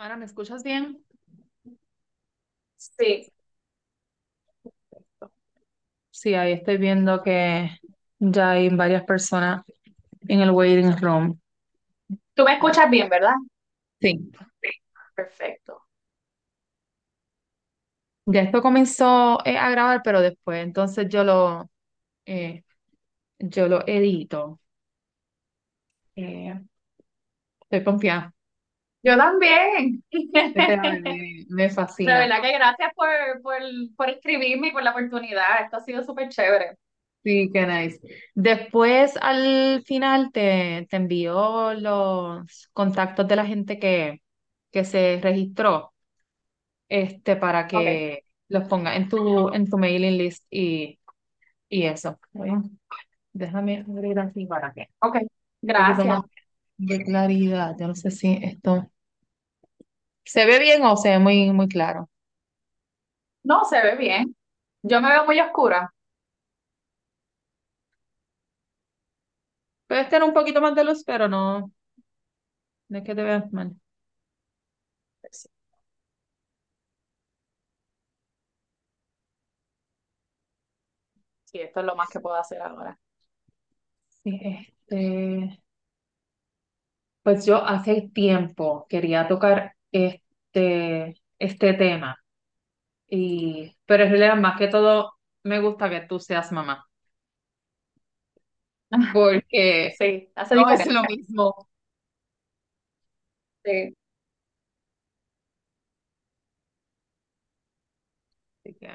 Ahora, 0.00 0.16
¿me 0.16 0.24
escuchas 0.24 0.64
bien? 0.64 1.04
Sí. 2.76 3.30
Sí, 6.10 6.34
ahí 6.34 6.52
estoy 6.52 6.76
viendo 6.78 7.22
que 7.22 7.70
ya 8.18 8.50
hay 8.50 8.68
varias 8.70 9.04
personas 9.04 9.64
en 10.28 10.40
el 10.40 10.50
waiting 10.50 10.96
room. 11.00 11.40
Tú 12.34 12.44
me 12.44 12.54
escuchas 12.54 12.90
bien, 12.90 13.08
¿verdad? 13.08 13.34
Sí, 14.00 14.30
Perfecto. 15.14 15.86
ya 18.26 18.42
esto 18.42 18.62
comenzó 18.62 19.38
eh, 19.44 19.56
a 19.58 19.70
grabar, 19.70 20.02
pero 20.04 20.20
después 20.20 20.62
entonces 20.64 21.08
yo 21.08 21.24
lo, 21.24 21.70
eh, 22.26 22.64
yo 23.40 23.68
lo 23.68 23.86
edito. 23.88 24.60
Eh, 26.16 26.54
estoy 27.62 27.84
confiada. 27.84 28.34
Yo 29.02 29.16
también. 29.16 30.04
Este, 30.54 31.00
me, 31.00 31.46
me 31.48 31.70
De 32.04 32.12
fascina. 32.14 32.14
verdad 32.14 32.42
que 32.42 32.52
gracias 32.52 32.92
por, 32.94 33.08
por, 33.42 33.58
por 33.96 34.10
escribirme 34.10 34.68
y 34.68 34.72
por 34.72 34.82
la 34.82 34.92
oportunidad. 34.92 35.62
Esto 35.64 35.78
ha 35.78 35.80
sido 35.80 36.02
súper 36.04 36.28
chévere. 36.30 36.76
Sí, 37.22 37.50
qué 37.52 37.66
nice. 37.66 38.00
Después, 38.34 39.12
al 39.20 39.82
final, 39.84 40.32
te, 40.32 40.86
te 40.88 40.96
envío 40.96 41.74
los 41.74 42.70
contactos 42.72 43.28
de 43.28 43.36
la 43.36 43.44
gente 43.44 43.78
que, 43.78 44.22
que 44.70 44.84
se 44.86 45.20
registró. 45.22 45.92
este, 46.88 47.36
para 47.36 47.66
que 47.68 48.24
los 48.48 48.68
ponga 48.68 48.96
en 48.96 49.08
tu, 49.08 49.52
en 49.52 49.68
tu 49.68 49.78
mailing 49.78 50.18
list 50.18 50.44
y, 50.50 50.98
y 51.68 51.84
eso. 51.86 52.18
Déjame 53.32 53.80
abrir 53.88 54.18
así 54.20 54.46
para 54.46 54.72
que 54.72 54.88
Ok. 55.00 55.16
Gracias. 55.62 56.22
De 56.80 57.04
claridad. 57.04 57.76
Yo 57.78 57.86
no 57.88 57.94
sé 57.94 58.10
si 58.10 58.38
esto 58.42 58.90
se 60.24 60.46
ve 60.46 60.58
bien 60.58 60.82
o 60.84 60.96
se 60.96 61.10
ve 61.10 61.18
muy, 61.18 61.50
muy 61.52 61.68
claro. 61.68 62.08
No, 63.42 63.64
se 63.64 63.80
ve 63.82 63.96
bien. 63.96 64.34
Yo 64.82 65.00
me 65.00 65.10
veo 65.10 65.26
muy 65.26 65.40
oscura. 65.40 65.92
Puedes 69.88 70.08
tener 70.08 70.26
un 70.26 70.32
poquito 70.34 70.60
más 70.62 70.74
de 70.74 70.84
luz, 70.84 71.04
pero 71.04 71.28
no, 71.28 71.70
no 72.88 72.98
es 72.98 73.04
que 73.04 73.14
te 73.14 73.22
veas 73.22 73.50
mal. 73.52 73.74
Sí, 81.44 81.58
esto 81.60 81.80
es 81.80 81.86
lo 81.86 81.96
más 81.96 82.08
que 82.08 82.20
puedo 82.20 82.36
hacer 82.36 82.62
ahora. 82.62 82.98
Sí, 84.22 84.38
este, 84.88 85.60
pues 87.22 87.46
yo 87.46 87.64
hace 87.64 88.10
tiempo 88.14 88.86
quería 88.88 89.28
tocar 89.28 89.74
este, 89.92 91.14
este 91.38 91.74
tema, 91.74 92.16
y, 93.08 93.76
pero 93.86 94.04
en 94.04 94.10
realidad 94.10 94.36
más 94.38 94.58
que 94.58 94.68
todo 94.68 95.12
me 95.44 95.60
gusta 95.60 95.90
que 95.90 96.02
tú 96.02 96.20
seas 96.20 96.52
mamá, 96.52 96.86
porque 99.12 99.94
Sí, 99.98 100.32
hace 100.36 100.54
no 100.54 100.68
es 100.70 100.86
diferencia. 100.86 100.92
lo 101.00 101.04
mismo 101.04 101.68
Sí. 103.64 103.94
Así 108.64 108.74
que, 108.74 108.90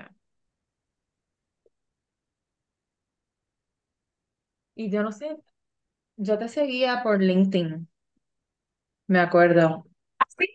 y 4.76 4.90
yo 4.90 5.04
no 5.04 5.12
sé, 5.12 5.38
yo 6.18 6.38
te 6.40 6.50
seguía 6.50 7.04
por 7.04 7.22
LinkedIn, 7.22 7.90
me 9.08 9.20
acuerdo. 9.20 9.86
¿Así? 10.20 10.46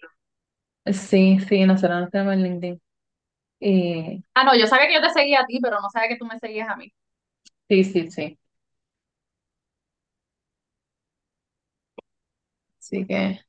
Sí, 0.87 1.39
sí, 1.49 1.65
nosotros 1.67 2.01
nos 2.01 2.11
tenemos 2.11 2.35
en 2.35 2.43
LinkedIn. 2.43 2.83
Y 3.61 4.25
Ah, 4.35 4.45
no, 4.45 4.57
yo 4.57 4.67
sabía 4.67 4.89
que 4.89 4.95
yo 4.95 5.03
te 5.03 5.11
seguía 5.11 5.41
a 5.41 5.47
ti, 5.47 5.61
pero 5.61 5.81
no 5.81 5.89
sabía 5.91 6.09
que 6.09 6.17
tú 6.17 6.27
me 6.27 6.39
seguías 6.39 6.69
a 6.69 6.77
mí. 6.77 6.93
sí, 7.69 7.85
sí, 7.85 8.11
sí. 8.11 8.39
Así 12.79 13.07
que, 13.07 13.41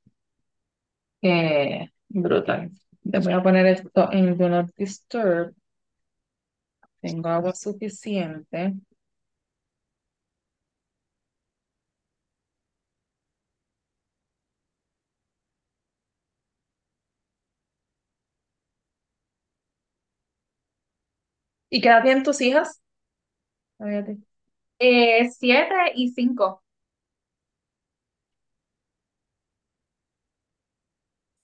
que 1.21 1.91
brutal. 2.09 2.71
Te 3.09 3.19
voy 3.19 3.33
a 3.33 3.43
poner 3.43 3.65
esto 3.67 4.11
en 4.11 4.37
Do 4.37 4.49
Not 4.49 4.69
Disturb. 4.77 5.55
Tengo 6.99 7.29
agua 7.29 7.53
suficiente. 7.53 8.73
¿Y 21.71 21.81
qué 21.81 21.87
edad 21.89 22.03
tienen 22.03 22.23
tus 22.23 22.39
hijas? 22.41 22.81
Fíjate. 23.77 24.17
Eh, 24.79 25.29
siete 25.31 25.73
y 25.95 26.09
cinco. 26.09 26.61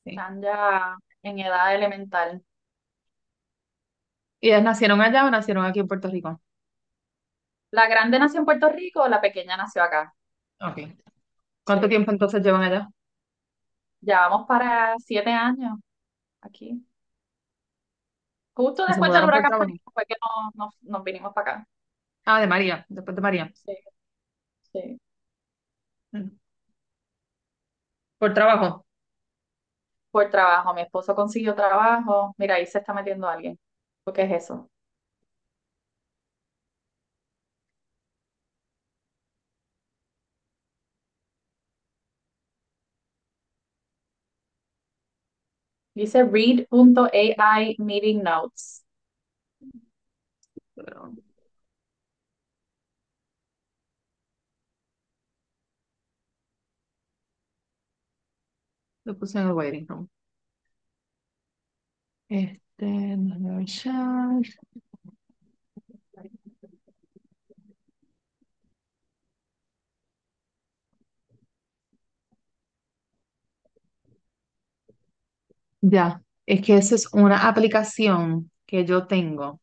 Sí. 0.03 0.11
Están 0.15 0.41
ya 0.41 0.97
en 1.23 1.39
edad 1.39 1.73
elemental. 1.75 2.43
¿Y 4.41 4.47
ellas 4.49 4.63
nacieron 4.63 4.99
allá 5.01 5.25
o 5.27 5.31
nacieron 5.31 5.63
aquí 5.65 5.79
en 5.79 5.87
Puerto 5.87 6.07
Rico? 6.09 6.41
La 7.71 7.87
grande 7.87 8.19
nació 8.19 8.39
en 8.41 8.45
Puerto 8.45 8.67
Rico, 8.69 9.07
la 9.07 9.21
pequeña 9.21 9.55
nació 9.55 9.81
acá. 9.81 10.13
Ok. 10.61 10.79
¿Cuánto 11.65 11.87
Sí. 11.87 11.89
tiempo 11.89 12.11
entonces 12.11 12.43
llevan 12.43 12.63
allá? 12.63 12.89
Ya 14.01 14.21
vamos 14.29 14.47
para 14.47 14.95
siete 14.99 15.31
años 15.31 15.79
aquí. 16.41 16.86
Justo 18.57 18.85
¿Se 18.85 18.93
después 18.93 19.11
del 19.13 19.23
por 19.23 19.29
huracán 19.29 19.51
fue 19.93 20.05
que 20.05 20.15
no- 20.21 20.51
nos, 20.65 20.83
nos 20.83 21.03
vinimos 21.03 21.33
para 21.33 21.51
acá. 21.51 21.67
Ah, 22.25 22.39
de 22.41 22.47
María, 22.47 22.85
después 22.89 23.15
de 23.15 23.21
María. 23.21 23.53
Sí, 23.53 23.73
sí. 24.73 24.99
Mm. 26.13 26.31
Por 28.19 28.33
trabajo. 28.33 28.85
Por 30.11 30.29
trabajo. 30.29 30.73
Mi 30.73 30.81
esposo 30.81 31.15
consiguió 31.15 31.55
trabajo. 31.55 32.33
Mira, 32.37 32.55
ahí 32.55 32.65
se 32.65 32.79
está 32.79 32.93
metiendo 32.93 33.27
alguien. 33.27 33.57
¿Qué 34.13 34.23
es 34.23 34.31
eso? 34.43 34.69
Dice 45.97 46.23
read.ai 46.23 47.75
meeting 47.79 48.21
notes. 48.23 48.83
Lo 59.05 59.17
puse 59.17 59.39
en 59.39 59.47
el 59.47 59.53
waiting 59.53 59.87
room. 59.87 60.07
Este, 62.29 62.85
ver 63.17 63.65
chat. 63.65 64.45
Ya, 75.81 76.21
es 76.45 76.61
que 76.65 76.77
esa 76.77 76.95
es 76.95 77.07
una 77.13 77.47
aplicación 77.47 78.51
que 78.65 78.85
yo 78.85 79.07
tengo 79.07 79.59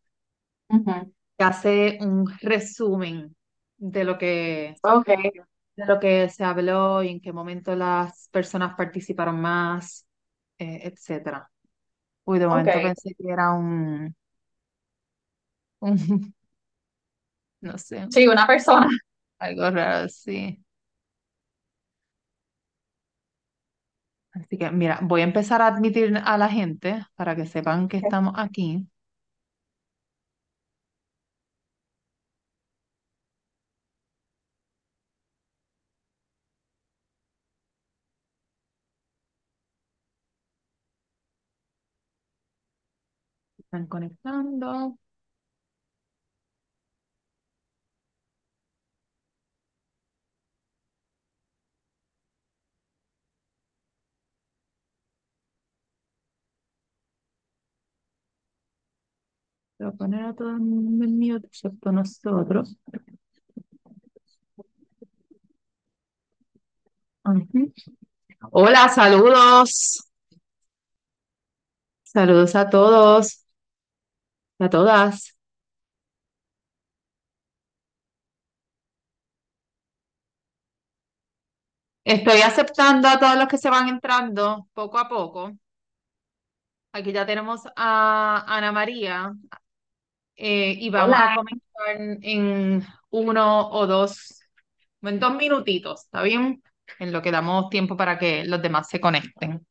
Ujú. 0.68 1.14
que 1.38 1.44
hace 1.44 1.98
un 2.00 2.26
resumen 2.40 3.36
de 3.76 4.04
lo 4.04 4.18
que, 4.18 4.76
Ok, 4.82 5.08
de 5.76 5.86
lo 5.86 6.00
que 6.00 6.28
se 6.30 6.44
habló 6.44 7.02
y 7.02 7.08
en 7.10 7.20
qué 7.20 7.32
momento 7.32 7.74
las 7.76 8.28
personas 8.30 8.74
participaron 8.76 9.40
más, 9.40 10.06
eh, 10.58 10.80
etcétera. 10.84 11.50
Uy, 12.24 12.38
de 12.38 12.48
momento 12.48 12.80
ok. 12.80 12.82
pensé 12.82 13.14
que 13.16 13.30
era 13.32 13.52
un, 13.52 14.14
un, 15.80 15.96
no 17.60 17.78
sé, 17.78 18.08
Sí, 18.08 18.26
una 18.28 18.46
persona. 18.46 18.88
algo 19.38 19.70
raro 19.70 20.06
así. 20.06 20.63
Así 24.34 24.58
que, 24.58 24.70
mira, 24.70 24.98
voy 25.02 25.20
a 25.22 25.24
empezar 25.24 25.60
a 25.62 25.66
admitir 25.68 26.16
a 26.24 26.38
la 26.38 26.48
gente 26.48 27.04
para 27.16 27.34
que 27.36 27.46
sepan 27.46 27.88
que 27.88 27.96
estamos 27.98 28.34
aquí. 28.36 28.86
Están 43.58 43.86
conectando. 43.88 44.96
Voy 59.84 59.92
a 59.92 59.96
poner 59.96 60.24
a 60.24 60.34
todo 60.34 60.50
el 60.50 60.60
mundo 60.60 61.04
en 61.04 61.44
excepto 61.44 61.92
nosotros. 61.92 62.78
Hola, 68.50 68.88
saludos. 68.88 70.08
Saludos 72.02 72.54
a 72.54 72.70
todos, 72.70 73.44
a 74.58 74.70
todas. 74.70 75.36
Estoy 82.04 82.40
aceptando 82.40 83.08
a 83.08 83.18
todos 83.18 83.36
los 83.36 83.48
que 83.48 83.58
se 83.58 83.68
van 83.70 83.88
entrando 83.88 84.66
poco 84.72 84.98
a 84.98 85.08
poco. 85.08 85.52
Aquí 86.92 87.12
ya 87.12 87.26
tenemos 87.26 87.62
a 87.76 88.44
Ana 88.46 88.72
María 88.72 89.34
eh, 90.36 90.76
y 90.78 90.90
vamos 90.90 91.16
a 91.18 91.34
comenzar 91.36 92.18
en 92.22 92.82
uno 93.10 93.70
o 93.70 93.86
dos, 93.86 94.40
en 95.02 95.20
dos 95.20 95.34
minutitos, 95.36 96.04
¿está 96.04 96.22
bien? 96.22 96.62
En 96.98 97.12
lo 97.12 97.22
que 97.22 97.30
damos 97.30 97.70
tiempo 97.70 97.96
para 97.96 98.18
que 98.18 98.44
los 98.44 98.62
demás 98.62 98.88
se 98.88 99.00
conecten. 99.00 99.66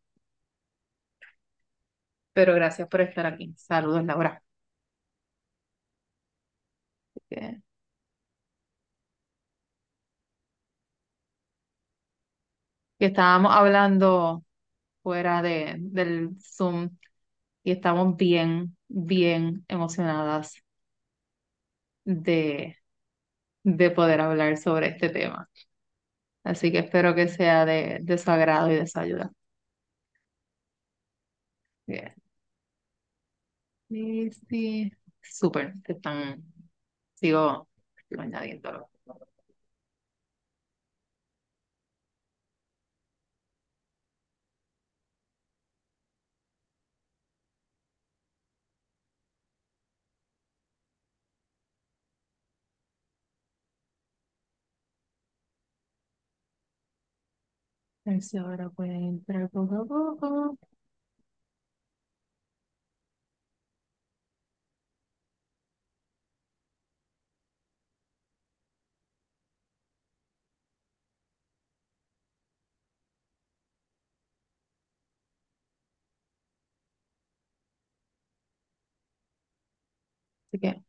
Pero 2.33 2.53
gracias 2.55 2.87
por 2.87 3.01
estar 3.01 3.25
aquí. 3.25 3.53
Saludos, 3.57 4.03
Laura. 4.05 4.43
Que 7.29 7.61
que 12.99 13.07
estábamos 13.07 13.51
hablando 13.53 14.43
fuera 15.03 15.41
de, 15.41 15.77
del 15.79 16.31
Zoom 16.41 16.91
y 17.63 17.71
estamos 17.73 18.17
bien, 18.17 18.77
bien 18.93 19.65
emocionadas 19.69 20.63
de, 22.05 22.77
de 23.63 23.91
poder 23.91 24.21
hablar 24.21 24.57
sobre 24.57 24.87
este 24.89 25.09
tema. 25.09 25.49
Así 26.43 26.71
que 26.71 26.79
espero 26.79 27.15
que 27.15 27.27
sea 27.29 27.65
de, 27.65 27.99
de 28.03 28.17
su 28.19 28.31
agrado 28.31 28.71
y 28.71 28.75
de 28.77 28.87
su 28.87 28.99
ayuda. 28.99 29.31
Bien. 31.87 32.13
Sí, 33.89 34.31
sí. 34.49 34.91
Súper. 35.21 35.73
Están, 35.87 36.43
sigo, 37.15 37.69
sigo 38.09 38.21
añadiéndolo. 38.21 38.89
Si 58.21 58.37
ahora 58.37 58.69
pueden 58.69 59.03
entrar 59.03 59.49
poco 59.49 59.75
a 59.75 59.85
poco. 59.85 60.57
Así 80.51 80.59
que 80.59 80.83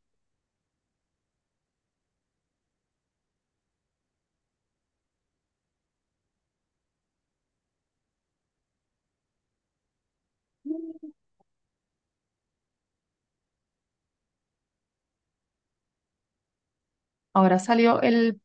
ahora 17.35 17.59
salió 17.61 18.03
el 18.03 18.41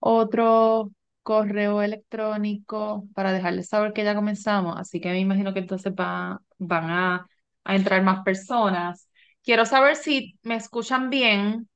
otro 0.00 0.92
correo 1.24 1.82
electrónico 1.82 3.08
para 3.14 3.32
dejarles 3.32 3.68
saber 3.68 3.92
que 3.94 4.04
ya 4.04 4.14
comenzamos. 4.14 4.76
Así 4.78 5.00
que 5.00 5.10
me 5.10 5.20
imagino 5.20 5.54
que 5.54 5.60
entonces 5.60 5.92
va, 5.94 6.40
van 6.58 6.90
a, 6.90 7.26
a 7.64 7.76
entrar 7.76 8.02
más 8.02 8.24
personas. 8.24 9.08
Quiero 9.42 9.66
saber 9.66 9.96
si 9.96 10.38
me 10.42 10.56
escuchan 10.56 11.10
bien, 11.10 11.68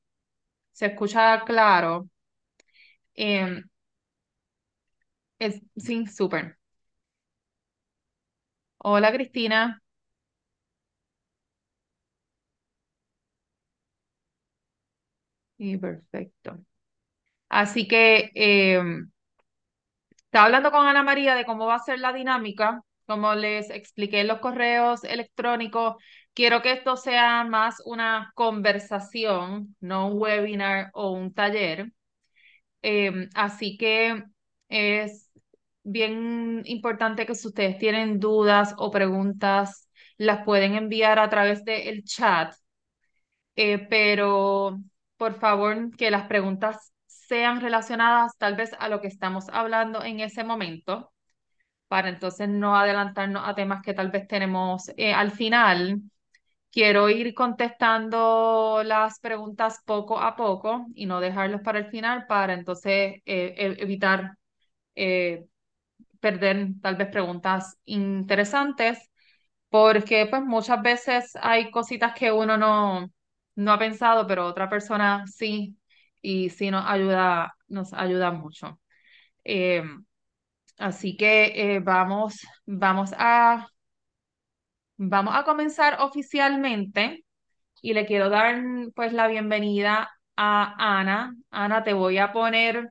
se 0.73 0.87
escucha 0.89 1.45
claro. 1.47 2.09
Em, 3.17 3.65
es, 5.39 5.61
sí, 5.77 6.07
súper. 6.07 6.57
Hola, 8.79 9.13
Cristina. 9.13 9.81
Y 15.59 15.77
perfecto. 15.77 16.59
Así 17.49 17.89
que 17.89 18.31
em, 18.35 19.11
estaba 20.17 20.47
hablando 20.47 20.71
con 20.71 20.87
Ana 20.87 21.03
María 21.03 21.35
de 21.35 21.45
cómo 21.45 21.67
va 21.67 21.77
a 21.77 21.79
ser 21.79 21.99
la 22.01 22.13
dinámica. 22.13 22.83
Como 23.07 23.35
les 23.35 23.71
expliqué 23.71 24.21
en 24.21 24.27
los 24.29 24.41
correos 24.41 25.03
electrónicos, 25.05 25.97
quiero 26.35 26.61
que 26.63 26.73
esto 26.73 26.97
sea 26.97 27.45
más 27.45 27.81
una 27.87 28.33
conversación, 28.35 29.75
no 29.81 30.09
un 30.09 30.21
webinar 30.21 30.91
o 30.93 31.11
un 31.13 31.33
taller. 31.33 31.91
Em, 32.83 33.29
así 33.35 33.77
que 33.79 34.25
es 34.69 35.31
bien 35.85 36.63
importante 36.67 37.27
que 37.27 37.35
si 37.35 37.49
ustedes 37.49 37.79
tienen 37.79 38.21
dudas 38.21 38.75
o 38.79 38.91
preguntas, 38.91 39.89
las 40.19 40.45
pueden 40.45 40.75
enviar 40.77 41.19
a 41.19 41.31
través 41.31 41.65
del 41.65 42.05
chat 42.05 42.55
eh, 43.57 43.79
pero 43.91 44.79
por 45.19 45.35
favor 45.41 45.97
que 45.97 46.11
las 46.13 46.29
preguntas 46.29 46.93
sean 47.07 47.61
relacionadas 47.63 48.33
tal 48.39 48.57
vez 48.57 48.73
a 48.81 48.89
lo 48.91 49.01
que 49.03 49.09
estamos 49.09 49.49
hablando 49.51 50.03
en 50.05 50.21
ese 50.21 50.45
momento, 50.45 51.13
para 51.89 52.09
entonces 52.11 52.49
no 52.49 52.77
adelantarnos 52.77 53.43
a 53.47 53.55
temas 53.55 53.83
que 53.83 53.95
tal 53.95 54.11
vez 54.11 54.27
tenemos 54.29 54.91
eh, 54.97 55.15
al 55.15 55.33
final. 55.33 56.03
Quiero 56.73 57.09
ir 57.11 57.35
contestando 57.35 58.83
las 58.85 59.21
preguntas 59.21 59.81
poco 59.87 60.21
a 60.21 60.37
poco 60.37 60.87
y 60.95 61.07
no 61.07 61.21
dejarlos 61.21 61.63
para 61.63 61.79
el 61.81 61.87
final 61.91 62.27
para 62.29 62.55
entonces 62.55 63.23
eh, 63.27 63.55
e- 63.59 63.77
evitar 63.83 64.37
eh, 64.97 65.47
perder 66.21 66.69
tal 66.83 66.97
vez 66.97 67.09
preguntas 67.11 67.77
interesantes 67.85 68.99
porque 69.71 70.27
pues 70.31 70.43
muchas 70.45 70.83
veces 70.83 71.33
hay 71.43 71.71
cositas 71.71 72.15
que 72.15 72.33
uno 72.33 72.57
no, 72.59 73.11
no 73.59 73.73
ha 73.73 73.79
pensado, 73.79 74.27
pero 74.29 74.47
otra 74.47 74.69
persona 74.71 75.27
sí, 75.27 75.77
y 76.23 76.51
sí 76.51 76.71
nos 76.71 76.85
ayuda, 76.87 77.55
nos 77.69 77.93
ayuda 77.93 78.31
mucho. 78.31 78.81
Eh, 79.45 79.83
así 80.79 81.17
que 81.17 81.77
eh, 81.77 81.81
vamos, 81.81 82.41
vamos 82.67 83.11
a, 83.19 83.69
vamos 84.97 85.35
a 85.37 85.45
comenzar 85.45 85.99
oficialmente 86.01 87.25
y 87.83 87.95
le 87.95 88.07
quiero 88.07 88.31
dar 88.31 88.63
pues 88.95 89.13
la 89.13 89.29
bienvenida 89.29 90.11
a 90.37 91.01
Ana. 91.01 91.37
Ana, 91.51 91.85
te 91.85 91.93
voy 91.95 92.19
a 92.19 92.33
poner 92.33 92.91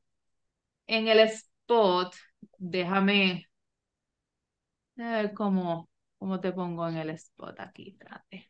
en 0.87 1.07
el 1.07 1.19
spot. 1.21 2.15
Déjame 2.59 3.47
ver 4.95 5.33
cómo, 5.33 5.89
cómo 6.19 6.39
te 6.41 6.51
pongo 6.51 6.87
en 6.89 6.97
el 6.97 7.09
spot 7.11 7.59
aquí. 7.61 7.89
Espérate. 7.91 8.46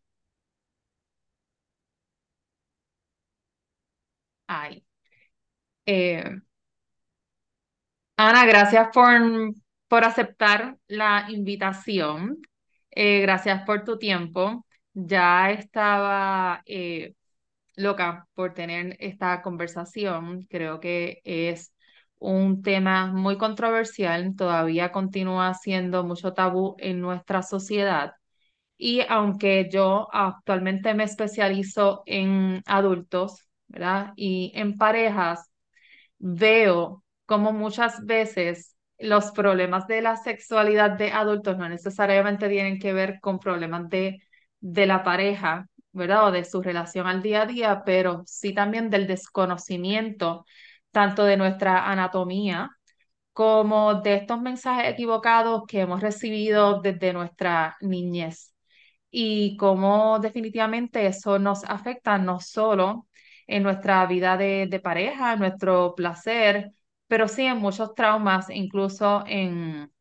Eh, 5.86 6.42
Ana, 8.18 8.46
gracias 8.46 8.90
por, 8.94 9.06
por 9.88 10.04
aceptar 10.04 10.78
la 10.88 11.26
invitación. 11.30 12.38
Eh, 12.92 13.22
gracias 13.22 13.64
por 13.64 13.84
tu 13.84 13.98
tiempo. 14.00 14.66
Ya 14.94 15.52
estaba 15.52 16.62
eh, 16.66 17.14
loca 17.76 18.28
por 18.34 18.54
tener 18.54 18.98
esta 19.00 19.42
conversación. 19.42 20.44
Creo 20.50 20.80
que 20.80 21.22
es 21.26 21.74
un 22.20 22.62
tema 22.64 23.08
muy 23.08 23.38
controversial. 23.38 24.36
Todavía 24.36 24.92
continúa 24.92 25.54
siendo 25.56 26.04
mucho 26.04 26.34
tabú 26.34 26.76
en 26.80 27.02
nuestra 27.02 27.44
sociedad. 27.44 28.14
Y 28.78 29.02
aunque 29.10 29.70
yo 29.72 30.08
actualmente 30.14 30.94
me 30.94 31.04
especializo 31.06 32.04
en 32.08 32.62
adultos, 32.68 33.47
¿verdad? 33.68 34.14
Y 34.16 34.52
en 34.56 34.78
parejas 34.78 35.50
veo 36.20 37.04
como 37.26 37.52
muchas 37.54 38.06
veces 38.06 38.76
los 39.00 39.32
problemas 39.32 39.88
de 39.88 40.02
la 40.02 40.16
sexualidad 40.18 40.92
de 40.92 41.12
adultos 41.12 41.58
no 41.58 41.70
necesariamente 41.70 42.50
tienen 42.50 42.80
que 42.80 42.94
ver 42.94 43.20
con 43.22 43.40
problemas 43.40 43.90
de, 43.90 44.20
de 44.60 44.86
la 44.88 45.04
pareja, 45.04 45.68
¿verdad? 45.92 46.28
O 46.28 46.32
de 46.32 46.44
su 46.46 46.62
relación 46.62 47.08
al 47.08 47.22
día 47.22 47.44
a 47.44 47.46
día, 47.46 47.84
pero 47.86 48.24
sí 48.26 48.54
también 48.54 48.90
del 48.90 49.08
desconocimiento 49.08 50.46
tanto 50.92 51.26
de 51.26 51.38
nuestra 51.38 51.90
anatomía 51.92 52.72
como 53.34 53.96
de 54.02 54.16
estos 54.16 54.42
mensajes 54.42 54.92
equivocados 54.92 55.64
que 55.68 55.82
hemos 55.82 56.02
recibido 56.02 56.82
desde 56.82 57.14
nuestra 57.14 57.78
niñez 57.82 58.54
y 59.12 59.58
cómo 59.58 60.20
definitivamente 60.20 61.08
eso 61.08 61.40
nos 61.40 61.64
afecta 61.66 62.18
no 62.20 62.40
solo 62.42 63.07
en 63.48 63.64
nuestra 63.64 64.06
vida 64.08 64.38
de, 64.38 64.68
de 64.70 64.80
pareja, 64.80 65.34
en 65.34 65.40
nuestro 65.40 65.96
placer, 65.96 66.72
pero 67.08 67.28
sí 67.28 67.44
en 67.46 67.58
muchos 67.60 67.94
traumas, 67.96 68.50
incluso 68.50 69.24
en, 69.28 69.92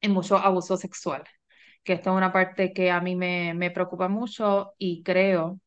en 0.00 0.12
mucho 0.12 0.36
abuso 0.38 0.76
sexual, 0.76 1.24
que 1.84 1.94
esto 1.94 2.10
es 2.10 2.16
una 2.16 2.32
parte 2.32 2.72
que 2.72 2.90
a 2.90 3.00
mí 3.00 3.16
me, 3.16 3.54
me 3.54 3.70
preocupa 3.70 4.08
mucho 4.08 4.74
y 4.78 5.02
creo 5.02 5.60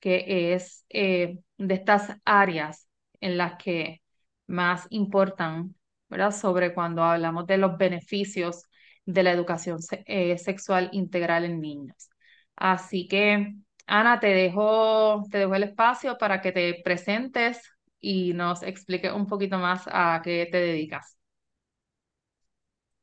que 0.00 0.54
es 0.54 0.84
eh, 0.90 1.38
de 1.58 1.74
estas 1.74 2.18
áreas 2.24 2.88
en 3.20 3.36
las 3.38 3.56
que 3.56 4.02
más 4.46 4.86
importan, 4.90 5.74
¿verdad? 6.08 6.32
Sobre 6.32 6.74
cuando 6.74 7.02
hablamos 7.02 7.46
de 7.46 7.58
los 7.58 7.76
beneficios 7.78 8.64
de 9.04 9.22
la 9.22 9.32
educación 9.32 9.78
eh, 10.06 10.38
sexual 10.38 10.88
integral 10.92 11.44
en 11.44 11.60
niños. 11.60 12.10
Así 12.56 13.08
que, 13.08 13.54
Ana, 13.86 14.18
te 14.20 14.28
dejo, 14.28 15.22
te 15.30 15.38
dejo 15.38 15.54
el 15.54 15.62
espacio 15.64 16.18
para 16.18 16.40
que 16.40 16.52
te 16.52 16.80
presentes 16.84 17.60
y 18.00 18.32
nos 18.34 18.62
expliques 18.62 19.12
un 19.12 19.26
poquito 19.26 19.58
más 19.58 19.84
a 19.92 20.20
qué 20.24 20.48
te 20.50 20.58
dedicas. 20.58 21.16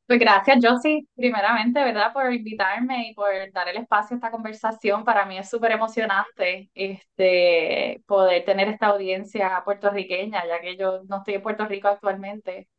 Pues 0.05 0.19
gracias, 0.19 0.59
Josie, 0.61 1.07
primeramente, 1.15 1.79
¿verdad? 1.83 2.11
Por 2.13 2.31
invitarme 2.33 3.09
y 3.09 3.13
por 3.15 3.29
dar 3.53 3.69
el 3.69 3.77
espacio 3.77 4.15
a 4.15 4.17
esta 4.17 4.31
conversación. 4.31 5.03
Para 5.05 5.25
mí 5.25 5.37
es 5.37 5.49
súper 5.49 5.71
emocionante 5.71 6.69
este, 6.75 8.03
poder 8.05 8.43
tener 8.45 8.67
esta 8.67 8.87
audiencia 8.87 9.61
puertorriqueña, 9.63 10.45
ya 10.45 10.59
que 10.61 10.75
yo 10.77 11.03
no 11.07 11.17
estoy 11.17 11.35
en 11.35 11.41
Puerto 11.41 11.65
Rico 11.65 11.87
actualmente. 11.87 12.69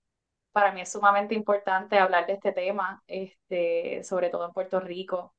Para 0.52 0.72
mí 0.72 0.82
es 0.82 0.92
sumamente 0.92 1.34
importante 1.34 1.98
hablar 1.98 2.26
de 2.26 2.34
este 2.34 2.52
tema, 2.52 3.02
este, 3.06 4.04
sobre 4.04 4.30
todo 4.30 4.46
en 4.46 4.52
Puerto 4.52 4.80
Rico. 4.80 5.34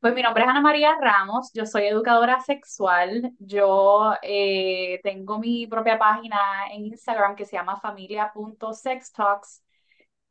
Pues 0.00 0.14
mi 0.14 0.22
nombre 0.22 0.44
es 0.44 0.48
Ana 0.48 0.62
María 0.62 0.96
Ramos, 0.98 1.50
yo 1.52 1.66
soy 1.66 1.84
educadora 1.84 2.40
sexual, 2.40 3.32
yo 3.38 4.14
eh, 4.22 4.98
tengo 5.02 5.38
mi 5.38 5.66
propia 5.66 5.98
página 5.98 6.38
en 6.72 6.86
Instagram 6.86 7.36
que 7.36 7.44
se 7.44 7.56
llama 7.56 7.78
familia.sextalks, 7.80 9.62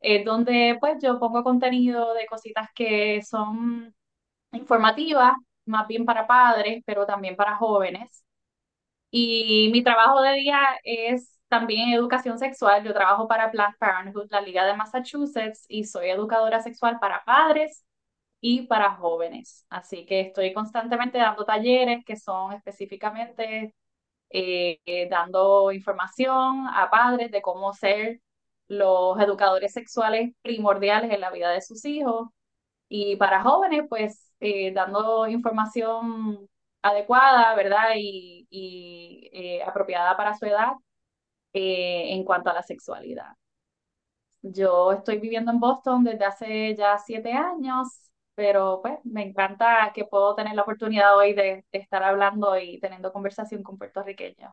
eh, 0.00 0.24
donde 0.24 0.76
pues 0.80 0.98
yo 1.02 1.20
pongo 1.20 1.44
contenido 1.44 2.14
de 2.14 2.26
cositas 2.26 2.68
que 2.74 3.22
son 3.22 3.94
informativas, 4.52 5.34
más 5.66 5.86
bien 5.88 6.04
para 6.06 6.26
padres, 6.26 6.82
pero 6.86 7.06
también 7.06 7.36
para 7.36 7.56
jóvenes. 7.56 8.24
Y 9.10 9.70
mi 9.72 9.82
trabajo 9.82 10.20
de 10.22 10.34
día 10.34 10.60
es 10.84 11.38
también 11.48 11.90
educación 11.92 12.38
sexual. 12.38 12.84
Yo 12.84 12.94
trabajo 12.94 13.28
para 13.28 13.50
Planned 13.50 13.76
Parenthood, 13.78 14.28
la 14.30 14.40
Liga 14.40 14.64
de 14.66 14.76
Massachusetts, 14.76 15.64
y 15.68 15.84
soy 15.84 16.10
educadora 16.10 16.60
sexual 16.60 16.98
para 17.00 17.24
padres 17.24 17.84
y 18.40 18.66
para 18.66 18.96
jóvenes. 18.96 19.66
Así 19.70 20.06
que 20.06 20.20
estoy 20.20 20.52
constantemente 20.52 21.18
dando 21.18 21.44
talleres 21.44 22.04
que 22.04 22.16
son 22.16 22.52
específicamente 22.52 23.74
eh, 24.30 24.80
eh, 24.86 25.08
dando 25.10 25.72
información 25.72 26.66
a 26.68 26.90
padres 26.90 27.30
de 27.30 27.42
cómo 27.42 27.72
ser 27.74 28.20
los 28.68 29.20
educadores 29.20 29.72
sexuales 29.72 30.32
primordiales 30.42 31.12
en 31.12 31.20
la 31.20 31.30
vida 31.30 31.50
de 31.50 31.60
sus 31.62 31.84
hijos. 31.84 32.28
Y 32.88 33.16
para 33.16 33.42
jóvenes, 33.42 33.84
pues 33.88 34.32
eh, 34.40 34.72
dando 34.72 35.26
información 35.28 36.48
adecuada, 36.82 37.54
¿verdad? 37.54 37.90
Y, 37.96 38.46
y 38.50 39.30
eh, 39.32 39.62
apropiada 39.64 40.16
para 40.16 40.34
su 40.36 40.46
edad 40.46 40.72
eh, 41.52 42.14
en 42.14 42.24
cuanto 42.24 42.50
a 42.50 42.54
la 42.54 42.62
sexualidad. 42.62 43.28
Yo 44.42 44.92
estoy 44.92 45.18
viviendo 45.18 45.50
en 45.50 45.60
Boston 45.60 46.04
desde 46.04 46.24
hace 46.24 46.74
ya 46.76 46.96
siete 46.98 47.32
años, 47.32 48.09
pero 48.40 48.80
pues 48.82 48.98
me 49.04 49.22
encanta 49.22 49.92
que 49.94 50.06
puedo 50.06 50.34
tener 50.34 50.54
la 50.54 50.62
oportunidad 50.62 51.14
hoy 51.18 51.34
de, 51.34 51.62
de 51.70 51.78
estar 51.78 52.02
hablando 52.02 52.58
y 52.58 52.80
teniendo 52.80 53.12
conversación 53.12 53.62
con 53.62 53.76
puertorriqueños. 53.76 54.52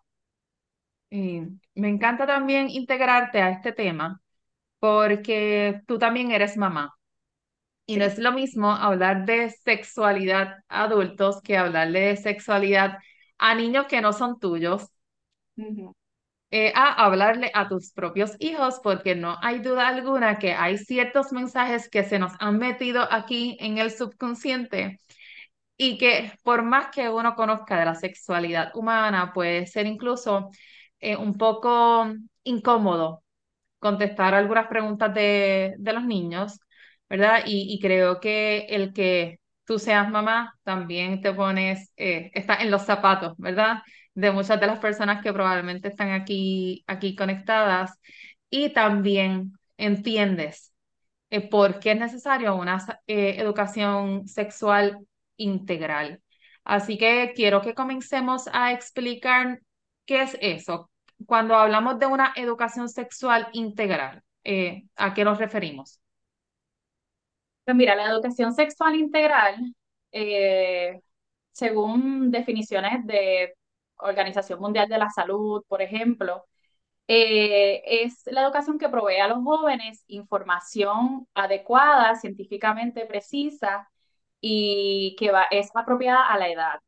Y 1.10 1.42
me 1.76 1.90
encanta 1.90 2.28
también 2.28 2.70
integrarte 2.70 3.42
a 3.42 3.50
este 3.52 3.72
tema 3.72 4.22
porque 4.80 5.82
tú 5.88 6.00
también 6.00 6.32
eres 6.32 6.58
mamá. 6.58 6.96
Y 7.86 7.98
no 7.98 8.06
es 8.06 8.20
lo 8.20 8.32
mismo 8.34 8.72
hablar 8.72 9.26
de 9.26 9.50
sexualidad 9.52 10.58
a 10.70 10.84
adultos 10.86 11.42
que 11.44 11.58
hablar 11.58 11.92
de 11.92 12.18
sexualidad 12.18 13.00
a 13.40 13.56
niños 13.56 13.88
que 13.88 14.02
no 14.02 14.14
son 14.14 14.40
tuyos. 14.40 14.90
Eh, 16.52 16.72
a 16.76 17.06
hablarle 17.06 17.52
a 17.54 17.68
tus 17.68 17.92
propios 17.94 18.34
hijos, 18.40 18.80
porque 18.84 19.16
no 19.16 19.38
hay 19.42 19.60
duda 19.60 19.88
alguna 19.90 20.40
que 20.40 20.54
hay 20.54 20.78
ciertos 20.78 21.32
mensajes 21.34 21.90
que 21.90 22.04
se 22.04 22.20
nos 22.20 22.34
han 22.40 22.58
metido 22.58 23.08
aquí 23.12 23.58
en 23.60 23.78
el 23.78 23.92
subconsciente 23.92 25.00
y 25.78 25.98
que 25.98 26.32
por 26.44 26.64
más 26.64 26.88
que 26.94 27.10
uno 27.10 27.36
conozca 27.36 27.80
de 27.80 27.86
la 27.86 27.96
sexualidad 27.96 28.72
humana, 28.76 29.32
puede 29.34 29.68
ser 29.68 29.86
incluso 29.86 30.50
eh, 31.00 31.16
un 31.16 31.38
poco 31.38 32.08
incómodo 32.44 33.24
contestar 33.80 34.34
algunas 34.36 34.68
preguntas 34.68 35.14
de, 35.14 35.76
de 35.78 35.94
los 35.94 36.04
niños, 36.06 36.60
¿verdad? 37.10 37.44
Y, 37.46 37.74
y 37.74 37.80
creo 37.80 38.20
que 38.20 38.62
el 38.70 38.94
que 38.94 39.40
tú 39.66 39.80
seas 39.80 40.10
mamá 40.10 40.56
también 40.64 41.22
te 41.22 41.34
pones, 41.34 41.92
eh, 41.98 42.32
está 42.34 42.58
en 42.58 42.72
los 42.72 42.84
zapatos, 42.86 43.34
¿verdad? 43.38 43.80
De 44.18 44.32
muchas 44.32 44.60
de 44.60 44.66
las 44.66 44.80
personas 44.80 45.22
que 45.22 45.32
probablemente 45.32 45.90
están 45.90 46.10
aquí, 46.10 46.84
aquí 46.88 47.16
conectadas 47.16 48.00
y 48.50 48.74
también 48.74 49.54
entiendes 49.78 50.74
eh, 51.30 51.48
por 51.48 51.80
qué 51.80 51.92
es 51.92 52.00
necesario 52.00 52.56
una 52.56 52.80
eh, 53.06 53.36
educación 53.38 54.28
sexual 54.28 54.98
integral. 55.36 56.20
Así 56.64 56.98
que 56.98 57.32
quiero 57.36 57.62
que 57.62 57.76
comencemos 57.76 58.50
a 58.54 58.72
explicar 58.72 59.62
qué 60.08 60.24
es 60.24 60.36
eso. 60.42 60.90
Cuando 61.28 61.54
hablamos 61.54 62.00
de 62.00 62.08
una 62.08 62.34
educación 62.36 62.90
sexual 62.90 63.48
integral, 63.54 64.24
eh, 64.44 64.86
¿a 64.96 65.14
qué 65.14 65.24
nos 65.26 65.38
referimos? 65.38 66.02
Pues 67.66 67.78
mira, 67.78 67.96
la 67.96 68.10
educación 68.10 68.52
sexual 68.52 68.96
integral, 68.96 69.76
eh, 70.12 71.02
según 71.52 72.32
definiciones 72.32 73.06
de 73.06 73.54
Organización 74.00 74.60
Mundial 74.60 74.90
de 74.90 74.98
la 74.98 75.10
Salud, 75.10 75.64
por 75.68 75.82
ejemplo, 75.82 76.46
eh, 77.08 77.82
es 78.04 78.22
la 78.28 78.44
educación 78.44 78.78
que 78.80 78.90
provee 78.90 79.18
a 79.20 79.28
los 79.30 79.44
jóvenes 79.44 80.04
información 80.08 81.28
adecuada, 81.36 82.16
científicamente 82.16 83.06
precisa 83.06 83.90
y 84.42 85.16
que 85.20 85.32
va, 85.32 85.46
es 85.52 85.70
apropiada 85.76 86.28
a 86.28 86.38
la 86.40 86.50
edad. 86.50 86.80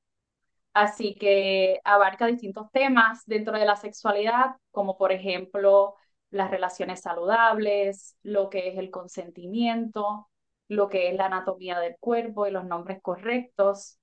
Así 0.73 1.15
que 1.15 1.79
abarca 1.83 2.27
distintos 2.27 2.71
temas 2.71 3.23
dentro 3.25 3.57
de 3.57 3.65
la 3.65 3.75
sexualidad, 3.75 4.55
como 4.71 4.97
por 4.97 5.11
ejemplo 5.11 5.95
las 6.31 6.51
relaciones 6.51 7.01
saludables, 7.01 8.15
lo 8.23 8.49
que 8.49 8.69
es 8.69 8.77
el 8.77 8.91
consentimiento, 8.91 10.29
lo 10.67 10.87
que 10.89 11.09
es 11.09 11.15
la 11.15 11.25
anatomía 11.25 11.79
del 11.79 11.97
cuerpo 11.99 12.47
y 12.47 12.51
los 12.51 12.65
nombres 12.65 13.01
correctos. 13.01 13.97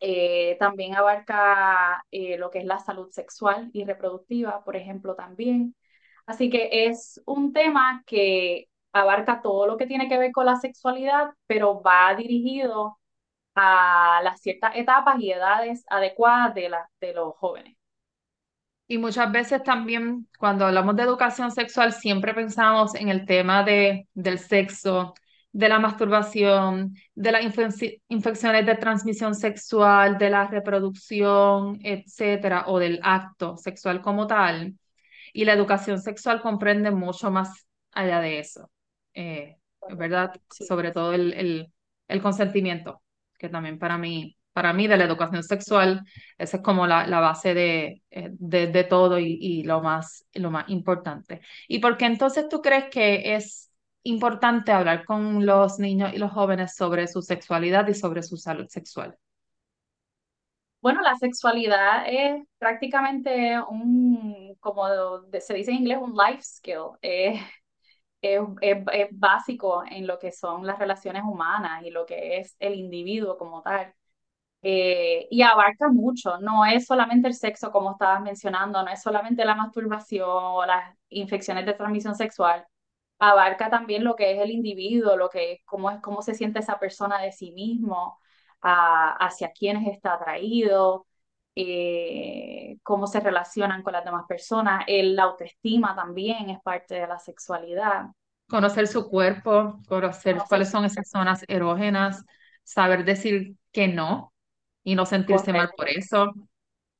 Eh, 0.00 0.56
también 0.58 0.94
abarca 0.94 2.04
eh, 2.10 2.38
lo 2.38 2.50
que 2.50 2.60
es 2.60 2.64
la 2.64 2.78
salud 2.78 3.10
sexual 3.10 3.70
y 3.72 3.84
reproductiva, 3.84 4.64
por 4.64 4.76
ejemplo, 4.76 5.14
también. 5.14 5.74
Así 6.26 6.50
que 6.50 6.86
es 6.86 7.20
un 7.26 7.52
tema 7.52 8.02
que 8.06 8.68
abarca 8.92 9.42
todo 9.42 9.66
lo 9.66 9.76
que 9.76 9.86
tiene 9.86 10.08
que 10.08 10.18
ver 10.18 10.32
con 10.32 10.46
la 10.46 10.56
sexualidad, 10.56 11.30
pero 11.46 11.82
va 11.82 12.14
dirigido 12.14 12.98
a 13.54 14.20
las 14.24 14.40
ciertas 14.40 14.76
etapas 14.76 15.20
y 15.20 15.32
edades 15.32 15.84
adecuadas 15.88 16.54
de, 16.54 16.68
la, 16.70 16.90
de 17.00 17.12
los 17.14 17.34
jóvenes. 17.36 17.76
Y 18.88 18.98
muchas 18.98 19.30
veces 19.30 19.62
también 19.62 20.26
cuando 20.38 20.66
hablamos 20.66 20.96
de 20.96 21.04
educación 21.04 21.52
sexual 21.52 21.92
siempre 21.92 22.34
pensamos 22.34 22.94
en 22.96 23.08
el 23.08 23.24
tema 23.24 23.62
de, 23.62 24.08
del 24.14 24.38
sexo, 24.38 25.14
de 25.52 25.68
la 25.68 25.78
masturbación, 25.78 26.94
de 27.14 27.32
las 27.32 27.42
infec- 27.44 28.00
infecciones 28.08 28.66
de 28.66 28.76
transmisión 28.76 29.34
sexual, 29.34 30.16
de 30.18 30.30
la 30.30 30.46
reproducción, 30.46 31.78
etcétera, 31.82 32.64
o 32.68 32.78
del 32.78 33.00
acto 33.02 33.56
sexual 33.56 34.00
como 34.00 34.26
tal. 34.26 34.74
Y 35.32 35.44
la 35.44 35.52
educación 35.54 36.00
sexual 36.00 36.40
comprende 36.40 36.90
mucho 36.90 37.30
más 37.30 37.66
allá 37.92 38.20
de 38.20 38.38
eso, 38.40 38.70
eh, 39.14 39.56
¿verdad? 39.96 40.32
Sí. 40.50 40.64
Sobre 40.66 40.92
todo 40.92 41.12
el, 41.14 41.32
el, 41.34 41.72
el 42.08 42.22
consentimiento, 42.22 43.02
que 43.38 43.48
también 43.48 43.78
para 43.78 43.98
mí, 43.98 44.36
para 44.52 44.72
mí 44.72 44.86
de 44.88 44.96
la 44.96 45.04
educación 45.04 45.42
sexual, 45.42 46.04
esa 46.38 46.56
es 46.58 46.62
como 46.62 46.86
la, 46.86 47.06
la 47.06 47.20
base 47.20 47.54
de, 47.54 48.02
eh, 48.10 48.28
de, 48.32 48.66
de 48.68 48.84
todo 48.84 49.18
y, 49.18 49.38
y 49.40 49.62
lo 49.64 49.80
más, 49.82 50.26
lo 50.34 50.50
más 50.50 50.68
importante. 50.68 51.40
¿Y 51.68 51.78
por 51.78 51.96
qué 51.96 52.06
entonces 52.06 52.48
tú 52.48 52.60
crees 52.60 52.86
que 52.90 53.34
es 53.34 53.69
importante 54.04 54.72
hablar 54.72 55.04
con 55.04 55.46
los 55.46 55.78
niños 55.78 56.12
y 56.14 56.18
los 56.18 56.32
jóvenes 56.32 56.74
sobre 56.76 57.06
su 57.08 57.22
sexualidad 57.22 57.88
y 57.88 57.94
sobre 57.94 58.22
su 58.22 58.36
salud 58.36 58.66
sexual? 58.68 59.16
Bueno, 60.80 61.02
la 61.02 61.14
sexualidad 61.16 62.04
es 62.08 62.42
prácticamente 62.58 63.60
un, 63.68 64.54
como 64.60 64.86
se 65.40 65.54
dice 65.54 65.70
en 65.72 65.78
inglés, 65.78 65.98
un 66.00 66.14
life 66.16 66.42
skill. 66.42 66.92
Es, 67.02 67.40
es- 68.22 68.40
es 68.92 69.08
básico 69.12 69.84
en 69.90 70.06
lo 70.06 70.18
que 70.18 70.32
son 70.32 70.66
las 70.66 70.78
relaciones 70.78 71.22
humanas 71.24 71.82
y 71.84 71.90
lo 71.90 72.06
que 72.06 72.38
es 72.38 72.56
el 72.60 72.74
individuo 72.74 73.38
como 73.38 73.62
tal. 73.62 73.94
Eh, 74.62 75.28
y 75.30 75.42
abarca 75.42 75.88
mucho, 75.90 76.38
no 76.40 76.66
es 76.66 76.86
solamente 76.86 77.28
el 77.28 77.34
sexo 77.34 77.70
como 77.72 77.92
estabas 77.92 78.22
mencionando, 78.22 78.82
no 78.82 78.90
es 78.90 79.02
solamente 79.02 79.44
la 79.44 79.54
masturbación 79.56 80.28
o 80.30 80.66
las 80.66 80.96
infecciones 81.10 81.66
de 81.66 81.74
transmisión 81.74 82.14
sexual, 82.16 82.66
abarca 83.20 83.70
también 83.70 84.04
lo 84.04 84.16
que 84.16 84.32
es 84.32 84.40
el 84.40 84.50
individuo, 84.50 85.16
lo 85.16 85.30
que 85.30 85.52
es 85.54 85.60
cómo 85.66 85.90
es 85.90 86.00
cómo 86.02 86.22
se 86.22 86.34
siente 86.34 86.60
esa 86.60 86.78
persona 86.80 87.20
de 87.22 87.32
sí 87.32 87.52
mismo, 87.52 88.18
a- 88.62 89.12
hacia 89.26 89.52
quiénes 89.52 89.88
está 89.92 90.14
atraído, 90.14 91.06
eh, 91.56 92.78
cómo 92.82 93.06
se 93.06 93.20
relacionan 93.20 93.82
con 93.82 93.92
las 93.94 94.04
demás 94.04 94.24
personas, 94.28 94.84
el, 94.88 95.16
la 95.16 95.24
autoestima 95.24 95.94
también 95.96 96.50
es 96.50 96.60
parte 96.62 96.94
de 96.96 97.06
la 97.08 97.18
sexualidad, 97.18 98.06
Conocer 98.48 98.88
su 98.88 99.08
cuerpo, 99.08 99.80
conocer 99.88 100.44
conocer 100.44 100.48
cuáles 100.48 100.70
son 100.70 100.84
esas 100.84 101.08
zonas 101.08 101.44
erógenas, 101.48 102.24
saber 102.64 103.04
decir 103.04 103.54
que 103.72 103.86
no 103.88 104.32
y 104.82 104.96
no 104.96 105.06
sentirse 105.06 105.52
mal 105.52 105.70
por 105.76 105.88
eso. 105.88 106.32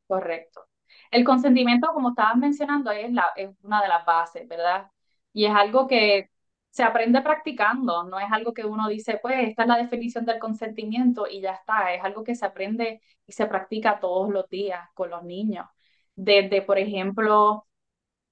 Correcto. 0.07 0.67
El 1.11 1.25
consentimiento, 1.25 1.89
como 1.95 2.11
estabas 2.11 2.37
mencionando, 2.37 2.91
es, 2.91 3.12
la, 3.12 3.27
es 3.37 3.50
una 3.62 3.83
de 3.83 3.89
las 3.89 4.05
bases, 4.05 4.47
¿verdad? 4.49 4.91
Y 5.32 5.44
es 5.46 5.52
algo 5.54 5.87
que 5.87 6.30
se 6.70 6.82
aprende 6.84 7.20
practicando, 7.22 8.04
no 8.04 8.18
es 8.20 8.30
algo 8.32 8.52
que 8.54 8.64
uno 8.64 8.88
dice, 8.88 9.18
pues 9.22 9.49
esta 9.49 9.62
es 9.62 9.68
la 9.68 9.76
definición 9.78 10.25
del 10.25 10.38
consentimiento 10.38 11.26
y 11.28 11.40
ya 11.40 11.52
está, 11.54 11.92
es 11.94 12.02
algo 12.04 12.22
que 12.25 12.34
se 12.37 12.46
aprende 12.46 13.00
y 13.26 13.32
se 13.32 13.46
practica 13.46 13.99
todos 14.00 14.30
los 14.30 14.49
días 14.49 14.88
con 14.94 15.10
los 15.10 15.25
niños. 15.25 15.66
Desde, 16.14 16.62
por 16.62 16.78
ejemplo, 16.78 17.66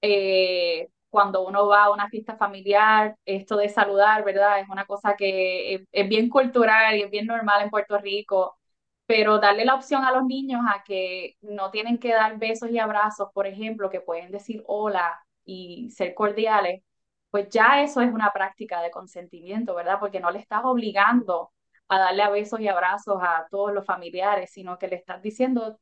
eh, 0.01 0.89
cuando 1.09 1.45
uno 1.47 1.67
va 1.67 1.85
a 1.85 1.91
una 1.91 2.09
fiesta 2.09 2.37
familiar, 2.37 3.15
esto 3.25 3.57
de 3.57 3.69
saludar, 3.69 4.23
¿verdad? 4.23 4.59
Es 4.61 4.69
una 4.69 4.85
cosa 4.85 5.15
que 5.15 5.75
es, 5.75 5.81
es 5.91 6.09
bien 6.09 6.29
cultural 6.29 6.97
y 6.97 7.03
es 7.03 7.09
bien 7.11 7.25
normal 7.27 7.63
en 7.63 7.69
Puerto 7.69 7.97
Rico, 7.97 8.57
pero 9.05 9.39
darle 9.39 9.65
la 9.65 9.75
opción 9.75 10.03
a 10.05 10.11
los 10.11 10.25
niños 10.25 10.61
a 10.67 10.83
que 10.83 11.35
no 11.41 11.71
tienen 11.71 11.97
que 11.99 12.13
dar 12.13 12.37
besos 12.37 12.69
y 12.71 12.77
abrazos, 12.79 13.29
por 13.33 13.47
ejemplo, 13.47 13.89
que 13.89 14.01
pueden 14.01 14.31
decir 14.31 14.63
hola 14.67 15.19
y 15.45 15.89
ser 15.91 16.13
cordiales, 16.13 16.83
pues 17.31 17.49
ya 17.49 17.81
eso 17.83 18.01
es 18.01 18.11
una 18.13 18.31
práctica 18.33 18.81
de 18.81 18.91
consentimiento, 18.91 19.75
¿verdad? 19.75 19.99
Porque 19.99 20.19
no 20.19 20.31
le 20.31 20.39
estás 20.39 20.61
obligando 20.63 21.51
a 21.87 21.99
darle 21.99 22.29
besos 22.31 22.59
y 22.59 22.67
abrazos 22.67 23.17
a 23.21 23.47
todos 23.51 23.73
los 23.73 23.85
familiares, 23.85 24.51
sino 24.51 24.77
que 24.77 24.87
le 24.87 24.95
estás 24.97 25.21
diciendo, 25.21 25.79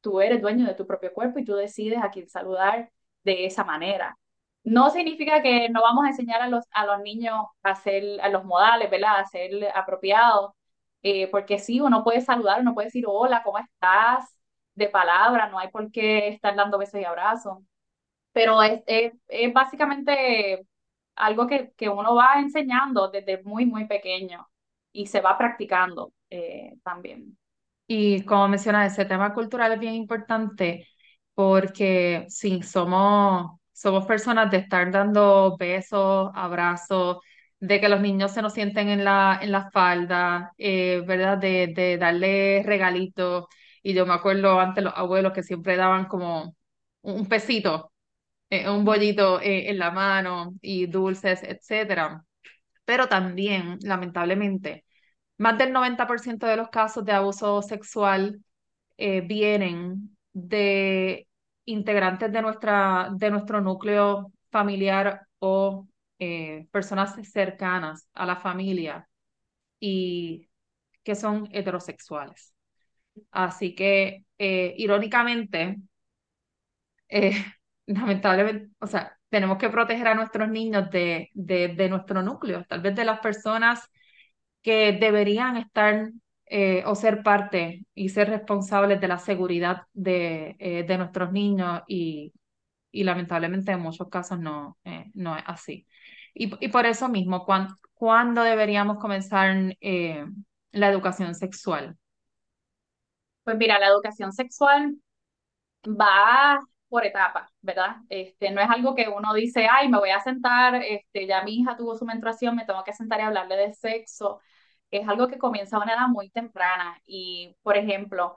tú 0.00 0.20
eres 0.20 0.40
dueño 0.42 0.66
de 0.66 0.74
tu 0.74 0.86
propio 0.86 1.12
cuerpo 1.12 1.38
y 1.38 1.44
tú 1.44 1.54
decides 1.54 2.02
a 2.02 2.10
quién 2.10 2.28
saludar 2.28 2.90
de 3.24 3.46
esa 3.46 3.64
manera. 3.64 4.16
No 4.64 4.90
significa 4.90 5.42
que 5.42 5.68
no 5.70 5.82
vamos 5.82 6.04
a 6.04 6.08
enseñar 6.08 6.42
a 6.42 6.48
los, 6.48 6.64
a 6.72 6.86
los 6.86 7.00
niños 7.02 7.34
a 7.62 7.70
hacer 7.70 8.20
a 8.20 8.28
los 8.28 8.44
modales, 8.44 8.90
¿verdad? 8.90 9.20
A 9.20 9.24
ser 9.26 9.50
apropiados, 9.74 10.52
eh, 11.02 11.28
porque 11.30 11.58
sí, 11.58 11.80
uno 11.80 12.04
puede 12.04 12.20
saludar, 12.20 12.60
uno 12.60 12.74
puede 12.74 12.86
decir 12.88 13.04
hola, 13.08 13.42
¿cómo 13.42 13.58
estás? 13.58 14.36
De 14.74 14.88
palabra, 14.88 15.48
no 15.48 15.58
hay 15.58 15.68
por 15.68 15.90
qué 15.90 16.28
estar 16.28 16.54
dando 16.56 16.78
besos 16.78 17.00
y 17.00 17.04
abrazos, 17.04 17.58
pero 18.32 18.62
es, 18.62 18.82
es, 18.86 19.12
es 19.28 19.52
básicamente 19.52 20.66
algo 21.20 21.46
que, 21.46 21.72
que 21.76 21.88
uno 21.88 22.14
va 22.14 22.34
enseñando 22.40 23.08
desde 23.10 23.42
muy, 23.44 23.66
muy 23.66 23.86
pequeño 23.86 24.48
y 24.92 25.06
se 25.06 25.20
va 25.20 25.38
practicando 25.38 26.12
eh, 26.30 26.76
también. 26.84 27.36
Y 27.86 28.24
como 28.24 28.48
mencionas, 28.48 28.92
ese 28.92 29.04
tema 29.04 29.34
cultural 29.34 29.72
es 29.72 29.80
bien 29.80 29.94
importante 29.94 30.86
porque 31.34 32.26
sí, 32.28 32.62
somos, 32.62 33.58
somos 33.72 34.06
personas 34.06 34.50
de 34.50 34.58
estar 34.58 34.90
dando 34.92 35.56
besos, 35.58 36.30
abrazos, 36.34 37.18
de 37.58 37.80
que 37.80 37.88
los 37.88 38.00
niños 38.00 38.32
se 38.32 38.42
nos 38.42 38.54
sienten 38.54 38.88
en 38.88 39.04
la, 39.04 39.38
en 39.42 39.50
la 39.52 39.70
falda, 39.70 40.52
eh, 40.58 41.02
¿verdad? 41.06 41.38
De, 41.38 41.68
de 41.68 41.98
darle 41.98 42.62
regalitos. 42.64 43.46
Y 43.82 43.92
yo 43.94 44.06
me 44.06 44.14
acuerdo 44.14 44.60
antes 44.60 44.84
los 44.84 44.94
abuelos 44.96 45.32
que 45.32 45.42
siempre 45.42 45.76
daban 45.76 46.06
como 46.06 46.54
un 47.02 47.26
pesito, 47.28 47.89
eh, 48.50 48.68
un 48.68 48.84
bollito 48.84 49.40
eh, 49.40 49.70
en 49.70 49.78
la 49.78 49.90
mano 49.90 50.54
y 50.60 50.86
dulces, 50.86 51.42
etcétera. 51.42 52.24
Pero 52.84 53.08
también, 53.08 53.78
lamentablemente, 53.82 54.84
más 55.38 55.58
del 55.58 55.72
90% 55.72 56.46
de 56.46 56.56
los 56.56 56.70
casos 56.70 57.04
de 57.04 57.12
abuso 57.12 57.62
sexual 57.62 58.42
eh, 58.98 59.22
vienen 59.22 60.16
de 60.32 61.28
integrantes 61.66 62.32
de 62.32 62.42
nuestra, 62.42 63.10
de 63.12 63.30
nuestro 63.30 63.60
núcleo 63.60 64.32
familiar 64.50 65.26
o 65.40 65.86
personas 66.70 67.14
cercanas 67.30 68.06
a 68.14 68.26
la 68.26 68.36
familia 68.36 69.08
y 69.80 70.48
que 71.04 71.14
son 71.16 71.48
heterosexuales. 71.52 72.54
Así 73.32 73.74
que, 73.74 74.24
irónicamente, 74.38 75.78
eh, 77.08 77.44
lamentablemente, 77.94 78.70
o 78.80 78.86
sea, 78.86 79.16
tenemos 79.28 79.58
que 79.58 79.70
proteger 79.70 80.08
a 80.08 80.14
nuestros 80.14 80.48
niños 80.50 80.90
de, 80.90 81.30
de, 81.34 81.68
de 81.68 81.88
nuestro 81.88 82.22
núcleo, 82.22 82.64
tal 82.68 82.80
vez 82.82 82.94
de 82.96 83.04
las 83.04 83.20
personas 83.20 83.88
que 84.62 84.92
deberían 85.00 85.56
estar 85.56 86.10
eh, 86.46 86.82
o 86.86 86.94
ser 86.94 87.22
parte 87.22 87.86
y 87.94 88.10
ser 88.10 88.28
responsables 88.30 89.00
de 89.00 89.08
la 89.08 89.18
seguridad 89.18 89.82
de, 89.92 90.56
eh, 90.58 90.84
de 90.84 90.98
nuestros 90.98 91.32
niños 91.32 91.82
y, 91.88 92.32
y 92.92 93.04
lamentablemente 93.04 93.72
en 93.72 93.80
muchos 93.80 94.08
casos 94.10 94.40
no, 94.40 94.78
eh, 94.84 95.10
no 95.14 95.36
es 95.36 95.44
así. 95.46 95.86
Y, 96.34 96.52
y 96.64 96.68
por 96.68 96.86
eso 96.86 97.08
mismo, 97.08 97.44
¿cuán- 97.46 97.68
¿cuándo 97.94 98.42
deberíamos 98.44 98.98
comenzar 98.98 99.56
la 100.72 100.88
educación 100.88 101.34
sexual? 101.34 101.96
Pues 103.44 103.56
mira, 103.58 103.78
la 103.78 103.88
educación 103.88 104.32
sexual 104.32 104.96
va 105.86 106.60
por 106.90 107.06
etapas, 107.06 107.50
¿verdad? 107.62 107.96
Este, 108.10 108.50
no 108.52 108.60
es 108.62 108.70
algo 108.70 108.94
que 108.96 109.08
uno 109.08 109.34
dice, 109.34 109.68
ay, 109.70 109.88
me 109.88 109.98
voy 109.98 110.10
a 110.10 110.20
sentar, 110.20 110.76
este, 110.76 111.26
ya 111.26 111.42
mi 111.44 111.56
hija 111.60 111.76
tuvo 111.76 111.96
su 111.96 112.04
menstruación, 112.06 112.56
me 112.56 112.66
tengo 112.66 112.84
que 112.84 112.92
sentar 112.94 113.20
y 113.20 113.24
hablarle 113.24 113.56
de 113.56 113.74
sexo. 113.74 114.40
Es 114.90 115.08
algo 115.08 115.28
que 115.28 115.38
comienza 115.38 115.76
a 115.78 115.82
una 115.82 115.94
edad 115.94 116.08
muy 116.08 116.30
temprana. 116.30 117.00
Y, 117.06 117.56
por 117.62 117.76
ejemplo, 117.78 118.36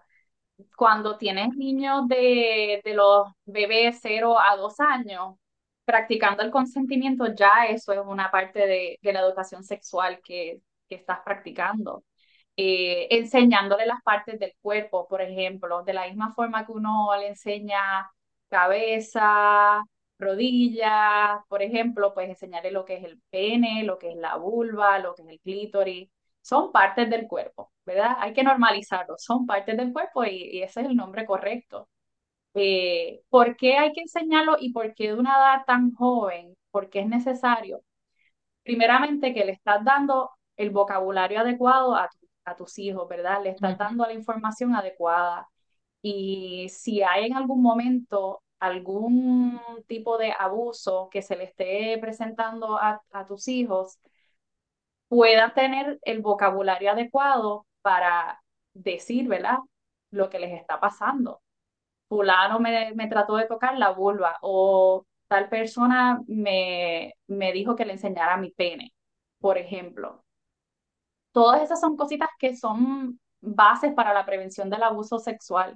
cuando 0.77 1.17
tienes 1.17 1.55
niños 1.55 2.07
de, 2.07 2.81
de 2.83 2.93
los 2.93 3.27
bebés 3.45 3.99
0 4.01 4.39
a 4.39 4.55
2 4.57 4.79
años, 4.79 5.35
practicando 5.85 6.43
el 6.43 6.51
consentimiento, 6.51 7.27
ya 7.35 7.65
eso 7.69 7.93
es 7.93 7.99
una 8.05 8.31
parte 8.31 8.59
de, 8.67 8.99
de 9.01 9.13
la 9.13 9.19
educación 9.21 9.63
sexual 9.63 10.19
que, 10.23 10.61
que 10.89 10.95
estás 10.95 11.19
practicando 11.25 12.03
eh, 12.57 13.09
enseñándole 13.11 13.85
las 13.87 14.01
partes 14.03 14.39
del 14.39 14.53
cuerpo, 14.61 15.07
por 15.09 15.21
ejemplo, 15.21 15.83
de 15.83 15.93
la 15.93 16.07
misma 16.07 16.33
forma 16.35 16.65
que 16.65 16.71
uno 16.73 17.09
le 17.19 17.29
enseña 17.29 18.09
cabeza, 18.53 19.83
rodillas, 20.19 21.39
por 21.49 21.61
ejemplo, 21.63 22.13
pues 22.13 22.29
enseñarle 22.29 22.71
lo 22.71 22.85
que 22.85 22.95
es 22.97 23.03
el 23.05 23.21
pene, 23.31 23.83
lo 23.83 23.97
que 23.99 24.11
es 24.11 24.17
la 24.17 24.37
vulva, 24.37 24.99
lo 24.99 25.15
que 25.15 25.23
es 25.23 25.29
el 25.29 25.39
clítoris, 25.41 26.09
son 26.41 26.71
partes 26.71 27.09
del 27.09 27.27
cuerpo, 27.27 27.71
¿verdad? 27.85 28.15
Hay 28.19 28.33
que 28.33 28.43
normalizarlo, 28.43 29.15
son 29.17 29.45
partes 29.45 29.77
del 29.77 29.93
cuerpo 29.93 30.25
y, 30.25 30.29
y 30.59 30.63
ese 30.63 30.81
es 30.81 30.87
el 30.87 30.95
nombre 30.95 31.25
correcto. 31.25 31.89
Eh, 32.55 33.21
¿por 33.29 33.57
qué 33.57 33.77
hay 33.77 33.93
que 33.93 34.01
enseñarlo 34.01 34.57
y 34.59 34.73
por 34.73 34.93
qué 34.95 35.09
de 35.09 35.15
una 35.15 35.31
edad 35.37 35.65
tan 35.67 35.93
joven? 35.95 36.55
¿Por 36.71 36.89
qué 36.89 37.01
es 37.01 37.07
necesario? 37.07 37.81
primeramente 38.63 39.33
que 39.33 39.45
le 39.45 39.51
estás 39.53 39.83
dando 39.83 40.31
el 40.57 40.69
vocabulario 40.71 41.39
adecuado 41.41 41.95
a, 41.95 42.09
tu- 42.09 42.27
a 42.45 42.55
tus 42.55 42.77
hijos, 42.79 43.07
¿verdad? 43.07 43.43
Le 43.43 43.49
estás 43.51 43.77
dando 43.77 44.05
la 44.05 44.13
información 44.13 44.75
adecuada. 44.75 45.47
Y 46.03 46.69
si 46.69 47.03
hay 47.03 47.27
en 47.27 47.35
algún 47.37 47.61
momento 47.63 48.42
algún 48.63 49.60
tipo 49.88 50.17
de 50.17 50.34
abuso 50.38 51.10
que 51.12 51.21
se 51.21 51.36
le 51.36 51.45
esté 51.45 51.97
presentando 51.99 52.78
a, 52.78 53.02
a 53.12 53.26
tus 53.26 53.47
hijos, 53.47 53.99
puedan 55.08 55.54
tener 55.54 55.99
el 56.04 56.21
vocabulario 56.21 56.91
adecuado 56.91 57.65
para 57.82 58.41
decir, 58.73 59.28
¿verdad? 59.28 59.58
Lo 60.12 60.30
que 60.30 60.39
les 60.39 60.54
está 60.60 60.80
pasando 60.80 61.41
fulano 62.10 62.60
me, 62.60 62.93
me 62.95 63.08
trató 63.08 63.38
de 63.38 63.47
tocar 63.47 63.78
la 63.78 63.91
vulva 63.91 64.38
o 64.41 65.06
tal 65.28 65.49
persona 65.49 66.21
me, 66.28 67.15
me 67.28 67.52
dijo 67.54 67.76
que 67.76 67.86
le 67.86 67.93
enseñara 67.93 68.38
mi 68.38 68.52
pene, 68.52 68.93
por 69.39 69.58
ejemplo. 69.58 70.23
Todas 71.32 71.62
esas 71.63 71.80
son 71.80 71.97
cositas 71.97 72.30
que 72.39 72.56
son 72.56 73.19
bases 73.41 73.93
para 73.93 74.13
la 74.13 74.26
prevención 74.26 74.69
del 74.69 74.84
abuso 74.84 75.19
sexual. 75.19 75.76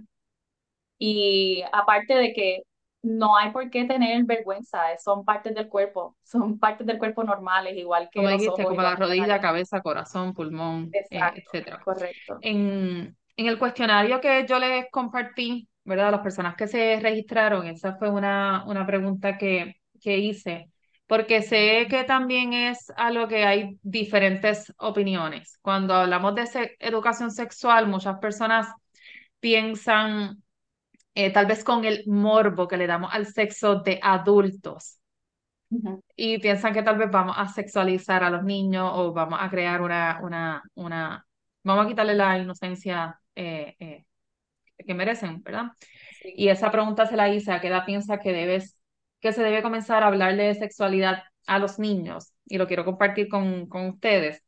Y 0.99 1.63
aparte 1.71 2.15
de 2.15 2.33
que 2.33 2.63
no 3.07 3.37
hay 3.37 3.51
por 3.51 3.69
qué 3.69 3.85
tener 3.85 4.23
vergüenza, 4.25 4.79
son 4.99 5.25
partes 5.25 5.55
del 5.55 5.69
cuerpo, 5.69 6.17
son 6.23 6.59
partes 6.59 6.87
del 6.87 6.97
cuerpo 6.99 7.23
normales, 7.23 7.77
igual 7.77 8.09
que 8.11 8.25
Como 8.25 8.29
los 8.29 8.47
dijiste, 8.47 8.65
ojos 8.65 8.65
como 8.65 8.81
la 8.81 8.95
rodilla, 8.95 9.39
cabeza, 9.39 9.81
corazón, 9.81 10.33
pulmón, 10.33 10.97
eh, 11.11 11.31
Exacto, 11.31 11.51
etcétera. 11.53 11.85
correcto. 11.85 12.45
En 13.37 13.47
el 13.47 13.59
cuestionario 13.59 14.19
que 14.21 14.45
yo 14.47 14.59
les 14.59 14.85
compartí, 14.91 15.69
¿verdad? 15.85 16.11
Las 16.11 16.21
personas 16.21 16.55
que 16.55 16.67
se 16.67 16.99
registraron, 16.99 17.67
esa 17.67 17.95
fue 17.97 18.09
una, 18.09 18.65
una 18.67 18.85
pregunta 18.87 19.37
que, 19.37 19.75
que 20.01 20.17
hice, 20.17 20.71
porque 21.07 21.41
sé 21.43 21.87
que 21.89 22.03
también 22.03 22.53
es 22.53 22.91
algo 22.97 23.27
que 23.27 23.45
hay 23.45 23.77
diferentes 23.83 24.73
opiniones. 24.79 25.59
Cuando 25.61 25.93
hablamos 25.95 26.35
de 26.35 26.47
se- 26.47 26.75
educación 26.79 27.31
sexual, 27.31 27.87
muchas 27.87 28.17
personas 28.19 28.67
piensan 29.39 30.43
eh, 31.17 31.33
tal 31.33 31.47
vez 31.47 31.63
con 31.63 31.83
el 31.83 32.03
morbo 32.05 32.67
que 32.67 32.77
le 32.77 32.85
damos 32.85 33.09
al 33.11 33.25
sexo 33.25 33.77
de 33.81 33.99
adultos 34.03 34.99
y 36.15 36.37
piensan 36.37 36.73
que 36.73 36.83
tal 36.83 36.99
vez 36.99 37.09
vamos 37.09 37.35
a 37.39 37.47
sexualizar 37.47 38.23
a 38.23 38.29
los 38.29 38.43
niños 38.43 38.91
o 38.93 39.13
vamos 39.13 39.39
a 39.41 39.49
crear 39.49 39.81
una, 39.81 40.19
una, 40.21 40.61
una, 40.75 41.25
vamos 41.63 41.85
a 41.85 41.89
quitarle 41.89 42.13
la 42.13 42.37
inocencia 42.37 43.19
eh, 43.33 43.75
eh, 43.79 44.05
que 44.85 44.93
merecen, 44.93 45.41
¿verdad? 45.41 45.71
Sí. 46.21 46.33
Y 46.37 46.49
esa 46.49 46.71
pregunta 46.71 47.07
se 47.07 47.15
la 47.17 47.29
hice, 47.29 47.51
¿a 47.51 47.61
qué 47.61 47.69
edad 47.69 47.85
piensa 47.85 48.19
que 48.19 48.31
debes, 48.31 48.77
que 49.19 49.33
se 49.33 49.41
debe 49.41 49.63
comenzar 49.63 50.03
a 50.03 50.07
hablarle 50.07 50.43
de 50.43 50.55
sexualidad 50.55 51.23
a 51.47 51.57
los 51.57 51.79
niños? 51.79 52.31
Y 52.45 52.59
lo 52.59 52.67
quiero 52.67 52.85
compartir 52.85 53.27
con, 53.27 53.65
con 53.67 53.87
ustedes. 53.87 54.43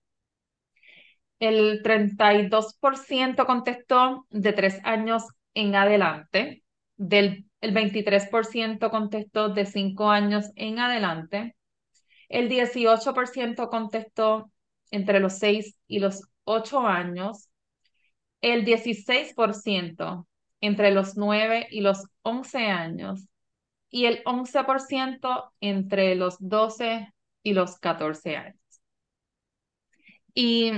El 1.39 1.81
32% 1.83 3.45
contestó 3.47 4.27
de 4.29 4.53
tres 4.53 4.79
años 4.83 5.23
en 5.53 5.75
adelante, 5.75 6.63
del, 6.97 7.45
el 7.61 7.73
23% 7.73 8.89
contestó 8.89 9.49
de 9.49 9.65
cinco 9.65 10.09
años 10.09 10.51
en 10.55 10.79
adelante, 10.79 11.55
el 12.29 12.49
18% 12.49 13.69
contestó 13.69 14.51
entre 14.91 15.19
los 15.19 15.37
6 15.39 15.75
y 15.87 15.99
los 15.99 16.23
8 16.43 16.87
años, 16.87 17.49
el 18.41 18.65
16% 18.65 20.27
entre 20.61 20.91
los 20.91 21.17
9 21.17 21.67
y 21.71 21.81
los 21.81 22.05
11 22.21 22.67
años 22.67 23.27
y 23.89 24.05
el 24.05 24.21
11% 24.25 25.51
entre 25.61 26.15
los 26.15 26.37
12 26.39 27.13
y 27.43 27.53
los 27.53 27.79
14 27.79 28.37
años. 28.37 28.59
Y 30.33 30.71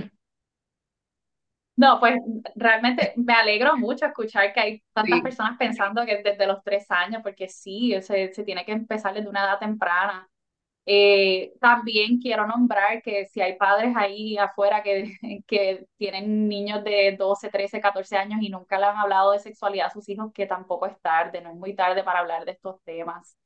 No, 1.81 1.99
pues 1.99 2.15
realmente 2.55 3.13
me 3.17 3.33
alegro 3.33 3.75
mucho 3.77 4.05
escuchar 4.05 4.53
que 4.53 4.59
hay 4.59 4.83
tantas 4.93 5.19
sí, 5.19 5.21
personas 5.21 5.57
pensando 5.57 6.05
que 6.05 6.21
desde 6.21 6.45
los 6.45 6.63
tres 6.63 6.85
años, 6.91 7.21
porque 7.23 7.49
sí, 7.49 7.99
se, 8.01 8.31
se 8.33 8.43
tiene 8.43 8.63
que 8.65 8.71
empezar 8.73 9.13
desde 9.15 9.29
una 9.29 9.43
edad 9.45 9.59
temprana. 9.59 10.29
Eh, 10.85 11.53
también 11.61 12.19
quiero 12.19 12.47
nombrar 12.47 13.01
que 13.03 13.25
si 13.27 13.41
hay 13.41 13.57
padres 13.57 13.95
ahí 13.97 14.37
afuera 14.37 14.83
que, 14.83 15.13
que 15.47 15.87
tienen 15.97 16.47
niños 16.49 16.83
de 16.83 17.15
12, 17.17 17.49
13, 17.49 17.81
14 17.81 18.17
años 18.17 18.41
y 18.43 18.49
nunca 18.49 18.79
le 18.79 18.85
han 18.87 18.97
hablado 18.97 19.31
de 19.33 19.39
sexualidad 19.39 19.87
a 19.87 19.91
sus 19.91 20.09
hijos, 20.09 20.31
que 20.33 20.47
tampoco 20.47 20.87
es 20.87 20.99
tarde, 21.01 21.41
no 21.41 21.51
es 21.51 21.55
muy 21.57 21.75
tarde 21.75 22.03
para 22.03 22.19
hablar 22.21 22.45
de 22.45 22.53
estos 22.53 22.81
temas. 22.83 23.37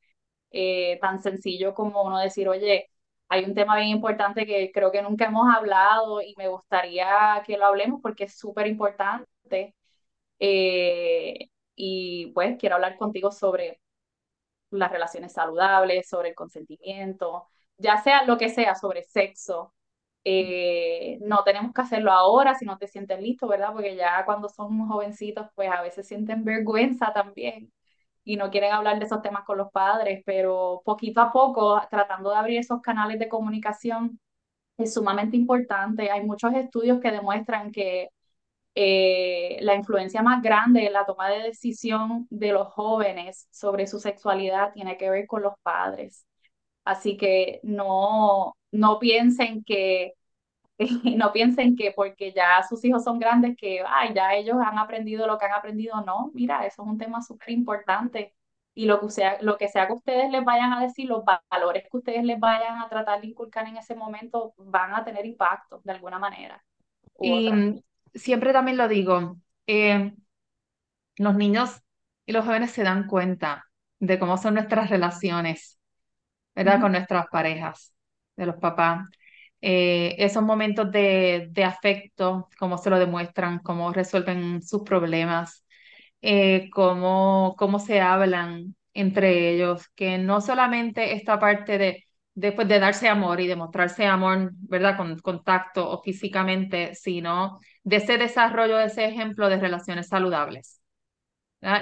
Eh, 0.52 1.00
tan 1.02 1.22
sencillo 1.22 1.74
como 1.74 2.04
uno 2.04 2.20
decir, 2.20 2.48
oye, 2.50 2.90
hay 3.30 3.44
un 3.46 3.54
tema 3.56 3.76
bien 3.78 3.90
importante 3.90 4.46
que 4.46 4.72
creo 4.74 4.92
que 4.92 5.02
nunca 5.02 5.26
hemos 5.26 5.48
hablado 5.54 6.22
y 6.22 6.34
me 6.38 6.48
gustaría 6.48 7.42
que 7.46 7.58
lo 7.58 7.66
hablemos 7.66 8.02
porque 8.02 8.26
es 8.26 8.38
súper 8.38 8.68
importante. 8.68 9.76
Eh, 10.40 11.50
y 11.76 12.32
pues 12.34 12.58
quiero 12.60 12.76
hablar 12.76 12.98
contigo 12.98 13.32
sobre 13.32 13.80
las 14.72 14.92
relaciones 14.92 15.34
saludables, 15.34 16.08
sobre 16.10 16.30
el 16.30 16.36
consentimiento, 16.36 17.48
ya 17.78 17.98
sea 18.02 18.24
lo 18.26 18.38
que 18.38 18.50
sea, 18.50 18.76
sobre 18.76 19.04
sexo. 19.04 19.74
Eh, 20.24 21.20
no 21.22 21.44
tenemos 21.44 21.74
que 21.74 21.82
hacerlo 21.82 22.12
ahora 22.12 22.56
si 22.56 22.66
no 22.66 22.78
te 22.78 22.88
sientes 22.88 23.20
listo, 23.22 23.48
¿verdad? 23.48 23.74
Porque 23.74 23.96
ya 23.96 24.26
cuando 24.26 24.50
son 24.50 24.88
jovencitos, 24.88 25.48
pues 25.56 25.70
a 25.72 25.82
veces 25.82 26.08
sienten 26.08 26.44
vergüenza 26.44 27.14
también 27.14 27.72
y 28.26 28.38
no 28.38 28.50
quieren 28.52 28.74
hablar 28.74 29.00
de 29.00 29.06
esos 29.06 29.22
temas 29.22 29.46
con 29.46 29.58
los 29.58 29.72
padres, 29.72 30.24
pero 30.26 30.82
poquito 30.86 31.22
a 31.22 31.32
poco, 31.32 31.82
tratando 31.90 32.32
de 32.32 32.38
abrir 32.38 32.60
esos 32.60 32.82
canales 32.82 33.20
de 33.20 33.30
comunicación, 33.30 34.20
es 34.78 34.94
sumamente 34.94 35.38
importante. 35.38 36.12
Hay 36.12 36.26
muchos 36.26 36.54
estudios 36.56 37.00
que 37.02 37.12
demuestran 37.12 37.72
que 37.72 38.10
eh, 38.76 39.58
la 39.62 39.76
influencia 39.76 40.22
más 40.24 40.42
grande 40.44 40.88
en 40.88 40.94
la 40.94 41.06
toma 41.06 41.30
de 41.30 41.44
decisión 41.44 42.28
de 42.30 42.52
los 42.52 42.68
jóvenes 42.74 43.48
sobre 43.52 43.88
su 43.88 44.00
sexualidad 44.00 44.74
tiene 44.74 44.98
que 44.98 45.10
ver 45.10 45.28
con 45.28 45.42
los 45.44 45.54
padres. 45.64 46.26
Así 46.86 47.18
que 47.18 47.60
no, 47.64 48.56
no 48.72 49.00
piensen 49.00 49.64
que 49.64 50.14
no 51.18 51.32
piensen 51.32 51.76
que 51.76 51.92
porque 51.92 52.34
ya 52.34 52.64
sus 52.68 52.84
hijos 52.84 53.04
son 53.04 53.20
grandes 53.20 53.56
que 53.58 53.82
ay, 53.88 54.14
ya 54.14 54.34
ellos 54.34 54.58
han 54.64 54.78
aprendido 54.78 55.28
lo 55.28 55.38
que 55.38 55.46
han 55.46 55.54
aprendido. 55.54 56.02
No, 56.06 56.32
mira, 56.34 56.66
eso 56.66 56.84
es 56.84 56.88
un 56.90 56.98
tema 56.98 57.22
súper 57.22 57.52
importante. 57.52 58.34
Y 58.78 58.86
lo 58.86 59.00
que, 59.00 59.10
sea, 59.10 59.42
lo 59.42 59.58
que 59.58 59.70
sea 59.70 59.88
que 59.88 59.94
ustedes 59.94 60.30
les 60.30 60.44
vayan 60.44 60.74
a 60.74 60.82
decir, 60.82 61.08
los 61.08 61.24
valores 61.50 61.84
que 61.90 61.98
ustedes 61.98 62.26
les 62.26 62.38
vayan 62.40 62.82
a 62.82 62.90
tratar 62.90 63.22
de 63.22 63.28
inculcar 63.28 63.68
en 63.68 63.78
ese 63.78 63.96
momento 63.96 64.54
van 64.58 64.94
a 64.94 65.06
tener 65.06 65.26
impacto 65.26 65.80
de 65.86 65.94
alguna 65.94 66.20
manera 66.20 66.62
y 67.20 67.48
otra. 67.48 67.82
siempre 68.14 68.54
también 68.54 68.78
lo 68.78 68.88
digo, 68.88 69.38
eh, 69.68 70.14
los 71.18 71.36
niños 71.36 71.82
y 72.26 72.34
los 72.34 72.46
jóvenes 72.46 72.72
se 72.72 72.84
dan 72.84 73.08
cuenta 73.08 73.66
de 74.00 74.20
cómo 74.20 74.38
son 74.38 74.56
nuestras 74.56 74.90
relaciones, 74.90 75.80
¿verdad? 76.54 76.82
Con 76.82 76.92
nuestras 76.92 77.28
parejas, 77.28 77.94
de 78.36 78.46
los 78.46 78.56
papás. 78.58 79.08
Eh, 79.68 80.16
esos 80.20 80.44
momentos 80.44 80.92
de, 80.92 81.48
de 81.52 81.64
afecto, 81.64 82.50
cómo 82.60 82.78
se 82.78 82.90
lo 82.92 83.00
demuestran, 83.00 83.60
cómo 83.60 83.92
resuelven 83.92 84.62
sus 84.62 84.84
problemas 84.84 85.66
eh, 86.22 86.70
cómo, 86.72 87.56
cómo 87.58 87.80
se 87.80 88.02
hablan 88.02 88.76
entre 88.94 89.52
ellos, 89.54 89.88
que 89.96 90.18
no 90.18 90.42
solamente 90.42 91.14
esta 91.14 91.40
parte 91.40 91.78
de, 91.78 92.06
de, 92.34 92.52
pues, 92.54 92.68
de 92.68 92.80
darse 92.80 93.10
amor 93.10 93.40
y 93.42 93.48
demostrarse 93.48 94.06
amor, 94.06 94.52
¿verdad? 94.54 94.98
Con 94.98 95.20
contacto 95.20 95.90
o 95.90 96.02
físicamente, 96.02 96.96
sino 96.96 97.60
de 97.84 97.98
ese 97.98 98.18
desarrollo, 98.18 98.78
de 98.78 98.86
ese 98.86 99.06
ejemplo 99.06 99.50
de 99.50 99.58
relaciones 99.60 100.08
saludables. 100.08 100.82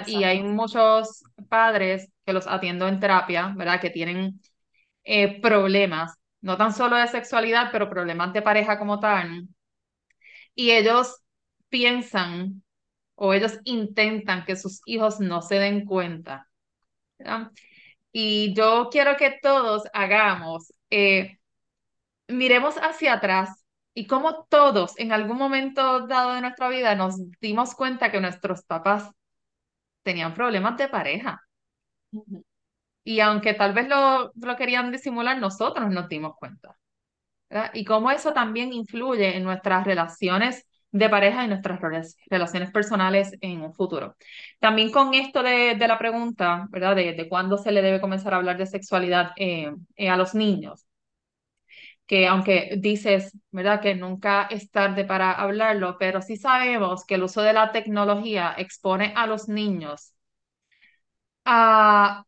Y 0.06 0.24
hay 0.24 0.42
muchos 0.42 1.24
padres 1.48 2.08
que 2.24 2.32
los 2.32 2.46
atiendo 2.46 2.88
en 2.88 3.00
terapia, 3.00 3.52
¿verdad? 3.56 3.80
Que 3.80 3.90
tienen 3.90 4.40
eh, 5.04 5.40
problemas, 5.40 6.14
no 6.44 6.58
tan 6.58 6.72
solo 6.74 6.96
de 6.96 7.08
sexualidad, 7.08 7.70
pero 7.72 7.88
problemas 7.88 8.32
de 8.34 8.42
pareja 8.42 8.78
como 8.78 9.00
tal. 9.00 9.48
Y 10.54 10.70
ellos 10.72 11.22
piensan 11.68 12.62
o 13.16 13.34
ellos 13.34 13.58
intentan 13.64 14.44
que 14.44 14.56
sus 14.56 14.82
hijos 14.86 15.20
no 15.20 15.42
se 15.42 15.56
den 15.56 15.86
cuenta. 15.86 16.48
Y 18.12 18.54
yo 18.54 18.88
quiero 18.90 19.16
que 19.16 19.38
todos 19.42 19.82
hagamos, 19.92 20.72
eh, 20.90 21.38
miremos 22.28 22.76
hacia 22.76 23.14
atrás 23.14 23.64
y 23.94 24.06
como 24.06 24.44
todos 24.46 24.98
en 24.98 25.12
algún 25.12 25.38
momento 25.38 26.06
dado 26.06 26.34
de 26.34 26.40
nuestra 26.42 26.68
vida 26.68 26.94
nos 26.96 27.16
dimos 27.40 27.74
cuenta 27.74 28.10
que 28.12 28.20
nuestros 28.20 28.64
papás 28.64 29.10
tenían 30.02 30.34
problemas 30.34 30.76
de 30.78 30.88
pareja. 30.88 31.42
Y 33.04 33.20
aunque 33.20 33.54
tal 33.54 33.72
vez 33.74 33.88
lo, 33.88 34.32
lo 34.34 34.56
querían 34.56 34.90
disimular, 34.92 35.38
nosotros 35.38 35.90
nos 35.90 36.08
dimos 36.08 36.34
cuenta. 36.38 36.76
Y 37.72 37.84
cómo 37.84 38.10
eso 38.10 38.32
también 38.32 38.72
influye 38.72 39.36
en 39.36 39.44
nuestras 39.44 39.84
relaciones 39.86 40.66
de 40.90 41.08
pareja 41.08 41.44
y 41.44 41.48
nuestras 41.48 41.80
rela- 41.80 42.14
relaciones 42.28 42.70
personales 42.70 43.32
en 43.40 43.62
un 43.62 43.72
futuro. 43.74 44.16
También 44.60 44.90
con 44.90 45.14
esto 45.14 45.42
de, 45.42 45.74
de 45.76 45.88
la 45.88 45.98
pregunta, 45.98 46.66
¿verdad? 46.70 46.96
De, 46.96 47.12
de 47.14 47.28
cuándo 47.28 47.58
se 47.58 47.72
le 47.72 47.82
debe 47.82 48.00
comenzar 48.00 48.34
a 48.34 48.36
hablar 48.38 48.58
de 48.58 48.66
sexualidad 48.66 49.30
eh, 49.36 49.72
eh, 49.96 50.08
a 50.10 50.16
los 50.16 50.34
niños, 50.34 50.84
que 52.06 52.26
aunque 52.28 52.76
dices, 52.78 53.32
¿verdad? 53.50 53.80
Que 53.80 53.94
nunca 53.94 54.44
es 54.50 54.70
tarde 54.70 55.04
para 55.04 55.32
hablarlo, 55.32 55.96
pero 55.98 56.20
sí 56.22 56.36
sabemos 56.36 57.04
que 57.06 57.14
el 57.16 57.22
uso 57.24 57.42
de 57.42 57.52
la 57.52 57.72
tecnología 57.72 58.54
expone 58.58 59.12
a 59.16 59.26
los 59.26 59.48
niños 59.48 60.14
a 61.44 62.24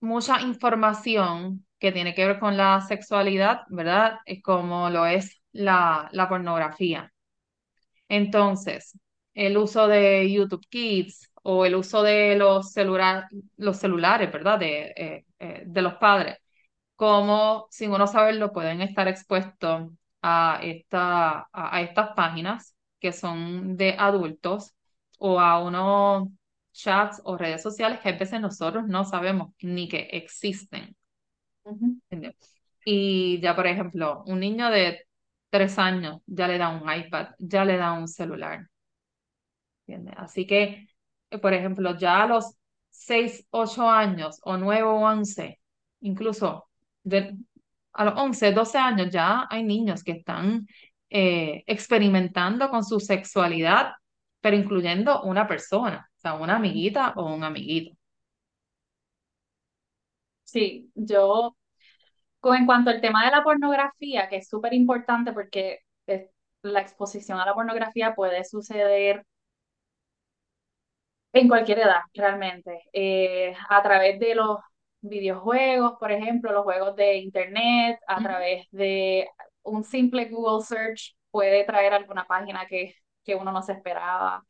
mucha 0.00 0.40
información 0.42 1.66
que 1.78 1.92
tiene 1.92 2.14
que 2.14 2.26
ver 2.26 2.38
con 2.38 2.56
la 2.56 2.80
sexualidad, 2.82 3.62
¿verdad? 3.68 4.18
Es 4.26 4.42
como 4.42 4.90
lo 4.90 5.06
es 5.06 5.40
la, 5.52 6.08
la 6.12 6.28
pornografía. 6.28 7.12
Entonces, 8.08 8.98
el 9.34 9.56
uso 9.58 9.88
de 9.88 10.30
YouTube 10.32 10.66
Kids 10.68 11.30
o 11.42 11.64
el 11.66 11.74
uso 11.76 12.02
de 12.02 12.36
los, 12.36 12.72
celula- 12.74 13.28
los 13.56 13.76
celulares, 13.78 14.32
¿verdad? 14.32 14.58
De, 14.58 14.92
eh, 14.96 15.24
eh, 15.38 15.62
de 15.66 15.82
los 15.82 15.94
padres, 15.94 16.38
como 16.96 17.66
sin 17.70 17.92
uno 17.92 18.06
saberlo 18.06 18.52
pueden 18.52 18.82
estar 18.82 19.08
expuestos 19.08 19.90
a, 20.22 20.60
esta, 20.62 21.48
a, 21.52 21.82
estas 21.82 22.10
páginas 22.16 22.74
que 23.00 23.12
son 23.12 23.76
de 23.76 23.94
adultos 23.98 24.74
o 25.18 25.40
a 25.40 25.60
unos 25.62 26.28
chats 26.72 27.20
o 27.24 27.36
redes 27.36 27.62
sociales 27.62 28.00
que 28.00 28.10
a 28.10 28.16
veces 28.16 28.40
nosotros 28.40 28.86
no 28.86 29.04
sabemos 29.04 29.52
ni 29.62 29.88
que 29.88 30.08
existen. 30.12 30.96
Y 32.84 33.40
ya, 33.40 33.54
por 33.54 33.66
ejemplo, 33.66 34.22
un 34.26 34.40
niño 34.40 34.70
de 34.70 35.06
tres 35.50 35.78
años 35.78 36.20
ya 36.26 36.48
le 36.48 36.58
da 36.58 36.70
un 36.70 36.90
iPad, 36.90 37.28
ya 37.38 37.64
le 37.64 37.76
da 37.76 37.92
un 37.92 38.08
celular. 38.08 38.68
¿entiendes? 39.86 40.14
Así 40.18 40.46
que, 40.46 40.88
eh, 41.30 41.38
por 41.38 41.52
ejemplo, 41.54 41.96
ya 41.96 42.22
a 42.22 42.26
los 42.26 42.54
6 42.90 43.46
8 43.50 43.88
años 43.88 44.40
o 44.42 44.56
9 44.56 44.82
o 44.82 44.96
11 44.96 45.60
incluso 46.00 46.68
de, 47.02 47.36
a 47.92 48.04
los 48.04 48.14
11 48.16 48.52
12 48.52 48.78
años 48.78 49.10
ya 49.10 49.46
hay 49.50 49.64
niños 49.64 50.02
que 50.04 50.12
están 50.12 50.66
eh, 51.10 51.64
experimentando 51.66 52.70
con 52.70 52.84
su 52.84 53.00
sexualidad, 53.00 53.92
pero 54.40 54.56
incluyendo 54.56 55.22
una 55.22 55.46
persona, 55.46 56.07
sea, 56.36 56.42
una 56.42 56.56
amiguita 56.56 57.12
o 57.16 57.34
un 57.34 57.44
amiguito. 57.44 57.96
Sí, 60.44 60.90
yo, 60.94 61.56
con, 62.40 62.56
en 62.56 62.66
cuanto 62.66 62.90
al 62.90 63.00
tema 63.00 63.24
de 63.26 63.32
la 63.32 63.44
pornografía, 63.44 64.28
que 64.28 64.38
es 64.38 64.48
súper 64.48 64.74
importante 64.74 65.32
porque 65.32 65.80
es- 66.06 66.30
la 66.62 66.80
exposición 66.80 67.40
a 67.40 67.46
la 67.46 67.54
pornografía 67.54 68.14
puede 68.16 68.44
suceder 68.44 69.24
en 71.32 71.48
cualquier 71.48 71.80
edad, 71.80 72.00
realmente. 72.14 72.82
Eh, 72.92 73.54
a 73.68 73.82
través 73.82 74.18
de 74.20 74.34
los 74.34 74.58
videojuegos, 75.00 75.94
por 76.00 76.10
ejemplo, 76.12 76.52
los 76.52 76.64
juegos 76.64 76.96
de 76.96 77.16
internet, 77.18 77.98
a 78.06 78.16
Ujú. 78.16 78.24
través 78.24 78.66
de 78.70 79.28
un 79.62 79.84
simple 79.84 80.26
Google 80.26 80.64
search 80.64 81.16
puede 81.30 81.64
traer 81.64 81.92
alguna 81.92 82.26
página 82.26 82.66
que, 82.66 82.94
que 83.24 83.34
uno 83.34 83.52
no 83.52 83.62
se 83.62 83.72
esperaba. 83.72 84.42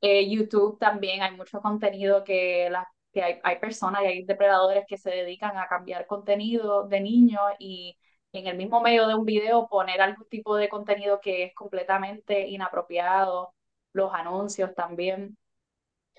Eh, 0.00 0.28
YouTube 0.30 0.78
también 0.78 1.22
hay 1.22 1.36
mucho 1.36 1.60
contenido 1.60 2.24
que, 2.24 2.68
la, 2.70 2.88
que 3.12 3.22
hay, 3.22 3.40
hay 3.42 3.58
personas 3.58 4.02
y 4.02 4.06
hay 4.06 4.24
depredadores 4.24 4.84
que 4.88 4.96
se 4.96 5.10
dedican 5.10 5.58
a 5.58 5.68
cambiar 5.68 6.06
contenido 6.06 6.88
de 6.88 7.00
niños 7.00 7.40
y 7.58 7.98
en 8.32 8.46
el 8.46 8.56
mismo 8.56 8.80
medio 8.80 9.06
de 9.08 9.14
un 9.14 9.24
video 9.26 9.68
poner 9.68 10.00
algún 10.00 10.26
tipo 10.28 10.56
de 10.56 10.68
contenido 10.68 11.20
que 11.20 11.44
es 11.44 11.54
completamente 11.54 12.48
inapropiado, 12.48 13.54
los 13.92 14.12
anuncios 14.14 14.74
también. 14.74 15.36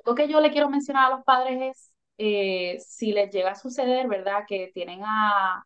Lo 0.06 0.16
que 0.16 0.28
yo 0.28 0.42
le 0.42 0.52
quiero 0.52 0.70
mencionar 0.70 1.12
a 1.12 1.16
los 1.16 1.24
padres 1.26 1.62
es, 1.62 1.94
eh, 2.18 2.80
si 2.80 3.14
les 3.14 3.32
llega 3.32 3.52
a 3.52 3.56
suceder, 3.56 4.08
¿verdad? 4.08 4.46
Que 4.48 4.72
tienen 4.74 5.02
a, 5.06 5.64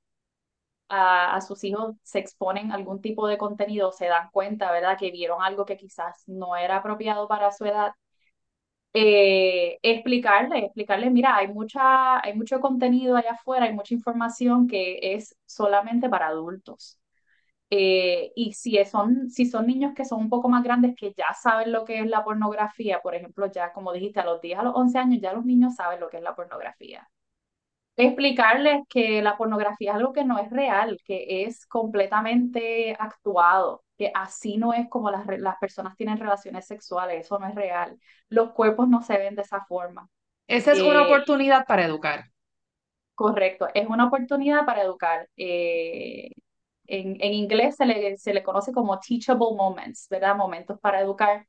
a, 0.89 1.41
sus 1.41 1.63
hijos, 1.63 1.95
se 2.03 2.19
exponen 2.19 2.71
a 2.71 2.75
algún 2.75 3.01
tipo 3.01 3.27
de 3.27 3.37
contenido, 3.37 3.91
se 3.91 4.07
dan 4.07 4.29
cuenta, 4.31 4.71
¿verdad? 4.71 4.97
Que 4.97 5.11
vieron 5.11 5.41
algo 5.41 5.65
que 5.65 5.77
quizás 5.77 6.23
no 6.27 6.55
era 6.55 6.77
apropiado 6.77 7.27
para 7.27 7.51
su 7.51 7.65
edad 7.65 7.93
eh, 8.95 9.79
explicarle, 9.83 10.59
explicarle, 10.65 11.11
mira, 11.11 11.37
hay 11.37 11.49
mucha, 11.49 12.19
hay 12.25 12.35
mucho 12.35 12.61
contenido 12.61 13.17
allá 13.17 13.33
afuera, 13.33 13.67
hay 13.67 13.73
mucha 13.75 13.95
información 13.95 14.67
que 14.67 14.99
es 15.15 15.37
solamente 15.45 16.09
para 16.09 16.29
adultos. 16.29 16.99
Eh, 17.71 18.31
y 18.35 18.53
si 18.53 18.83
son, 18.85 19.29
si 19.29 19.45
son 19.47 19.67
niños 19.67 19.93
que 19.95 20.05
son 20.05 20.21
un 20.21 20.29
poco 20.29 20.49
más 20.49 20.63
grandes 20.63 20.95
que 20.95 21.13
ya 21.17 21.33
saben 21.41 21.71
lo 21.71 21.85
que 21.85 21.99
es 21.99 22.07
la 22.07 22.23
pornografía, 22.23 23.01
por 23.01 23.15
ejemplo, 23.15 23.47
ya 23.51 23.73
como 23.73 23.93
dijiste, 23.93 24.19
a 24.21 24.25
los 24.25 24.41
10, 24.41 24.59
a 24.59 24.63
los 24.63 24.75
11 24.75 24.99
años, 24.99 25.21
ya 25.21 25.33
los 25.33 25.45
niños 25.45 25.75
saben 25.75 25.99
lo 26.01 26.09
que 26.09 26.17
es 26.17 26.23
la 26.23 26.35
pornografía. 26.35 27.09
Explicarles 27.97 28.83
que 28.89 29.21
la 29.21 29.37
pornografía 29.37 29.91
es 29.91 29.97
algo 29.97 30.13
que 30.13 30.25
no 30.25 30.39
es 30.39 30.49
real, 30.51 30.99
que 31.05 31.45
es 31.45 31.65
completamente 31.67 32.95
actuado, 32.99 33.84
que 33.97 34.11
así 34.13 34.57
no 34.57 34.73
es 34.73 34.89
como 34.89 35.11
las, 35.11 35.25
las 35.39 35.57
personas 35.59 35.95
tienen 35.97 36.17
relaciones 36.19 36.67
sexuales, 36.67 37.25
eso 37.25 37.39
no 37.39 37.47
es 37.47 37.55
real. 37.55 37.97
Los 38.29 38.51
cuerpos 38.53 38.87
no 38.89 39.01
se 39.01 39.17
ven 39.17 39.35
de 39.35 39.41
esa 39.43 39.65
forma. 39.65 40.09
Esa 40.47 40.71
es 40.71 40.81
una 40.81 41.03
Eh, 41.03 41.03
oportunidad 41.03 41.67
para 41.67 41.85
educar. 41.85 42.31
correcto, 43.15 43.67
es 43.73 43.87
una 43.87 44.05
oportunidad 44.07 44.65
para 44.65 44.83
educar. 44.83 45.29
Eh, 45.37 46.29
en, 46.87 47.17
en 47.21 47.33
inglés 47.33 47.75
se 47.77 47.85
le, 47.85 48.17
se 48.17 48.33
le 48.33 48.43
conoce 48.43 48.71
como 48.73 48.99
teachable 48.99 49.55
moments, 49.57 50.07
¿verdad? 50.09 50.35
Momentos 50.35 50.79
para 50.79 51.01
educar. 51.01 51.47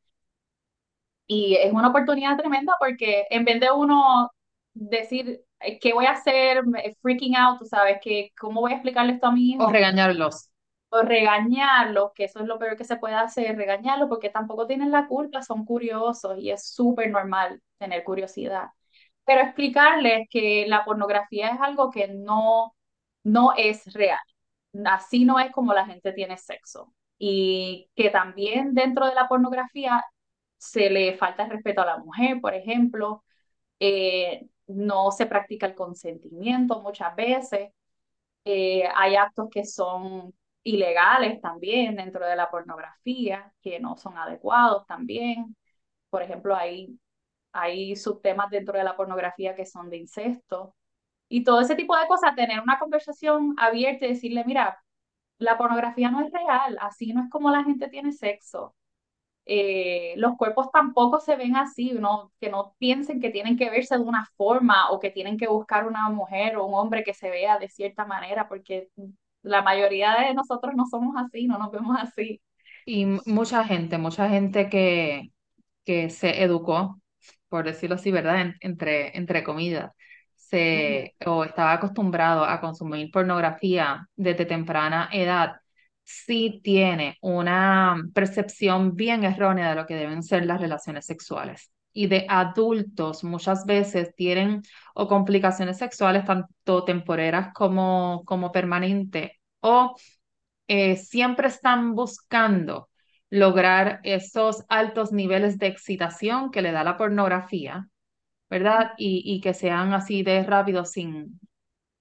Y 1.27 1.57
es 1.57 1.73
una 1.73 1.89
oportunidad 1.89 2.37
tremenda 2.39 2.75
porque 2.79 3.25
en 3.31 3.45
vez 3.45 3.61
de 3.61 3.71
uno 3.73 4.31
decir, 4.75 5.43
eh, 5.61 5.79
¿qué 5.81 5.93
voy 5.93 6.07
a 6.07 6.13
hacer? 6.13 6.63
Freaking 7.03 7.35
out, 7.37 7.59
tú 7.59 7.65
sabes, 7.67 7.99
que, 8.03 8.31
¿cómo 8.39 8.61
voy 8.61 8.73
a 8.73 8.75
explicarle 8.77 9.15
esto 9.15 9.27
a 9.29 9.33
mi 9.33 9.57
O 9.65 9.67
regañarlos. 9.71 10.49
O 10.91 11.03
regañarlos, 11.03 12.13
que 12.15 12.25
eso 12.25 12.41
es 12.41 12.47
lo 12.47 12.59
peor 12.59 12.77
que 12.77 12.85
se 12.85 12.97
puede 12.97 13.15
hacer, 13.17 13.57
regañarlos 13.57 14.09
porque 14.09 14.31
tampoco 14.31 14.67
tienen 14.67 14.93
la 14.93 15.07
culpa, 15.09 15.43
son 15.43 15.65
curiosos 15.65 16.39
y 16.39 16.51
es 16.51 16.69
súper 16.69 17.11
normal 17.11 17.61
tener 17.79 18.05
curiosidad. 18.05 18.69
Pero 19.25 19.43
explicarles 19.43 20.29
que 20.31 20.67
la 20.69 20.85
pornografía 20.85 21.49
es 21.51 21.61
algo 21.61 21.91
que 21.91 22.09
no, 22.09 22.75
no 23.25 23.53
es 23.57 23.93
real. 23.95 24.19
Así 24.87 25.25
no 25.25 25.41
es 25.41 25.51
como 25.53 25.73
la 25.75 25.87
gente 25.87 26.13
tiene 26.13 26.37
sexo. 26.39 26.93
Y 27.19 27.91
que 27.97 28.11
también 28.11 28.75
dentro 28.75 29.07
de 29.07 29.15
la 29.15 29.27
pornografía 29.29 30.05
se 30.59 30.91
le 30.91 31.17
falta 31.17 31.45
el 31.45 31.51
respeto 31.51 31.83
a 31.83 31.87
la 31.87 31.99
mujer, 31.99 32.41
por 32.41 32.55
ejemplo, 32.55 33.25
eh, 33.81 34.49
no 34.69 35.11
se 35.13 35.27
practica 35.27 35.67
el 35.67 35.75
consentimiento 35.77 36.83
muchas 36.83 37.15
veces, 37.17 37.71
eh, 38.45 38.85
hay 38.95 39.17
actos 39.17 39.49
que 39.51 39.65
son 39.65 40.35
ilegales 40.67 41.41
también 41.41 41.97
dentro 41.97 42.27
de 42.27 42.37
la 42.37 42.51
pornografía, 42.51 43.53
que 43.63 43.81
no 43.81 43.97
son 43.97 44.19
adecuados 44.19 44.87
también. 44.87 45.57
Por 46.11 46.23
ejemplo, 46.23 46.55
hay, 46.57 46.99
hay 47.53 47.97
subtemas 47.97 48.51
dentro 48.51 48.79
de 48.79 48.85
la 48.85 48.97
pornografía 48.97 49.55
que 49.55 49.67
son 49.67 49.91
de 49.91 49.99
incesto. 49.99 50.75
Y 51.29 51.45
todo 51.45 51.61
ese 51.61 51.77
tipo 51.77 51.97
de 51.97 52.07
cosas, 52.09 52.35
tener 52.37 52.61
una 52.61 52.79
conversación 52.79 53.55
abierta 53.59 54.07
y 54.07 54.11
decirle, 54.11 54.45
mira, 54.45 54.79
la 55.39 55.59
pornografía 55.59 56.11
no 56.11 56.21
es 56.23 56.33
real, 56.33 56.79
así 56.81 57.13
no 57.13 57.25
es 57.25 57.31
como 57.31 57.51
la 57.51 57.65
gente 57.65 57.89
tiene 57.89 58.13
sexo 58.13 58.75
eh, 59.47 60.15
los 60.17 60.37
cuerpos 60.37 60.71
tampoco 60.73 61.21
se 61.21 61.37
ven 61.37 61.57
así, 61.57 61.93
¿no? 61.93 62.33
que 62.41 62.51
no 62.51 62.75
piensen 62.79 63.21
que 63.21 63.31
tienen 63.31 63.57
que 63.57 63.71
verse 63.71 63.97
de 63.97 64.03
una 64.03 64.27
forma 64.37 64.91
o 64.91 64.99
que 64.99 65.11
tienen 65.11 65.39
que 65.39 65.47
buscar 65.47 65.87
una 65.87 66.09
mujer 66.11 66.57
o 66.57 66.67
un 66.67 66.75
hombre 66.75 67.05
que 67.05 67.15
se 67.15 67.31
vea 67.31 67.59
de 67.59 67.69
cierta 67.69 68.05
manera, 68.05 68.49
porque 68.49 68.91
la 69.47 69.63
mayoría 69.63 70.15
de 70.21 70.35
nosotros 70.35 70.75
no 70.77 70.87
somos 70.87 71.15
así, 71.19 71.47
no 71.47 71.59
nos 71.59 71.71
vemos 71.73 71.97
así. 72.01 72.41
Y 72.85 73.07
mucha 73.27 73.65
gente, 73.65 73.99
mucha 73.99 74.29
gente 74.29 74.69
que, 74.69 75.31
que 75.85 76.11
se 76.11 76.43
educó, 76.43 77.01
por 77.49 77.65
decirlo 77.67 77.97
así, 77.97 78.13
¿verdad? 78.13 78.41
En- 78.43 78.57
entre, 78.61 79.17
entre 79.19 79.45
comillas, 79.45 79.93
se, 80.37 81.15
o 81.27 81.45
estaba 81.45 81.73
acostumbrado 81.75 82.45
a 82.45 82.61
consumir 82.61 83.11
pornografía 83.11 84.09
desde 84.17 84.47
temprana 84.47 85.09
edad, 85.13 85.57
sí 86.05 86.61
tiene 86.63 87.19
una 87.23 87.97
percepción 88.15 88.95
bien 88.97 89.25
errónea 89.25 89.71
de 89.71 89.75
lo 89.77 89.87
que 89.87 89.95
deben 89.97 90.23
ser 90.23 90.47
las 90.47 90.61
relaciones 90.61 91.07
sexuales. 91.07 91.73
Y 91.93 92.09
de 92.09 92.27
adultos 92.29 93.25
muchas 93.25 93.65
veces 93.67 94.15
tienen 94.15 94.63
o 94.95 95.09
complicaciones 95.09 95.79
sexuales 95.79 96.25
tanto 96.25 96.85
temporeras 96.85 97.53
como, 97.55 98.23
como 98.27 98.53
permanentes, 98.53 99.33
o 99.61 99.97
eh, 100.69 100.97
siempre 100.97 101.49
están 101.49 101.95
buscando 101.95 102.91
lograr 103.31 104.01
esos 104.05 104.65
altos 104.69 105.13
niveles 105.13 105.59
de 105.59 105.67
excitación 105.69 106.51
que 106.51 106.63
le 106.63 106.73
da 106.73 106.85
la 106.85 106.97
pornografía, 106.97 107.89
¿verdad? 108.51 108.93
Y, 108.99 109.23
y 109.25 109.41
que 109.41 109.55
sean 109.55 109.93
así 109.95 110.23
de 110.23 110.43
rápido 110.45 110.85
sin, 110.85 111.41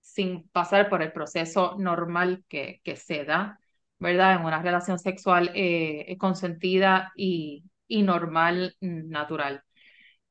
sin 0.01 0.47
pasar 0.49 0.89
por 0.89 1.01
el 1.01 1.11
proceso 1.13 1.75
normal 1.79 2.43
que, 2.49 2.81
que 2.83 2.95
se 2.95 3.25
da, 3.25 3.59
¿verdad? 3.99 4.35
En 4.35 4.45
una 4.45 4.61
relación 4.61 4.99
sexual 4.99 5.51
eh, 5.55 6.17
consentida 6.19 7.11
y, 7.15 7.63
y 7.87 8.03
normal, 8.03 8.75
natural. 8.81 9.63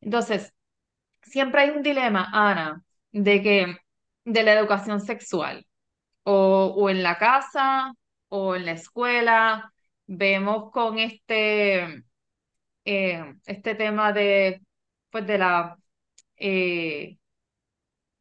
Entonces, 0.01 0.55
siempre 1.23 1.63
hay 1.63 1.71
un 1.71 1.83
dilema, 1.83 2.29
Ana, 2.33 2.83
de 3.13 3.43
que 3.43 3.77
de 4.25 4.43
la 4.43 4.55
educación 4.55 5.01
sexual 5.01 5.67
o, 6.25 6.75
o 6.77 6.91
en 6.91 7.03
la 7.03 7.19
casa 7.19 7.93
o 8.29 8.57
en 8.57 8.67
la 8.67 8.73
escuela, 8.73 9.73
vemos 10.07 10.71
con 10.73 10.99
este, 10.99 12.05
eh, 12.85 13.35
este 13.47 13.75
tema 13.75 14.13
de, 14.13 14.63
pues 15.11 15.27
de 15.27 15.39
la, 15.39 15.79
eh, 16.37 17.19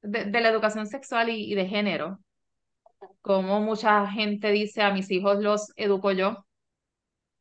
de, 0.04 0.26
de 0.26 0.42
la 0.42 0.50
educación 0.50 0.86
sexual 0.88 1.30
y, 1.30 1.52
y 1.52 1.56
de 1.56 1.66
género, 1.68 2.20
como 3.22 3.60
mucha 3.62 4.08
gente 4.08 4.52
dice, 4.52 4.82
a 4.84 4.94
mis 4.94 5.10
hijos 5.12 5.40
los 5.42 5.72
educo 5.78 6.12
yo, 6.12 6.46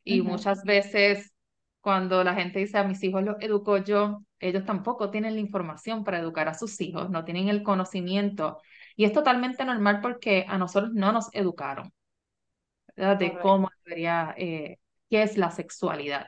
y 0.05 0.23
muchas 0.23 0.65
veces 0.65 1.33
cuando 1.81 2.23
la 2.25 2.35
gente 2.35 2.59
dice, 2.61 2.79
a 2.79 2.85
mis 2.85 3.03
hijos 3.03 3.23
los 3.25 3.37
educo 3.41 3.79
yo, 3.79 4.23
ellos 4.41 4.65
tampoco 4.65 5.11
tienen 5.11 5.35
la 5.35 5.41
información 5.41 6.05
para 6.05 6.19
educar 6.19 6.49
a 6.49 6.55
sus 6.55 6.81
hijos, 6.81 7.11
no 7.11 7.25
tienen 7.25 7.49
el 7.49 7.63
conocimiento. 7.63 8.61
Y 8.97 9.05
es 9.05 9.13
totalmente 9.13 9.65
normal 9.65 10.01
porque 10.01 10.47
a 10.49 10.59
nosotros 10.59 10.93
no 10.95 11.13
nos 11.13 11.29
educaron. 11.35 11.93
¿verdad? 12.97 13.17
de 13.17 13.39
cómo 13.39 13.71
debería, 13.85 14.35
eh, 14.37 14.79
qué 15.11 15.23
es 15.23 15.37
la 15.39 15.51
sexualidad 15.51 16.27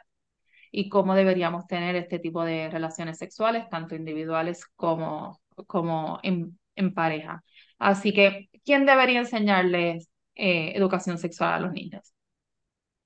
y 0.71 0.89
cómo 0.89 1.15
deberíamos 1.15 1.67
tener 1.67 1.97
este 1.97 2.19
tipo 2.19 2.45
de 2.45 2.69
relaciones 2.71 3.19
sexuales, 3.19 3.69
tanto 3.71 3.95
individuales 3.95 4.67
como, 4.77 5.41
como 5.67 6.21
en, 6.23 6.59
en 6.77 6.95
pareja. 6.95 7.45
Así 7.79 8.13
que, 8.13 8.49
¿quién 8.65 8.87
debería 8.87 9.21
enseñarles 9.21 10.11
eh, 10.35 10.73
educación 10.75 11.19
sexual 11.19 11.53
a 11.55 11.61
los 11.61 11.73
niños? 11.73 12.13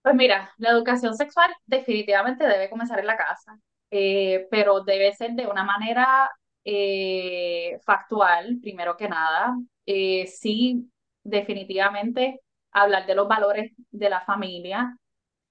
Pues 0.03 0.15
mira, 0.15 0.51
la 0.57 0.71
educación 0.71 1.15
sexual 1.15 1.51
definitivamente 1.67 2.47
debe 2.47 2.71
comenzar 2.71 2.99
en 3.01 3.07
la 3.07 3.17
casa. 3.17 3.59
eh, 3.91 4.47
pero 4.51 4.83
debe 4.83 5.13
ser 5.15 5.33
de 5.33 5.47
una 5.47 5.65
manera 5.65 6.31
eh, 6.71 7.79
factual, 7.85 8.59
primero 8.61 8.97
que 8.97 9.09
nada. 9.09 9.57
Eh, 9.87 10.27
sí, 10.27 10.91
definitivamente 11.23 12.41
hablar 12.73 13.07
de 13.07 13.15
los 13.15 13.27
valores 13.29 13.73
de 13.91 14.11
la 14.11 14.21
familia, 14.23 14.97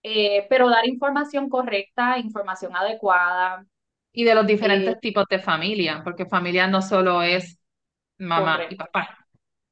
eh, 0.03 0.47
pero 0.49 0.69
dar 0.69 0.87
información 0.87 1.49
correcta, 1.49 2.19
información 2.19 2.75
adecuada, 2.75 3.65
Y 4.11 4.23
de 4.25 4.35
los 4.35 4.45
diferentes 4.47 4.99
tipos 4.99 5.25
de 5.29 5.39
familia, 5.39 6.01
porque 6.03 6.25
familia 6.25 6.67
no 6.67 6.81
solo 6.81 7.21
es 7.21 7.59
mamá 8.17 8.65
y 8.69 8.75
papá. 8.75 9.17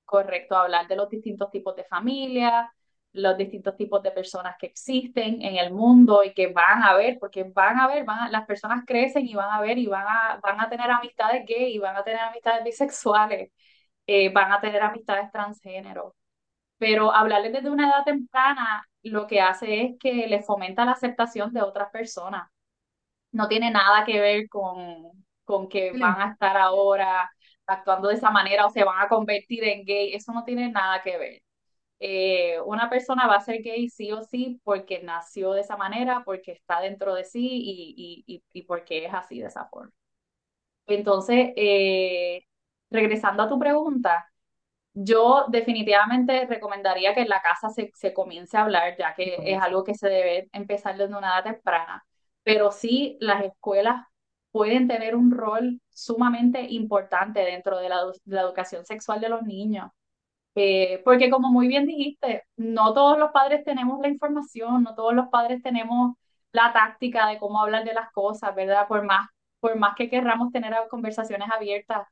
correcto 0.06 0.56
hablar 0.56 0.88
de 0.88 0.96
los 0.96 1.10
distintos 1.10 1.50
tipos 1.52 1.76
de 1.76 1.84
familia, 1.86 2.72
los 3.16 3.38
distintos 3.38 3.76
tipos 3.78 4.02
de 4.04 4.12
personas 4.12 4.56
que 4.60 4.68
existen 4.68 5.42
en 5.42 5.58
el 5.58 5.72
mundo 5.74 6.24
y 6.24 6.34
que 6.34 6.48
van 6.48 6.84
a 6.84 6.96
ver, 6.96 7.18
porque 7.20 7.44
van 7.46 7.80
a 7.80 7.88
ver, 7.88 8.04
van 8.06 8.20
a- 8.20 8.30
las 8.30 8.46
personas 8.46 8.84
crecen 8.86 9.26
y 9.28 9.36
van 9.36 9.52
a 9.52 9.62
ver 9.62 9.78
y 9.78 9.88
van 9.88 10.06
a, 10.08 10.40
van 10.42 10.60
a 10.62 10.70
tener 10.70 10.90
amistades 10.92 11.46
gay, 11.48 11.76
y 11.76 11.80
van 11.80 11.96
a 11.98 12.04
tener 12.04 12.20
amistades 12.22 12.64
bisexuales, 12.64 13.52
eh, 14.08 14.32
van 14.34 14.52
a 14.54 14.62
tener 14.62 14.82
amistades 14.84 15.32
transgénero. 15.32 16.16
Pero 16.78 17.14
hablarles 17.14 17.54
desde 17.54 17.70
una 17.72 17.88
edad 17.90 18.04
temprana 18.06 18.86
lo 19.04 19.28
que 19.28 19.42
hace 19.42 19.82
es 19.84 20.00
que 20.00 20.28
les 20.28 20.46
fomenta 20.46 20.86
la 20.86 20.94
aceptación 20.94 21.54
de 21.54 21.62
otras 21.62 21.90
personas. 21.92 22.50
No 23.32 23.48
tiene 23.48 23.72
nada 23.72 24.06
que 24.06 24.20
ver 24.20 24.50
con, 24.50 25.12
con 25.44 25.70
que 25.70 25.94
van 25.98 26.22
a 26.22 26.32
estar 26.32 26.58
ahora 26.58 27.30
actuando 27.68 28.08
de 28.10 28.16
esa 28.16 28.32
manera 28.32 28.66
o 28.66 28.70
se 28.72 28.84
van 28.84 29.00
a 29.02 29.08
convertir 29.10 29.64
en 29.66 29.86
gay. 29.86 30.14
Eso 30.14 30.34
no 30.34 30.44
tiene 30.44 30.70
nada 30.72 31.02
que 31.04 31.18
ver. 31.18 31.42
Eh, 32.08 32.60
una 32.66 32.90
persona 32.90 33.26
va 33.28 33.38
a 33.38 33.42
ser 33.42 33.62
gay 33.64 33.90
sí 33.90 34.12
o 34.12 34.22
sí 34.24 34.62
porque 34.64 35.02
nació 35.04 35.54
de 35.54 35.62
esa 35.62 35.76
manera, 35.78 36.22
porque 36.26 36.52
está 36.52 36.80
dentro 36.82 37.16
de 37.16 37.24
sí 37.26 37.40
y, 37.52 38.24
y, 38.28 38.44
y, 38.54 38.62
porque 38.64 39.06
es 39.06 39.14
así 39.14 39.40
de 39.40 39.48
esa 39.48 39.66
forma. 39.70 39.92
Entonces, 40.88 41.52
eh, 41.56 42.44
regresando 42.92 43.44
a 43.44 43.50
tu 43.50 43.60
pregunta, 43.60 44.30
yo 44.94 45.46
definitivamente 45.50 46.46
recomendaría 46.48 47.14
que 47.16 47.22
en 47.22 47.30
la 47.30 47.42
casa 47.42 47.70
se, 47.70 47.92
se 47.96 48.14
comience 48.14 48.58
a 48.58 48.64
hablar, 48.64 48.96
ya 48.98 49.14
que 49.16 49.38
es 49.46 49.62
algo 49.62 49.84
que 49.84 49.96
se 49.96 50.10
debe 50.10 50.50
empezar 50.54 50.98
desde 50.98 51.16
una 51.18 51.30
edad 51.40 51.44
temprana. 51.54 52.06
Pero 52.44 52.72
sí, 52.72 53.18
las 53.22 53.44
escuelas 53.46 54.06
pueden 54.52 54.88
tener 54.88 55.16
un 55.16 55.32
rol 55.32 55.82
sumamente 55.90 56.62
importante 56.72 57.42
dentro 57.42 57.80
de 57.80 57.90
la, 57.90 58.06
de 58.06 58.36
la 58.36 58.42
educación 58.42 58.86
sexual 58.86 59.22
de 59.22 59.30
los 59.30 59.44
niños. 59.44 59.92
Eh, 60.56 61.02
porque 61.04 61.30
como 61.30 61.52
muy 61.52 61.68
bien 61.68 61.86
dijiste, 61.86 62.44
no 62.56 62.94
todos 62.94 63.18
los 63.20 63.32
padres 63.32 63.64
tenemos 63.66 64.00
la 64.00 64.08
información, 64.08 64.84
no 64.84 64.96
todos 64.96 65.14
los 65.14 65.28
padres 65.30 65.62
tenemos 65.62 66.16
la 66.52 66.72
táctica 66.74 67.28
de 67.28 67.38
cómo 67.40 67.62
hablar 67.62 67.84
de 67.84 67.94
las 67.94 68.12
cosas, 68.12 68.56
¿verdad? 68.56 68.88
Por 68.88 69.04
más, 69.06 69.28
por 69.60 69.76
más 69.78 69.96
que 69.96 70.10
querramos 70.10 70.52
tener 70.54 70.74
conversaciones 70.90 71.50
abiertas, 71.52 72.08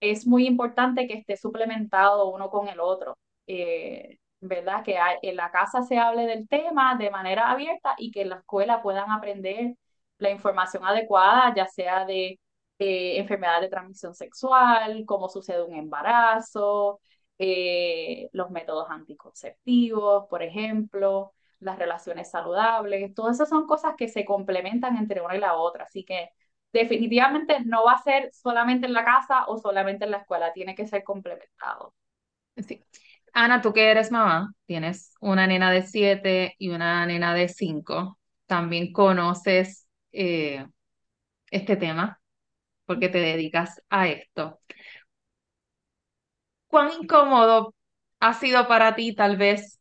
es 0.00 0.26
muy 0.26 0.46
importante 0.46 1.06
que 1.08 1.14
esté 1.14 1.36
suplementado 1.36 2.28
uno 2.30 2.50
con 2.50 2.68
el 2.68 2.80
otro, 2.80 3.16
eh, 3.46 4.18
¿verdad? 4.40 4.84
Que 4.84 4.98
en 5.22 5.36
la 5.36 5.50
casa 5.50 5.82
se 5.82 5.98
hable 5.98 6.26
del 6.26 6.46
tema 6.48 6.96
de 6.96 7.10
manera 7.10 7.50
abierta 7.50 7.94
y 7.98 8.10
que 8.10 8.22
en 8.22 8.30
la 8.30 8.36
escuela 8.36 8.82
puedan 8.82 9.10
aprender 9.10 9.74
la 10.18 10.30
información 10.30 10.84
adecuada, 10.84 11.54
ya 11.54 11.66
sea 11.66 12.04
de 12.04 12.38
eh, 12.78 13.18
enfermedades 13.18 13.62
de 13.62 13.68
transmisión 13.70 14.14
sexual, 14.14 15.04
cómo 15.06 15.28
sucede 15.28 15.62
un 15.62 15.74
embarazo 15.74 17.00
eh, 17.38 18.28
los 18.32 18.50
métodos 18.50 18.88
anticonceptivos, 18.90 20.26
por 20.28 20.42
ejemplo, 20.42 21.32
las 21.60 21.78
relaciones 21.78 22.30
saludables, 22.30 23.14
todas 23.14 23.36
esas 23.36 23.48
son 23.48 23.66
cosas 23.66 23.94
que 23.96 24.08
se 24.08 24.24
complementan 24.24 24.96
entre 24.96 25.20
una 25.20 25.36
y 25.36 25.40
la 25.40 25.54
otra, 25.54 25.84
así 25.84 26.04
que 26.04 26.30
definitivamente 26.72 27.60
no 27.64 27.84
va 27.84 27.92
a 27.92 28.02
ser 28.02 28.30
solamente 28.32 28.86
en 28.86 28.92
la 28.92 29.04
casa 29.04 29.46
o 29.46 29.58
solamente 29.58 30.04
en 30.04 30.10
la 30.10 30.18
escuela, 30.18 30.52
tiene 30.52 30.74
que 30.74 30.86
ser 30.86 31.02
complementado. 31.04 31.94
Sí. 32.56 32.82
Ana, 33.32 33.60
tú 33.60 33.72
que 33.72 33.90
eres 33.90 34.10
mamá, 34.10 34.54
tienes 34.64 35.14
una 35.20 35.46
nena 35.46 35.70
de 35.70 35.82
siete 35.82 36.54
y 36.58 36.70
una 36.70 37.04
nena 37.04 37.34
de 37.34 37.48
cinco. 37.48 38.18
También 38.46 38.92
conoces 38.92 39.86
eh, 40.12 40.66
este 41.50 41.76
tema 41.76 42.20
porque 42.86 43.08
te 43.08 43.18
dedicas 43.18 43.82
a 43.90 44.08
esto. 44.08 44.60
¿Cuán 46.76 46.90
incómodo 47.00 47.74
ha 48.20 48.34
sido 48.34 48.68
para 48.68 48.94
ti 48.94 49.14
tal 49.14 49.38
vez 49.38 49.80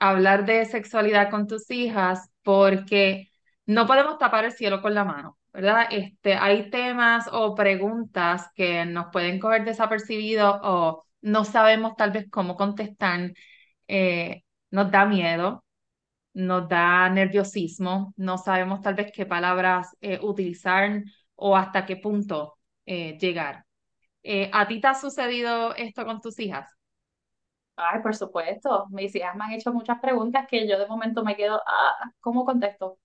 hablar 0.00 0.46
de 0.46 0.64
sexualidad 0.66 1.30
con 1.30 1.46
tus 1.46 1.70
hijas? 1.70 2.28
Porque 2.42 3.30
no 3.66 3.86
podemos 3.86 4.18
tapar 4.18 4.44
el 4.44 4.50
cielo 4.50 4.82
con 4.82 4.94
la 4.94 5.04
mano, 5.04 5.38
¿verdad? 5.52 5.86
Este, 5.92 6.34
hay 6.34 6.70
temas 6.70 7.28
o 7.30 7.54
preguntas 7.54 8.50
que 8.56 8.84
nos 8.84 9.06
pueden 9.12 9.38
coger 9.38 9.64
desapercibidos 9.64 10.58
o 10.64 11.04
no 11.22 11.44
sabemos 11.44 11.94
tal 11.96 12.10
vez 12.10 12.26
cómo 12.28 12.56
contestar. 12.56 13.32
Eh, 13.86 14.42
nos 14.72 14.90
da 14.90 15.06
miedo, 15.06 15.64
nos 16.34 16.68
da 16.68 17.08
nerviosismo, 17.10 18.14
no 18.16 18.38
sabemos 18.38 18.80
tal 18.82 18.94
vez 18.96 19.12
qué 19.14 19.26
palabras 19.26 19.96
eh, 20.00 20.18
utilizar 20.22 21.04
o 21.36 21.56
hasta 21.56 21.86
qué 21.86 21.96
punto 21.96 22.58
eh, 22.86 23.18
llegar. 23.20 23.63
Eh, 24.24 24.50
¿a 24.52 24.66
ti 24.68 24.80
te 24.80 24.88
ha 24.88 24.94
sucedido 24.94 25.74
esto 25.76 26.04
con 26.04 26.20
tus 26.20 26.38
hijas? 26.40 26.68
Ay, 27.76 28.00
por 28.02 28.14
supuesto, 28.14 28.86
mis 28.90 29.14
hijas 29.16 29.34
me 29.36 29.44
han 29.44 29.52
hecho 29.52 29.72
muchas 29.72 29.98
preguntas 30.00 30.46
que 30.48 30.68
yo 30.68 30.78
de 30.78 30.86
momento 30.86 31.24
me 31.24 31.34
quedo, 31.36 31.60
ah, 31.66 32.10
¿cómo 32.20 32.44
contesto? 32.44 32.98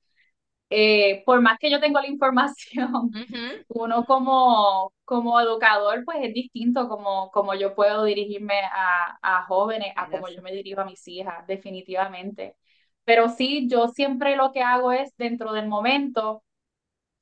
Eh, 0.69 1.23
por 1.25 1.41
más 1.41 1.59
que 1.59 1.71
yo 1.71 1.79
tengo 1.81 2.01
la 2.01 2.07
información, 2.07 3.15
Ujú. 3.15 3.63
uno 3.69 4.05
como, 4.05 4.93
como 5.05 5.39
educador, 5.41 6.05
pues 6.05 6.19
es 6.23 6.33
distinto 6.33 6.89
como, 6.89 7.31
como 7.31 7.55
yo 7.55 7.75
puedo 7.75 8.03
dirigirme 8.05 8.61
a, 8.73 9.19
a 9.21 9.45
jóvenes, 9.45 9.93
a 9.97 10.09
como 10.09 10.29
yo 10.29 10.41
me 10.43 10.53
dirijo 10.53 10.81
a 10.81 10.85
mis 10.85 11.07
hijas, 11.07 11.47
definitivamente. 11.47 12.55
Pero 13.05 13.29
sí, 13.29 13.67
yo 13.69 13.87
siempre 13.89 14.35
lo 14.37 14.51
que 14.53 14.61
hago 14.63 14.91
es, 14.91 15.15
dentro 15.17 15.53
del 15.53 15.67
momento, 15.67 16.43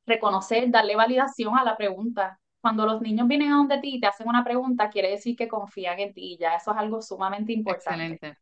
reconocer, 0.06 0.72
darle 0.72 0.96
validación 0.96 1.58
a 1.58 1.64
la 1.64 1.78
pregunta. 1.78 2.40
Cuando 2.68 2.86
los 2.86 3.02
niños 3.02 3.30
vienen 3.30 3.54
a 3.54 3.56
donde 3.56 3.80
ti 3.80 3.96
y 3.96 4.00
te 4.02 4.08
hacen 4.08 4.28
una 4.28 4.44
pregunta, 4.44 4.90
quiere 4.90 5.10
decir 5.10 5.38
que 5.38 5.48
confían 5.48 5.98
en 6.00 6.14
ti, 6.14 6.36
ya 6.38 6.56
eso 6.56 6.72
es 6.72 6.78
algo 6.78 7.02
sumamente 7.02 7.54
importante. 7.54 8.16
Excelente. 8.16 8.38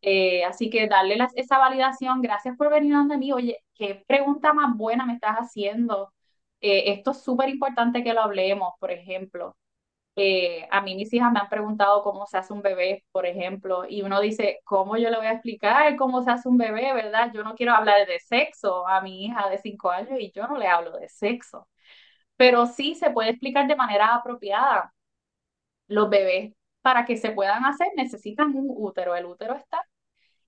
Eh, 0.00 0.42
así 0.46 0.70
que 0.70 0.88
darle 0.88 1.18
esa 1.34 1.58
validación, 1.58 2.22
gracias 2.22 2.56
por 2.56 2.70
venir 2.70 2.94
donde 2.94 3.18
mí. 3.18 3.34
Oye, 3.34 3.62
qué 3.74 4.02
pregunta 4.06 4.54
más 4.54 4.74
buena 4.74 5.04
me 5.04 5.12
estás 5.12 5.36
haciendo. 5.36 6.10
Eh, 6.62 6.92
esto 6.92 7.10
es 7.10 7.22
súper 7.22 7.50
importante 7.50 8.02
que 8.02 8.14
lo 8.14 8.22
hablemos, 8.22 8.72
por 8.80 8.90
ejemplo. 8.92 9.54
Eh, 10.16 10.66
a 10.70 10.80
mí 10.80 10.94
mis 10.94 11.12
hijas 11.12 11.30
me 11.30 11.40
han 11.40 11.50
preguntado 11.50 12.02
cómo 12.02 12.24
se 12.26 12.38
hace 12.38 12.54
un 12.54 12.62
bebé, 12.62 13.04
por 13.12 13.26
ejemplo, 13.26 13.84
y 13.86 14.00
uno 14.00 14.22
dice, 14.22 14.60
¿cómo 14.64 14.96
yo 14.96 15.10
le 15.10 15.18
voy 15.18 15.26
a 15.26 15.32
explicar 15.32 15.96
cómo 15.96 16.22
se 16.22 16.30
hace 16.30 16.48
un 16.48 16.56
bebé, 16.56 16.94
verdad? 16.94 17.30
Yo 17.34 17.42
no 17.44 17.54
quiero 17.54 17.74
hablar 17.74 18.06
de 18.06 18.18
sexo 18.20 18.88
a 18.88 19.02
mi 19.02 19.26
hija 19.26 19.50
de 19.50 19.58
cinco 19.58 19.90
años 19.90 20.18
y 20.18 20.30
yo 20.32 20.46
no 20.48 20.56
le 20.56 20.66
hablo 20.66 20.92
de 20.98 21.10
sexo, 21.10 21.68
pero 22.40 22.64
sí 22.64 22.94
se 22.94 23.10
puede 23.10 23.30
explicar 23.30 23.66
de 23.68 23.76
manera 23.76 24.14
apropiada. 24.14 24.94
Los 25.88 26.10
bebés, 26.10 26.54
para 26.82 27.04
que 27.04 27.18
se 27.18 27.32
puedan 27.32 27.66
hacer, 27.66 27.88
necesitan 27.96 28.56
un 28.56 28.66
útero. 28.78 29.14
El 29.14 29.26
útero 29.26 29.54
está 29.54 29.84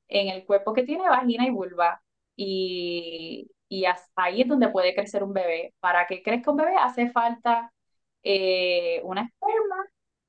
en 0.09 0.29
el 0.29 0.47
cuerpo 0.47 0.73
que 0.75 0.85
tiene 0.85 1.09
vagina 1.09 1.47
y 1.47 1.51
vulva. 1.51 2.03
Y, 2.37 3.51
y 3.69 3.85
ahí 4.17 4.43
es 4.43 4.49
donde 4.49 4.71
puede 4.71 4.95
crecer 4.95 5.23
un 5.25 5.35
bebé. 5.35 5.75
Para 5.81 6.07
que 6.07 6.23
crezca 6.23 6.51
un 6.53 6.59
bebé 6.59 6.77
hace 6.79 7.11
falta 7.11 7.73
eh, 8.23 9.03
una 9.05 9.23
esperma 9.23 9.77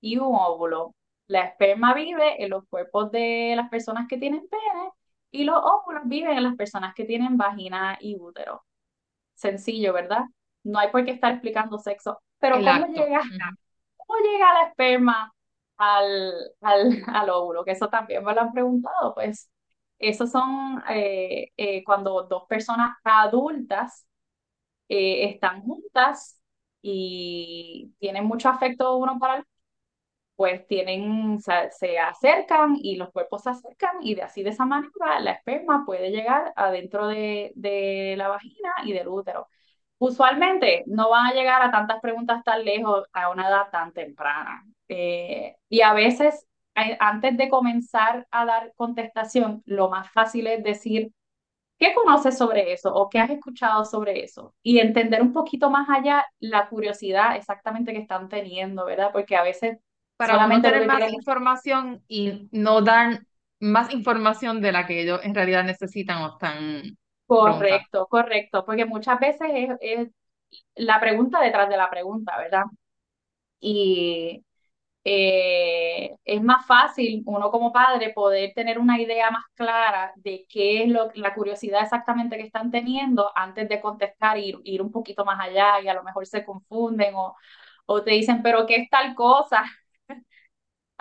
y 0.02 0.18
un 0.18 0.36
óvulo. 0.36 0.96
La 1.28 1.44
esperma 1.46 1.94
vive 1.94 2.44
en 2.44 2.50
los 2.52 2.66
cuerpos 2.70 3.12
de 3.12 3.54
las 3.56 3.70
personas 3.70 4.08
que 4.10 4.18
tienen 4.18 4.48
pene 4.50 4.92
y 5.32 5.46
los 5.46 5.58
óvulos 5.64 6.04
viven 6.08 6.38
en 6.38 6.44
las 6.44 6.56
personas 6.58 6.94
que 6.96 7.06
tienen 7.06 7.38
vagina 7.38 7.98
y 8.02 8.18
útero. 8.20 8.64
Sencillo, 9.36 9.94
¿verdad? 9.94 10.26
No 10.64 10.80
hay 10.80 10.90
por 10.92 11.06
qué 11.06 11.12
estar 11.12 11.32
explicando 11.34 11.80
sexo. 11.80 12.22
Pero 12.40 12.58
El 12.58 12.64
¿cómo 12.64 12.86
llega. 12.88 13.22
¿Cómo 13.98 14.20
llega 14.22 14.54
la 14.54 14.68
esperma 14.70 15.34
al, 15.78 16.34
al, 16.62 17.04
al 17.08 17.30
óvulo? 17.30 17.64
Que 17.66 17.72
eso 17.72 17.90
también 17.90 18.24
me 18.24 18.34
lo 18.34 18.42
han 18.42 18.54
preguntado. 18.54 19.14
Pues 19.16 19.50
esos 20.00 20.32
son 20.32 20.84
eh, 20.90 21.52
eh, 21.58 21.84
cuando 21.84 22.24
dos 22.24 22.46
personas 22.48 22.98
adultas 23.04 24.08
eh, 24.90 25.26
están 25.30 25.62
juntas 25.64 26.40
y 26.82 27.94
tienen 28.00 28.26
mucho 28.26 28.50
afecto 28.50 28.98
uno 28.98 29.18
para 29.20 29.36
el 29.36 29.42
otro, 29.42 29.52
pues 30.36 30.68
tienen, 30.68 31.40
se, 31.42 31.72
se 31.72 32.00
acercan 32.00 32.76
y 32.82 32.96
los 32.98 33.12
cuerpos 33.12 33.44
se 33.44 33.52
acercan 33.52 33.98
y 34.02 34.16
de 34.16 34.24
así 34.24 34.44
de 34.44 34.50
esa 34.52 34.66
manera 34.66 35.20
la 35.22 35.32
esperma 35.34 35.86
puede 35.86 36.12
llegar 36.12 36.54
adentro 36.56 37.08
de, 37.08 37.52
de 37.56 38.16
la 38.18 38.30
vagina 38.30 38.72
y 38.86 38.94
del 38.94 39.08
útero. 39.10 39.48
Usualmente 40.04 40.84
no 40.88 41.10
van 41.10 41.28
a 41.28 41.34
llegar 41.34 41.62
a 41.62 41.72
tantas 41.72 42.02
preguntas 42.02 42.44
tan 42.44 42.64
lejos 42.66 43.06
a 43.14 43.30
una 43.30 43.48
edad 43.50 43.70
tan 43.72 43.94
temprana. 43.94 44.66
Eh, 44.90 45.56
y 45.70 45.82
a 45.82 45.94
veces, 45.94 46.46
a- 46.76 46.98
antes 47.10 47.38
de 47.38 47.50
comenzar 47.50 48.28
a 48.32 48.46
dar 48.46 48.74
contestación, 48.76 49.62
lo 49.66 49.90
más 49.90 50.12
fácil 50.12 50.48
es 50.48 50.64
decir, 50.64 51.12
¿qué 51.80 51.94
conoces 51.94 52.38
sobre 52.38 52.74
eso 52.74 52.94
o 52.94 53.10
qué 53.10 53.20
has 53.20 53.30
escuchado 53.32 53.86
sobre 53.86 54.24
eso? 54.24 54.56
Y 54.64 54.80
entender 54.80 55.22
un 55.22 55.34
poquito 55.34 55.70
más 55.70 55.90
allá 55.90 56.26
la 56.40 56.70
curiosidad 56.70 57.36
exactamente 57.36 57.94
que 57.94 58.00
están 58.00 58.30
teniendo, 58.30 58.86
¿verdad? 58.86 59.12
Porque 59.14 59.36
a 59.36 59.44
veces 59.44 59.80
Para 60.18 60.36
solamente 60.38 60.72
tener 60.72 60.88
más 60.88 61.06
quieren 61.06 61.12
información 61.12 62.04
y 62.08 62.48
no 62.52 62.82
dar 62.82 63.26
más 63.60 63.94
información 63.94 64.62
de 64.62 64.72
la 64.72 64.86
que 64.88 65.02
ellos 65.02 65.20
en 65.24 65.36
realidad 65.36 65.64
necesitan 65.64 66.24
o 66.24 66.34
están. 66.34 66.98
Correcto, 67.36 68.08
correcto, 68.08 68.64
porque 68.66 68.86
muchas 68.86 69.20
veces 69.20 69.50
es, 69.54 69.70
es 69.82 70.10
la 70.76 71.00
pregunta 71.00 71.42
detrás 71.42 71.70
de 71.70 71.78
la 71.78 71.90
pregunta, 71.90 72.38
¿verdad? 72.38 72.64
Y 73.60 74.44
eh, 75.06 76.16
es 76.26 76.44
más 76.44 76.66
fácil 76.68 77.24
uno 77.28 77.52
como 77.52 77.74
padre 77.74 78.12
poder 78.14 78.54
tener 78.56 78.80
una 78.80 79.02
idea 79.02 79.32
más 79.32 79.44
clara 79.56 80.14
de 80.18 80.46
qué 80.50 80.84
es 80.84 80.90
lo, 80.90 81.12
la 81.16 81.34
curiosidad 81.36 81.84
exactamente 81.84 82.38
que 82.38 82.44
están 82.44 82.72
teniendo 82.72 83.32
antes 83.36 83.70
de 83.70 83.82
contestar 83.82 84.38
ir, 84.40 84.60
ir 84.66 84.82
un 84.82 84.92
poquito 84.92 85.26
más 85.26 85.40
allá 85.42 85.82
y 85.82 85.90
a 85.90 85.96
lo 85.96 86.04
mejor 86.04 86.28
se 86.28 86.46
confunden 86.46 87.16
o, 87.16 87.36
o 87.88 88.04
te 88.04 88.12
dicen, 88.12 88.44
pero 88.44 88.66
¿qué 88.68 88.78
es 88.78 88.90
tal 88.90 89.16
cosa? 89.16 89.64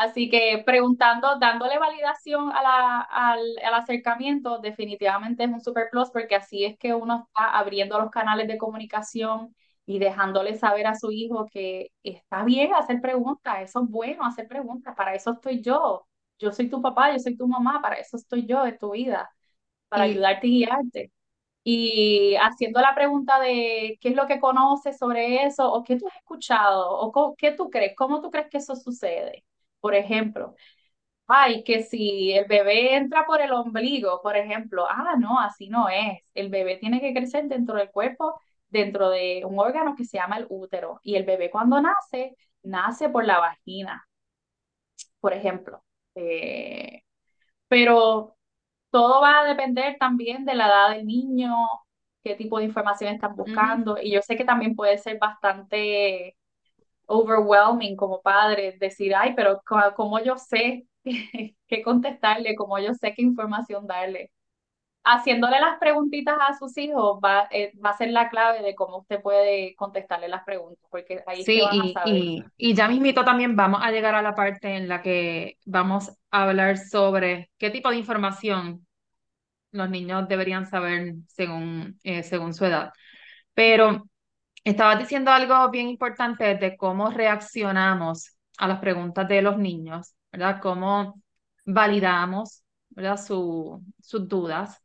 Así 0.02 0.28
que 0.30 0.62
preguntando, 0.66 1.38
dándole 1.38 1.78
validación 1.78 2.50
a 2.52 2.62
la, 2.62 3.00
al, 3.02 3.40
al 3.64 3.74
acercamiento, 3.74 4.58
definitivamente 4.58 5.44
es 5.44 5.50
un 5.50 5.60
super 5.60 5.88
plus 5.90 6.10
porque 6.10 6.34
así 6.36 6.64
es 6.64 6.78
que 6.78 6.94
uno 6.94 7.26
está 7.28 7.56
abriendo 7.58 7.98
los 8.00 8.10
canales 8.10 8.48
de 8.48 8.58
comunicación 8.58 9.54
y 9.86 9.98
dejándole 9.98 10.56
saber 10.56 10.86
a 10.86 10.94
su 10.94 11.10
hijo 11.12 11.46
que 11.52 11.88
está 12.02 12.44
bien 12.44 12.74
hacer 12.74 13.00
preguntas, 13.00 13.58
eso 13.62 13.82
es 13.84 13.90
bueno 13.90 14.24
hacer 14.24 14.48
preguntas, 14.48 14.94
para 14.96 15.14
eso 15.14 15.32
estoy 15.32 15.60
yo. 15.62 16.06
Yo 16.38 16.50
soy 16.52 16.68
tu 16.68 16.82
papá, 16.82 17.12
yo 17.12 17.18
soy 17.20 17.36
tu 17.36 17.46
mamá, 17.46 17.80
para 17.82 17.96
eso 17.96 18.16
estoy 18.16 18.46
yo 18.46 18.66
en 18.66 18.76
tu 18.78 18.92
vida, 18.92 19.30
para 19.88 20.04
ayudarte 20.04 20.46
y 20.48 20.50
guiarte. 20.60 21.12
Y 21.64 22.36
haciendo 22.36 22.80
la 22.80 22.94
pregunta 22.94 23.40
de 23.40 23.98
qué 24.00 24.10
es 24.10 24.16
lo 24.16 24.26
que 24.26 24.40
conoces 24.40 24.98
sobre 24.98 25.44
eso, 25.46 25.72
o 25.72 25.84
qué 25.84 25.96
tú 25.98 26.08
has 26.08 26.16
escuchado, 26.18 26.90
o 26.98 27.34
qué 27.36 27.52
tú 27.52 27.70
crees, 27.70 27.94
cómo 27.96 28.20
tú 28.22 28.30
crees 28.30 28.48
que 28.50 28.58
eso 28.58 28.76
sucede. 28.76 29.44
Por 29.82 29.96
ejemplo, 29.96 30.56
ay, 31.28 31.64
que 31.64 31.82
si 31.84 32.32
el 32.32 32.46
bebé 32.46 32.96
entra 32.96 33.26
por 33.26 33.40
el 33.40 33.52
ombligo, 33.52 34.20
por 34.22 34.36
ejemplo, 34.36 34.86
ah, 34.88 35.16
no, 35.18 35.40
así 35.40 35.68
no 35.68 35.88
es. 35.88 36.20
El 36.34 36.50
bebé 36.50 36.76
tiene 36.78 37.00
que 37.00 37.14
crecer 37.14 37.46
dentro 37.48 37.76
del 37.78 37.90
cuerpo, 37.90 38.40
dentro 38.68 39.10
de 39.10 39.44
un 39.46 39.58
órgano 39.58 39.94
que 39.96 40.04
se 40.04 40.18
llama 40.18 40.38
el 40.38 40.46
útero. 40.50 41.00
Y 41.02 41.16
el 41.16 41.24
bebé 41.24 41.50
cuando 41.50 41.80
nace, 41.80 42.36
nace 42.62 43.08
por 43.10 43.24
la 43.24 43.38
vagina, 43.40 44.06
por 45.20 45.32
ejemplo. 45.32 45.82
Eh, 46.14 47.02
pero 47.68 48.36
todo 48.90 49.20
va 49.22 49.40
a 49.42 49.44
depender 49.46 49.96
también 49.98 50.44
de 50.44 50.54
la 50.54 50.66
edad 50.68 50.90
del 50.92 51.06
niño, 51.06 51.54
qué 52.24 52.34
tipo 52.36 52.58
de 52.58 52.66
información 52.66 53.14
están 53.14 53.36
buscando. 53.36 53.98
Y 54.02 54.12
yo 54.12 54.22
sé 54.22 54.36
que 54.36 54.44
también 54.44 54.76
puede 54.76 54.98
ser 54.98 55.18
bastante 55.18 56.36
overwhelming 57.12 57.96
como 57.96 58.22
padre, 58.22 58.76
decir, 58.80 59.14
ay, 59.14 59.34
pero 59.36 59.62
co- 59.66 59.94
¿cómo 59.96 60.20
yo 60.20 60.36
sé 60.38 60.86
qué 61.68 61.82
contestarle? 61.82 62.54
¿Cómo 62.56 62.78
yo 62.78 62.94
sé 62.94 63.14
qué 63.14 63.22
información 63.22 63.86
darle? 63.86 64.30
Haciéndole 65.04 65.60
las 65.60 65.78
preguntitas 65.80 66.36
a 66.40 66.58
sus 66.58 66.76
hijos 66.78 67.18
va, 67.24 67.48
eh, 67.52 67.72
va 67.84 67.90
a 67.90 67.96
ser 67.98 68.10
la 68.10 68.30
clave 68.30 68.62
de 68.62 68.74
cómo 68.76 68.98
usted 68.98 69.22
puede 69.22 69.74
contestarle 69.76 70.28
las 70.28 70.44
preguntas, 70.44 70.84
porque 70.90 71.22
ahí 71.26 71.44
Sí, 71.44 71.60
van 71.60 71.80
a 71.80 71.90
y, 71.94 72.00
saber. 72.00 72.28
y, 72.56 72.70
y 72.70 72.74
ya 72.74 72.88
mismito 72.88 73.24
también 73.24 73.56
vamos 73.56 73.80
a 73.82 73.90
llegar 73.90 74.14
a 74.14 74.22
la 74.22 74.34
parte 74.34 74.76
en 74.76 74.88
la 74.88 75.02
que 75.02 75.58
vamos 75.64 76.10
a 76.30 76.44
hablar 76.44 76.78
sobre 76.78 77.50
qué 77.58 77.70
tipo 77.70 77.90
de 77.90 77.96
información 77.96 78.86
los 79.72 79.90
niños 79.90 80.28
deberían 80.28 80.66
saber 80.66 81.14
según, 81.28 81.98
eh, 82.04 82.22
según 82.24 82.54
su 82.54 82.64
edad. 82.66 82.92
Pero 83.54 84.06
estabas 84.64 84.98
diciendo 84.98 85.30
algo 85.30 85.70
bien 85.70 85.88
importante 85.88 86.54
de 86.56 86.76
cómo 86.76 87.10
reaccionamos 87.10 88.36
a 88.58 88.68
las 88.68 88.78
preguntas 88.80 89.28
de 89.28 89.42
los 89.42 89.58
niños, 89.58 90.14
¿verdad? 90.32 90.60
Cómo 90.62 91.20
validamos, 91.64 92.62
¿verdad? 92.90 93.16
Su, 93.18 93.82
sus 94.00 94.28
dudas 94.28 94.78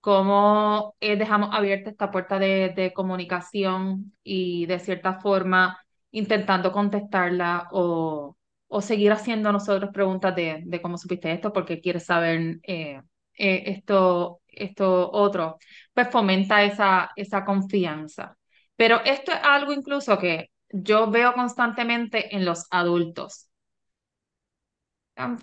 cómo 0.00 0.96
eh, 1.00 1.16
dejamos 1.16 1.50
abierta 1.54 1.90
esta 1.90 2.10
puerta 2.10 2.38
de, 2.38 2.70
de 2.76 2.92
comunicación 2.92 4.12
y 4.24 4.66
de 4.66 4.78
cierta 4.80 5.20
forma 5.20 5.78
intentando 6.10 6.72
contestarla 6.72 7.68
o, 7.72 8.36
o 8.68 8.80
seguir 8.82 9.12
haciendo 9.12 9.52
nosotros 9.52 9.90
preguntas 9.92 10.34
de, 10.34 10.62
de 10.64 10.82
cómo 10.82 10.98
supiste 10.98 11.32
esto, 11.32 11.52
porque 11.52 11.80
quieres 11.80 12.04
saber 12.06 12.58
eh, 12.64 13.00
eh, 13.38 13.62
esto, 13.66 14.40
esto 14.48 15.10
otro, 15.12 15.58
pues 15.94 16.08
fomenta 16.10 16.62
esa, 16.64 17.10
esa 17.16 17.44
confianza. 17.44 18.36
Pero 18.76 19.00
esto 19.04 19.32
es 19.32 19.38
algo 19.42 19.72
incluso 19.72 20.18
que 20.18 20.50
yo 20.70 21.10
veo 21.10 21.34
constantemente 21.34 22.34
en 22.34 22.44
los 22.44 22.66
adultos. 22.70 23.48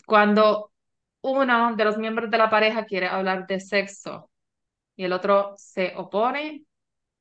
Cuando 0.06 0.72
uno 1.22 1.76
de 1.76 1.86
los 1.86 1.98
miembros 1.98 2.30
de 2.32 2.38
la 2.38 2.50
pareja 2.50 2.86
quiere 2.86 3.08
hablar 3.08 3.46
de 3.48 3.60
sexo, 3.60 4.30
y 4.96 5.06
el 5.06 5.14
otro 5.14 5.54
se 5.56 5.94
opone 5.96 6.64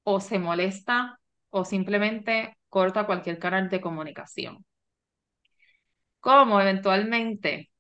o 0.03 0.21
se 0.21 0.39
molesta 0.39 1.21
o 1.51 1.65
simplemente 1.65 2.57
corta 2.69 3.07
cualquier 3.07 3.39
canal 3.39 3.69
de 3.69 3.81
comunicación. 3.81 4.65
Como 6.21 6.61
eventualmente 6.61 7.71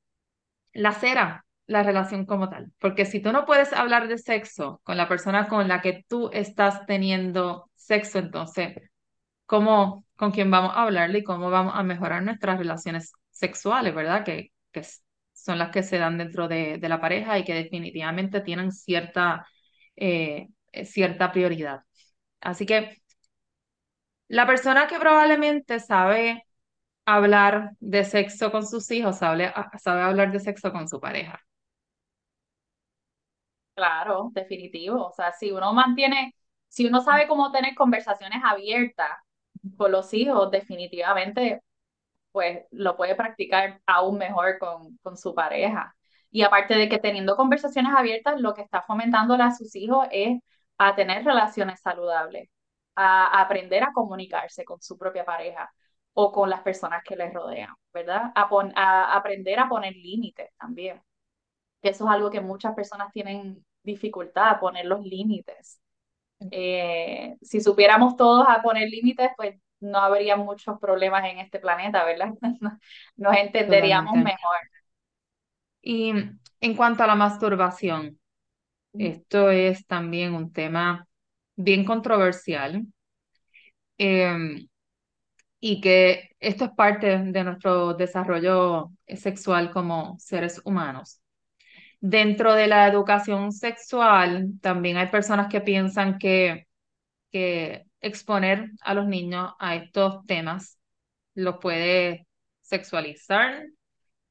lacera 0.73 1.45
la 1.69 1.85
relación 1.85 2.27
como 2.27 2.51
tal. 2.51 2.73
Porque 2.81 3.07
si 3.07 3.21
tú 3.21 3.33
no 3.33 3.47
puedes 3.47 3.73
hablar 3.73 4.09
de 4.09 4.19
sexo 4.19 4.81
con 4.85 4.97
la 4.97 5.09
persona 5.09 5.49
con 5.49 5.69
la 5.69 5.83
que 5.83 6.05
tú 6.09 6.31
estás 6.33 6.87
teniendo 6.87 7.71
sexo, 7.77 8.19
entonces, 8.19 8.77
¿cómo, 9.47 10.05
con 10.17 10.33
quién 10.33 10.51
vamos 10.51 10.73
a 10.75 10.85
hablarle 10.85 11.21
y 11.21 11.25
cómo 11.25 11.51
vamos 11.51 11.75
a 11.77 11.83
mejorar 11.85 12.23
nuestras 12.25 12.59
relaciones 12.59 13.13
sexuales, 13.31 13.95
¿verdad? 13.95 14.25
Que, 14.25 14.53
que 14.73 14.83
son 15.35 15.59
las 15.59 15.71
que 15.71 15.83
se 15.83 15.99
dan 15.99 16.19
dentro 16.19 16.49
de, 16.49 16.79
de 16.79 16.89
la 16.89 17.01
pareja 17.01 17.39
y 17.39 17.45
que 17.45 17.55
definitivamente 17.55 18.41
tienen 18.43 18.73
cierta, 18.73 19.47
eh, 19.97 20.49
cierta 20.85 21.33
prioridad. 21.33 21.83
Así 22.41 22.67
que 22.67 22.99
la 24.29 24.47
persona 24.47 24.87
que 24.89 24.99
probablemente 24.99 25.81
sabe 25.81 26.45
hablar 27.07 27.73
de 27.81 28.05
sexo 28.05 28.53
con 28.53 28.67
sus 28.67 28.91
hijos, 28.91 29.19
sabe, 29.19 29.53
sabe 29.83 30.03
hablar 30.03 30.33
de 30.33 30.41
sexo 30.41 30.73
con 30.73 30.89
su 30.89 31.01
pareja. 31.01 31.41
Claro, 33.79 34.31
definitivo. 34.33 35.07
O 35.07 35.13
sea, 35.13 35.33
si 35.33 35.53
uno 35.53 35.73
mantiene, 35.73 36.35
si 36.69 36.87
uno 36.87 37.01
sabe 37.01 37.29
cómo 37.29 37.53
tener 37.53 37.75
conversaciones 37.77 38.43
abiertas 38.45 39.09
con 39.77 39.93
los 39.93 40.13
hijos, 40.15 40.51
definitivamente 40.51 41.63
pues 42.33 42.65
lo 42.73 42.97
puede 42.97 43.15
practicar 43.17 43.81
aún 43.87 44.19
mejor 44.19 44.59
con, 44.59 44.99
con 45.03 45.17
su 45.19 45.35
pareja. 45.35 45.97
Y 46.31 46.43
aparte 46.43 46.75
de 46.77 46.89
que 46.89 46.99
teniendo 46.99 47.37
conversaciones 47.37 47.93
abiertas, 47.97 48.41
lo 48.41 48.55
que 48.55 48.63
está 48.63 48.83
fomentándole 48.83 49.43
a 49.45 49.53
sus 49.55 49.75
hijos 49.77 50.09
es 50.13 50.39
a 50.79 50.95
tener 50.97 51.25
relaciones 51.25 51.81
saludables, 51.81 52.51
a, 52.97 53.27
a 53.39 53.43
aprender 53.43 53.83
a 53.85 53.93
comunicarse 53.93 54.65
con 54.65 54.81
su 54.83 54.99
propia 54.99 55.25
pareja 55.27 55.73
o 56.15 56.33
con 56.33 56.51
las 56.51 56.63
personas 56.63 57.03
que 57.05 57.17
les 57.17 57.33
rodean, 57.35 57.75
¿verdad? 57.95 58.33
A, 58.35 58.49
pon- 58.49 58.73
a 58.77 59.17
aprender 59.17 59.59
a 59.61 59.69
poner 59.69 59.95
límites 59.95 60.51
también, 60.59 61.03
que 61.83 61.91
eso 61.91 62.05
es 62.05 62.11
algo 62.11 62.31
que 62.31 62.41
muchas 62.41 62.75
personas 62.75 63.13
tienen 63.13 63.65
dificultad, 63.89 64.51
a 64.51 64.61
poner 64.61 64.87
los 64.87 65.05
límites. 65.05 65.81
Eh, 66.51 67.37
si 67.43 67.61
supiéramos 67.61 68.17
todos 68.17 68.47
a 68.49 68.63
poner 68.63 68.89
límites, 68.89 69.31
pues 69.37 69.57
no 69.81 69.99
habría 69.99 70.37
muchos 70.37 70.79
problemas 70.79 71.25
en 71.25 71.39
este 71.39 71.59
planeta, 71.59 72.05
¿verdad? 72.05 72.31
Nos 73.17 73.37
entenderíamos 73.37 74.13
Totalmente. 74.13 74.33
mejor. 74.33 74.57
Y 75.83 76.13
en 76.61 76.77
cuanto 76.77 77.03
a 77.03 77.07
la 77.07 77.15
masturbación, 77.15 78.19
esto 78.93 79.51
es 79.51 79.87
también 79.87 80.35
un 80.35 80.53
tema 80.53 81.07
bien 81.57 81.85
controversial 81.85 82.87
eh, 83.99 84.67
y 85.61 85.81
que 85.81 86.31
esto 86.41 86.67
es 86.67 86.71
parte 86.73 87.19
de 87.19 87.45
nuestro 87.45 87.95
desarrollo 87.95 88.91
sexual 89.07 89.71
como 89.71 90.17
seres 90.19 90.61
humanos. 90.65 91.21
Dentro 92.01 92.55
de 92.55 92.69
la 92.69 92.87
educación 92.87 93.53
sexual, 93.53 94.53
también 94.61 94.97
hay 94.99 95.09
personas 95.09 95.49
que 95.49 95.61
piensan 95.61 96.19
que, 96.19 96.69
que 97.33 97.85
exponer 98.01 98.71
a 98.83 98.95
los 98.95 99.07
niños 99.09 99.53
a 99.61 99.77
estos 99.77 100.25
temas 100.27 100.79
los 101.35 101.59
puede 101.59 102.27
sexualizar 102.63 103.67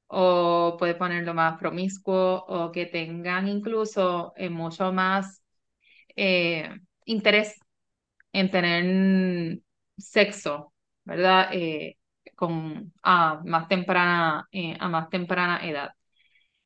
o 0.07 0.77
puede 0.79 0.95
ponerlo 0.95 1.33
más 1.33 1.59
promiscuo 1.59 2.45
o 2.47 2.71
que 2.71 2.85
tengan 2.87 3.47
incluso 3.47 4.33
eh, 4.37 4.49
mucho 4.49 4.93
más 4.93 5.43
eh, 6.15 6.69
interés 7.05 7.59
en 8.33 8.51
tener 8.51 9.59
sexo, 9.97 10.73
¿verdad? 11.05 11.49
Eh, 11.53 11.97
con, 12.35 12.93
a 13.03 13.41
más 13.45 13.67
temprana, 13.67 14.47
a 14.79 14.89
más 14.89 15.09
temprana 15.09 15.65
edad. 15.67 15.91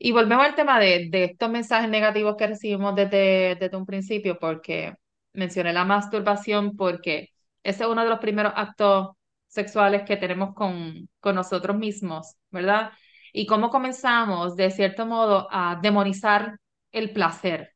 Y 0.03 0.11
volvemos 0.13 0.45
al 0.45 0.55
tema 0.55 0.79
de, 0.79 1.09
de 1.11 1.25
estos 1.25 1.49
mensajes 1.51 1.87
negativos 1.89 2.35
que 2.35 2.47
recibimos 2.47 2.95
desde, 2.95 3.55
desde 3.55 3.77
un 3.77 3.85
principio, 3.85 4.39
porque 4.39 4.95
mencioné 5.33 5.73
la 5.73 5.85
masturbación, 5.85 6.75
porque 6.75 7.29
ese 7.61 7.83
es 7.83 7.89
uno 7.89 8.03
de 8.03 8.09
los 8.09 8.17
primeros 8.19 8.51
actos 8.55 9.09
sexuales 9.47 10.01
que 10.03 10.17
tenemos 10.17 10.55
con, 10.55 11.07
con 11.19 11.35
nosotros 11.35 11.77
mismos, 11.77 12.35
¿verdad? 12.49 12.91
Y 13.31 13.45
cómo 13.45 13.69
comenzamos, 13.69 14.55
de 14.55 14.71
cierto 14.71 15.05
modo, 15.05 15.47
a 15.51 15.77
demonizar 15.79 16.57
el 16.91 17.11
placer, 17.13 17.75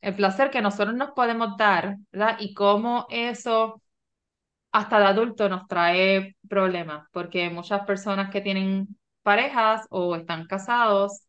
el 0.00 0.16
placer 0.16 0.50
que 0.50 0.60
nosotros 0.62 0.94
nos 0.96 1.12
podemos 1.12 1.56
dar, 1.56 1.98
¿verdad? 2.10 2.36
Y 2.40 2.52
cómo 2.54 3.06
eso 3.10 3.80
hasta 4.72 4.98
de 4.98 5.06
adulto 5.06 5.48
nos 5.48 5.66
trae 5.68 6.36
problemas, 6.48 7.06
porque 7.12 7.50
muchas 7.50 7.84
personas 7.86 8.30
que 8.30 8.40
tienen 8.40 8.88
parejas 9.22 9.86
o 9.90 10.16
están 10.16 10.46
casados 10.46 11.22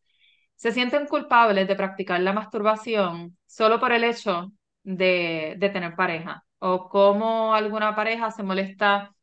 se 0.56 0.72
sienten 0.72 1.06
culpables 1.06 1.66
de 1.68 1.76
practicar 1.76 2.20
la 2.20 2.32
masturbación 2.32 3.36
solo 3.46 3.80
por 3.80 3.92
el 3.92 4.04
hecho 4.04 4.52
de, 4.84 5.54
de 5.58 5.70
tener 5.70 5.96
pareja, 5.96 6.44
o 6.58 6.88
cómo 6.88 7.54
alguna 7.54 7.94
pareja 7.96 8.30
se 8.30 8.42
molesta 8.42 9.14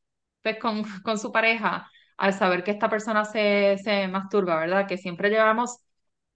pues, 0.41 0.59
con, 0.59 0.83
con 1.03 1.17
su 1.19 1.31
pareja 1.31 1.89
al 2.17 2.33
saber 2.33 2.63
que 2.63 2.71
esta 2.71 2.89
persona 2.89 3.25
se, 3.25 3.77
se 3.83 4.07
masturba, 4.09 4.57
¿verdad? 4.59 4.87
Que 4.87 4.97
siempre 4.97 5.29
llevamos 5.29 5.79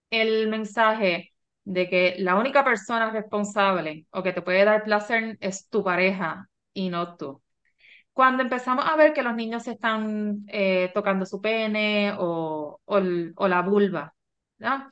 el 0.09 0.47
mensaje 0.49 1.33
de 1.65 1.89
que 1.89 2.15
la 2.19 2.35
única 2.35 2.63
persona 2.63 3.11
responsable 3.11 4.05
o 4.11 4.23
que 4.23 4.33
te 4.33 4.41
puede 4.41 4.65
dar 4.65 4.83
placer 4.83 5.37
es 5.41 5.69
tu 5.69 5.83
pareja 5.83 6.49
y 6.73 6.89
no 6.89 7.15
tú. 7.17 7.41
Cuando 8.13 8.43
empezamos 8.43 8.85
a 8.87 8.95
ver 8.95 9.13
que 9.13 9.23
los 9.23 9.35
niños 9.35 9.63
se 9.63 9.71
están 9.71 10.43
eh, 10.47 10.91
tocando 10.93 11.25
su 11.25 11.41
pene 11.41 12.13
o, 12.17 12.79
o, 12.85 12.97
el- 12.97 13.33
o 13.37 13.47
la 13.47 13.61
vulva, 13.61 14.15
¿no? 14.59 14.87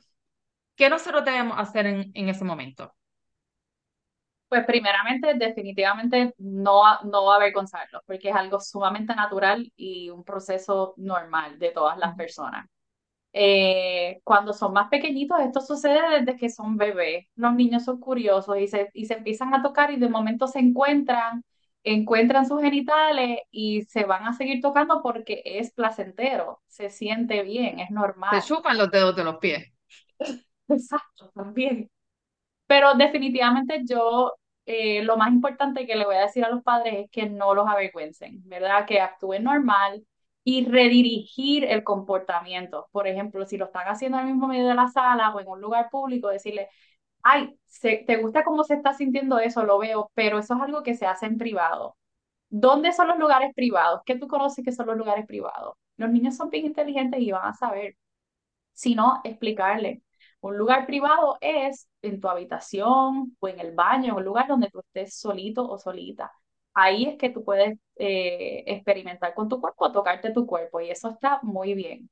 ¿Qué 0.76 0.90
nosotros 0.90 1.24
debemos 1.24 1.58
hacer 1.58 1.86
en, 1.86 2.12
en 2.14 2.28
ese 2.30 2.44
momento? 2.44 2.94
Pues 4.48 4.66
primeramente, 4.66 5.32
definitivamente 5.34 6.34
no, 6.38 6.82
no 7.04 7.32
avergonzarlos, 7.32 8.02
porque 8.06 8.28
es 8.28 8.34
algo 8.36 8.60
sumamente 8.60 9.14
natural 9.14 9.72
y 9.76 10.10
un 10.10 10.24
proceso 10.24 10.92
normal 10.98 11.58
de 11.58 11.70
todas 11.70 11.96
las 11.98 12.14
personas. 12.16 12.66
Eh, 13.32 14.20
cuando 14.24 14.52
son 14.54 14.72
más 14.74 14.88
pequeñitos, 14.90 15.40
esto 15.40 15.60
sucede 15.62 16.20
desde 16.20 16.36
que 16.38 16.50
son 16.50 16.76
bebés. 16.78 17.26
Los 17.36 17.54
niños 17.54 17.84
son 17.84 18.00
curiosos 18.00 18.58
y 18.58 18.68
se, 18.68 18.90
y 18.94 19.06
se 19.06 19.14
empiezan 19.14 19.54
a 19.54 19.62
tocar 19.62 19.90
y 19.92 19.98
de 19.98 20.08
momento 20.10 20.46
se 20.48 20.60
encuentran, 20.60 21.44
encuentran 21.84 22.46
sus 22.46 22.60
genitales 22.62 23.40
y 23.50 23.82
se 23.84 24.04
van 24.04 24.26
a 24.26 24.32
seguir 24.34 24.60
tocando 24.60 25.02
porque 25.02 25.42
es 25.44 25.72
placentero, 25.72 26.62
se 26.68 26.90
siente 26.90 27.42
bien, 27.42 27.80
es 27.80 27.90
Se 28.30 28.40
normal. 28.40 28.42
chupan 28.42 28.78
los 28.78 28.90
dedos 28.90 29.14
de 29.14 29.22
los 29.22 29.36
pies. 29.38 29.72
Exacto, 30.68 31.30
también. 31.34 31.90
Pero 32.66 32.94
definitivamente 32.94 33.82
yo, 33.86 34.34
eh, 34.66 35.02
lo 35.04 35.16
más 35.16 35.32
importante 35.32 35.86
que 35.86 35.96
le 35.96 36.06
voy 36.06 36.16
a 36.16 36.22
decir 36.22 36.44
a 36.44 36.50
los 36.50 36.62
padres 36.62 36.94
es 37.06 37.10
que 37.10 37.28
no 37.28 37.54
los 37.54 37.68
avergüencen, 37.68 38.42
¿verdad? 38.48 38.86
Que 38.86 39.00
actúen 39.00 39.44
normal 39.44 40.06
y 40.44 40.66
redirigir 40.66 41.64
el 41.64 41.84
comportamiento. 41.84 42.88
Por 42.92 43.08
ejemplo, 43.08 43.46
si 43.46 43.58
lo 43.58 43.66
están 43.66 43.86
haciendo 43.88 44.18
en 44.18 44.26
el 44.28 44.32
mismo 44.34 44.48
medio 44.48 44.68
de 44.68 44.74
la 44.74 44.88
sala 44.88 45.34
o 45.34 45.40
en 45.40 45.48
un 45.48 45.60
lugar 45.60 45.90
público, 45.90 46.28
decirle, 46.30 46.68
ay, 47.22 47.58
se- 47.66 48.04
¿te 48.06 48.16
gusta 48.16 48.44
cómo 48.44 48.64
se 48.64 48.74
está 48.74 48.94
sintiendo 48.94 49.38
eso? 49.38 49.64
Lo 49.64 49.78
veo, 49.78 50.10
pero 50.14 50.38
eso 50.38 50.54
es 50.54 50.60
algo 50.62 50.82
que 50.82 50.94
se 50.94 51.06
hace 51.06 51.26
en 51.26 51.38
privado. 51.38 51.96
¿Dónde 52.50 52.92
son 52.92 53.08
los 53.08 53.18
lugares 53.18 53.54
privados? 53.54 54.02
¿Qué 54.06 54.16
tú 54.18 54.28
conoces 54.28 54.64
que 54.64 54.72
son 54.72 54.86
los 54.88 54.96
lugares 54.98 55.26
privados? 55.26 55.74
Los 55.98 56.10
niños 56.10 56.36
son 56.36 56.50
bien 56.50 56.66
inteligentes 56.66 57.20
y 57.20 57.32
van 57.32 57.46
a 57.48 57.54
saber 57.54 57.96
sino 58.72 59.20
explicarle. 59.24 60.02
Un 60.40 60.56
lugar 60.58 60.86
privado 60.86 61.38
es 61.40 61.88
en 62.02 62.20
tu 62.20 62.28
habitación 62.28 63.36
o 63.38 63.48
en 63.48 63.60
el 63.60 63.72
baño, 63.74 64.16
un 64.16 64.24
lugar 64.24 64.48
donde 64.48 64.70
tú 64.70 64.80
estés 64.80 65.16
solito 65.18 65.68
o 65.68 65.78
solita. 65.78 66.32
Ahí 66.74 67.04
es 67.06 67.18
que 67.18 67.30
tú 67.30 67.44
puedes 67.44 67.78
eh, 67.96 68.64
experimentar 68.66 69.34
con 69.34 69.48
tu 69.48 69.60
cuerpo, 69.60 69.92
tocarte 69.92 70.32
tu 70.32 70.46
cuerpo 70.46 70.80
y 70.80 70.90
eso 70.90 71.10
está 71.10 71.38
muy 71.42 71.74
bien. 71.74 72.10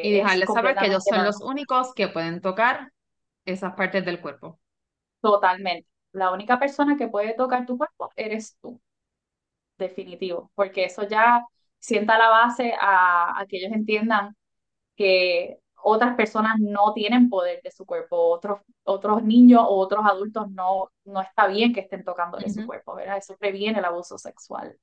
Y 0.00 0.10
Eh, 0.10 0.34
es 0.36 0.36
dejarles 0.36 0.50
saber 0.52 0.76
que 0.76 0.86
ellos 0.86 1.06
son 1.06 1.22
los 1.24 1.40
únicos 1.40 1.92
que 1.94 2.08
pueden 2.08 2.40
tocar 2.40 2.92
esas 3.52 3.74
partes 3.74 4.04
del 4.04 4.20
cuerpo. 4.20 4.60
totalmente. 5.20 5.88
La 6.12 6.32
única 6.32 6.58
persona 6.58 6.96
que 6.96 7.08
puede 7.08 7.34
tocar 7.34 7.66
tu 7.66 7.76
cuerpo 7.78 8.10
eres 8.16 8.56
tú, 8.60 8.80
definitivo, 9.78 10.50
porque 10.54 10.84
eso 10.84 11.04
ya 11.08 11.44
sienta 11.78 12.18
la 12.18 12.28
base 12.28 12.74
a, 12.80 13.38
a 13.40 13.46
que 13.46 13.58
ellos 13.58 13.72
entiendan 13.72 14.36
que 14.96 15.58
otras 15.82 16.16
personas 16.16 16.56
no 16.60 16.92
tienen 16.94 17.30
poder 17.30 17.62
de 17.62 17.70
su 17.72 17.86
cuerpo, 17.86 18.16
otros, 18.30 18.60
otros 18.84 19.22
niños 19.24 19.62
o 19.64 19.76
otros 19.78 20.04
adultos 20.06 20.50
no, 20.50 20.90
no 21.04 21.22
está 21.22 21.46
bien 21.48 21.74
que 21.74 21.80
estén 21.82 22.04
tocándole 22.04 22.50
su 22.50 22.62
Ujú. 22.62 22.64
cuerpo, 22.64 22.94
¿verdad? 22.96 23.18
Eso 23.18 23.36
previene 23.38 23.78
el 23.80 23.86
abuso 23.86 24.18
sexual. 24.18 24.78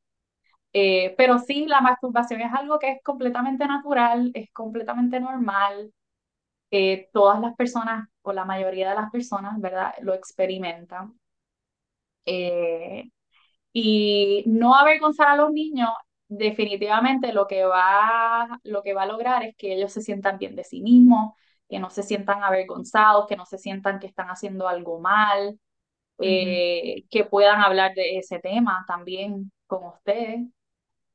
Eh, 0.74 1.16
pero 1.18 1.40
sí, 1.40 1.66
la 1.68 1.82
masturbación 1.82 2.42
es 2.42 2.54
algo 2.54 2.80
que 2.80 2.92
es 2.92 3.04
completamente 3.04 3.66
natural, 3.68 4.32
es 4.34 4.52
completamente 4.54 5.20
normal. 5.20 5.94
Eh, 6.72 7.10
todas 7.14 7.40
las 7.42 7.56
personas, 7.56 8.10
o 8.26 8.34
la 8.34 8.46
mayoría 8.46 8.90
de 8.90 8.96
las 8.96 9.12
personas, 9.12 9.60
¿verdad? 9.62 9.94
Lo 10.02 10.14
experimentan. 10.14 11.20
Eh, 12.26 13.10
y 13.74 14.44
no 14.48 14.76
avergonzar 14.76 15.30
a 15.30 15.38
los 15.38 15.52
niños, 15.52 15.90
definitivamente 16.30 17.34
lo 17.34 17.48
que 17.48 17.66
va, 17.66 18.60
lo 18.64 18.84
que 18.84 18.94
va 18.94 19.04
a 19.04 19.08
lograr 19.08 19.44
es 19.44 19.56
que 19.58 19.74
ellos 19.76 19.94
se 19.94 20.02
sientan 20.02 20.38
bien 20.40 20.56
de 20.56 20.64
sí 20.66 20.82
mismos, 20.82 21.34
que 21.70 21.80
no 21.80 21.90
se 21.92 22.04
sientan 22.04 22.44
avergonzados, 22.44 23.28
que 23.28 23.38
no 23.38 23.46
se 23.46 23.58
sientan 23.60 24.00
que 24.00 24.08
están 24.08 24.28
haciendo 24.30 24.68
algo 24.68 25.00
mal, 25.00 25.60
eh, 26.20 27.06
que 27.12 27.26
puedan 27.26 27.62
hablar 27.62 27.96
de 27.96 28.18
ese 28.20 28.40
tema 28.40 28.86
también 28.88 29.52
con 29.68 29.86
ustedes, 29.86 30.42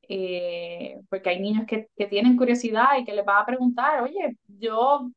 eh, 0.09 1.01
porque 1.09 1.29
hay 1.29 1.39
niños 1.39 1.65
que, 1.67 1.87
que 1.95 2.07
tienen 2.07 2.37
curiosidad 2.37 2.97
y 2.99 3.05
que 3.05 3.13
les 3.13 3.25
van 3.25 3.41
a 3.41 3.45
preguntar, 3.45 4.01
oye, 4.03 4.37
yo, 4.47 5.09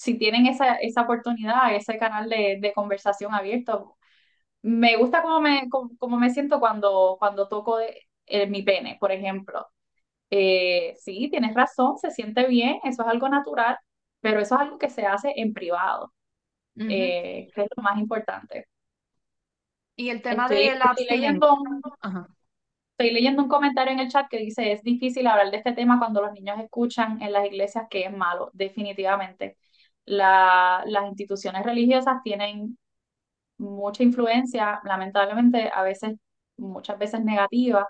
si 0.00 0.18
tienen 0.18 0.46
esa, 0.46 0.76
esa 0.76 1.02
oportunidad, 1.02 1.74
ese 1.74 1.98
canal 1.98 2.28
de, 2.28 2.58
de 2.60 2.72
conversación 2.72 3.34
abierto, 3.34 3.96
me 4.62 4.96
gusta 4.96 5.22
cómo 5.22 5.40
me, 5.40 5.68
cómo, 5.70 5.90
cómo 5.98 6.18
me 6.18 6.30
siento 6.30 6.60
cuando, 6.60 7.16
cuando 7.18 7.48
toco 7.48 7.78
de- 7.78 8.08
eh, 8.26 8.46
mi 8.48 8.62
pene, 8.62 8.98
por 9.00 9.12
ejemplo. 9.12 9.68
Eh, 10.30 10.94
sí, 11.00 11.28
tienes 11.30 11.54
razón, 11.54 11.98
se 11.98 12.10
siente 12.12 12.46
bien, 12.48 12.80
eso 12.84 13.02
es 13.02 13.08
algo 13.08 13.28
natural, 13.30 13.78
pero 14.20 14.40
eso 14.40 14.56
es 14.56 14.62
algo 14.62 14.78
que 14.78 14.90
se 14.90 15.06
hace 15.06 15.32
en 15.36 15.54
privado, 15.54 16.12
eh, 16.88 17.50
que 17.54 17.62
es 17.62 17.68
lo 17.76 17.82
más 17.84 17.98
importante. 17.98 18.66
Y 19.96 20.10
el 20.10 20.20
tema 20.22 20.48
Estoy, 20.48 20.62
de 20.64 20.74
la 20.76 20.86
estoy 20.86 20.90
abstinencia. 20.90 21.44
leyendo 21.44 21.52
un, 21.54 21.82
Ajá. 22.00 22.28
estoy 22.96 23.12
leyendo 23.14 23.42
un 23.42 23.48
comentario 23.48 23.92
en 23.92 24.00
el 24.00 24.08
chat 24.10 24.28
que 24.30 24.38
dice, 24.38 24.72
es 24.72 24.82
difícil 24.82 25.26
hablar 25.26 25.50
de 25.50 25.56
este 25.58 25.72
tema 25.72 25.98
cuando 25.98 26.20
los 26.22 26.32
niños 26.32 26.58
escuchan 26.60 27.20
en 27.22 27.32
las 27.32 27.46
iglesias 27.46 27.86
que 27.90 28.04
es 28.04 28.12
malo, 28.16 28.50
definitivamente. 28.52 29.56
La, 30.06 30.82
las 30.86 31.06
instituciones 31.08 31.64
religiosas 31.64 32.22
tienen 32.24 32.78
mucha 33.58 34.02
influencia, 34.02 34.80
lamentablemente, 34.84 35.70
a 35.74 35.82
veces, 35.82 36.16
muchas 36.56 36.98
veces 36.98 37.22
negativa 37.24 37.88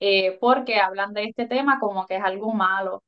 eh, 0.00 0.38
porque 0.40 0.76
hablan 0.80 1.12
de 1.14 1.24
este 1.24 1.46
tema 1.46 1.78
como 1.80 2.06
que 2.06 2.16
es 2.16 2.24
algo 2.24 2.52
malo. 2.54 3.02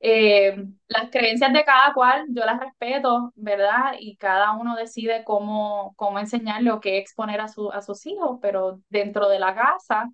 Eh, 0.00 0.54
las 0.88 1.10
creencias 1.10 1.52
de 1.52 1.64
cada 1.64 1.94
cual, 1.94 2.26
yo 2.28 2.44
las 2.44 2.60
respeto, 2.60 3.32
¿verdad? 3.36 3.94
Y 3.98 4.16
cada 4.16 4.52
uno 4.52 4.76
decide 4.76 5.24
cómo, 5.24 5.94
cómo 5.96 6.18
enseñarle 6.18 6.70
o 6.72 6.80
qué 6.80 6.98
exponer 6.98 7.40
a, 7.40 7.48
su, 7.48 7.70
a 7.72 7.80
sus 7.82 8.04
hijos, 8.06 8.38
pero 8.42 8.80
dentro 8.90 9.28
de 9.30 9.38
la 9.38 9.54
casa, 9.54 10.10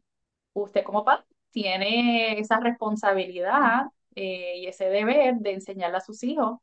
usted 0.54 0.84
como 0.84 1.04
padre 1.04 1.24
tiene 1.50 2.38
esa 2.38 2.60
responsabilidad 2.60 3.86
eh, 4.14 4.58
y 4.58 4.66
ese 4.66 4.86
deber 4.86 5.36
de 5.36 5.52
enseñarle 5.54 5.98
a 5.98 6.00
sus 6.00 6.22
hijos 6.24 6.58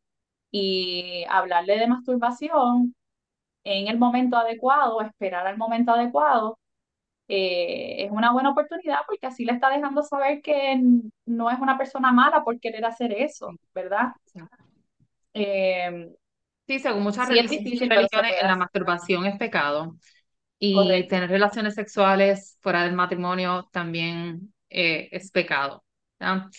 y 0.51 1.25
hablarle 1.29 1.77
de 1.79 1.87
masturbación 1.87 2.95
en 3.63 3.87
el 3.87 3.97
momento 3.99 4.37
adecuado, 4.37 5.01
esperar 5.01 5.47
al 5.47 5.57
momento 5.57 5.91
adecuado 5.93 6.59
eh, 7.27 8.05
es 8.05 8.11
una 8.11 8.31
buena 8.33 8.51
oportunidad 8.51 8.99
porque 9.07 9.27
así 9.27 9.45
le 9.45 9.53
está 9.53 9.69
dejando 9.69 10.03
saber 10.03 10.41
que 10.41 10.81
no 11.25 11.49
es 11.51 11.59
una 11.59 11.77
persona 11.77 12.11
mala 12.11 12.43
por 12.43 12.59
querer 12.59 12.85
hacer 12.85 13.11
eso. 13.13 13.51
¿verdad? 13.73 14.13
Sí. 14.25 14.39
Eh, 15.33 16.09
Sí, 16.67 16.79
según 16.79 17.03
muchas 17.03 17.29
sí 17.29 17.35
religiones 17.87 18.33
la 18.43 18.55
masturbación 18.57 19.25
es 19.25 19.37
pecado 19.37 19.95
y 20.59 20.75
correcto. 20.75 21.07
tener 21.09 21.29
relaciones 21.29 21.75
sexuales 21.75 22.57
fuera 22.61 22.83
del 22.83 22.93
matrimonio 22.93 23.69
también 23.71 24.53
eh, 24.69 25.09
es 25.11 25.31
pecado. 25.31 25.83
¿ya? 26.19 26.49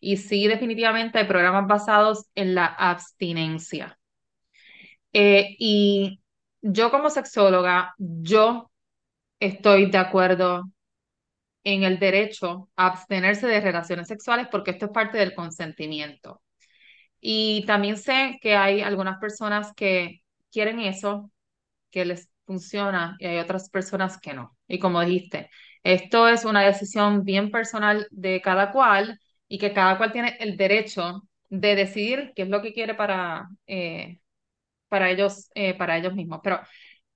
Y 0.00 0.16
sí, 0.18 0.46
definitivamente 0.48 1.18
hay 1.18 1.26
programas 1.26 1.66
basados 1.66 2.26
en 2.34 2.54
la 2.54 2.66
abstinencia. 2.66 3.98
Eh, 5.12 5.56
y 5.58 6.20
yo 6.62 6.90
como 6.90 7.10
sexóloga, 7.10 7.94
yo 7.98 8.70
estoy 9.40 9.90
de 9.90 9.98
acuerdo 9.98 10.64
en 11.64 11.82
el 11.84 11.98
derecho 11.98 12.70
a 12.76 12.86
abstenerse 12.88 13.46
de 13.46 13.60
relaciones 13.60 14.08
sexuales 14.08 14.48
porque 14.50 14.72
esto 14.72 14.86
es 14.86 14.92
parte 14.92 15.18
del 15.18 15.34
consentimiento. 15.34 16.42
Y 17.20 17.64
también 17.66 17.96
sé 17.96 18.38
que 18.42 18.56
hay 18.56 18.82
algunas 18.82 19.18
personas 19.20 19.72
que 19.74 20.22
quieren 20.52 20.80
eso, 20.80 21.30
que 21.90 22.04
les 22.04 22.30
funciona, 22.46 23.16
y 23.20 23.26
hay 23.26 23.38
otras 23.38 23.70
personas 23.70 24.18
que 24.20 24.34
no. 24.34 24.56
Y 24.68 24.78
como 24.78 25.00
dijiste, 25.02 25.50
esto 25.84 26.28
es 26.28 26.44
una 26.44 26.62
decisión 26.62 27.24
bien 27.24 27.50
personal 27.50 28.08
de 28.10 28.40
cada 28.42 28.72
cual 28.72 29.20
y 29.48 29.58
que 29.58 29.72
cada 29.72 29.96
cual 29.98 30.12
tiene 30.12 30.36
el 30.40 30.56
derecho 30.56 31.22
de 31.48 31.74
decidir 31.76 32.32
qué 32.36 32.42
es 32.42 32.48
lo 32.48 32.62
que 32.62 32.72
quiere 32.74 32.94
para, 32.94 33.48
eh, 33.66 34.20
para 34.88 35.10
ellos, 35.10 35.50
eh, 35.54 35.74
para 35.76 35.98
ellos 35.98 36.14
mismos. 36.14 36.40
Pero 36.42 36.60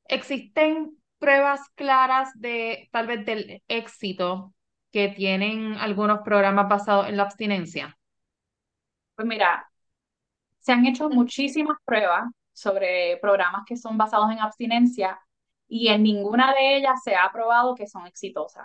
existen 0.07 0.97
pruebas 1.19 1.61
claras 1.77 2.31
de 2.37 2.89
tal 2.93 3.07
vez 3.09 3.27
del 3.27 3.63
éxito 3.69 4.55
que 4.93 5.09
tienen 5.11 5.75
algunos 5.75 6.21
programas 6.25 6.69
basados 6.69 7.09
en 7.09 7.17
la 7.19 7.25
abstinencia. 7.25 7.99
Pues 9.15 9.27
mira, 9.27 9.69
Se 10.61 10.73
han 10.73 10.87
hecho 10.87 11.11
muchísimas 11.11 11.77
pruebas 11.85 12.25
sobre 12.53 13.19
programas 13.19 13.63
que 13.67 13.77
son 13.77 13.99
basados 13.99 14.31
en 14.33 14.41
abstinencia 14.41 15.21
y 15.69 15.89
en 15.89 16.03
ninguna 16.05 16.55
de 16.55 16.77
ellas 16.79 17.03
se 17.05 17.15
ha 17.17 17.31
probado 17.33 17.75
que 17.75 17.87
son 17.87 18.07
exitosas. 18.07 18.65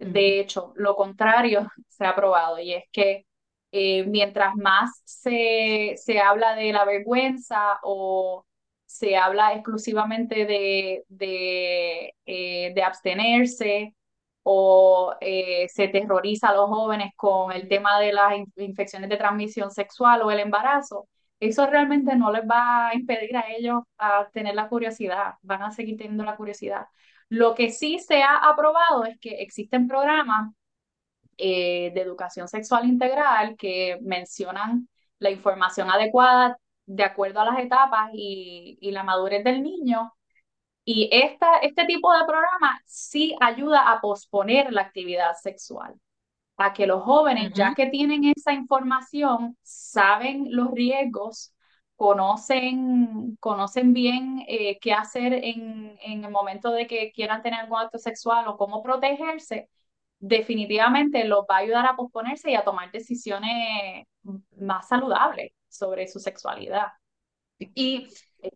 De 0.00 0.40
hecho, 0.40 0.72
lo 0.76 0.96
contrario 0.96 1.68
se 1.88 2.06
ha 2.06 2.14
probado 2.16 2.58
y 2.58 2.72
es 2.74 2.84
que 2.92 3.26
eh, 3.72 4.04
mientras 4.06 4.56
más 4.56 5.02
se, 5.04 5.94
se 5.96 6.18
habla 6.20 6.54
de 6.56 6.72
la 6.72 6.84
vergüenza 6.84 7.78
o 7.82 8.44
se 8.86 9.16
habla 9.16 9.54
exclusivamente 9.54 10.46
de, 10.46 11.04
de, 11.08 12.14
eh, 12.26 12.72
de 12.74 12.82
abstenerse 12.82 13.94
o 14.42 15.14
eh, 15.20 15.68
se 15.68 15.88
terroriza 15.88 16.48
a 16.48 16.54
los 16.54 16.68
jóvenes 16.68 17.12
con 17.16 17.52
el 17.52 17.68
tema 17.68 18.00
de 18.00 18.12
las 18.12 18.36
in- 18.36 18.52
infecciones 18.56 19.10
de 19.10 19.16
transmisión 19.18 19.70
sexual 19.70 20.22
o 20.22 20.30
el 20.30 20.40
embarazo, 20.40 21.08
eso 21.38 21.66
realmente 21.66 22.16
no 22.16 22.32
les 22.32 22.42
va 22.44 22.88
a 22.88 22.94
impedir 22.94 23.36
a 23.36 23.44
ellos 23.56 23.82
a 23.98 24.28
tener 24.32 24.54
la 24.54 24.68
curiosidad, 24.68 25.34
van 25.42 25.62
a 25.62 25.70
seguir 25.70 25.96
teniendo 25.98 26.24
la 26.24 26.36
curiosidad. 26.36 26.86
Lo 27.30 27.54
que 27.54 27.70
sí 27.70 27.98
se 27.98 28.22
ha 28.22 28.36
aprobado 28.36 29.04
es 29.04 29.18
que 29.18 29.40
existen 29.40 29.88
programas 29.88 30.52
eh, 31.38 31.90
de 31.94 32.00
educación 32.02 32.48
sexual 32.48 32.86
integral 32.86 33.56
que 33.56 33.98
mencionan 34.02 34.88
la 35.18 35.30
información 35.30 35.90
adecuada 35.90 36.58
de 36.86 37.04
acuerdo 37.04 37.40
a 37.40 37.46
las 37.46 37.58
etapas 37.58 38.10
y, 38.12 38.76
y 38.80 38.90
la 38.90 39.04
madurez 39.04 39.42
del 39.44 39.62
niño. 39.62 40.12
Y 40.84 41.08
esta, 41.12 41.58
este 41.58 41.86
tipo 41.86 42.12
de 42.12 42.24
programa 42.26 42.80
sí 42.84 43.34
ayuda 43.40 43.90
a 43.90 44.00
posponer 44.00 44.72
la 44.72 44.82
actividad 44.82 45.34
sexual 45.40 45.94
a 46.60 46.74
que 46.74 46.86
los 46.86 47.02
jóvenes, 47.02 47.52
ya 47.54 47.74
que 47.74 47.86
tienen 47.86 48.24
esa 48.24 48.52
información, 48.52 49.56
saben 49.62 50.48
los 50.50 50.70
riesgos, 50.72 51.54
conocen, 52.00 53.36
conocen 53.40 53.92
bien 53.92 54.42
eh, 54.48 54.78
qué 54.80 54.94
hacer 54.94 55.34
en, 55.34 55.98
en 56.00 56.24
el 56.24 56.30
momento 56.30 56.70
de 56.72 56.86
que 56.86 57.12
quieran 57.12 57.42
tener 57.42 57.60
algún 57.60 57.78
acto 57.78 57.98
sexual 57.98 58.48
o 58.48 58.56
cómo 58.56 58.82
protegerse, 58.82 59.68
definitivamente 60.18 61.24
los 61.24 61.40
va 61.40 61.56
a 61.56 61.58
ayudar 61.58 61.84
a 61.84 61.96
posponerse 61.96 62.52
y 62.52 62.54
a 62.54 62.64
tomar 62.64 62.90
decisiones 62.90 64.06
más 64.56 64.88
saludables 64.88 65.52
sobre 65.68 66.08
su 66.08 66.20
sexualidad. 66.20 66.86
Y 67.58 68.08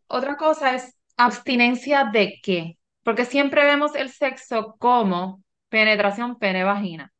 otra 0.07 0.39
cosa 0.39 0.75
es 0.75 0.97
abstinencia 1.19 2.05
de 2.11 2.41
qué, 2.43 2.79
porque 3.03 3.27
siempre 3.27 3.63
vemos 3.67 3.95
el 3.95 4.09
sexo 4.09 4.75
como 4.79 5.43
penetración 5.69 6.39
pene-vagina. 6.39 7.13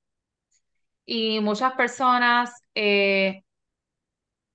Y 1.05 1.41
muchas 1.41 1.75
personas 1.75 2.51
eh, 2.75 3.44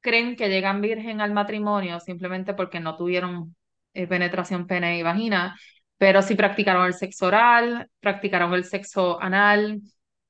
creen 0.01 0.35
que 0.35 0.49
llegan 0.49 0.81
virgen 0.81 1.21
al 1.21 1.33
matrimonio 1.33 1.99
simplemente 1.99 2.53
porque 2.53 2.79
no 2.79 2.95
tuvieron 2.97 3.55
eh, 3.93 4.07
penetración 4.07 4.67
pene 4.67 4.97
y 4.99 5.03
vagina, 5.03 5.55
pero 5.97 6.21
sí 6.21 6.35
practicaron 6.35 6.85
el 6.87 6.93
sexo 6.93 7.27
oral, 7.27 7.89
practicaron 7.99 8.53
el 8.53 8.63
sexo 8.65 9.21
anal, 9.21 9.81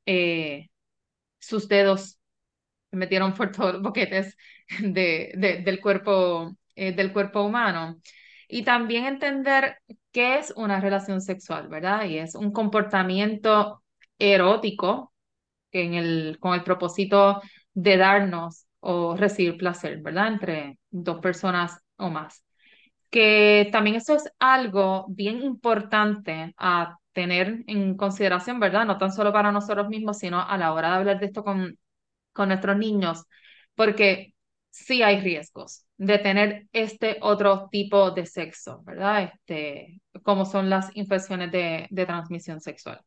eh, 0.06 0.68
sus 1.40 1.68
dedos 1.68 2.20
metieron 2.92 3.34
por 3.34 3.52
todos 3.52 3.82
boquetes 3.82 4.36
de, 4.82 5.32
de- 5.38 5.58
del 5.64 5.80
cuerpo, 5.82 6.56
eh, 6.76 6.92
del 6.94 7.14
cuerpo 7.14 7.42
humano. 7.44 8.00
Y 8.48 8.64
también 8.64 9.06
entender 9.06 9.78
qué 10.12 10.40
es 10.40 10.52
una 10.56 10.80
relación 10.82 11.22
sexual, 11.22 11.68
¿verdad? 11.68 12.06
Y 12.06 12.18
es 12.18 12.34
un 12.36 12.52
comportamiento 12.52 13.84
erótico 14.18 15.14
en 15.72 15.96
el, 15.96 16.38
con 16.40 16.54
el 16.56 16.64
propósito 16.64 17.42
de 17.74 17.98
darnos 17.98 18.66
o 18.82 19.16
recibir 19.16 19.58
placer, 19.58 20.02
¿verdad? 20.02 20.28
Entre 20.30 20.80
dos 20.90 21.20
personas 21.20 21.80
o 21.98 22.10
más. 22.10 22.44
Que 23.10 23.70
también 23.72 23.96
eso 23.96 24.16
es 24.16 24.32
algo 24.40 25.06
bien 25.10 25.42
importante 25.42 26.54
a 26.58 26.98
tener 27.14 27.64
en 27.68 27.98
consideración, 27.98 28.60
¿verdad? 28.60 28.86
No 28.86 28.98
tan 29.00 29.12
solo 29.12 29.34
para 29.34 29.52
nosotros 29.52 29.90
mismos, 29.90 30.20
sino 30.20 30.42
a 30.42 30.58
la 30.58 30.74
hora 30.74 30.90
de 30.92 30.96
hablar 30.98 31.20
de 31.20 31.26
esto 31.28 31.44
con, 31.44 31.78
con 32.34 32.50
nuestros 32.50 32.78
niños, 32.78 33.26
porque 33.76 34.34
sí 34.70 35.04
hay 35.04 35.22
riesgos 35.22 35.86
de 35.98 36.20
tener 36.20 36.68
este 36.74 37.18
otro 37.22 37.70
tipo 37.72 38.12
de 38.12 38.26
sexo, 38.26 38.82
¿verdad? 38.86 39.24
Este, 39.34 40.02
como 40.24 40.46
son 40.46 40.70
las 40.70 40.90
infecciones 40.96 41.52
de, 41.52 41.88
de 41.90 42.06
transmisión 42.06 42.62
sexual. 42.62 43.02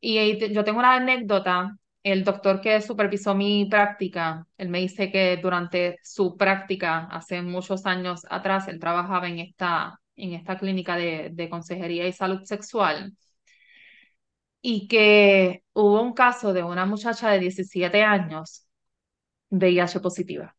Y 0.00 0.52
yo 0.52 0.64
tengo 0.64 0.78
una 0.78 0.94
anécdota. 0.96 1.76
El 2.04 2.22
doctor 2.24 2.60
que 2.60 2.80
supervisó 2.82 3.34
mi 3.34 3.64
práctica, 3.66 4.46
él 4.58 4.68
me 4.68 4.78
dice 4.80 5.10
que 5.10 5.38
durante 5.38 5.98
su 6.02 6.36
práctica, 6.36 7.06
hace 7.10 7.42
muchos 7.42 7.86
años 7.86 8.22
atrás, 8.30 8.68
él 8.68 8.78
trabajaba 8.78 9.28
en 9.28 9.38
esta, 9.40 10.00
en 10.16 10.34
esta 10.34 10.58
clínica 10.58 10.96
de, 10.96 11.30
de 11.32 11.48
consejería 11.48 12.06
y 12.06 12.12
salud 12.12 12.42
sexual 12.44 13.14
y 14.62 14.88
que 14.88 15.62
hubo 15.74 16.00
un 16.02 16.12
caso 16.14 16.52
de 16.52 16.62
una 16.62 16.86
muchacha 16.86 17.30
de 17.30 17.40
17 17.40 18.02
años 18.02 18.66
VIH 19.50 20.00
positiva 20.00 20.56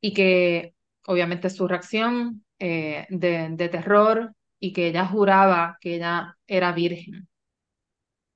y 0.00 0.14
que 0.14 0.74
obviamente 1.06 1.50
su 1.50 1.66
reacción 1.68 2.44
eh, 2.58 3.06
de, 3.10 3.48
de 3.52 3.68
terror 3.68 4.34
y 4.60 4.72
que 4.72 4.88
ella 4.88 5.06
juraba 5.06 5.78
que 5.80 5.96
ella 5.96 6.36
era 6.46 6.72
virgen. 6.72 7.28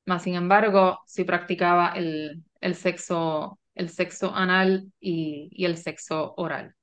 Más 0.07 0.23
sin 0.25 0.35
embargo, 0.35 1.01
sí 1.07 1.25
practicaba 1.25 1.91
el, 1.95 2.43
el 2.61 2.75
sexo, 2.75 3.59
el 3.75 3.89
sexo 3.91 4.35
anal 4.35 4.93
y, 5.01 5.49
y 5.53 5.65
el 5.65 5.77
sexo 5.79 6.35
oral. 6.37 6.75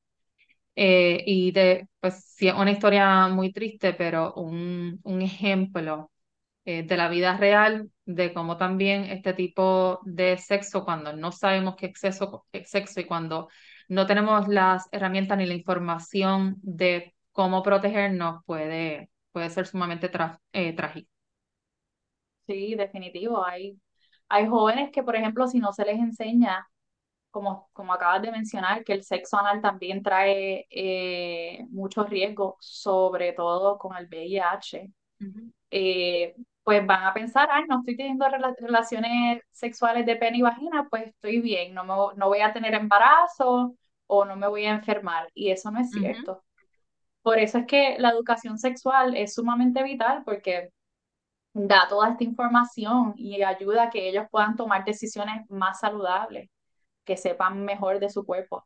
Eh, 0.76 1.24
y 1.26 1.51
de, 1.51 1.88
pues 1.99 2.24
sí, 2.38 2.47
es 2.47 2.53
una 2.55 2.72
historia 2.72 3.28
muy 3.28 3.51
triste, 3.51 3.93
pero 3.93 4.34
un, 4.36 4.99
un 5.03 5.22
ejemplo 5.22 6.11
eh, 6.65 6.84
de 6.84 6.97
la 6.97 7.09
vida 7.09 7.38
real 7.38 7.91
de 8.05 8.34
cómo 8.34 8.57
también 8.57 9.05
este 9.05 9.34
tipo 9.34 9.99
de 10.05 10.38
sexo, 10.38 10.86
cuando 10.86 11.13
no 11.15 11.32
sabemos 11.34 11.76
qué 11.78 11.88
exceso, 11.88 12.45
es 12.53 12.70
sexo 12.70 12.99
y 13.01 13.05
cuando 13.05 13.49
no 13.89 14.05
tenemos 14.07 14.47
las 14.49 14.88
herramientas 14.91 15.38
ni 15.39 15.45
la 15.47 15.55
información 15.55 16.57
de 16.61 17.15
cómo 17.34 17.63
protegernos, 17.63 18.43
puede, 18.45 19.09
puede 19.34 19.49
ser 19.49 19.67
sumamente 19.67 20.11
tra- 20.11 20.39
eh, 20.53 20.74
trágico. 20.76 21.09
Sí, 22.50 22.76
definitivo. 22.76 23.45
Hay, 23.45 23.80
hay 24.30 24.47
jóvenes 24.47 24.91
que, 24.91 25.04
por 25.04 25.16
ejemplo, 25.16 25.47
si 25.47 25.60
no 25.60 25.72
se 25.74 25.86
les 25.86 26.00
enseña 26.00 26.68
como, 27.32 27.70
como 27.74 27.93
acabas 27.93 28.22
de 28.24 28.32
mencionar, 28.32 28.84
que 28.86 28.93
el 28.93 29.04
sexo 29.04 29.38
anal 29.39 29.62
también 29.62 30.04
trae 30.04 30.68
eh, 30.72 31.66
muchos 31.72 32.10
riesgos, 32.10 32.56
sobre 32.60 33.34
todo 33.34 33.78
con 33.80 33.97
el 33.97 34.08
VIH, 34.08 34.91
eh, 35.72 36.36
pues 36.64 36.86
van 36.88 37.04
a 37.06 37.14
pensar, 37.16 37.50
ay, 37.52 37.64
no 37.70 37.80
estoy 37.80 37.97
teniendo 37.97 38.26
rela- 38.28 38.56
relaciones 38.60 39.41
sexuales 39.52 40.06
de 40.08 40.16
pene 40.18 40.39
y 40.39 40.41
vagina, 40.43 40.88
pues 40.89 41.08
estoy 41.10 41.41
bien, 41.41 41.74
no, 41.76 41.84
me, 41.86 41.93
no 42.18 42.28
voy 42.30 42.41
a 42.41 42.54
tener 42.54 42.74
embarazo 42.76 43.76
o 44.08 44.26
no 44.26 44.36
me 44.38 44.47
voy 44.47 44.66
a 44.66 44.72
enfermar. 44.72 45.30
Y 45.36 45.52
eso 45.52 45.72
no 45.72 45.80
es 45.82 45.93
cierto. 45.93 46.43
Por 47.22 47.39
eso 47.39 47.60
es 47.60 47.66
que 47.68 47.97
la 48.00 48.10
educación 48.12 48.58
sexual 48.58 49.16
es 49.16 49.34
sumamente 49.36 49.84
vital 49.84 50.24
porque 50.26 50.70
da 51.68 51.88
toda 51.89 52.10
esta 52.12 52.24
información 52.24 53.14
y 53.18 53.41
ayuda 53.43 53.84
a 53.84 53.89
que 53.89 54.10
ellos 54.10 54.26
puedan 54.32 54.55
tomar 54.55 54.86
decisiones 54.86 55.49
más 55.49 55.80
saludables 55.80 56.49
que 57.05 57.18
sepan 57.18 57.64
mejor 57.66 57.99
de 57.99 58.10
su 58.10 58.26
cuerpo. 58.26 58.66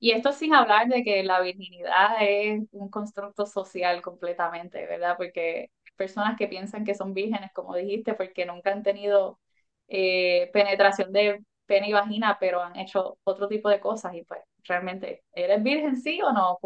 Y 0.00 0.12
esto 0.12 0.32
sin 0.32 0.54
hablar 0.54 0.88
de 0.88 1.02
que 1.04 1.22
la 1.24 1.40
virginidad 1.40 2.16
es 2.20 2.62
un 2.72 2.88
constructo 2.90 3.46
social 3.46 4.02
completamente, 4.02 4.86
¿verdad? 4.86 5.16
Porque 5.16 5.70
personas 5.96 6.36
que 6.38 6.48
piensan 6.48 6.84
que 6.84 6.94
son 6.94 7.14
vírgenes, 7.14 7.52
como 7.54 7.74
dijiste, 7.76 8.14
porque 8.14 8.46
nunca 8.46 8.72
han 8.72 8.82
tenido 8.84 9.40
eh, 9.88 10.50
penetración 10.52 11.12
de 11.12 11.44
pene 11.66 11.88
y 11.90 11.92
vagina, 11.92 12.38
pero 12.40 12.62
han 12.62 12.76
hecho 12.76 13.18
otro 13.24 13.48
tipo 13.48 13.68
de 13.68 13.80
cosas 13.80 14.14
y 14.14 14.24
pues 14.24 14.40
realmente, 14.64 15.24
¿eres 15.32 15.62
virgen 15.62 15.96
sí 15.96 16.20
o 16.22 16.32
no? 16.32 16.58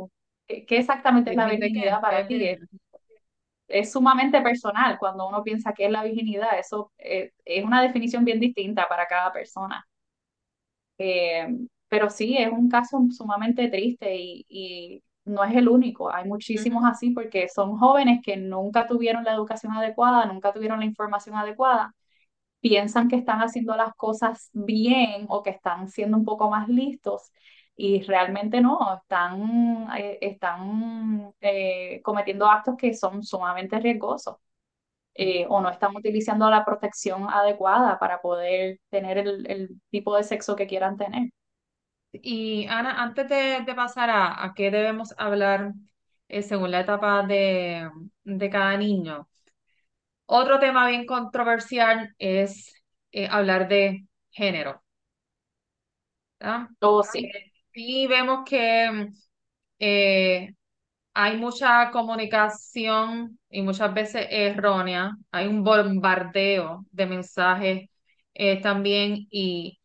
¿Qué, 0.47 0.67
qué 0.67 0.79
exactamente 0.79 1.31
es 1.31 1.37
la 1.37 1.49
virginidad 1.49 2.01
¿Qué 2.01 2.01
para 2.01 2.27
ti? 2.27 2.59
Es, 3.73 3.93
sumamente 3.93 4.41
personal 4.43 4.99
cuando 4.99 5.29
uno 5.29 5.43
piensa 5.43 5.73
qué 5.75 5.87
es 5.87 5.91
la 5.93 6.05
virginidad, 6.05 6.59
eso 6.59 6.93
eh, 6.99 7.33
es 7.45 7.65
una 7.65 7.83
definición 7.83 8.25
bien 8.25 8.41
distinta 8.41 8.89
para 8.89 9.07
cada 9.07 9.33
persona. 9.33 9.87
Eh, 10.99 11.47
pero 11.89 12.11
sí, 12.11 12.37
es 12.39 12.51
un 12.51 12.69
caso 12.69 12.99
sumamente 13.11 13.69
triste 13.69 14.17
y, 14.17 14.47
y 14.49 15.03
no 15.25 15.45
es 15.45 15.55
el 15.57 15.69
único. 15.69 16.13
Hay 16.13 16.27
muchísimos 16.27 16.85
así 16.85 17.11
porque 17.11 17.49
son 17.49 17.77
jóvenes 17.79 18.21
que 18.25 18.37
nunca 18.37 18.87
tuvieron 18.87 19.25
la 19.25 19.35
educación 19.35 19.73
adecuada, 19.73 20.27
nunca 20.27 20.53
tuvieron 20.53 20.81
la 20.81 20.87
información 20.87 21.37
adecuada 21.37 21.95
piensan 22.63 23.09
que 23.09 23.17
están 23.17 23.41
haciendo 23.41 23.77
las 23.77 23.95
cosas 23.95 24.49
bien 24.53 25.27
o 25.29 25.43
que 25.43 25.51
están 25.51 25.89
siendo 25.89 26.17
un 26.17 26.25
poco 26.25 26.49
más 26.49 26.69
listos 26.69 27.33
y 27.77 28.03
realmente 28.03 28.61
no, 28.61 28.97
están, 29.03 29.89
eh, 29.99 30.19
están 30.21 31.33
eh, 31.41 32.01
cometiendo 32.03 32.47
actos 32.51 32.77
que 32.79 32.95
son 32.95 33.23
sumamente 33.25 33.79
riesgosos 33.81 34.37
eh, 35.15 35.47
o 35.49 35.61
no 35.61 35.71
están 35.71 35.97
utilizando 35.97 36.51
la 36.51 36.65
protección 36.65 37.29
adecuada 37.31 37.99
para 37.99 38.21
poder 38.23 38.81
tener 38.91 39.19
el, 39.19 39.51
el 39.51 39.71
tipo 39.91 40.17
de 40.17 40.25
sexo 40.25 40.57
que 40.57 40.67
quieran 40.69 40.97
tener. 40.99 41.31
Y 42.13 42.67
Ana, 42.69 43.03
antes 43.03 43.29
de, 43.29 43.63
de 43.67 43.75
pasar 43.75 44.11
a, 44.11 44.45
a 44.45 44.55
qué 44.55 44.71
debemos 44.71 45.15
hablar 45.19 45.73
eh, 46.29 46.43
según 46.43 46.71
la 46.73 46.81
etapa 46.81 47.23
de, 47.27 47.91
de 48.25 48.51
cada 48.51 48.77
niño, 48.77 49.29
otro 50.27 50.59
tema 50.61 50.89
bien 50.89 51.07
controversial 51.07 52.15
es 52.19 52.75
hablar 53.31 53.69
de 53.69 54.07
género, 54.31 54.83
¿verdad? 56.41 56.69
Oh, 56.81 57.03
sí, 57.03 57.29
Sí 57.75 58.07
vemos 58.07 58.41
que 58.49 59.09
eh, 59.81 60.55
hay 61.15 61.37
mucha 61.39 61.91
comunicación 61.93 63.39
y 63.51 63.63
muchas 63.63 63.95
veces 63.95 64.27
errónea, 64.31 65.17
hay 65.33 65.47
un 65.49 65.65
bombardeo 65.65 66.87
de 66.93 67.07
mensajes 67.07 67.91
eh, 68.35 68.63
también 68.63 69.27
y, 69.31 69.81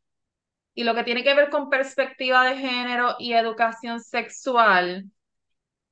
y 0.75 0.83
lo 0.85 0.95
que 0.95 1.03
tiene 1.03 1.23
que 1.23 1.35
ver 1.35 1.49
con 1.51 1.69
perspectiva 1.69 2.45
de 2.49 2.57
género 2.57 3.15
y 3.19 3.33
educación 3.33 4.01
sexual 4.01 5.05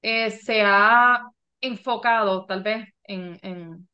eh, 0.01 0.31
se 0.31 0.63
ha 0.63 1.23
enfocado 1.61 2.45
tal 2.47 2.63
vez 2.63 2.89
en, 3.05 3.39
en, 3.43 3.89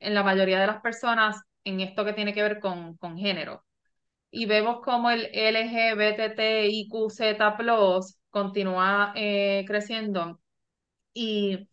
en 0.00 0.14
la 0.14 0.22
mayoría 0.22 0.60
de 0.60 0.66
las 0.66 0.82
personas 0.82 1.40
en 1.64 1.80
esto 1.80 2.04
que 2.04 2.12
tiene 2.12 2.34
que 2.34 2.42
ver 2.42 2.60
con, 2.60 2.96
con 2.98 3.16
género. 3.16 3.64
Y 4.32 4.46
vemos 4.46 4.82
como 4.82 5.10
el 5.12 5.30
LGBTIQZ+ 5.34 8.18
continúa 8.30 9.14
eh, 9.16 9.64
creciendo 9.68 10.40
y, 11.14 11.68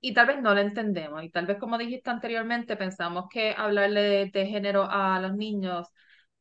y 0.00 0.14
tal 0.14 0.26
vez 0.26 0.40
no 0.42 0.54
lo 0.54 0.60
entendemos. 0.60 1.22
Y 1.24 1.30
tal 1.30 1.46
vez, 1.46 1.58
como 1.58 1.78
dijiste 1.78 2.10
anteriormente, 2.10 2.76
pensamos 2.76 3.26
que 3.30 3.54
hablarle 3.56 4.00
de, 4.02 4.26
de 4.30 4.46
género 4.46 4.84
a 4.90 5.20
los 5.20 5.34
niños, 5.36 5.88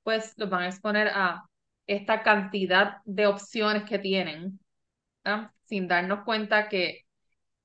pues 0.03 0.33
los 0.37 0.49
van 0.49 0.63
a 0.63 0.67
exponer 0.69 1.09
a 1.09 1.43
esta 1.87 2.23
cantidad 2.23 2.97
de 3.05 3.27
opciones 3.27 3.83
que 3.89 3.99
tienen, 3.99 4.59
¿ah? 5.25 5.51
Sin 5.65 5.87
darnos 5.87 6.23
cuenta 6.25 6.69
que 6.69 7.01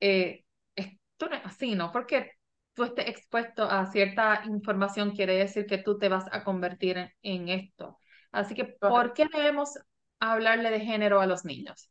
eh, 0.01 0.45
esto 0.77 1.29
no 1.31 1.37
es 1.37 1.47
así, 1.47 1.77
¿no? 1.77 1.93
Porque 1.93 2.33
tú 2.75 2.85
estés 2.85 3.09
expuesto 3.09 3.65
a 3.65 3.87
cierta 3.87 4.43
información 4.47 5.13
quiere 5.13 5.35
decir 5.37 5.67
que 5.67 5.79
tú 5.79 5.99
te 5.99 6.09
vas 6.09 6.27
a 6.33 6.45
convertir 6.45 6.99
en, 6.99 7.11
en 7.23 7.49
esto. 7.49 7.99
Así 8.33 8.55
que, 8.55 8.65
¿por 8.65 9.13
qué 9.15 9.27
debemos 9.33 9.79
hablarle 10.21 10.71
de 10.71 10.81
género 10.81 11.21
a 11.21 11.27
los 11.27 11.45
niños? 11.45 11.91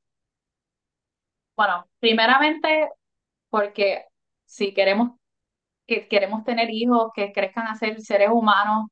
Bueno, 1.55 1.87
primeramente 1.99 2.89
porque 3.49 4.05
si 4.45 4.73
queremos 4.73 5.11
que 5.87 6.07
queremos 6.09 6.43
tener 6.45 6.69
hijos 6.71 7.11
que 7.15 7.33
crezcan 7.33 7.67
a 7.67 7.75
ser 7.75 8.01
seres 8.01 8.29
humanos 8.31 8.87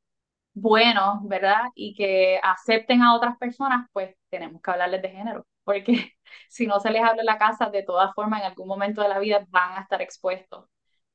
buenos, 0.54 1.20
¿verdad? 1.28 1.64
Y 1.76 1.96
que 1.96 2.40
acepten 2.44 3.04
a 3.04 3.16
otras 3.16 3.38
personas, 3.40 3.88
pues 3.94 4.16
tenemos 4.32 4.62
que 4.62 4.72
hablarles 4.72 5.02
de 5.04 5.10
género, 5.12 5.48
porque 5.66 6.14
si 6.50 6.68
no 6.68 6.80
se 6.82 6.92
les 6.92 7.04
habla 7.04 7.22
en 7.24 7.28
la 7.28 7.40
casa, 7.40 7.70
de 7.72 7.84
todas 7.84 8.14
formas, 8.16 8.42
en 8.42 8.48
algún 8.48 8.68
momento 8.70 9.02
de 9.04 9.10
la 9.10 9.20
vida 9.20 9.46
van 9.52 9.78
a 9.80 9.82
estar 9.84 10.02
expuestos 10.04 10.68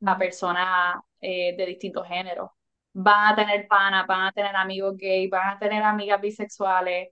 a 0.09 0.19
personas 0.19 0.97
eh, 1.21 1.55
de 1.57 1.67
distintos 1.67 2.07
géneros. 2.09 2.51
Van 2.93 3.33
a 3.33 3.37
tener 3.37 3.69
panas, 3.69 4.07
van 4.07 4.27
a 4.29 4.33
tener 4.33 4.57
amigos 4.57 4.97
gays, 4.97 5.31
van 5.31 5.51
a 5.57 5.59
tener 5.59 5.83
amigas 5.83 6.21
bisexuales, 6.21 7.11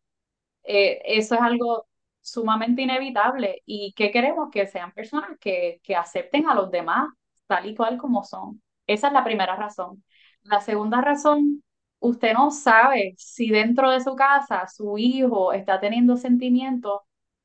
eh, 0.65 1.03
eso 1.07 1.35
es 1.37 1.41
algo 1.43 1.87
sumamente 2.23 2.83
inevitable. 2.83 3.63
¿Y 3.67 3.93
qué 3.97 4.11
queremos? 4.11 4.51
Que 4.53 4.67
sean 4.67 4.93
personas 4.93 5.39
que, 5.41 5.81
que 5.83 5.97
acepten 5.97 6.49
a 6.49 6.55
los 6.55 6.71
demás 6.71 7.09
tal 7.47 7.67
y 7.67 7.75
cual 7.77 7.99
como 7.99 8.25
son. 8.25 8.63
Esa 8.87 9.09
es 9.09 9.13
la 9.13 9.25
primera 9.25 9.57
razón. 9.57 10.05
La 10.43 10.61
segunda 10.61 11.01
razón, 11.03 11.63
usted 12.01 12.33
no 12.35 12.51
sabe 12.51 13.15
si 13.19 13.51
dentro 13.51 13.91
de 13.91 14.01
su 14.01 14.15
casa 14.17 14.67
su 14.67 14.99
hijo 14.99 15.53
está 15.53 15.81
teniendo 15.81 16.17
sentimientos 16.17 17.01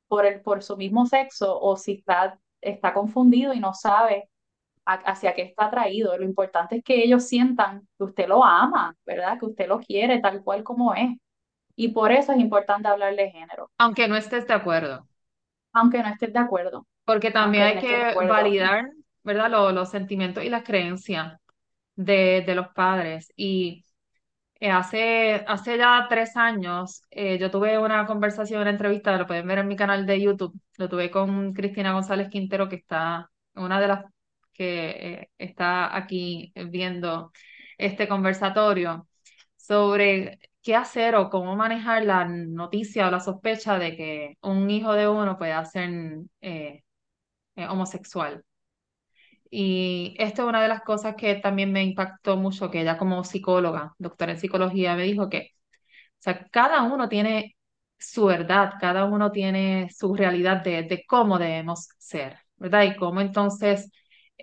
por 0.08 0.42
por 0.42 0.62
su 0.62 0.76
mismo 0.76 1.06
sexo 1.06 1.58
o 1.60 1.76
si 1.76 1.92
está, 1.94 2.38
está 2.60 2.94
confundido 2.94 3.54
y 3.54 3.60
no 3.60 3.74
sabe 3.74 4.29
hacia 4.94 5.34
qué 5.34 5.42
está 5.42 5.66
atraído. 5.66 6.16
Lo 6.18 6.24
importante 6.24 6.76
es 6.78 6.84
que 6.84 7.02
ellos 7.04 7.26
sientan 7.28 7.88
que 7.98 8.04
usted 8.04 8.28
lo 8.28 8.44
ama, 8.44 8.96
¿verdad? 9.06 9.38
Que 9.38 9.46
usted 9.46 9.68
lo 9.68 9.80
quiere 9.80 10.20
tal 10.20 10.42
cual 10.42 10.62
como 10.64 10.94
es. 10.94 11.10
Y 11.76 11.88
por 11.90 12.12
eso 12.12 12.32
es 12.32 12.38
importante 12.40 12.88
hablar 12.88 13.16
de 13.16 13.30
género 13.30 13.70
Aunque 13.78 14.06
no 14.06 14.14
estés 14.16 14.46
de 14.46 14.54
acuerdo, 14.54 15.08
aunque 15.72 15.98
no 16.02 16.08
estés 16.08 16.32
de 16.32 16.38
acuerdo, 16.38 16.86
porque 17.04 17.30
también 17.30 17.64
aunque 17.64 17.66
hay 17.66 17.78
no 17.78 17.78
que 17.78 18.14
validar, 18.26 18.90
¿verdad? 19.24 19.50
Lo- 19.50 19.72
los 19.72 19.90
sentimientos 19.90 20.44
y 20.44 20.48
las 20.50 20.64
creencias 20.64 21.38
de, 21.96 22.44
de 22.46 22.54
los 22.54 22.68
padres. 22.70 23.32
Y 23.36 23.84
Eh, 24.60 24.70
hace, 24.72 25.44
hace 25.48 25.78
ya 25.78 26.06
tres 26.08 26.36
años 26.36 27.02
eh, 27.10 27.38
yo 27.38 27.50
tuve 27.50 27.78
una 27.78 28.06
conversación, 28.06 28.62
una 28.62 28.70
entrevista, 28.70 29.16
lo 29.18 29.26
pueden 29.26 29.46
ver 29.48 29.58
en 29.60 29.68
mi 29.68 29.76
canal 29.76 30.06
de 30.06 30.20
YouTube, 30.20 30.54
lo 30.78 30.88
tuve 30.88 31.10
con 31.10 31.52
Cristina 31.54 31.92
González 31.94 32.28
Quintero, 32.30 32.68
que 32.68 32.76
está, 32.76 33.30
una 33.54 33.80
de 33.80 33.88
las 33.88 34.04
que 34.60 34.90
eh, 34.90 35.30
está 35.38 35.96
aquí 35.96 36.52
viendo 36.70 37.32
este 37.78 38.08
conversatorio, 38.08 39.08
sobre 39.56 40.38
qué 40.62 40.76
hacer 40.76 41.14
o 41.16 41.30
cómo 41.30 41.56
manejar 41.56 42.04
la 42.04 42.24
noticia 42.26 43.08
o 43.08 43.10
la 43.10 43.20
sospecha 43.20 43.78
de 43.78 43.96
que 43.96 44.38
un 44.42 44.68
hijo 44.70 44.92
de 44.94 45.08
uno 45.08 45.38
pueda 45.38 45.64
ser 45.64 45.90
eh, 46.42 46.82
eh, 47.56 47.68
homosexual. 47.68 48.44
Y 49.50 50.14
esto 50.18 50.42
es 50.42 50.48
una 50.48 50.62
de 50.62 50.68
las 50.68 50.82
cosas 50.82 51.14
que 51.16 51.34
también 51.36 51.72
me 51.72 51.82
impactó 51.82 52.36
mucho, 52.36 52.70
que 52.70 52.82
ella 52.82 52.98
como 52.98 53.24
psicóloga, 53.24 53.94
doctora 53.98 54.32
en 54.32 54.38
psicología, 54.38 54.94
me 54.96 55.04
dijo 55.04 55.28
que 55.28 55.50
o 56.20 56.22
sea, 56.22 56.46
cada 56.50 56.82
uno 56.84 57.08
tiene 57.08 57.56
su 57.98 58.26
verdad, 58.26 58.74
cada 58.80 59.04
uno 59.06 59.32
tiene 59.32 59.90
su 59.96 60.14
realidad 60.16 60.62
de, 60.64 60.84
de 60.84 61.04
cómo 61.06 61.38
debemos 61.38 61.88
ser, 61.98 62.38
¿verdad? 62.56 62.84
Y 62.84 62.96
cómo 62.96 63.20
entonces 63.22 63.90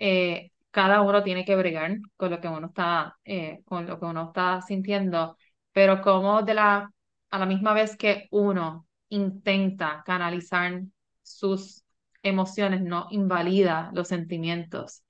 eh, 0.00 0.52
cada 0.70 1.02
uno 1.02 1.22
tiene 1.22 1.44
que 1.44 1.56
bregar 1.56 1.98
con 2.16 2.30
lo 2.30 2.40
que 2.40 2.48
uno 2.48 2.68
está, 2.68 3.18
eh, 3.24 3.60
con 3.66 3.86
lo 3.86 3.98
que 4.00 4.06
uno 4.06 4.28
está 4.28 4.60
sintiendo, 4.62 5.36
pero 5.72 6.02
como 6.02 6.42
de 6.42 6.54
la, 6.54 6.90
a 7.30 7.38
la 7.38 7.46
misma 7.46 7.74
vez 7.74 7.96
que 7.96 8.28
uno 8.30 8.86
intenta 9.10 10.02
canalizar 10.06 10.82
sus 11.22 11.84
emociones, 12.22 12.82
no 12.82 13.06
invalida 13.10 13.90
los 13.94 14.08
sentimientos 14.08 15.04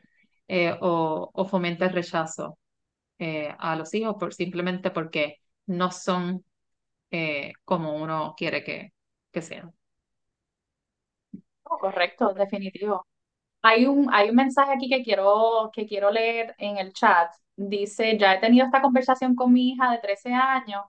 eh, 0.48 0.76
o, 0.80 1.30
o 1.32 1.44
fomenta 1.46 1.86
el 1.86 1.92
rechazo 1.94 2.58
eh, 3.18 3.54
a 3.58 3.76
los 3.76 3.94
hijos 3.94 4.16
por, 4.20 4.34
simplemente 4.34 4.90
porque 4.90 5.38
no 5.66 5.90
son 5.92 6.44
eh, 7.12 7.52
como 7.64 7.96
uno 7.96 8.34
quiere 8.38 8.64
que, 8.64 8.92
que 9.32 9.42
sean. 9.42 9.74
No, 11.70 11.78
correcto, 11.78 12.34
definitivo. 12.34 13.06
Hay 13.62 13.86
un, 13.86 14.08
hay 14.14 14.30
un 14.30 14.36
mensaje 14.36 14.72
aquí 14.72 14.88
que 14.88 15.02
quiero, 15.02 15.70
que 15.72 15.86
quiero 15.86 16.10
leer 16.10 16.54
en 16.58 16.78
el 16.78 16.92
chat. 16.92 17.30
Dice, 17.56 18.16
ya 18.18 18.34
he 18.34 18.40
tenido 18.40 18.64
esta 18.66 18.80
conversación 18.82 19.34
con 19.34 19.52
mi 19.52 19.70
hija 19.72 19.90
de 19.90 19.98
13 19.98 20.32
años, 20.32 20.84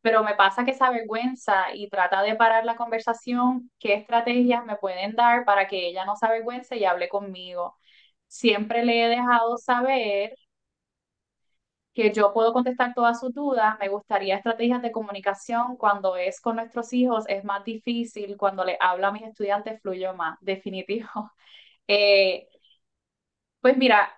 pero 0.00 0.24
me 0.24 0.34
pasa 0.34 0.64
que 0.64 0.72
se 0.74 0.82
avergüenza 0.84 1.74
y 1.74 1.88
trata 1.88 2.22
de 2.22 2.34
parar 2.36 2.64
la 2.64 2.76
conversación. 2.76 3.70
¿Qué 3.78 3.94
estrategias 3.94 4.64
me 4.64 4.76
pueden 4.76 5.14
dar 5.14 5.44
para 5.44 5.66
que 5.68 5.86
ella 5.88 6.04
no 6.06 6.16
se 6.16 6.26
avergüence 6.26 6.76
y 6.76 6.84
hable 6.84 7.08
conmigo? 7.08 7.76
Siempre 8.26 8.84
le 8.84 9.04
he 9.04 9.08
dejado 9.08 9.58
saber 9.58 10.34
que 11.94 12.12
yo 12.12 12.32
puedo 12.32 12.52
contestar 12.52 12.92
todas 12.94 13.20
sus 13.20 13.32
dudas. 13.34 13.76
Me 13.80 13.88
gustaría 13.88 14.36
estrategias 14.36 14.82
de 14.82 14.92
comunicación 14.92 15.76
cuando 15.76 16.16
es 16.16 16.40
con 16.40 16.56
nuestros 16.56 16.92
hijos, 16.92 17.24
es 17.28 17.44
más 17.44 17.64
difícil, 17.64 18.36
cuando 18.36 18.64
le 18.64 18.76
hablo 18.80 19.06
a 19.06 19.12
mis 19.12 19.22
estudiantes 19.22 19.80
fluyo 19.82 20.14
más, 20.14 20.36
definitivo. 20.40 21.08
Eh, 21.88 22.48
pues 23.60 23.76
mira, 23.76 24.10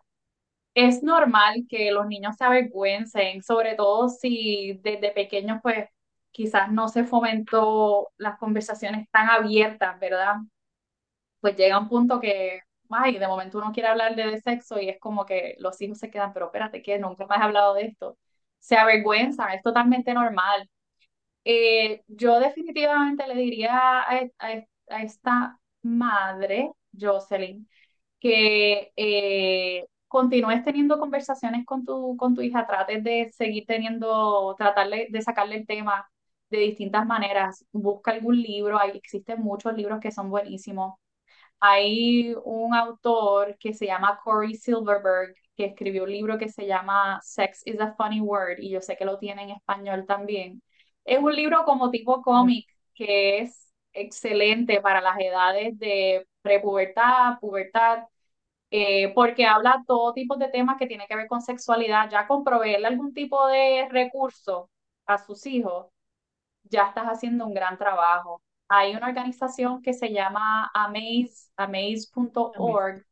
es 0.75 1.03
normal 1.03 1.67
que 1.69 1.91
los 1.93 2.07
niños 2.09 2.37
se 2.39 2.45
avergüencen, 2.45 3.43
sobre 3.43 3.77
todo 3.77 4.09
si 4.11 4.81
desde 4.85 5.13
pequeños 5.13 5.61
pues 5.63 5.89
quizás 6.33 6.73
no 6.73 6.89
se 6.89 7.05
fomentó 7.05 8.11
las 8.19 8.39
conversaciones 8.39 9.11
tan 9.11 9.31
abiertas, 9.31 10.01
¿verdad? 10.01 10.37
Pues 11.41 11.57
llega 11.57 11.79
un 11.79 11.89
punto 11.89 12.21
que, 12.21 12.61
ay, 12.91 13.19
de 13.19 13.29
momento 13.29 13.59
uno 13.59 13.73
quiere 13.73 13.89
hablar 13.89 14.17
de 14.17 14.41
sexo 14.41 14.81
y 14.81 14.89
es 14.89 14.99
como 15.01 15.25
que 15.27 15.57
los 15.59 15.81
hijos 15.81 15.99
se 15.99 16.11
quedan, 16.11 16.33
pero 16.33 16.47
espérate, 16.47 16.83
que 16.83 16.99
nunca 16.99 17.27
me 17.27 17.37
has 17.37 17.43
hablado 17.43 17.75
de 17.75 17.83
esto. 17.87 18.19
Se 18.59 18.77
avergüenzan, 18.77 19.51
es 19.53 19.63
totalmente 19.63 20.13
normal. 20.15 20.69
Eh, 21.45 22.03
yo 22.09 22.41
definitivamente 22.41 23.27
le 23.29 23.35
diría 23.37 23.77
a, 24.03 24.03
a- 24.41 24.67
a 24.91 25.03
esta 25.03 25.61
madre, 25.83 26.73
Jocelyn, 27.01 27.69
que 28.21 28.93
eh, 28.97 29.87
continúes 30.09 30.65
teniendo 30.65 30.99
conversaciones 30.99 31.65
con 31.67 31.85
tu, 31.85 32.17
con 32.17 32.35
tu 32.35 32.43
hija, 32.43 32.67
trates 32.67 33.05
de 33.05 33.31
seguir 33.37 33.67
teniendo, 33.67 34.55
tratarle 34.59 35.09
de 35.11 35.23
sacarle 35.23 35.57
el 35.57 35.67
tema 35.67 36.09
de 36.51 36.59
distintas 36.59 37.07
maneras. 37.07 37.65
Busca 37.73 38.13
algún 38.13 38.41
libro, 38.43 38.79
hay, 38.81 38.93
existen 38.93 39.41
muchos 39.43 39.75
libros 39.75 40.01
que 40.01 40.13
son 40.13 40.31
buenísimos. 40.31 40.95
Hay 41.61 42.35
un 42.45 42.75
autor 42.75 43.57
que 43.59 43.73
se 43.75 43.87
llama 43.87 44.21
Corey 44.23 44.55
Silverberg, 44.55 45.35
que 45.57 45.65
escribió 45.67 46.05
un 46.05 46.11
libro 46.11 46.39
que 46.39 46.49
se 46.49 46.67
llama 46.67 47.19
Sex 47.23 47.63
is 47.67 47.81
a 47.81 47.95
Funny 47.95 48.21
Word, 48.21 48.59
y 48.61 48.71
yo 48.71 48.81
sé 48.81 48.97
que 48.97 49.05
lo 49.07 49.19
tiene 49.19 49.45
en 49.45 49.51
español 49.51 50.05
también. 50.07 50.63
Es 51.05 51.19
un 51.19 51.35
libro 51.35 51.65
como 51.65 51.91
tipo 51.91 52.23
cómic, 52.23 52.67
que 52.95 53.41
es 53.41 53.73
excelente 53.93 54.81
para 54.81 55.01
las 55.01 55.19
edades 55.19 55.79
de 55.79 56.27
prepubertad, 56.47 57.39
pubertad, 57.41 58.05
eh, 58.71 59.13
porque 59.15 59.47
habla 59.47 59.83
todo 59.87 60.13
tipo 60.15 60.37
de 60.37 60.49
temas 60.49 60.79
que 60.79 60.87
tienen 60.87 61.07
que 61.09 61.17
ver 61.17 61.29
con 61.29 61.43
sexualidad, 61.43 62.11
ya 62.11 62.27
con 62.29 62.45
proveerle 62.45 62.89
algún 62.89 63.15
tipo 63.15 63.47
de 63.49 63.89
recurso 63.91 64.71
a 65.07 65.19
sus 65.19 65.47
hijos 65.47 65.89
ya 66.65 66.89
estás 66.89 67.07
haciendo 67.07 67.47
un 67.47 67.55
gran 67.55 67.79
trabajo. 67.79 68.43
Hay 68.69 68.95
una 68.97 69.09
organización 69.09 69.83
que 69.83 69.95
se 69.95 70.13
llama 70.13 70.71
Amaze, 70.75 71.51
amaze.org, 71.57 73.05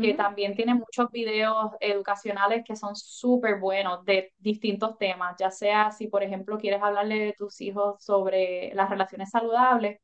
que 0.00 0.14
también 0.14 0.54
tiene 0.54 0.74
muchos 0.74 1.10
videos 1.10 1.72
educacionales 1.80 2.64
que 2.64 2.76
son 2.76 2.96
súper 2.96 3.58
buenos 3.60 4.04
de 4.04 4.32
distintos 4.38 4.98
temas, 4.98 5.36
ya 5.38 5.50
sea 5.50 5.90
si, 5.92 6.08
por 6.08 6.22
ejemplo, 6.22 6.58
quieres 6.58 6.82
hablarle 6.82 7.18
de 7.18 7.32
tus 7.34 7.60
hijos 7.60 8.02
sobre 8.02 8.72
las 8.74 8.90
relaciones 8.90 9.30
saludables, 9.30 10.00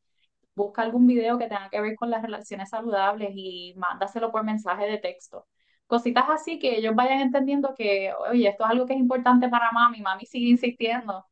busca 0.54 0.82
algún 0.82 1.06
video 1.06 1.38
que 1.38 1.48
tenga 1.48 1.68
que 1.70 1.80
ver 1.80 1.96
con 1.96 2.10
las 2.10 2.22
relaciones 2.22 2.70
saludables 2.70 3.30
y 3.34 3.74
mándaselo 3.76 4.30
por 4.30 4.44
mensaje 4.44 4.86
de 4.86 4.98
texto. 4.98 5.46
Cositas 5.86 6.24
así 6.28 6.58
que 6.58 6.76
ellos 6.76 6.94
vayan 6.94 7.20
entendiendo 7.20 7.74
que, 7.76 8.12
oye, 8.30 8.48
esto 8.48 8.64
es 8.64 8.70
algo 8.70 8.86
que 8.86 8.94
es 8.94 9.00
importante 9.00 9.48
para 9.48 9.70
mami, 9.72 10.00
mami 10.00 10.24
sigue 10.26 10.48
insistiendo 10.48 11.26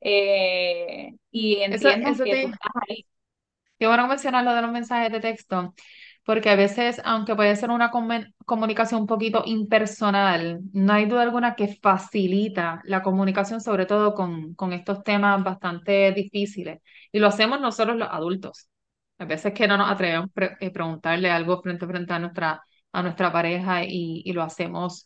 eh, 0.00 1.14
y 1.30 1.56
entiendan 1.58 2.12
eso 2.12 2.24
que 2.24 2.30
tú 2.30 2.36
te, 2.36 2.42
estás 2.44 2.72
ahí. 2.88 3.06
Qué 3.78 3.86
bueno 3.86 4.08
mencionar 4.08 4.44
lo 4.44 4.54
de 4.54 4.62
los 4.62 4.72
mensajes 4.72 5.12
de 5.12 5.20
texto, 5.20 5.74
porque 6.24 6.50
a 6.50 6.56
veces, 6.56 7.00
aunque 7.04 7.34
puede 7.34 7.56
ser 7.56 7.70
una 7.70 7.90
comunicación 8.46 9.02
un 9.02 9.06
poquito 9.06 9.42
impersonal, 9.44 10.60
no 10.72 10.92
hay 10.92 11.06
duda 11.06 11.22
alguna 11.22 11.54
que 11.56 11.76
facilita 11.82 12.80
la 12.84 13.02
comunicación, 13.02 13.60
sobre 13.60 13.86
todo 13.86 14.14
con, 14.14 14.54
con 14.54 14.72
estos 14.72 15.02
temas 15.02 15.42
bastante 15.42 16.12
difíciles. 16.12 16.80
Y 17.10 17.18
lo 17.18 17.26
hacemos 17.28 17.60
nosotros 17.60 17.96
los 17.96 18.08
adultos. 18.10 18.68
A 19.18 19.24
veces 19.24 19.52
que 19.52 19.66
no 19.68 19.76
nos 19.76 19.90
atrevemos 19.90 20.30
a 20.36 20.56
eh, 20.60 20.70
preguntarle 20.70 21.30
algo 21.30 21.60
frente 21.62 21.84
a 21.84 21.88
frente 21.88 22.12
a 22.12 22.18
nuestra, 22.18 22.62
a 22.92 23.02
nuestra 23.02 23.32
pareja 23.32 23.84
y, 23.84 24.22
y 24.24 24.32
lo 24.32 24.42
hacemos 24.42 25.04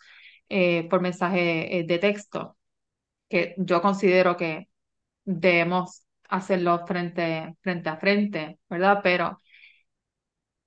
eh, 0.48 0.86
por 0.88 1.00
mensaje 1.00 1.78
eh, 1.78 1.84
de 1.84 1.98
texto, 1.98 2.56
que 3.28 3.54
yo 3.58 3.82
considero 3.82 4.36
que 4.36 4.68
debemos 5.24 6.02
hacerlo 6.28 6.86
frente, 6.86 7.56
frente 7.62 7.88
a 7.88 7.96
frente, 7.98 8.60
¿verdad? 8.68 9.00
Pero 9.02 9.40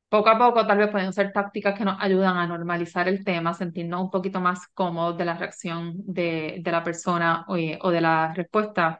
poco 0.10 0.30
a 0.30 0.38
poco 0.38 0.66
tal 0.68 0.78
vez 0.80 0.90
pueden 0.92 1.14
ser 1.14 1.32
tácticas 1.32 1.78
que 1.78 1.86
nos 1.86 1.98
ayudan 2.02 2.38
a 2.38 2.48
normalizar 2.48 3.08
el 3.08 3.24
tema, 3.24 3.54
sentirnos 3.54 4.02
un 4.02 4.10
poquito 4.12 4.42
más 4.42 4.68
cómodos 4.74 5.18
de 5.18 5.26
la 5.26 5.36
reacción 5.38 5.94
de, 6.06 6.58
de 6.62 6.72
la 6.72 6.84
persona 6.84 7.46
o, 7.48 7.58
eh, 7.58 7.78
o 7.82 7.92
de 7.92 8.02
la 8.02 8.34
respuesta 8.34 9.00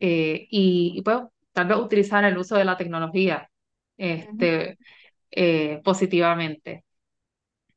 eh, 0.00 0.46
y, 0.50 0.94
y 0.96 1.02
pues 1.02 1.18
tal 1.52 1.68
vez 1.68 1.78
utilizar 1.78 2.24
el 2.24 2.38
uso 2.38 2.56
de 2.56 2.64
la 2.64 2.76
tecnología 2.76 3.50
este, 3.96 4.78
eh, 5.30 5.80
positivamente. 5.84 6.84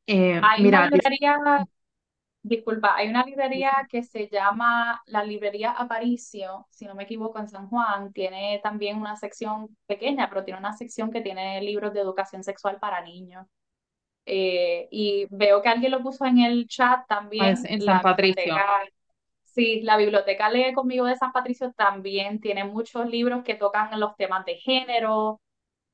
Eh, 0.08 0.42
mira, 0.58 0.90
dis- 0.92 1.10
librería, 1.10 1.38
disculpa, 2.42 2.96
hay 2.96 3.10
una 3.10 3.24
librería 3.26 3.72
que 3.90 4.04
se 4.04 4.28
llama 4.30 5.02
la 5.08 5.24
Librería 5.24 5.72
Aparicio, 5.72 6.66
si 6.70 6.86
no 6.86 6.96
me 6.96 7.04
equivoco, 7.04 7.40
en 7.40 7.48
San 7.48 7.68
Juan. 7.70 8.12
Tiene 8.14 8.60
también 8.64 8.98
una 8.98 9.16
sección 9.16 9.76
pequeña, 9.88 10.30
pero 10.30 10.44
tiene 10.46 10.60
una 10.60 10.74
sección 10.74 11.12
que 11.12 11.22
tiene 11.22 11.62
libros 11.62 11.94
de 11.94 12.02
educación 12.02 12.44
sexual 12.44 12.78
para 12.80 13.02
niños. 13.02 13.46
Eh, 14.26 14.88
y 14.92 15.28
veo 15.32 15.62
que 15.62 15.70
alguien 15.70 15.92
lo 15.92 16.04
puso 16.04 16.26
en 16.26 16.40
el 16.40 16.68
chat 16.68 17.08
también, 17.08 17.58
en 17.66 17.82
San 17.82 17.86
la 17.86 18.02
Patricio. 18.02 18.44
biblioteca. 18.44 18.84
Sí, 19.44 19.82
la 19.82 19.98
biblioteca 19.98 20.50
Lee 20.50 20.74
conmigo 20.74 21.06
de 21.06 21.18
San 21.18 21.32
Patricio 21.32 21.74
también 21.74 22.40
tiene 22.40 22.64
muchos 22.64 23.08
libros 23.10 23.44
que 23.44 23.56
tocan 23.56 24.00
los 24.00 24.16
temas 24.16 24.46
de 24.46 24.56
género, 24.56 25.42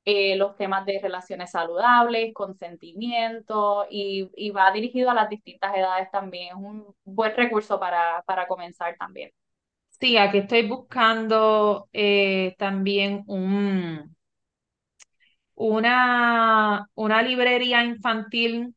eh, 0.06 0.36
los 0.36 0.56
temas 0.56 0.86
de 0.86 1.00
relaciones 1.02 1.52
saludables, 1.52 2.34
consentimiento 2.34 3.86
y, 3.90 4.30
y 4.36 4.50
va 4.52 4.72
dirigido 4.72 5.10
a 5.10 5.14
las 5.14 5.30
distintas 5.30 5.76
edades 5.76 6.10
también. 6.12 6.48
Es 6.50 6.54
un 6.56 6.86
buen 7.04 7.36
recurso 7.36 7.80
para, 7.80 8.22
para 8.26 8.48
comenzar 8.48 8.96
también. 8.98 9.32
Sí, 10.00 10.16
aquí 10.18 10.38
estoy 10.38 10.68
buscando 10.68 11.88
eh, 11.92 12.54
también 12.58 13.24
un, 13.26 14.14
una, 15.54 16.88
una 16.94 17.22
librería 17.22 17.84
infantil 17.84 18.74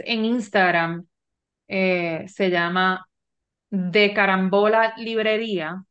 en 0.00 0.24
Instagram 0.24 1.06
eh, 1.68 2.26
se 2.28 2.50
llama 2.50 3.06
De 3.70 4.14
Carambola 4.14 4.94
Librería 4.98 5.84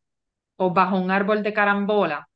o 0.58 0.72
Bajo 0.74 0.98
un 1.00 1.12
Árbol 1.12 1.44
de 1.44 1.54
Carambola. 1.54 2.30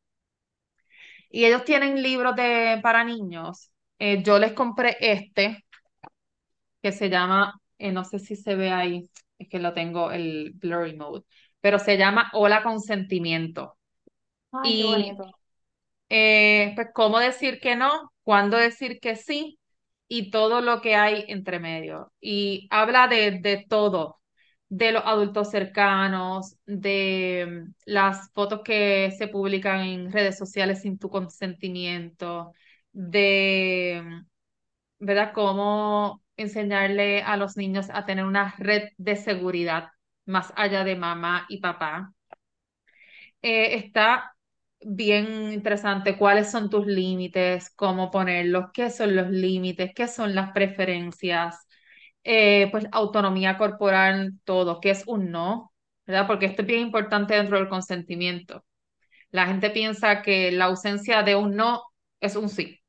Y 1.35 1.45
ellos 1.45 1.65
tienen 1.65 2.01
libros 2.01 2.35
de, 2.35 2.79
para 2.81 3.03
niños. 3.03 3.69
Eh, 3.99 4.23
yo 4.23 4.39
les 4.39 4.53
compré 4.53 4.95
este 5.01 5.65
que 6.81 6.91
se 6.91 7.09
llama, 7.09 7.59
eh, 7.77 7.91
no 7.91 8.03
sé 8.03 8.19
si 8.19 8.35
se 8.35 8.55
ve 8.55 8.71
ahí, 8.71 9.09
es 9.39 9.49
que 9.49 9.59
lo 9.59 9.73
tengo 9.73 10.11
el 10.11 10.51
blurry 10.55 10.95
mode, 10.95 11.23
pero 11.61 11.79
se 11.79 11.97
llama 11.97 12.29
Hola 12.33 12.63
Consentimiento. 12.63 13.77
Ay, 14.51 14.75
qué 14.75 14.83
Y 14.83 14.85
bonito. 14.85 15.37
eh, 16.09 16.73
pues 16.75 16.89
cómo 16.93 17.19
decir 17.19 17.59
que 17.61 17.75
no, 17.75 18.11
cuándo 18.23 18.57
decir 18.57 18.99
que 19.01 19.15
sí 19.15 19.59
y 20.07 20.31
todo 20.31 20.61
lo 20.61 20.81
que 20.81 20.95
hay 20.95 21.25
entre 21.29 21.59
medio. 21.59 22.13
Y 22.21 22.67
habla 22.71 23.07
de, 23.07 23.39
de 23.41 23.65
todo, 23.69 24.19
de 24.69 24.91
los 24.91 25.03
adultos 25.05 25.51
cercanos, 25.51 26.57
de 26.65 27.65
mm, 27.69 27.73
las 27.85 28.31
fotos 28.33 28.61
que 28.63 29.11
se 29.17 29.27
publican 29.27 29.81
en 29.81 30.11
redes 30.11 30.37
sociales 30.37 30.81
sin 30.81 30.97
tu 30.99 31.09
consentimiento, 31.09 32.53
de, 32.93 34.01
mm, 34.05 35.05
¿verdad? 35.05 35.33
Cómo 35.33 36.23
enseñarle 36.37 37.23
a 37.23 37.37
los 37.37 37.57
niños 37.57 37.87
a 37.91 38.05
tener 38.05 38.25
una 38.25 38.55
red 38.57 38.89
de 38.97 39.15
seguridad 39.15 39.89
más 40.25 40.53
allá 40.57 40.83
de 40.83 40.95
mamá 40.95 41.45
y 41.49 41.59
papá 41.61 42.13
eh, 43.41 43.75
está 43.77 44.35
bien 44.81 45.53
interesante. 45.53 46.17
¿Cuáles 46.17 46.51
son 46.51 46.69
tus 46.69 46.85
límites? 46.87 47.69
¿Cómo 47.75 48.11
ponerlos? 48.11 48.65
¿Qué 48.73 48.89
son 48.89 49.15
los 49.15 49.29
límites? 49.29 49.91
¿Qué 49.95 50.07
son 50.07 50.35
las 50.35 50.51
preferencias? 50.51 51.64
Eh, 52.25 52.69
pues 52.71 52.87
autonomía 52.93 53.57
corporal, 53.59 54.33
todo. 54.45 54.81
¿Qué 54.81 54.91
es 54.91 55.05
un 55.07 55.31
no? 55.31 55.73
¿Verdad? 56.07 56.27
Porque 56.27 56.47
esto 56.47 56.63
es 56.63 56.69
bien 56.69 56.81
importante 56.81 57.35
dentro 57.35 57.57
del 57.59 57.69
consentimiento. 57.69 58.65
La 59.31 59.47
gente 59.47 59.69
piensa 59.71 60.21
que 60.23 60.51
la 60.51 60.65
ausencia 60.65 61.23
de 61.23 61.35
un 61.35 61.55
no 61.55 61.83
es 62.21 62.35
un 62.37 62.49
sí. 62.49 62.81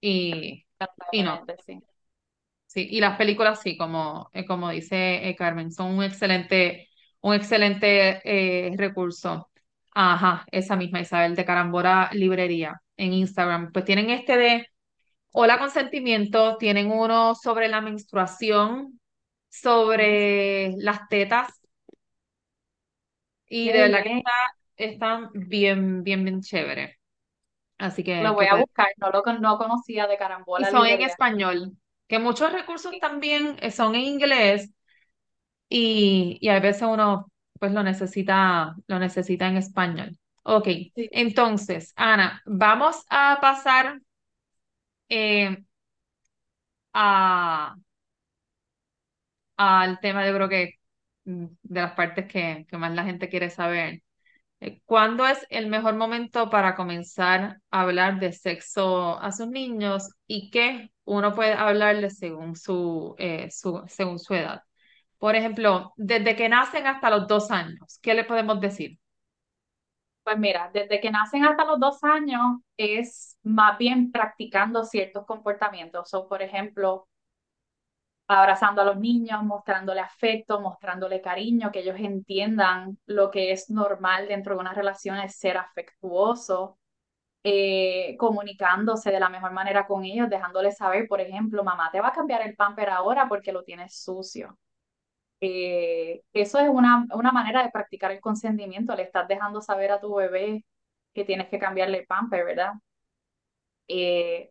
Y, 0.00 0.64
y 1.12 1.22
no. 1.22 1.44
Sí. 1.66 1.80
Sí, 2.66 2.88
y 2.90 3.00
las 3.00 3.18
películas 3.18 3.60
sí, 3.62 3.76
como, 3.78 4.30
eh, 4.34 4.46
como 4.46 4.70
dice 4.70 5.28
eh, 5.28 5.36
Carmen, 5.36 5.72
son 5.72 5.94
un 5.98 6.04
excelente, 6.04 6.88
un 7.22 7.34
excelente 7.34 8.20
eh, 8.24 8.74
recurso. 8.76 9.50
Ajá, 9.94 10.46
esa 10.52 10.76
misma 10.76 11.00
Isabel 11.02 11.36
de 11.36 11.44
Carambora 11.44 12.10
Librería 12.14 12.82
en 12.96 13.12
Instagram. 13.14 13.72
Pues 13.72 13.84
tienen 13.86 14.10
este 14.10 14.36
de 14.38 14.68
Hola 15.32 15.58
Consentimiento, 15.58 16.56
tienen 16.58 16.90
uno 16.90 17.34
sobre 17.34 17.68
la 17.68 17.80
menstruación, 17.80 19.00
sobre 19.48 20.72
las 20.78 21.08
tetas, 21.08 21.48
y 23.48 23.70
de 23.72 23.80
verdad 23.80 24.02
que 24.02 24.08
bien. 24.08 24.22
está, 24.22 24.30
están 24.76 25.30
bien, 25.34 26.02
bien, 26.04 26.24
bien 26.24 26.40
chévere. 26.42 26.98
Así 27.78 28.04
Lo 28.16 28.32
que, 28.32 28.36
que 28.38 28.46
voy 28.46 28.46
a 28.46 28.54
buscar, 28.56 28.88
no 28.96 29.10
lo 29.10 29.22
no 29.40 29.58
conocía 29.58 30.06
de 30.06 30.16
Y 30.54 30.64
Carambola 30.64 30.70
son 30.70 30.86
en 30.86 31.02
español, 31.02 31.76
que 32.08 32.18
muchos 32.18 32.52
recursos 32.52 32.98
también 33.00 33.56
eh, 33.60 33.70
son 33.70 33.94
en 33.94 34.02
inglés 34.02 34.70
y, 35.68 36.38
y 36.40 36.48
a 36.48 36.60
veces 36.60 36.82
uno 36.82 37.30
pues 37.60 37.72
lo 37.72 37.82
necesita, 37.82 38.76
lo 38.88 38.98
necesita 38.98 39.48
en 39.48 39.56
español. 39.58 40.18
Ok, 40.44 40.68
Sí. 40.94 41.10
entonces, 41.10 41.92
Ana, 41.96 42.42
vamos 42.46 43.04
a 43.10 43.38
pasar 43.40 44.00
eh, 45.12 45.56
a, 46.94 47.74
al 49.56 50.00
tema, 50.00 50.26
yo 50.26 50.34
creo 50.34 50.48
que 50.48 50.74
mm, 51.24 51.46
de 51.62 51.80
las 51.80 51.92
partes 51.94 52.26
que, 52.26 52.66
que 52.68 52.76
más 52.78 52.92
la 52.94 53.04
gente 53.04 53.28
quiere 53.28 53.50
saber. 53.50 54.02
Eh, 54.60 54.82
¿Cuándo 54.86 55.26
es 55.28 55.46
el 55.50 55.68
mejor 55.68 55.96
momento 55.96 56.50
para 56.50 56.76
comenzar 56.76 57.58
a 57.72 57.82
hablar 57.82 58.20
de 58.20 58.32
sexo 58.32 59.20
a 59.20 59.32
sus 59.32 59.48
niños 59.48 60.10
y 60.28 60.50
qué 60.50 60.90
uno 61.04 61.34
puede 61.34 61.54
hablarles 61.54 62.18
según 62.18 62.56
su, 62.56 63.16
eh, 63.18 63.50
su, 63.52 63.82
según 63.88 64.20
su 64.20 64.34
edad? 64.34 64.62
Por 65.18 65.36
ejemplo, 65.36 65.94
desde 65.98 66.36
que 66.36 66.50
nacen 66.50 66.86
hasta 66.88 67.10
los 67.10 67.28
dos 67.28 67.50
años, 67.52 68.00
¿qué 68.02 68.14
le 68.14 68.24
podemos 68.24 68.60
decir? 68.60 68.98
Pues 70.24 70.38
mira, 70.38 70.70
desde 70.72 71.00
que 71.00 71.10
nacen 71.10 71.44
hasta 71.44 71.64
los 71.64 71.80
dos 71.80 72.02
años 72.04 72.58
es 72.76 73.36
más 73.42 73.76
bien 73.78 74.12
practicando 74.12 74.84
ciertos 74.84 75.26
comportamientos. 75.26 76.12
O, 76.14 76.28
por 76.28 76.42
ejemplo, 76.42 77.08
abrazando 78.28 78.82
a 78.82 78.84
los 78.84 78.96
niños, 78.98 79.42
mostrándole 79.44 80.00
afecto, 80.00 80.60
mostrándole 80.60 81.20
cariño, 81.20 81.70
que 81.70 81.80
ellos 81.80 81.96
entiendan 81.98 82.98
lo 83.06 83.30
que 83.30 83.52
es 83.52 83.68
normal 83.70 84.26
dentro 84.28 84.54
de 84.54 84.60
una 84.60 84.72
relación 84.74 85.18
es 85.18 85.36
ser 85.38 85.56
afectuoso, 85.58 86.78
eh, 87.44 88.16
comunicándose 88.18 89.10
de 89.12 89.20
la 89.20 89.28
mejor 89.30 89.52
manera 89.52 89.86
con 89.86 90.04
ellos, 90.04 90.30
dejándoles 90.30 90.76
saber, 90.78 91.08
por 91.08 91.20
ejemplo, 91.20 91.64
mamá 91.64 91.90
te 91.92 92.00
va 92.00 92.08
a 92.10 92.12
cambiar 92.12 92.42
el 92.42 92.56
pamper 92.56 92.90
ahora 92.90 93.28
porque 93.28 93.52
lo 93.52 93.64
tienes 93.64 93.96
sucio. 94.02 94.58
Eh, 95.44 96.22
eso 96.32 96.58
es 96.60 96.68
una, 96.68 97.06
una 97.14 97.32
manera 97.32 97.62
de 97.64 97.70
practicar 97.72 98.12
el 98.12 98.20
consentimiento, 98.20 98.94
le 98.94 99.02
estás 99.04 99.26
dejando 99.28 99.60
saber 99.60 99.90
a 99.92 100.00
tu 100.00 100.14
bebé 100.14 100.64
que 101.14 101.24
tienes 101.24 101.48
que 101.48 101.58
cambiarle 101.58 101.98
el 102.00 102.06
pamper, 102.06 102.44
¿verdad? 102.44 102.74
Eh, 103.88 104.50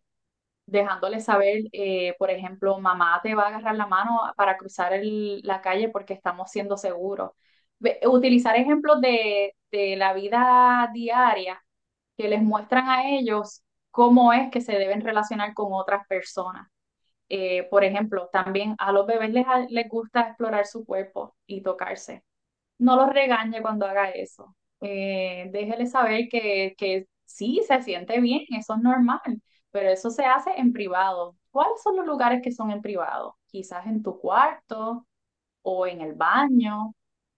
dejándole 0.68 1.22
saber, 1.22 1.64
eh, 1.74 2.16
por 2.20 2.32
ejemplo, 2.32 2.80
mamá 2.80 3.20
te 3.24 3.36
va 3.36 3.46
a 3.46 3.48
agarrar 3.50 3.76
la 3.76 3.88
mano 3.88 4.22
para 4.38 4.58
cruzar 4.58 4.94
la 5.04 5.62
calle 5.62 5.90
porque 5.90 6.14
estamos 6.16 6.52
siendo 6.52 6.78
seguros. 6.78 7.32
Utilizar 8.08 8.56
ejemplos 8.58 9.02
de, 9.02 9.56
de 9.72 9.96
la 9.98 10.14
vida 10.14 10.90
diaria 10.94 11.62
que 12.18 12.30
les 12.30 12.42
muestran 12.44 12.90
a 12.90 13.10
ellos 13.12 13.64
cómo 13.92 14.34
es 14.34 14.52
que 14.52 14.62
se 14.62 14.74
deben 14.74 15.02
relacionar 15.02 15.54
con 15.56 15.74
otras 15.74 16.08
personas. 16.08 16.68
Eh, 17.34 17.64
por 17.70 17.84
ejemplo, 17.86 18.30
también 18.32 18.76
a 18.80 18.92
los 18.92 19.06
bebés 19.08 19.32
les, 19.32 19.46
les 19.70 19.88
gusta 19.90 20.22
explorar 20.22 20.66
su 20.68 20.86
cuerpo 20.86 21.36
y 21.48 21.62
tocarse. 21.62 22.24
No 22.80 22.96
los 22.96 23.10
regañe 23.14 23.62
cuando 23.62 23.86
haga 23.88 24.10
eso. 24.12 24.56
Eh, 24.82 25.50
déjele 25.52 25.86
saber 25.88 26.28
que, 26.30 26.76
que 26.78 27.08
sí, 27.26 27.62
se 27.68 27.82
siente 27.84 28.20
bien, 28.22 28.42
eso 28.58 28.76
es 28.76 28.82
normal, 28.82 29.22
pero 29.72 29.90
eso 29.90 30.10
se 30.10 30.26
hace 30.26 30.52
en 30.60 30.74
privado. 30.74 31.38
¿Cuáles 31.52 31.82
son 31.84 31.96
los 31.98 32.06
lugares 32.06 32.42
que 32.44 32.52
son 32.52 32.72
en 32.72 32.82
privado? 32.82 33.38
Quizás 33.48 33.86
en 33.88 34.04
tu 34.04 34.20
cuarto 34.20 35.06
o 35.64 35.88
en 35.88 36.02
el 36.02 36.14
baño. 36.14 36.96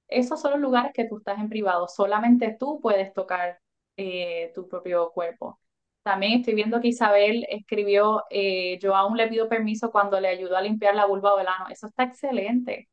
Esos 0.07 0.41
son 0.41 0.51
los 0.53 0.61
lugares 0.61 0.91
que 0.93 1.05
tú 1.07 1.17
estás 1.19 1.39
en 1.39 1.49
privado. 1.49 1.87
Solamente 1.87 2.55
tú 2.59 2.79
puedes 2.81 3.13
tocar 3.13 3.59
eh, 3.97 4.51
tu 4.55 4.67
propio 4.69 5.11
cuerpo. 5.13 5.59
También 6.03 6.39
estoy 6.39 6.53
viendo 6.55 6.81
que 6.81 6.89
Isabel 6.89 7.45
escribió, 7.49 8.23
eh, 8.29 8.77
yo 8.81 8.95
aún 8.95 9.15
le 9.17 9.27
pido 9.27 9.47
permiso 9.49 9.91
cuando 9.91 10.19
le 10.19 10.27
ayudo 10.29 10.57
a 10.57 10.61
limpiar 10.61 10.95
la 10.95 11.05
vulva 11.05 11.33
o 11.35 11.39
el. 11.39 11.47
Eso 11.71 11.87
está 11.87 12.03
excelente. 12.03 12.89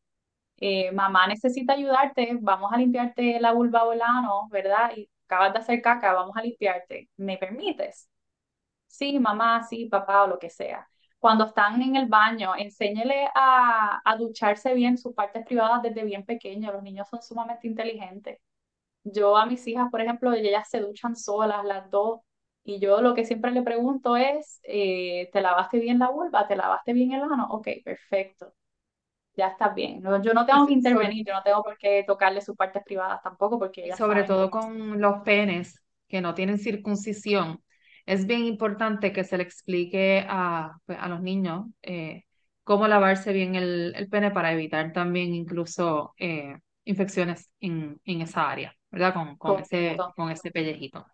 Eh, 0.58 0.92
mamá 0.92 1.26
necesita 1.28 1.74
ayudarte, 1.74 2.38
vamos 2.40 2.72
a 2.72 2.78
limpiarte 2.78 3.40
la 3.40 3.52
vulva 3.52 3.84
o 3.84 3.92
el 3.92 4.02
ano, 4.02 4.48
¿verdad? 4.50 4.92
Y 4.96 5.11
acabas 5.26 5.52
de 5.54 5.58
hacer 5.61 5.82
caca, 5.82 6.12
vamos 6.14 6.36
a 6.36 6.42
limpiarte. 6.42 7.11
¿Me 7.16 7.38
permites? 7.38 8.08
Sí, 8.86 9.18
mamá, 9.18 9.62
sí, 9.64 9.86
papá 9.86 10.24
o 10.24 10.26
lo 10.28 10.38
que 10.38 10.50
sea. 10.50 10.88
Cuando 11.18 11.44
están 11.46 11.80
en 11.82 11.96
el 11.96 12.06
baño, 12.06 12.54
enséñele 12.56 13.28
a, 13.34 14.00
a 14.04 14.16
ducharse 14.16 14.74
bien 14.74 14.98
sus 14.98 15.14
partes 15.14 15.44
privadas 15.46 15.82
desde 15.82 16.04
bien 16.04 16.24
pequeños. 16.24 16.72
Los 16.74 16.82
niños 16.82 17.08
son 17.08 17.22
sumamente 17.22 17.66
inteligentes. 17.68 18.38
Yo 19.04 19.36
a 19.36 19.46
mis 19.46 19.66
hijas, 19.66 19.88
por 19.90 20.00
ejemplo, 20.00 20.32
ellas 20.34 20.68
se 20.70 20.80
duchan 20.80 21.16
solas, 21.16 21.64
las 21.64 21.90
dos, 21.90 22.20
y 22.77 22.81
yo 22.81 23.01
lo 23.03 23.14
que 23.14 23.25
siempre 23.25 23.51
le 23.53 23.62
pregunto 23.62 24.16
es, 24.16 24.61
eh, 24.64 25.29
¿te 25.33 25.41
lavaste 25.41 25.79
bien 25.81 25.99
la 25.99 26.11
vulva? 26.11 26.47
¿Te 26.49 26.57
lavaste 26.57 26.93
bien 26.93 27.12
el 27.12 27.23
ano? 27.23 27.49
Ok, 27.51 27.68
perfecto. 27.85 28.55
Ya 29.37 29.49
está 29.49 29.71
bien. 29.71 30.03
No, 30.03 30.23
yo 30.23 30.35
no 30.35 30.47
tengo 30.47 30.66
que 30.66 30.75
intervenir, 30.75 31.27
yo 31.27 31.35
no 31.35 31.43
tengo 31.43 31.62
por 31.62 31.79
qué 31.79 32.05
tocarle 32.07 32.41
sus 32.43 32.57
partes 32.57 32.83
privadas 32.85 33.23
tampoco, 33.23 33.59
porque 33.59 33.89
y 33.89 33.93
sobre 33.93 34.25
todo 34.25 34.51
con 34.51 35.01
los 35.01 35.23
penes 35.25 35.81
que 36.09 36.21
no 36.21 36.35
tienen 36.35 36.59
circuncisión, 36.59 37.62
es 38.07 38.27
bien 38.27 38.45
importante 38.45 39.12
que 39.12 39.25
se 39.25 39.37
le 39.37 39.43
explique 39.45 40.25
a, 40.29 40.73
pues, 40.87 40.99
a 41.01 41.09
los 41.09 41.21
niños 41.23 41.66
eh, 41.83 42.25
cómo 42.64 42.89
lavarse 42.89 43.33
bien 43.33 43.55
el, 43.55 43.95
el 43.97 44.09
pene 44.09 44.31
para 44.31 44.53
evitar 44.53 44.93
también 44.93 45.35
incluso 45.35 46.14
eh, 46.18 46.57
infecciones 46.85 47.51
en, 47.61 48.01
en 48.05 48.21
esa 48.23 48.51
área, 48.51 48.75
¿verdad? 48.91 49.14
Con, 49.14 49.37
con 49.37 49.59
ese, 49.59 50.05
con 50.16 50.31
ese 50.31 50.51
pellejito. 50.51 51.07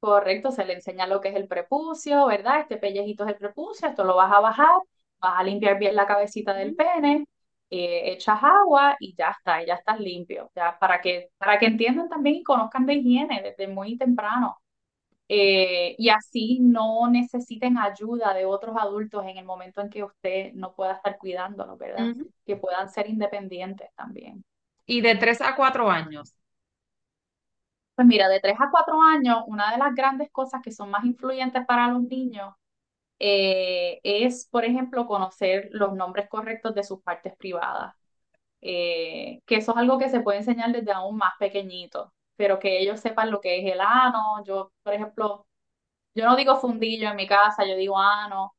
Correcto, 0.00 0.52
se 0.52 0.64
le 0.64 0.74
enseña 0.74 1.06
lo 1.06 1.20
que 1.20 1.28
es 1.30 1.36
el 1.36 1.48
prepucio, 1.48 2.26
¿verdad? 2.26 2.60
Este 2.60 2.76
pellejito 2.76 3.24
es 3.24 3.30
el 3.30 3.36
prepucio, 3.36 3.88
esto 3.88 4.04
lo 4.04 4.14
vas 4.16 4.32
a 4.32 4.40
bajar, 4.40 4.76
vas 5.18 5.40
a 5.40 5.42
limpiar 5.42 5.78
bien 5.78 5.96
la 5.96 6.06
cabecita 6.06 6.54
del 6.54 6.76
pene, 6.76 7.26
eh, 7.70 8.12
echas 8.12 8.38
agua 8.42 8.96
y 9.00 9.14
ya 9.16 9.30
está, 9.30 9.64
ya 9.64 9.74
estás 9.74 9.98
limpio, 9.98 10.50
ya 10.54 10.78
para 10.78 11.00
que, 11.00 11.30
para 11.38 11.58
que 11.58 11.66
entiendan 11.66 12.08
también 12.08 12.36
y 12.36 12.42
conozcan 12.44 12.86
de 12.86 12.94
higiene 12.94 13.42
desde 13.42 13.72
muy 13.72 13.96
temprano. 13.98 14.58
Eh, 15.28 15.96
y 15.98 16.08
así 16.10 16.60
no 16.60 17.08
necesiten 17.10 17.78
ayuda 17.78 18.32
de 18.32 18.44
otros 18.44 18.76
adultos 18.78 19.24
en 19.26 19.38
el 19.38 19.44
momento 19.44 19.80
en 19.80 19.90
que 19.90 20.04
usted 20.04 20.52
no 20.54 20.72
pueda 20.74 20.92
estar 20.94 21.18
cuidándolo, 21.18 21.76
¿verdad? 21.76 22.14
Que 22.44 22.56
puedan 22.56 22.88
ser 22.90 23.08
independientes 23.08 23.90
también. 23.96 24.44
Y 24.86 25.00
de 25.00 25.16
tres 25.16 25.40
a 25.40 25.56
cuatro 25.56 25.90
años. 25.90 26.35
Pues 27.96 28.06
mira, 28.08 28.28
de 28.28 28.40
3 28.40 28.56
a 28.60 28.70
4 28.70 29.00
años, 29.02 29.38
una 29.46 29.72
de 29.72 29.78
las 29.78 29.94
grandes 29.94 30.30
cosas 30.30 30.60
que 30.62 30.72
son 30.72 30.90
más 30.90 31.04
influyentes 31.04 31.64
para 31.66 31.88
los 31.88 32.02
niños 32.02 32.54
eh, 33.20 34.00
es, 34.04 34.48
por 34.50 34.64
ejemplo, 34.64 35.06
conocer 35.06 35.68
los 35.72 35.94
nombres 35.94 36.28
correctos 36.28 36.74
de 36.74 36.84
sus 36.84 37.02
partes 37.02 37.36
privadas, 37.36 37.94
eh, 38.62 39.40
que 39.46 39.56
eso 39.56 39.72
es 39.72 39.78
algo 39.78 39.98
que 39.98 40.10
se 40.10 40.20
puede 40.20 40.38
enseñar 40.40 40.72
desde 40.72 40.92
aún 40.92 41.16
más 41.18 41.34
pequeñito, 41.40 42.14
pero 42.36 42.58
que 42.60 42.80
ellos 42.80 43.00
sepan 43.00 43.30
lo 43.32 43.40
que 43.40 43.60
es 43.60 43.72
el 43.72 43.80
ano. 43.80 44.44
Yo, 44.46 44.72
por 44.82 44.94
ejemplo, 44.94 45.46
yo 46.14 46.26
no 46.26 46.36
digo 46.36 46.56
fundillo 46.60 47.10
en 47.10 47.16
mi 47.16 47.26
casa, 47.28 47.66
yo 47.66 47.76
digo 47.76 47.98
ano, 47.98 48.54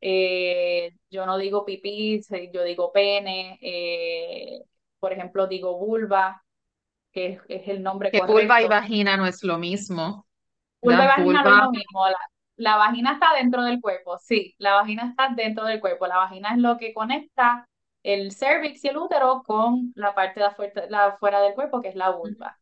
eh, 0.00 0.92
yo 1.10 1.26
no 1.26 1.38
digo 1.38 1.64
pipí, 1.66 2.20
yo 2.52 2.64
digo 2.64 2.92
pene, 2.92 3.58
por 5.00 5.12
ejemplo, 5.12 5.46
digo 5.46 5.78
vulva, 5.78 6.42
que 7.12 7.26
es, 7.26 7.40
es 7.48 7.68
el 7.68 7.82
nombre 7.82 8.10
Que 8.10 8.20
vulva 8.20 8.62
y 8.62 8.66
vagina 8.66 9.16
no 9.16 9.26
es 9.26 9.42
lo 9.42 9.58
mismo, 9.58 10.26
Vulva 10.80 11.04
y 11.04 11.06
vagina 11.06 11.42
no 11.42 11.50
es 11.50 11.56
lo 11.64 11.70
mismo. 11.70 12.08
La, 12.08 12.16
la 12.56 12.76
vagina 12.76 13.12
está 13.12 13.34
dentro 13.34 13.62
del 13.62 13.80
cuerpo, 13.80 14.18
sí, 14.18 14.54
la 14.58 14.74
vagina 14.74 15.10
está 15.10 15.28
dentro 15.34 15.64
del 15.64 15.80
cuerpo. 15.80 16.06
La 16.06 16.16
vagina 16.16 16.52
es 16.52 16.58
lo 16.58 16.76
que 16.78 16.92
conecta 16.92 17.66
el 18.02 18.32
cervix 18.32 18.84
y 18.84 18.88
el 18.88 18.96
útero 18.96 19.42
con 19.46 19.92
la 19.94 20.14
parte 20.14 20.40
de 20.40 20.46
afuera, 20.46 20.86
la 20.88 21.06
afuera 21.06 21.40
del 21.40 21.54
cuerpo, 21.54 21.80
que 21.80 21.88
es 21.88 21.94
la 21.94 22.10
vulva. 22.10 22.58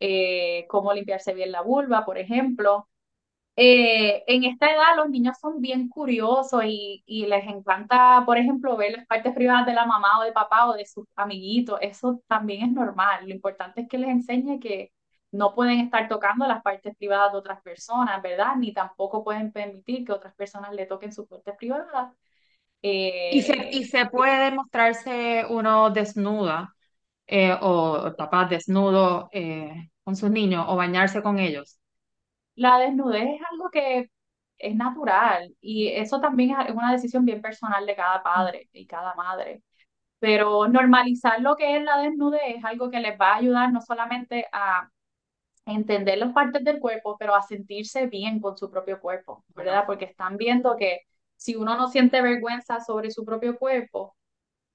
Eh, 0.00 0.66
cómo 0.68 0.92
limpiarse 0.92 1.34
bien 1.34 1.52
la 1.52 1.62
vulva, 1.62 2.04
por 2.04 2.18
ejemplo. 2.18 2.88
Eh, 3.60 4.22
en 4.28 4.44
esta 4.44 4.66
edad 4.72 4.96
los 4.96 5.10
niños 5.10 5.36
son 5.40 5.60
bien 5.60 5.88
curiosos 5.88 6.62
y, 6.64 7.02
y 7.06 7.26
les 7.26 7.44
encanta, 7.48 8.22
por 8.24 8.38
ejemplo, 8.38 8.76
ver 8.76 8.92
las 8.92 9.06
partes 9.06 9.34
privadas 9.34 9.66
de 9.66 9.74
la 9.74 9.84
mamá 9.86 10.20
o 10.20 10.22
de 10.24 10.32
papá 10.32 10.68
o 10.68 10.74
de 10.74 10.86
sus 10.86 11.06
amiguitos. 11.16 11.78
Eso 11.82 12.22
también 12.28 12.62
es 12.64 12.72
normal. 12.72 13.26
Lo 13.28 13.34
importante 13.34 13.80
es 13.82 13.88
que 13.88 13.98
les 13.98 14.10
enseñe 14.10 14.60
que 14.60 14.92
no 15.32 15.54
pueden 15.54 15.80
estar 15.80 16.08
tocando 16.08 16.46
las 16.46 16.62
partes 16.62 16.96
privadas 16.96 17.32
de 17.32 17.38
otras 17.38 17.60
personas, 17.62 18.22
¿verdad? 18.22 18.54
Ni 18.56 18.72
tampoco 18.72 19.24
pueden 19.24 19.50
permitir 19.52 20.04
que 20.06 20.12
otras 20.12 20.34
personas 20.34 20.72
le 20.74 20.86
toquen 20.86 21.12
sus 21.12 21.26
partes 21.26 21.54
privadas. 21.56 22.14
Y 23.28 23.42
se, 23.42 23.68
y 23.70 23.84
Eh, 23.84 23.84
se 23.84 24.06
puede 24.06 24.50
mostrarse 24.52 25.44
uno 25.50 25.90
desnuda 25.90 26.74
eh, 27.26 27.56
o 27.60 28.14
papá 28.16 28.46
desnudo 28.46 29.28
eh, 29.32 29.90
con 30.04 30.16
sus 30.16 30.30
niños 30.30 30.66
o 30.68 30.76
bañarse 30.76 31.22
con 31.22 31.38
ellos. 31.40 31.78
La 32.58 32.78
desnudez 32.78 33.24
es 33.36 33.40
algo 33.50 33.70
que 33.70 34.10
es 34.58 34.74
natural 34.76 35.54
y 35.60 35.88
eso 35.88 36.20
también 36.20 36.56
es 36.60 36.74
una 36.74 36.92
decisión 36.92 37.24
bien 37.24 37.40
personal 37.42 37.86
de 37.86 37.96
cada 37.96 38.22
padre 38.22 38.68
y 38.72 38.86
cada 38.86 39.14
madre. 39.14 39.62
Pero 40.20 40.68
normalizar 40.68 41.40
lo 41.40 41.56
que 41.56 41.76
es 41.76 41.82
la 41.84 41.98
desnudez 41.98 42.42
es 42.56 42.64
algo 42.64 42.90
que 42.90 43.00
les 43.00 43.20
va 43.20 43.32
a 43.34 43.36
ayudar 43.36 43.72
no 43.72 43.80
solamente 43.80 44.46
a 44.52 44.90
entender 45.66 46.18
las 46.18 46.32
partes 46.32 46.64
del 46.64 46.80
cuerpo, 46.80 47.16
pero 47.18 47.34
a 47.34 47.42
sentirse 47.42 48.06
bien 48.06 48.40
con 48.40 48.56
su 48.56 48.70
propio 48.70 49.00
cuerpo, 49.00 49.44
¿verdad? 49.54 49.84
Porque 49.86 50.06
están 50.06 50.36
viendo 50.36 50.76
que 50.76 51.00
si 51.36 51.56
uno 51.56 51.76
no 51.76 51.88
siente 51.88 52.22
vergüenza 52.22 52.80
sobre 52.80 53.10
su 53.10 53.24
propio 53.24 53.58
cuerpo, 53.58 54.16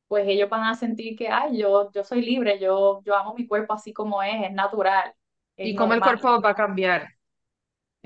pues 0.08 0.28
ellos 0.28 0.50
van 0.50 0.64
a 0.64 0.76
sentir 0.76 1.18
que, 1.18 1.30
ay, 1.30 1.58
yo, 1.58 1.92
yo 1.92 2.04
soy 2.04 2.22
libre, 2.22 2.60
yo, 2.60 3.02
yo 3.04 3.16
amo 3.16 3.34
mi 3.36 3.48
cuerpo 3.48 3.74
así 3.74 3.94
como 3.94 4.22
es, 4.24 4.46
es 4.46 4.54
natural, 4.54 5.14
es 5.58 5.70
y 5.70 5.76
cómo 5.76 5.94
el 5.94 6.02
cuerpo 6.02 6.42
va 6.42 6.52
a 6.52 6.56
cambiar 6.56 7.08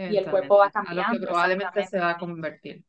y 0.06 0.18
el 0.18 0.30
cuerpo 0.30 0.58
va 0.58 0.68
eventualmente, 0.68 0.80
a 0.84 0.94
lo 0.94 1.06
que 1.06 1.20
cambiando, 1.20 1.28
probablemente 1.28 1.84
se 1.86 2.00
va 2.00 2.12
a 2.12 2.18
convertir. 2.18 2.84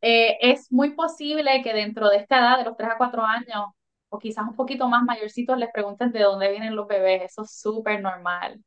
Eh, 0.00 0.36
es 0.40 0.70
muy 0.70 0.90
posible 0.94 1.62
que 1.62 1.72
dentro 1.72 2.08
de 2.10 2.18
esta 2.18 2.38
edad, 2.38 2.58
de 2.58 2.64
los 2.64 2.76
3 2.76 2.90
a 2.90 2.98
4 2.98 3.24
años, 3.24 3.66
o 4.10 4.18
quizás 4.18 4.44
un 4.46 4.54
poquito 4.56 4.88
más 4.88 5.02
mayorcitos 5.02 5.58
les 5.58 5.70
pregunten 5.72 6.12
de 6.12 6.20
dónde 6.20 6.50
vienen 6.50 6.76
los 6.76 6.86
bebés, 6.86 7.22
eso 7.22 7.42
es 7.42 7.58
súper 7.58 8.02
normal. 8.02 8.62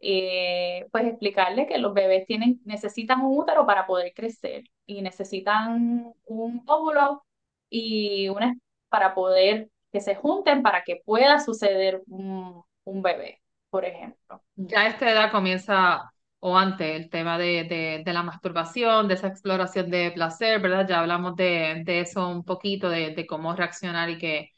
Eh, 0.00 0.86
pues 0.92 1.06
explicarle 1.06 1.66
que 1.66 1.78
los 1.78 1.94
bebés 1.94 2.26
tienen, 2.26 2.60
necesitan 2.64 3.20
un 3.22 3.38
útero 3.38 3.66
para 3.66 3.86
poder 3.86 4.12
crecer 4.14 4.64
y 4.86 5.02
necesitan 5.02 6.12
un 6.26 6.62
óvulo 6.66 7.24
y 7.70 8.28
una 8.28 8.56
para 8.90 9.14
poder 9.14 9.70
que 9.92 10.00
se 10.00 10.16
junten 10.16 10.62
para 10.62 10.84
que 10.84 11.02
pueda 11.04 11.40
suceder 11.40 12.02
un, 12.08 12.62
un 12.84 13.02
bebé, 13.02 13.42
por 13.70 13.84
ejemplo. 13.86 14.42
Ya 14.56 14.80
a 14.82 14.86
esta 14.88 15.10
edad 15.10 15.30
comienza, 15.30 16.12
o 16.48 16.56
antes, 16.58 16.88
el 16.96 17.10
tema 17.10 17.38
de, 17.38 17.64
de, 17.64 18.02
de 18.04 18.12
la 18.12 18.22
masturbación, 18.22 19.08
de 19.08 19.14
esa 19.14 19.28
exploración 19.28 19.90
de 19.90 20.12
placer, 20.12 20.60
¿verdad? 20.60 20.86
Ya 20.88 21.00
hablamos 21.00 21.34
de, 21.36 21.82
de 21.84 22.00
eso 22.00 22.28
un 22.28 22.44
poquito, 22.44 22.88
de, 22.90 23.26
cómo 23.28 23.54
reaccionar 23.56 24.10
y 24.10 24.18
qué 24.18 24.50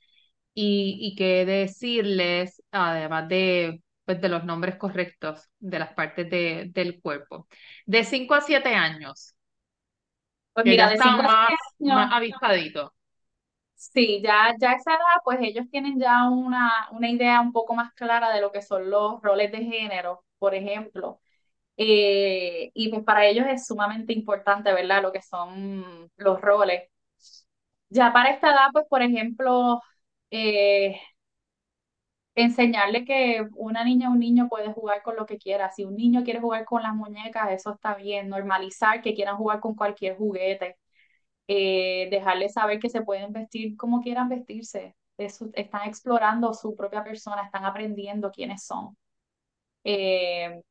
y, 0.55 0.99
y 1.01 1.17
qué 1.17 1.45
decirles, 1.47 2.63
además 2.73 3.29
de, 3.29 3.83
pues, 4.05 4.21
de 4.21 4.29
los 4.29 4.45
nombres 4.45 4.77
correctos 4.77 5.49
de 5.61 5.79
las 5.79 5.95
partes 5.95 6.31
de, 6.31 6.71
del 6.75 7.01
cuerpo. 7.01 7.49
De 7.87 8.05
5 8.05 8.35
a 8.35 8.41
7 8.43 8.75
años, 8.75 9.35
Pues 10.53 10.67
que 10.67 10.77
ya 10.77 10.87
mira, 10.87 10.89
de 10.91 10.97
5 10.97 11.23
están 11.23 11.25
a 11.25 11.29
más, 11.29 11.49
7 11.49 11.59
más 11.85 12.13
años, 12.13 12.13
avistaditos. 12.13 12.91
sí, 13.75 14.21
ya, 14.23 14.55
ya 14.61 14.71
a 14.73 14.75
esa 14.75 14.93
edad, 14.93 15.21
pues 15.25 15.39
ellos 15.41 15.67
tienen 15.71 15.99
ya 16.01 16.29
una, 16.29 16.89
una 16.93 17.09
idea 17.11 17.41
un 17.41 17.53
poco 17.53 17.75
más 17.75 17.93
clara 17.95 18.31
de 18.35 18.41
lo 18.41 18.53
que 18.53 18.63
son 18.63 18.91
los 18.91 19.21
roles 19.23 19.53
de 19.53 19.59
género, 19.65 20.25
por 20.39 20.55
ejemplo. 20.55 21.21
Eh, 21.79 22.71
y 22.75 22.91
pues 22.91 23.05
para 23.05 23.27
ellos 23.27 23.47
es 23.49 23.67
sumamente 23.67 24.13
importante, 24.15 24.73
¿verdad? 24.75 25.03
Lo 25.03 25.13
que 25.13 25.23
son 25.23 26.11
los 26.19 26.41
roles. 26.43 26.91
Ya 27.91 28.13
para 28.13 28.31
esta 28.31 28.51
edad, 28.51 28.69
pues 28.73 28.85
por 28.89 29.03
ejemplo, 29.03 29.81
eh, 30.31 31.01
enseñarle 32.35 33.05
que 33.05 33.47
una 33.57 33.85
niña 33.85 34.09
o 34.09 34.13
un 34.13 34.21
niño 34.21 34.49
puede 34.49 34.73
jugar 34.73 35.03
con 35.03 35.17
lo 35.17 35.27
que 35.27 35.39
quiera. 35.39 35.71
Si 35.71 35.85
un 35.85 35.97
niño 35.97 36.23
quiere 36.25 36.41
jugar 36.41 36.65
con 36.65 36.83
las 36.83 36.95
muñecas, 36.95 37.51
eso 37.51 37.73
está 37.75 37.95
bien. 37.97 38.29
Normalizar 38.29 39.03
que 39.03 39.15
quieran 39.15 39.37
jugar 39.37 39.61
con 39.61 39.75
cualquier 39.75 40.17
juguete. 40.17 40.77
Eh, 41.49 42.09
dejarles 42.11 42.55
saber 42.55 42.81
que 42.81 42.91
se 42.91 43.03
pueden 43.03 43.33
vestir 43.33 43.77
como 43.77 44.03
quieran 44.03 44.29
vestirse. 44.31 44.97
Eso, 45.19 45.49
están 45.55 45.89
explorando 45.89 46.55
su 46.55 46.77
propia 46.77 47.05
persona, 47.05 47.45
están 47.45 47.65
aprendiendo 47.67 48.33
quiénes 48.33 48.65
son. 48.67 48.97
Eh, 49.85 50.63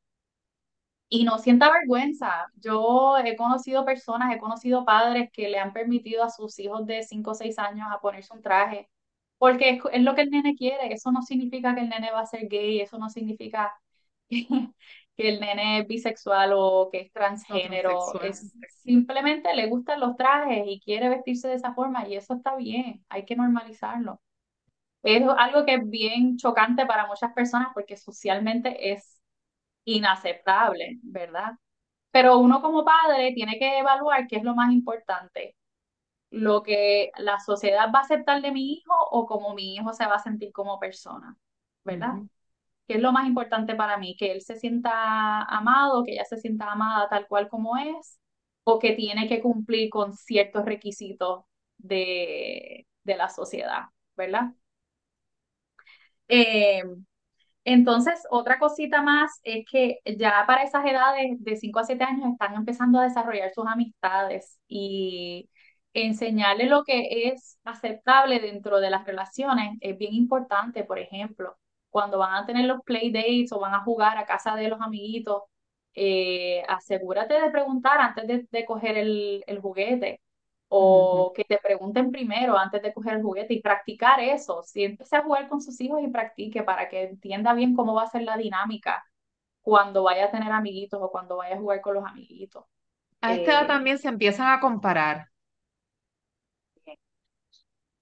y 1.09 1.23
no 1.23 1.37
sienta 1.39 1.71
vergüenza. 1.71 2.47
Yo 2.55 3.17
he 3.17 3.35
conocido 3.35 3.85
personas, 3.85 4.35
he 4.35 4.39
conocido 4.39 4.85
padres 4.85 5.29
que 5.31 5.49
le 5.49 5.59
han 5.59 5.73
permitido 5.73 6.23
a 6.23 6.29
sus 6.29 6.57
hijos 6.59 6.85
de 6.85 7.03
5 7.03 7.31
o 7.31 7.35
6 7.35 7.59
años 7.59 7.87
a 7.91 7.99
ponerse 8.01 8.33
un 8.33 8.41
traje, 8.41 8.89
porque 9.37 9.69
es, 9.71 9.81
es 9.93 10.01
lo 10.03 10.15
que 10.15 10.21
el 10.21 10.31
nene 10.31 10.55
quiere. 10.55 10.93
Eso 10.93 11.11
no 11.11 11.21
significa 11.21 11.75
que 11.75 11.81
el 11.81 11.89
nene 11.89 12.11
va 12.11 12.21
a 12.21 12.25
ser 12.25 12.47
gay, 12.49 12.81
eso 12.81 12.97
no 12.97 13.09
significa 13.09 13.73
que, 14.29 14.47
que 15.15 15.29
el 15.29 15.39
nene 15.39 15.79
es 15.79 15.87
bisexual 15.87 16.51
o 16.55 16.89
que 16.91 17.01
es 17.01 17.11
transgénero. 17.13 18.19
Es 18.21 18.53
simplemente 18.83 19.53
le 19.55 19.67
gustan 19.67 19.99
los 19.99 20.15
trajes 20.15 20.63
y 20.67 20.79
quiere 20.81 21.09
vestirse 21.09 21.47
de 21.47 21.55
esa 21.55 21.73
forma 21.73 22.07
y 22.07 22.15
eso 22.15 22.35
está 22.35 22.55
bien, 22.55 23.03
hay 23.09 23.25
que 23.25 23.35
normalizarlo. 23.35 24.21
Es 25.03 25.23
algo 25.37 25.65
que 25.65 25.75
es 25.75 25.89
bien 25.89 26.37
chocante 26.37 26.85
para 26.85 27.07
muchas 27.07 27.33
personas 27.33 27.69
porque 27.73 27.97
socialmente 27.97 28.91
es 28.93 29.16
inaceptable, 29.87 30.99
¿verdad? 31.03 31.53
Pero 32.11 32.39
uno 32.39 32.61
como 32.61 32.85
padre 32.85 33.33
tiene 33.33 33.59
que 33.59 33.79
evaluar 33.79 34.27
qué 34.27 34.37
es 34.37 34.43
lo 34.43 34.55
más 34.55 34.71
importante, 34.73 35.55
lo 36.31 36.63
que 36.63 37.11
la 37.17 37.39
sociedad 37.39 37.91
va 37.95 37.99
a 37.99 38.03
aceptar 38.03 38.41
de 38.41 38.51
mi 38.51 38.73
hijo 38.73 38.93
o 39.11 39.25
cómo 39.27 39.55
mi 39.55 39.75
hijo 39.75 39.93
se 39.93 40.05
va 40.07 40.15
a 40.15 40.19
sentir 40.19 40.51
como 40.53 40.79
persona, 40.79 41.37
¿verdad? 41.85 42.15
¿Qué 42.87 42.95
es 42.95 43.01
lo 43.01 43.11
más 43.13 43.27
importante 43.27 43.75
para 43.75 43.97
mí? 43.97 44.15
Que 44.17 44.31
él 44.33 44.41
se 44.41 44.57
sienta 44.57 45.43
amado, 45.43 46.03
que 46.05 46.13
ella 46.13 46.25
se 46.25 46.37
sienta 46.37 46.71
amada 46.71 47.09
tal 47.09 47.27
cual 47.27 47.49
como 47.49 47.77
es, 47.77 48.19
o 48.65 48.79
que 48.79 48.93
tiene 48.93 49.27
que 49.27 49.41
cumplir 49.41 49.89
con 49.89 50.13
ciertos 50.13 50.65
requisitos 50.65 51.43
de, 51.77 52.87
de 53.03 53.17
la 53.17 53.29
sociedad, 53.29 53.83
¿verdad? 54.17 54.53
Eh, 56.27 56.83
Entonces, 57.69 58.15
otra 58.31 58.59
cosita 58.59 59.01
más 59.01 59.39
es 59.43 59.65
que 59.69 59.99
ya 60.05 60.45
para 60.47 60.63
esas 60.63 60.85
edades 60.85 61.43
de 61.43 61.57
5 61.57 61.79
a 61.79 61.83
7 61.83 62.03
años 62.05 62.31
están 62.31 62.55
empezando 62.55 62.97
a 62.99 63.03
desarrollar 63.03 63.51
sus 63.53 63.65
amistades 63.67 64.57
y 64.69 65.49
enseñarle 65.93 66.67
lo 66.67 66.83
que 66.85 67.27
es 67.29 67.59
aceptable 67.65 68.39
dentro 68.39 68.79
de 68.79 68.89
las 68.89 69.05
relaciones 69.05 69.77
es 69.81 69.97
bien 69.97 70.13
importante. 70.13 70.85
Por 70.85 70.97
ejemplo, 70.99 71.57
cuando 71.89 72.17
van 72.19 72.35
a 72.35 72.45
tener 72.45 72.65
los 72.65 72.81
play 72.83 73.11
dates 73.11 73.51
o 73.51 73.59
van 73.59 73.73
a 73.73 73.83
jugar 73.83 74.17
a 74.17 74.25
casa 74.25 74.55
de 74.55 74.69
los 74.69 74.79
amiguitos, 74.81 75.43
eh, 75.93 76.63
asegúrate 76.69 77.33
de 77.41 77.49
preguntar 77.51 77.99
antes 77.99 78.27
de, 78.27 78.47
de 78.49 78.65
coger 78.65 78.97
el, 78.97 79.43
el 79.47 79.59
juguete. 79.59 80.21
O 80.69 81.33
que 81.35 81.43
te 81.45 81.57
pregunten 81.59 82.11
primero 82.11 82.57
antes 82.57 82.81
de 82.81 82.93
coger 82.93 83.15
el 83.15 83.23
juguete 83.23 83.53
y 83.53 83.61
practicar 83.61 84.19
eso. 84.19 84.63
Si 84.63 84.83
empieza 84.83 85.19
a 85.19 85.23
jugar 85.23 85.47
con 85.49 85.61
sus 85.61 85.79
hijos 85.81 86.01
y 86.03 86.07
practique 86.09 86.63
para 86.63 86.89
que 86.89 87.03
entienda 87.03 87.53
bien 87.53 87.75
cómo 87.75 87.93
va 87.95 88.03
a 88.03 88.07
ser 88.07 88.23
la 88.23 88.37
dinámica 88.37 89.03
cuando 89.61 90.03
vaya 90.03 90.25
a 90.25 90.31
tener 90.31 90.51
amiguitos 90.51 91.01
o 91.01 91.11
cuando 91.11 91.37
vaya 91.37 91.55
a 91.55 91.59
jugar 91.59 91.81
con 91.81 91.95
los 91.95 92.05
amiguitos. 92.05 92.65
A 93.21 93.35
esta 93.35 93.51
edad 93.51 93.67
Eh, 93.67 93.67
también 93.67 93.99
se 93.99 94.07
empiezan 94.07 94.47
a 94.49 94.59
comparar 94.59 95.29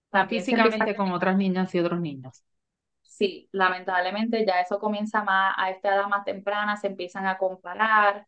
también 0.10 0.46
físicamente 0.46 0.96
con 0.96 1.12
otras 1.12 1.38
niñas 1.38 1.74
y 1.76 1.80
otros 1.80 2.02
niños. 2.02 2.44
sí, 3.04 3.50
lamentablemente 3.52 4.46
ya 4.46 4.62
eso 4.62 4.80
comienza 4.80 5.24
más 5.24 5.54
a 5.58 5.70
esta 5.72 5.96
edad 5.96 6.08
más 6.08 6.26
temprana, 6.26 6.78
se 6.78 6.88
empiezan 6.88 7.26
a 7.28 7.38
comparar. 7.38 8.28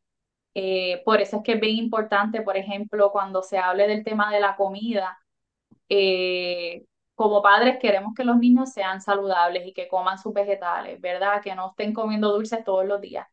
Eh, 0.59 1.03
por 1.05 1.21
eso 1.21 1.37
es 1.37 1.43
que 1.43 1.53
es 1.53 1.59
bien 1.61 1.75
importante, 1.77 2.41
por 2.41 2.57
ejemplo, 2.57 3.11
cuando 3.11 3.43
se 3.43 3.59
hable 3.59 3.87
del 3.87 4.03
tema 4.03 4.31
de 4.33 4.39
la 4.39 4.55
comida, 4.55 5.19
eh, 5.89 6.85
como 7.15 7.41
padres 7.43 7.77
queremos 7.79 8.13
que 8.15 8.23
los 8.25 8.37
niños 8.37 8.71
sean 8.73 9.01
saludables 9.01 9.67
y 9.67 9.73
que 9.73 9.87
coman 9.87 10.17
sus 10.19 10.33
vegetales, 10.33 10.99
¿verdad? 11.01 11.41
Que 11.43 11.55
no 11.55 11.69
estén 11.71 11.93
comiendo 11.93 12.31
dulces 12.33 12.63
todos 12.65 12.85
los 12.87 13.01
días. 13.01 13.27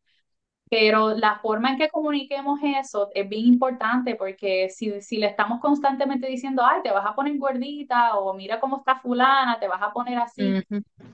Pero 0.77 1.15
la 1.15 1.39
forma 1.39 1.71
en 1.71 1.79
que 1.79 1.89
comuniquemos 1.89 2.59
eso 2.65 3.09
es 3.15 3.29
bien 3.29 3.47
importante 3.47 4.17
porque 4.17 4.69
si, 4.71 5.01
si 5.03 5.19
le 5.19 5.27
estamos 5.29 5.61
constantemente 5.61 6.27
diciendo, 6.27 6.63
ay, 6.65 6.83
te 6.83 6.91
vas 6.91 7.07
a 7.07 7.15
poner 7.15 7.39
gordita 7.39 8.17
o 8.19 8.35
mira 8.35 8.59
cómo 8.61 8.79
está 8.79 8.97
fulana, 9.01 9.59
te 9.61 9.69
vas 9.69 9.81
a 9.83 9.93
poner 9.93 10.19
así, 10.19 10.59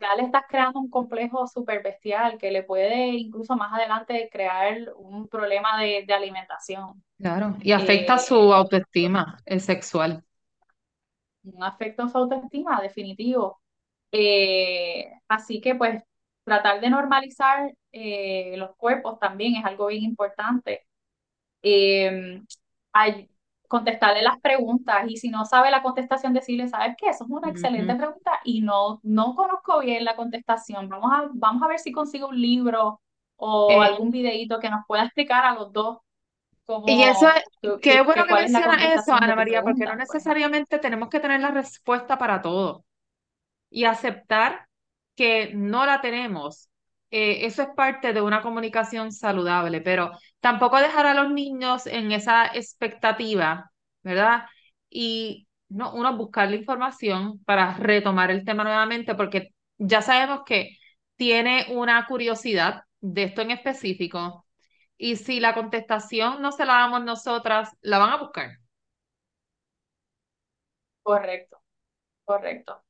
ya 0.00 0.14
le 0.16 0.24
estás 0.24 0.44
creando 0.48 0.80
un 0.80 0.90
complejo 0.90 1.46
súper 1.46 1.82
bestial 1.82 2.38
que 2.38 2.50
le 2.50 2.62
puede 2.64 3.08
incluso 3.08 3.56
más 3.56 3.72
adelante 3.74 4.30
crear 4.32 4.92
un 4.96 5.28
problema 5.28 5.78
de, 5.80 6.04
de 6.06 6.14
alimentación. 6.14 7.04
Claro, 7.18 7.56
y 7.62 7.70
afecta 7.72 8.18
su 8.18 8.34
Eh, 8.34 8.52
autoestima 8.52 9.38
eh, 9.46 9.60
sexual. 9.60 10.24
un 11.44 11.62
afecto 11.62 12.02
a 12.04 12.08
su 12.08 12.18
autoestima, 12.18 12.80
definitivo. 12.82 13.60
Eh, 14.12 15.06
así 15.28 15.60
que 15.60 15.74
pues 15.74 16.02
tratar 16.44 16.80
de 16.80 16.90
normalizar 16.90 17.72
eh, 17.92 18.56
los 18.56 18.76
cuerpos 18.76 19.18
también 19.20 19.56
es 19.56 19.64
algo 19.64 19.86
bien 19.88 20.04
importante. 20.04 20.86
Eh, 21.62 22.42
ay- 22.92 23.30
contestarle 23.68 24.22
las 24.22 24.40
preguntas 24.40 25.04
y 25.08 25.16
si 25.16 25.28
no 25.30 25.44
sabe 25.44 25.70
la 25.70 25.82
contestación 25.82 26.32
decirle, 26.34 26.66
¿sabes 26.68 26.96
qué? 26.98 27.08
Eso 27.10 27.24
es 27.24 27.30
una 27.30 27.50
excelente 27.50 27.94
pregunta 27.94 28.32
y 28.44 28.62
no, 28.62 28.98
no 29.04 29.34
conozco 29.36 29.80
bien 29.80 30.04
la 30.04 30.16
contestación. 30.16 30.88
Vamos 30.88 31.12
a, 31.12 31.30
vamos 31.34 31.62
a 31.62 31.68
ver 31.68 31.78
si 31.78 31.92
consigo 31.92 32.28
un 32.28 32.40
libro 32.40 33.00
o 33.36 33.80
Eh, 33.80 33.80
algún 33.82 34.10
videíto 34.10 34.58
que 34.60 34.70
nos 34.70 34.84
pueda 34.88 35.04
explicar 35.04 35.44
a 35.44 35.54
los 35.54 35.72
dos 35.72 35.98
y 36.86 37.02
eso 37.04 37.26
qué 37.80 38.00
que, 38.00 38.02
bueno 38.02 38.24
que 38.24 38.26
que 38.26 38.34
cuál 38.34 38.44
es 38.44 38.52
la 38.52 38.60
menciona 38.60 38.94
eso, 38.94 39.14
Ana 39.14 39.36
María, 39.36 39.62
porque 39.62 39.86
no 39.86 39.96
ejemplo. 39.96 39.96
necesariamente 39.96 40.78
tenemos 40.78 41.08
que 41.08 41.20
tener 41.20 41.40
la 41.40 41.50
respuesta 41.50 42.18
para 42.18 42.42
todo. 42.42 42.84
y 43.70 43.84
aceptar 43.84 44.68
que 45.20 45.52
no 45.55 45.84
la 45.84 46.01
tenemos. 46.01 46.70
Eh, 47.10 47.44
eso 47.44 47.60
es 47.62 47.68
parte 47.76 48.14
de 48.14 48.22
una 48.22 48.40
comunicación 48.40 49.12
saludable, 49.12 49.82
pero 49.82 50.12
tampoco 50.40 50.78
dejar 50.78 51.05
a 51.06 51.12
los 51.14 51.30
niños 51.30 51.86
en 51.86 52.10
esa 52.12 52.47
expectativa, 52.47 53.70
¿verdad? 54.02 54.47
Y 54.88 55.47
no, 55.68 55.92
uno 55.92 56.16
buscar 56.16 56.48
la 56.48 56.56
información 56.56 57.44
para 57.44 57.74
retomar 57.76 58.30
el 58.30 58.47
tema 58.47 58.64
nuevamente, 58.64 59.14
porque 59.14 59.51
ya 59.76 60.01
sabemos 60.01 60.40
que 60.47 60.78
tiene 61.16 61.66
una 61.70 62.06
curiosidad 62.06 62.84
de 63.02 63.24
esto 63.24 63.42
en 63.42 63.51
específico, 63.51 64.47
y 64.97 65.16
si 65.16 65.38
la 65.38 65.52
contestación 65.55 66.40
no 66.40 66.51
se 66.51 66.64
la 66.64 66.74
damos 66.74 67.05
nosotras, 67.05 67.76
la 67.82 67.98
van 67.98 68.10
a 68.10 68.16
buscar. 68.16 68.52
Correcto, 71.02 71.60
correcto. 72.24 72.82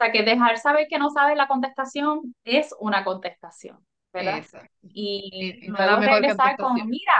O 0.00 0.04
sea, 0.04 0.12
que 0.12 0.22
dejar 0.22 0.58
saber 0.58 0.86
que 0.88 0.98
no 0.98 1.10
sabes 1.10 1.36
la 1.36 1.48
contestación 1.48 2.34
es 2.44 2.74
una 2.80 3.04
contestación, 3.04 3.78
¿verdad? 4.12 4.40
Exacto. 4.40 4.88
Y 4.92 5.30
Y, 5.38 5.66
y 5.66 5.68
luego 5.70 6.00
regresar 6.00 6.58
con, 6.58 6.88
mira, 6.88 7.12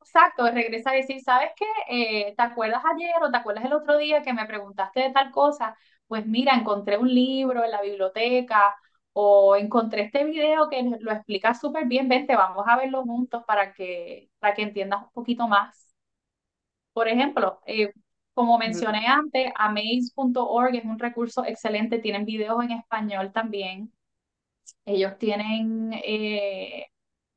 exacto, 0.00 0.50
regresar 0.50 0.94
y 0.94 0.98
decir, 1.02 1.20
¿sabes 1.22 1.50
qué? 1.56 1.66
Eh, 1.90 2.34
¿te 2.36 2.42
acuerdas 2.42 2.82
ayer 2.94 3.12
o 3.22 3.30
te 3.30 3.36
acuerdas 3.38 3.64
el 3.64 3.72
otro 3.74 3.98
día 3.98 4.22
que 4.22 4.32
me 4.32 4.46
preguntaste 4.46 5.00
de 5.00 5.10
tal 5.12 5.30
cosa? 5.30 5.76
pues 6.06 6.24
mira, 6.26 6.54
encontré 6.54 6.98
un 6.98 7.12
libro 7.12 7.64
en 7.64 7.70
la 7.72 7.82
biblioteca 7.82 8.74
o 9.12 9.56
encontré 9.56 10.02
este 10.02 10.24
video 10.24 10.68
que 10.68 10.82
lo 11.00 11.10
explica 11.12 11.54
súper 11.54 11.86
bien, 11.86 12.08
vente, 12.08 12.36
vamos 12.36 12.64
a 12.68 12.76
verlo 12.76 13.02
juntos 13.04 13.42
para 13.46 13.72
que, 13.72 14.30
para 14.38 14.54
que 14.54 14.62
entiendas 14.62 15.02
un 15.02 15.10
poquito 15.12 15.48
más. 15.48 15.94
Por 16.92 17.08
ejemplo, 17.08 17.60
eh, 17.66 17.92
como 18.36 18.58
mencioné 18.58 19.06
antes, 19.08 19.50
amaze.org 19.56 20.76
es 20.76 20.84
un 20.84 20.98
recurso 21.00 21.44
excelente, 21.46 22.00
tienen 22.00 22.26
videos 22.26 22.62
en 22.64 22.72
español 22.72 23.32
también. 23.32 23.92
Ellos 24.84 25.18
tienen 25.18 25.92
eh, 26.04 26.86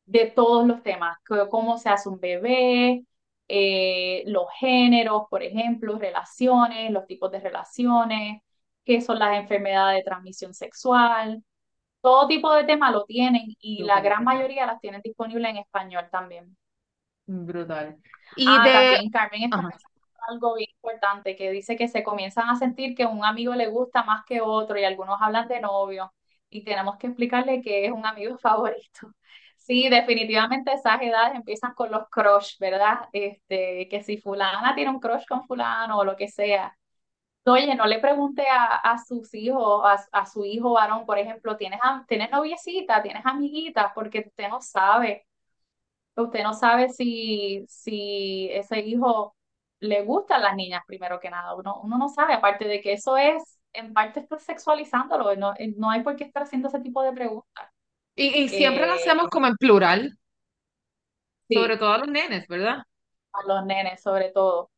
de 0.06 0.28
todos 0.28 0.68
los 0.68 0.84
temas, 0.84 1.18
cómo 1.50 1.78
se 1.78 1.90
hace 1.90 2.10
un 2.10 2.20
bebé, 2.20 3.06
eh, 3.48 4.24
los 4.28 4.46
géneros, 4.60 5.24
por 5.30 5.44
ejemplo, 5.44 5.98
relaciones, 6.00 6.92
los 6.92 7.08
tipos 7.08 7.32
de 7.32 7.40
relaciones, 7.42 8.42
qué 8.86 9.02
son 9.02 9.20
las 9.20 9.38
enfermedades 9.38 9.98
de 10.00 10.04
transmisión 10.04 10.54
sexual. 10.54 11.44
Todo 12.02 12.28
tipo 12.28 12.54
de 12.54 12.66
temas 12.66 12.94
lo 12.94 13.06
tienen 13.06 13.44
y 13.62 13.84
la 13.84 14.02
gran 14.02 14.24
mayoría 14.26 14.66
las 14.68 14.82
tienen 14.82 15.02
disponibles 15.04 15.50
en 15.52 15.58
español 15.58 16.08
también. 16.12 16.58
Brutal. 17.28 17.98
Y 18.36 18.46
Ah, 18.48 18.64
de, 18.64 18.72
también 18.72 19.12
Carmen 19.12 19.44
está 19.44 19.89
algo 20.28 20.56
bien 20.56 20.70
importante 20.72 21.36
que 21.36 21.52
dice 21.52 21.76
que 21.78 21.88
se 21.88 22.04
comienzan 22.04 22.50
a 22.50 22.56
sentir 22.58 22.96
que 22.96 23.06
un 23.06 23.24
amigo 23.26 23.56
le 23.56 23.68
gusta 23.68 24.04
más 24.04 24.24
que 24.26 24.42
otro 24.42 24.78
y 24.80 24.84
algunos 24.86 25.22
hablan 25.22 25.48
de 25.48 25.62
novio 25.62 26.14
y 26.50 26.64
tenemos 26.64 26.98
que 26.98 27.08
explicarle 27.08 27.62
que 27.62 27.86
es 27.86 27.92
un 27.92 28.06
amigo 28.06 28.38
favorito. 28.40 29.14
Sí, 29.58 29.90
definitivamente 29.90 30.74
esas 30.74 31.02
edades 31.02 31.36
empiezan 31.36 31.74
con 31.76 31.92
los 31.92 32.08
crush, 32.10 32.58
¿verdad? 32.60 33.08
Este, 33.14 33.88
que 33.90 34.02
si 34.04 34.18
fulana 34.18 34.74
tiene 34.76 34.90
un 34.92 35.00
crush 35.00 35.26
con 35.28 35.46
fulano 35.46 36.00
o 36.00 36.04
lo 36.06 36.16
que 36.16 36.28
sea. 36.28 36.76
Oye, 37.46 37.76
no 37.76 37.86
le 37.88 38.00
pregunte 38.00 38.46
a, 38.48 38.76
a 38.76 38.98
sus 39.00 39.34
hijos, 39.34 39.84
a, 39.86 39.98
a 40.22 40.26
su 40.28 40.46
hijo 40.46 40.74
varón, 40.74 41.06
por 41.06 41.18
ejemplo, 41.20 41.58
¿tienes, 41.58 41.80
tienes 42.08 42.30
noviecita, 42.32 43.02
tienes 43.04 43.26
amiguitas? 43.26 43.92
Porque 43.96 44.20
usted 44.28 44.50
no 44.50 44.62
sabe 44.62 45.26
Usted 46.16 46.44
no 46.44 46.54
sabe 46.54 46.90
si, 46.90 47.66
si 47.68 48.50
ese 48.52 48.82
hijo 48.82 49.36
le 49.80 50.04
gustan 50.04 50.42
las 50.42 50.56
niñas 50.56 50.84
primero 50.88 51.20
que 51.20 51.30
nada. 51.30 51.56
Uno, 51.56 51.80
uno 51.84 51.98
no 51.98 52.10
sabe, 52.10 52.34
aparte 52.34 52.66
de 52.68 52.82
que 52.82 52.94
eso 52.94 53.18
es, 53.18 53.60
en 53.74 53.94
parte 53.94 54.20
está 54.22 54.40
sexualizándolo. 54.40 55.36
No, 55.36 55.54
eh, 55.58 55.74
no 55.78 55.92
hay 55.92 56.02
por 56.04 56.16
qué 56.16 56.26
estar 56.26 56.44
haciendo 56.44 56.68
ese 56.70 56.82
tipo 56.82 57.04
de 57.04 57.14
preguntas. 57.14 57.70
y, 58.16 58.28
y 58.44 58.50
siempre 58.50 58.86
lo 58.86 58.94
Eh, 58.94 58.94
hacemos 58.94 59.30
como 59.30 59.48
en 59.48 59.56
plural, 59.56 60.18
sobre 61.54 61.78
todo 61.78 61.94
a 61.94 61.98
los 62.00 62.08
nenes, 62.08 62.48
¿verdad? 62.48 62.84
a 63.34 63.44
los 63.48 63.66
nenes 63.66 64.02
sobre 64.04 64.30
todo. 64.32 64.70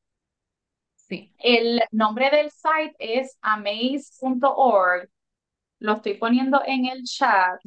Sí. 0.95 1.33
El 1.39 1.81
nombre 1.91 2.29
del 2.29 2.51
site 2.51 2.95
es 2.99 3.37
amaze.org. 3.41 5.09
Lo 5.79 5.93
estoy 5.93 6.15
poniendo 6.15 6.61
en 6.65 6.85
el 6.87 7.03
chat. 7.05 7.61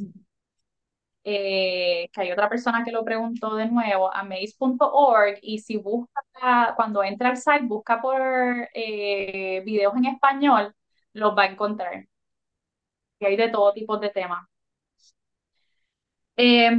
Eh, 1.25 2.09
que 2.13 2.21
hay 2.21 2.33
otra 2.33 2.49
persona 2.49 2.85
que 2.85 2.93
lo 2.93 3.05
preguntó 3.05 3.55
de 3.57 3.67
nuevo, 3.67 4.15
amaze.org, 4.15 5.39
y 5.43 5.59
si 5.61 5.77
busca, 5.79 6.75
cuando 6.77 7.03
entra 7.03 7.31
al 7.31 7.37
site, 7.39 7.63
busca 7.65 8.01
por 8.01 8.21
eh, 8.75 9.63
videos 9.65 9.95
en 9.97 10.07
español, 10.07 10.75
los 11.15 11.37
va 11.37 11.45
a 11.45 11.47
encontrar. 11.47 12.07
Y 13.19 13.25
hay 13.27 13.37
de 13.37 13.49
todo 13.49 13.73
tipo 13.73 13.97
de 13.99 14.11
temas. 14.11 14.47
Eh, 16.37 16.71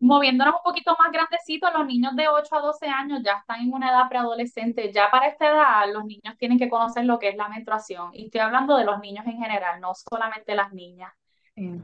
moviéndonos 0.00 0.54
un 0.56 0.62
poquito 0.64 0.96
más 0.98 1.12
grandecitos, 1.12 1.72
los 1.74 1.86
niños 1.86 2.16
de 2.16 2.28
8 2.28 2.56
a 2.56 2.60
12 2.60 2.86
años 2.88 3.20
ya 3.24 3.34
están 3.38 3.60
en 3.62 3.72
una 3.72 3.90
edad 3.90 4.08
preadolescente. 4.08 4.92
Ya 4.92 5.10
para 5.10 5.28
esta 5.28 5.48
edad, 5.48 5.92
los 5.92 6.04
niños 6.04 6.36
tienen 6.38 6.58
que 6.58 6.70
conocer 6.70 7.04
lo 7.04 7.18
que 7.18 7.28
es 7.30 7.36
la 7.36 7.48
menstruación. 7.48 8.10
Y 8.14 8.26
estoy 8.26 8.40
hablando 8.40 8.76
de 8.76 8.84
los 8.84 9.00
niños 9.00 9.26
en 9.26 9.38
general, 9.38 9.80
no 9.80 9.92
solamente 9.94 10.54
las 10.54 10.72
niñas. 10.72 11.12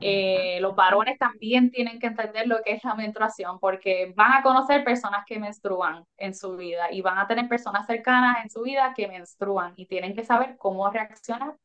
Eh, 0.01 0.59
los 0.61 0.75
varones 0.77 1.19
también 1.19 1.71
tienen 1.71 1.99
que 1.99 2.09
entender 2.09 2.47
lo 2.47 2.63
que 2.63 2.73
es 2.75 2.85
la 2.85 2.95
menstruación, 2.95 3.59
porque 3.61 4.13
van 4.17 4.33
a 4.35 4.43
conocer 4.43 4.85
personas 4.85 5.25
que 5.27 5.39
menstruan 5.41 6.05
en 6.19 6.35
su 6.35 6.57
vida 6.57 6.93
y 6.93 7.01
van 7.03 7.19
a 7.19 7.27
tener 7.27 7.49
personas 7.49 7.87
cercanas 7.87 8.45
en 8.45 8.51
su 8.51 8.63
vida 8.63 8.93
que 8.95 9.09
menstruan 9.09 9.73
y 9.77 9.87
tienen 9.87 10.15
que 10.15 10.25
saber 10.25 10.57
cómo 10.59 10.91
reaccionar 10.91 11.57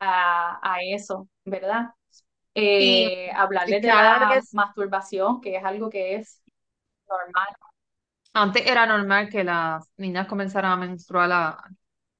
a, 0.00 0.60
a 0.62 0.78
eso, 0.82 1.28
¿verdad? 1.44 1.90
Y, 2.76 3.04
Eh, 3.04 3.30
y 3.64 3.74
hablarles 3.74 3.82
de 3.82 3.92
la 3.92 4.26
vez, 4.28 4.54
masturbación, 4.54 5.40
que 5.40 5.56
es 5.56 5.64
algo 5.64 5.90
que 5.90 6.16
es 6.16 6.42
normal. 7.08 7.48
antes 8.32 8.66
era 8.66 8.86
normal 8.86 9.28
que 9.30 9.44
las 9.44 9.88
niñas 9.96 10.26
comenzaran 10.26 10.72
a 10.72 10.76
menstruar 10.76 11.30
a 11.32 11.58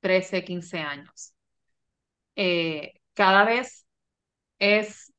13 0.01 0.45
15 0.45 0.79
años. 0.81 1.35
Eh, 2.37 2.95
cada 3.15 3.45
vez 3.45 3.87
es 4.59 5.13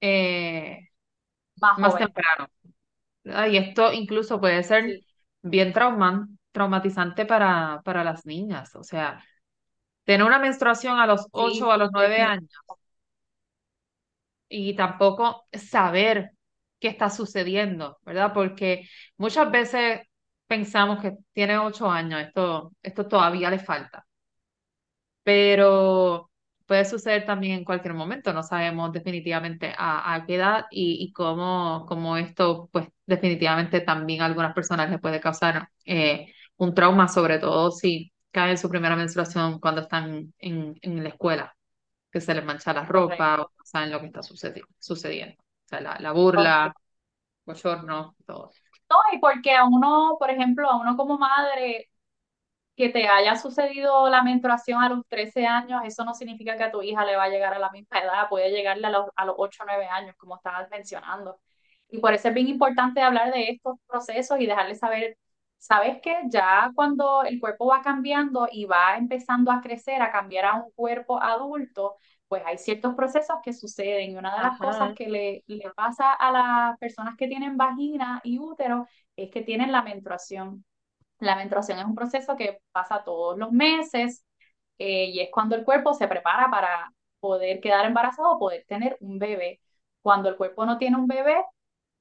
eh, 0.00 0.88
Más 1.60 1.76
más 1.76 1.96
joven, 1.96 1.98
temprano. 1.98 2.48
Y 3.24 3.56
esto 3.56 3.92
incluso 3.92 4.40
puede 4.40 4.62
ser 4.62 4.84
sí, 4.84 5.04
bien 5.42 5.72
trauman- 5.72 6.38
traumatizante 6.52 7.26
para, 7.26 7.82
para 7.84 8.04
las 8.04 8.24
niñas. 8.26 8.74
O 8.76 8.82
sea, 8.84 9.22
tener 10.04 10.26
una 10.26 10.38
menstruación 10.40 10.98
a 11.00 11.06
los 11.06 11.28
8 11.32 11.68
o 11.68 11.72
a 11.72 11.78
los 11.78 11.90
9 11.92 12.20
definitivamente. 12.20 12.22
años 12.22 12.50
y 14.48 14.74
tampoco 14.76 15.46
saber 15.52 16.30
qué 16.80 16.88
está 16.88 17.10
sucediendo, 17.10 17.98
¿verdad? 18.04 18.32
Porque 18.34 18.88
muchas 19.16 19.50
veces 19.50 20.02
pensamos 20.46 21.00
que 21.00 21.12
tiene 21.32 21.58
8 21.58 21.90
años, 21.90 22.20
esto, 22.22 22.72
esto 22.82 23.06
todavía 23.08 23.50
le 23.50 23.58
falta, 23.58 24.06
pero 25.22 26.30
puede 26.68 26.86
suceder 26.86 27.26
también 27.26 27.54
en 27.60 27.64
cualquier 27.66 27.94
momento, 27.94 28.32
no 28.34 28.44
sabemos 28.44 28.92
definitivamente 28.92 29.74
a, 29.78 30.14
a 30.14 30.26
qué 30.26 30.36
edad 30.36 30.66
y, 30.70 30.98
y 31.04 31.12
cómo, 31.14 31.86
cómo 31.88 32.16
esto, 32.18 32.70
pues 32.72 32.88
definitivamente 33.06 33.80
también 33.82 34.22
a 34.22 34.26
algunas 34.26 34.54
personas 34.54 34.90
les 34.90 35.00
puede 35.00 35.20
causar 35.20 35.70
eh, 35.86 36.32
un 36.58 36.74
trauma, 36.74 37.08
sobre 37.08 37.40
todo 37.40 37.72
si 37.72 38.12
cae 38.32 38.52
en 38.52 38.58
su 38.58 38.70
primera 38.70 38.96
menstruación 38.96 39.60
cuando 39.60 39.82
están 39.82 40.34
en, 40.38 40.76
en 40.82 41.02
la 41.04 41.10
escuela 41.10 41.56
que 42.12 42.20
se 42.20 42.34
les 42.34 42.44
mancha 42.44 42.72
la 42.74 42.84
ropa 42.86 43.34
o 43.36 43.38
Correcto. 43.38 43.50
no 43.58 43.64
saben 43.64 43.90
lo 43.92 44.00
que 44.00 44.06
está 44.06 44.20
sucedi- 44.22 44.62
sucediendo. 44.78 45.36
O 45.66 45.68
sea, 45.68 45.80
la, 45.82 45.98
la 46.00 46.12
burla, 46.12 46.74
bochorno, 47.46 48.16
todo. 48.26 48.56
No, 48.90 48.96
y 49.12 49.18
porque 49.18 49.54
a 49.54 49.64
uno, 49.66 50.16
por 50.18 50.30
ejemplo, 50.30 50.68
a 50.70 50.76
uno 50.80 50.96
como 50.96 51.18
madre, 51.18 51.90
que 52.78 52.90
te 52.90 53.08
haya 53.08 53.36
sucedido 53.36 54.08
la 54.08 54.22
menstruación 54.22 54.82
a 54.82 54.88
los 54.88 55.04
13 55.08 55.46
años, 55.46 55.82
eso 55.84 56.04
no 56.04 56.14
significa 56.14 56.56
que 56.56 56.62
a 56.64 56.70
tu 56.70 56.80
hija 56.82 57.04
le 57.04 57.16
va 57.16 57.24
a 57.24 57.28
llegar 57.28 57.52
a 57.52 57.58
la 57.58 57.70
misma 57.70 57.98
edad, 58.00 58.28
puede 58.30 58.50
llegarle 58.52 58.86
a 58.86 58.90
los, 58.90 59.06
a 59.16 59.24
los 59.26 59.34
8 59.38 59.64
o 59.64 59.66
9 59.66 59.86
años, 59.88 60.14
como 60.16 60.36
estabas 60.36 60.70
mencionando. 60.70 61.40
Y 61.90 61.98
por 61.98 62.14
eso 62.14 62.28
es 62.28 62.34
bien 62.34 62.48
importante 62.48 63.00
hablar 63.02 63.32
de 63.32 63.50
estos 63.50 63.78
procesos 63.88 64.40
y 64.40 64.46
dejarle 64.46 64.76
saber, 64.76 65.18
sabes 65.58 66.00
que 66.02 66.14
ya 66.28 66.70
cuando 66.74 67.24
el 67.24 67.40
cuerpo 67.40 67.66
va 67.66 67.82
cambiando 67.82 68.48
y 68.52 68.66
va 68.66 68.96
empezando 68.96 69.50
a 69.50 69.60
crecer, 69.60 70.00
a 70.02 70.12
cambiar 70.12 70.44
a 70.44 70.54
un 70.54 70.70
cuerpo 70.72 71.20
adulto, 71.20 71.96
pues 72.28 72.42
hay 72.46 72.58
ciertos 72.58 72.94
procesos 72.94 73.38
que 73.42 73.52
suceden. 73.52 74.12
Y 74.12 74.16
una 74.16 74.36
de 74.36 74.42
las 74.42 74.60
cosas 74.60 74.92
que 74.94 75.08
le, 75.08 75.42
le 75.48 75.70
pasa 75.74 76.12
a 76.12 76.30
las 76.30 76.78
personas 76.78 77.16
que 77.16 77.26
tienen 77.26 77.56
vagina 77.56 78.20
y 78.22 78.38
útero 78.38 78.86
es 79.16 79.30
que 79.32 79.42
tienen 79.42 79.72
la 79.72 79.82
menstruación. 79.82 80.64
La 81.20 81.36
menstruación 81.36 81.78
es 81.78 81.84
un 81.86 81.94
proceso 81.94 82.36
que 82.36 82.60
pasa 82.72 83.02
todos 83.04 83.38
los 83.38 83.50
meses 83.52 84.24
eh, 84.78 85.06
y 85.06 85.20
es 85.20 85.30
cuando 85.32 85.56
el 85.56 85.64
cuerpo 85.64 85.94
se 85.94 86.08
prepara 86.08 86.50
para 86.50 86.92
poder 87.20 87.60
quedar 87.60 87.86
embarazado 87.86 88.32
o 88.32 88.38
poder 88.38 88.64
tener 88.68 88.96
un 89.00 89.18
bebé. 89.18 89.60
Cuando 90.02 90.28
el 90.28 90.36
cuerpo 90.36 90.64
no 90.66 90.78
tiene 90.78 90.96
un 90.96 91.06
bebé, 91.08 91.36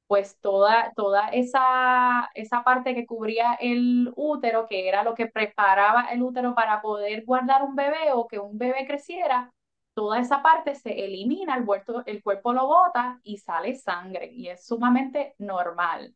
pues 0.08 0.40
toda, 0.42 0.94
toda 0.96 1.30
esa, 1.30 2.30
esa 2.36 2.64
parte 2.64 2.96
que 2.96 3.06
cubría 3.06 3.56
el 3.60 4.12
útero, 4.16 4.68
que 4.68 4.88
era 4.88 5.04
lo 5.04 5.16
que 5.16 5.28
preparaba 5.28 6.08
el 6.12 6.24
útero 6.24 6.56
para 6.56 6.82
poder 6.82 7.26
guardar 7.26 7.64
un 7.64 7.76
bebé 7.76 8.14
o 8.14 8.28
que 8.28 8.40
un 8.40 8.58
bebé 8.58 8.86
creciera, 8.88 9.52
toda 9.94 10.20
esa 10.20 10.42
parte 10.44 10.76
se 10.76 11.06
elimina, 11.06 11.58
el, 11.58 11.64
vuelto- 11.64 12.04
el 12.06 12.24
cuerpo 12.24 12.54
lo 12.54 12.68
bota 12.68 13.20
y 13.24 13.38
sale 13.38 13.76
sangre 13.76 14.30
y 14.32 14.48
es 14.50 14.66
sumamente 14.66 15.36
normal. 15.40 16.16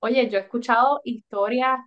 Oye, 0.00 0.28
yo 0.30 0.38
he 0.38 0.42
escuchado 0.42 1.00
historias 1.04 1.80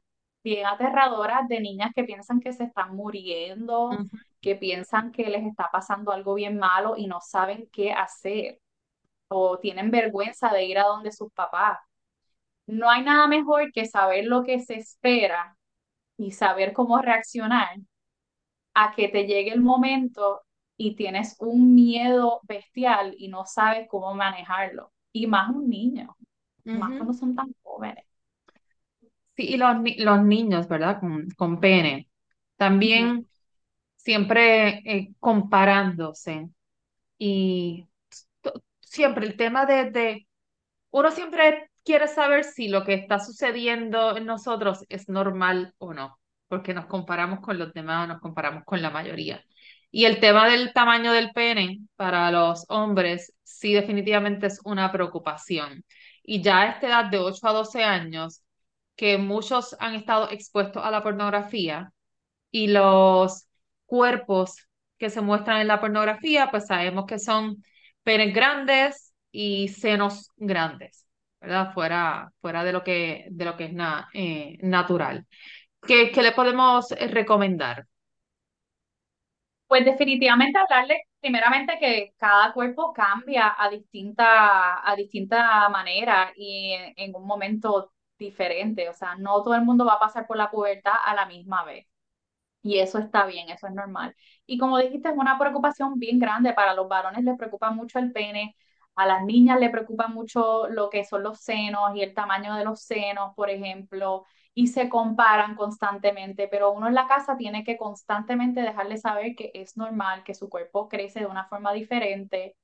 bien 0.50 0.66
aterradoras 0.66 1.48
de 1.48 1.60
niñas 1.60 1.92
que 1.96 2.04
piensan 2.04 2.40
que 2.40 2.54
se 2.54 2.66
están 2.66 2.96
muriendo, 2.96 3.92
que 4.42 4.56
piensan 4.56 5.12
que 5.12 5.30
les 5.30 5.46
está 5.46 5.70
pasando 5.72 6.12
algo 6.12 6.36
bien 6.36 6.58
malo 6.58 6.96
y 6.98 7.08
no 7.08 7.20
saben 7.22 7.70
qué 7.72 7.92
hacer 7.92 8.60
o 9.30 9.60
tienen 9.60 9.92
vergüenza 9.92 10.50
de 10.54 10.66
ir 10.66 10.80
a 10.80 10.84
donde 10.86 11.12
sus 11.12 11.32
papás. 11.34 11.80
No 12.66 12.90
hay 12.90 13.04
nada 13.04 13.28
mejor 13.28 13.72
que 13.74 13.86
saber 13.86 14.26
lo 14.26 14.44
que 14.44 14.60
se 14.60 14.76
espera 14.76 15.58
y 16.18 16.32
saber 16.32 16.74
cómo 16.74 17.00
reaccionar 17.02 17.78
a 18.74 18.94
que 18.96 19.10
te 19.10 19.26
llegue 19.26 19.52
el 19.54 19.62
momento 19.62 20.44
y 20.78 20.96
tienes 20.96 21.36
un 21.40 21.76
miedo 21.76 22.40
bestial 22.44 23.16
y 23.18 23.28
no 23.30 23.46
sabes 23.46 23.88
cómo 23.90 24.14
manejarlo. 24.14 24.94
Y 25.12 25.28
más 25.28 25.50
un 25.50 25.70
niño, 25.70 26.16
más 26.64 26.92
cuando 26.98 27.14
son 27.14 27.36
tan 27.36 27.54
jóvenes. 27.64 28.07
Sí, 29.38 29.54
y 29.54 29.58
los, 29.58 29.78
los 30.00 30.24
niños, 30.24 30.68
¿verdad? 30.68 31.00
Con, 31.00 31.30
con 31.38 31.60
pene. 31.60 32.10
También 32.58 33.28
siempre 33.96 34.82
eh, 34.86 35.14
comparándose 35.20 36.50
y 37.20 37.88
siempre 38.82 39.28
el 39.28 39.38
tema 39.38 39.66
de, 39.66 39.92
de, 39.92 40.28
uno 40.92 41.12
siempre 41.12 41.70
quiere 41.84 42.08
saber 42.08 42.44
si 42.46 42.70
lo 42.70 42.84
que 42.84 42.96
está 42.96 43.20
sucediendo 43.20 44.18
en 44.18 44.26
nosotros 44.26 44.86
es 44.90 45.10
normal 45.10 45.74
o 45.78 45.94
no, 45.94 46.20
porque 46.48 46.74
nos 46.74 46.88
comparamos 46.88 47.40
con 47.42 47.60
los 47.60 47.74
demás, 47.74 48.08
nos 48.08 48.22
comparamos 48.22 48.64
con 48.66 48.82
la 48.82 48.90
mayoría. 48.90 49.44
Y 49.92 50.06
el 50.06 50.20
tema 50.20 50.50
del 50.50 50.74
tamaño 50.74 51.14
del 51.14 51.32
pene 51.32 51.80
para 51.96 52.32
los 52.32 52.66
hombres 52.70 53.34
sí 53.44 53.74
definitivamente 53.74 54.48
es 54.48 54.60
una 54.64 54.92
preocupación. 54.92 55.84
Y 56.24 56.42
ya 56.42 56.62
a 56.62 56.70
esta 56.72 56.88
edad 56.88 57.06
de 57.06 57.20
8 57.20 57.48
a 57.48 57.54
12 57.54 57.84
años, 57.84 58.42
que 58.98 59.20
muchos 59.20 59.78
han 59.80 59.96
estado 59.96 60.32
expuestos 60.32 60.84
a 60.86 60.92
la 60.92 61.04
pornografía, 61.04 61.94
y 62.52 62.68
los 62.68 63.48
cuerpos 63.86 64.56
que 64.98 65.10
se 65.10 65.22
muestran 65.22 65.62
en 65.62 65.68
la 65.68 65.80
pornografía, 65.80 66.50
pues 66.52 66.68
sabemos 66.68 67.06
que 67.06 67.20
son 67.20 67.64
penes 68.04 68.34
grandes 68.34 69.14
y 69.32 69.68
senos 69.70 70.32
grandes, 70.38 71.06
¿verdad? 71.42 71.74
Fuera, 71.74 72.32
fuera 72.42 72.64
de 72.64 72.72
lo 72.74 72.84
que, 72.84 73.28
de 73.32 73.46
lo 73.46 73.58
que 73.58 73.66
es 73.66 73.74
na- 73.74 74.10
eh, 74.14 74.58
natural. 74.62 75.28
¿Qué, 75.88 76.12
qué 76.12 76.24
le 76.24 76.34
podemos 76.34 76.92
eh, 76.94 77.08
recomendar? 77.10 77.88
Pues 79.68 79.84
definitivamente 79.86 80.58
hablarle 80.60 81.02
primeramente 81.20 81.78
que 81.80 82.14
cada 82.18 82.54
cuerpo 82.54 82.94
cambia 82.94 83.54
a 83.58 83.70
distinta, 83.70 84.90
a 84.90 84.96
distinta 84.96 85.68
manera 85.70 86.32
y 86.36 86.72
en, 86.74 86.94
en 86.98 87.16
un 87.16 87.26
momento 87.28 87.92
diferente. 88.18 88.90
O 88.90 88.94
sea, 88.94 89.16
no 89.16 89.44
todo 89.44 89.56
el 89.56 89.64
mundo 89.64 89.86
va 89.86 89.94
a 89.96 90.00
pasar 90.00 90.28
por 90.28 90.38
la 90.38 90.52
pubertad 90.52 90.94
a 91.06 91.16
la 91.16 91.26
misma 91.26 91.64
vez. 91.66 91.88
Y 92.64 92.80
eso 92.80 93.00
está 93.00 93.26
bien, 93.26 93.50
eso 93.50 93.68
es 93.68 93.74
normal. 93.74 94.16
Y 94.46 94.58
como 94.58 94.78
dijiste, 94.78 95.10
es 95.10 95.16
una 95.18 95.40
preocupación 95.40 96.00
bien 96.00 96.20
grande. 96.20 96.54
Para 96.54 96.74
los 96.74 96.88
varones 96.90 97.24
les 97.24 97.38
preocupa 97.38 97.72
mucho 97.72 98.00
el 98.00 98.12
pene, 98.12 98.56
a 98.96 99.06
las 99.06 99.24
niñas 99.24 99.60
les 99.60 99.70
preocupa 99.72 100.08
mucho 100.08 100.68
lo 100.70 100.90
que 100.90 101.06
son 101.06 101.24
los 101.24 101.40
senos 101.40 101.96
y 101.96 102.02
el 102.02 102.14
tamaño 102.14 102.56
de 102.56 102.66
los 102.66 102.82
senos, 102.82 103.34
por 103.36 103.50
ejemplo, 103.50 104.26
y 104.54 104.68
se 104.68 104.90
comparan 104.90 105.56
constantemente, 105.56 106.48
pero 106.48 106.72
uno 106.72 106.88
en 106.88 106.96
la 106.96 107.08
casa 107.08 107.38
tiene 107.38 107.64
que 107.64 107.78
constantemente 107.78 108.62
dejarle 108.62 108.98
saber 108.98 109.36
que 109.36 109.52
es 109.54 109.78
normal, 109.78 110.24
que 110.24 110.34
su 110.34 110.50
cuerpo 110.50 110.90
crece 110.90 111.20
de 111.22 111.28
una 111.28 111.46
forma 111.48 111.72
diferente 111.74 112.56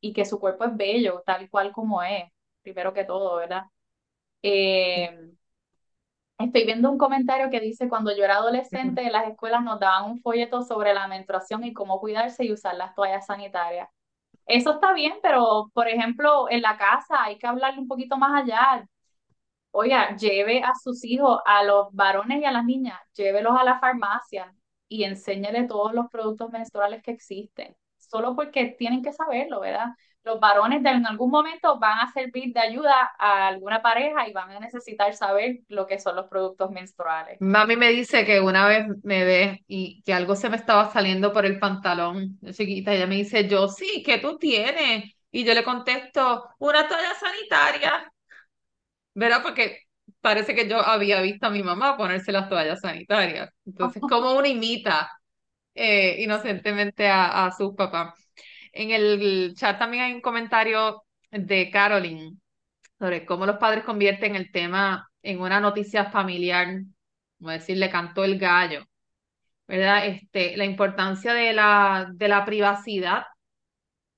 y 0.00 0.12
que 0.14 0.24
su 0.24 0.40
cuerpo 0.40 0.64
es 0.64 0.76
bello, 0.76 1.22
tal 1.26 1.48
cual 1.50 1.72
como 1.72 2.02
es, 2.02 2.24
primero 2.62 2.92
que 2.94 3.04
todo, 3.04 3.36
¿verdad? 3.36 3.64
Eh, 4.42 5.32
Estoy 6.38 6.64
viendo 6.64 6.90
un 6.90 6.98
comentario 6.98 7.50
que 7.50 7.60
dice, 7.60 7.88
cuando 7.88 8.14
yo 8.16 8.24
era 8.24 8.36
adolescente, 8.36 9.02
en 9.02 9.12
las 9.12 9.28
escuelas 9.28 9.62
nos 9.62 9.78
daban 9.78 10.10
un 10.10 10.20
folleto 10.20 10.62
sobre 10.62 10.92
la 10.92 11.06
menstruación 11.06 11.62
y 11.64 11.72
cómo 11.72 12.00
cuidarse 12.00 12.44
y 12.44 12.52
usar 12.52 12.74
las 12.74 12.94
toallas 12.96 13.26
sanitarias. 13.26 13.88
Eso 14.46 14.72
está 14.74 14.92
bien, 14.94 15.14
pero 15.22 15.70
por 15.74 15.88
ejemplo, 15.88 16.50
en 16.50 16.62
la 16.62 16.76
casa 16.78 17.24
hay 17.24 17.38
que 17.38 17.46
hablarle 17.46 17.80
un 17.80 17.88
poquito 17.88 18.16
más 18.18 18.42
allá. 18.44 18.86
Oiga, 19.72 20.16
lleve 20.16 20.62
a 20.62 20.72
sus 20.82 21.04
hijos, 21.04 21.40
a 21.46 21.64
los 21.64 21.88
varones 21.92 22.42
y 22.42 22.44
a 22.46 22.52
las 22.52 22.64
niñas, 22.64 22.98
llévelos 23.14 23.54
a 23.58 23.64
la 23.64 23.80
farmacia 23.80 24.54
y 24.88 25.04
enséñele 25.04 25.64
todos 25.64 25.94
los 25.94 26.08
productos 26.10 26.50
menstruales 26.50 27.02
que 27.02 27.12
existen, 27.12 27.76
solo 27.98 28.36
porque 28.36 28.66
tienen 28.78 29.02
que 29.02 29.12
saberlo, 29.12 29.60
¿verdad? 29.60 29.88
Los 30.24 30.38
varones 30.38 30.82
de, 30.82 30.90
en 30.90 31.06
algún 31.06 31.30
momento 31.30 31.78
van 31.78 31.98
a 31.98 32.12
servir 32.12 32.52
de 32.52 32.60
ayuda 32.60 33.12
a 33.18 33.48
alguna 33.48 33.82
pareja 33.82 34.28
y 34.28 34.32
van 34.32 34.50
a 34.50 34.60
necesitar 34.60 35.14
saber 35.14 35.60
lo 35.68 35.86
que 35.86 35.98
son 35.98 36.16
los 36.16 36.26
productos 36.26 36.70
menstruales. 36.70 37.38
Mami 37.40 37.76
me 37.76 37.88
dice 37.88 38.24
que 38.24 38.40
una 38.40 38.66
vez 38.68 38.86
me 39.02 39.24
ve 39.24 39.64
y 39.66 40.02
que 40.02 40.14
algo 40.14 40.36
se 40.36 40.48
me 40.48 40.56
estaba 40.56 40.90
saliendo 40.92 41.32
por 41.32 41.44
el 41.44 41.58
pantalón 41.58 42.38
chiquita. 42.52 42.94
Ella 42.94 43.06
me 43.06 43.16
dice, 43.16 43.48
yo 43.48 43.68
sí, 43.68 44.02
¿qué 44.04 44.18
tú 44.18 44.38
tienes? 44.38 45.12
Y 45.32 45.44
yo 45.44 45.54
le 45.54 45.64
contesto, 45.64 46.50
una 46.58 46.86
toalla 46.86 47.14
sanitaria. 47.14 48.12
¿verdad? 49.14 49.42
Porque 49.42 49.78
parece 50.20 50.54
que 50.54 50.68
yo 50.68 50.78
había 50.80 51.20
visto 51.20 51.46
a 51.46 51.50
mi 51.50 51.62
mamá 51.62 51.96
ponerse 51.96 52.32
las 52.32 52.48
toallas 52.48 52.80
sanitarias. 52.80 53.50
Entonces, 53.66 54.02
como 54.02 54.32
uno 54.34 54.46
imita 54.46 55.10
eh, 55.74 56.22
inocentemente 56.22 57.08
a, 57.08 57.46
a 57.46 57.52
sus 57.52 57.74
papás. 57.74 58.21
En 58.72 58.90
el 58.90 59.54
chat 59.56 59.78
también 59.78 60.04
hay 60.04 60.12
un 60.14 60.20
comentario 60.20 61.02
de 61.30 61.70
Caroline 61.70 62.36
sobre 62.98 63.26
cómo 63.26 63.46
los 63.46 63.58
padres 63.58 63.84
convierten 63.84 64.36
el 64.36 64.52
tema 64.52 65.10
en 65.22 65.40
una 65.40 65.60
noticia 65.60 66.06
familiar, 66.10 66.82
como 67.38 67.50
decir, 67.52 67.76
le 67.78 67.90
cantó 67.90 68.24
el 68.24 68.38
gallo, 68.38 68.84
¿verdad? 69.68 70.06
Este, 70.06 70.56
la 70.56 70.64
importancia 70.66 71.34
de 71.34 71.52
la, 71.54 72.08
de 72.14 72.28
la 72.28 72.44
privacidad 72.44 73.24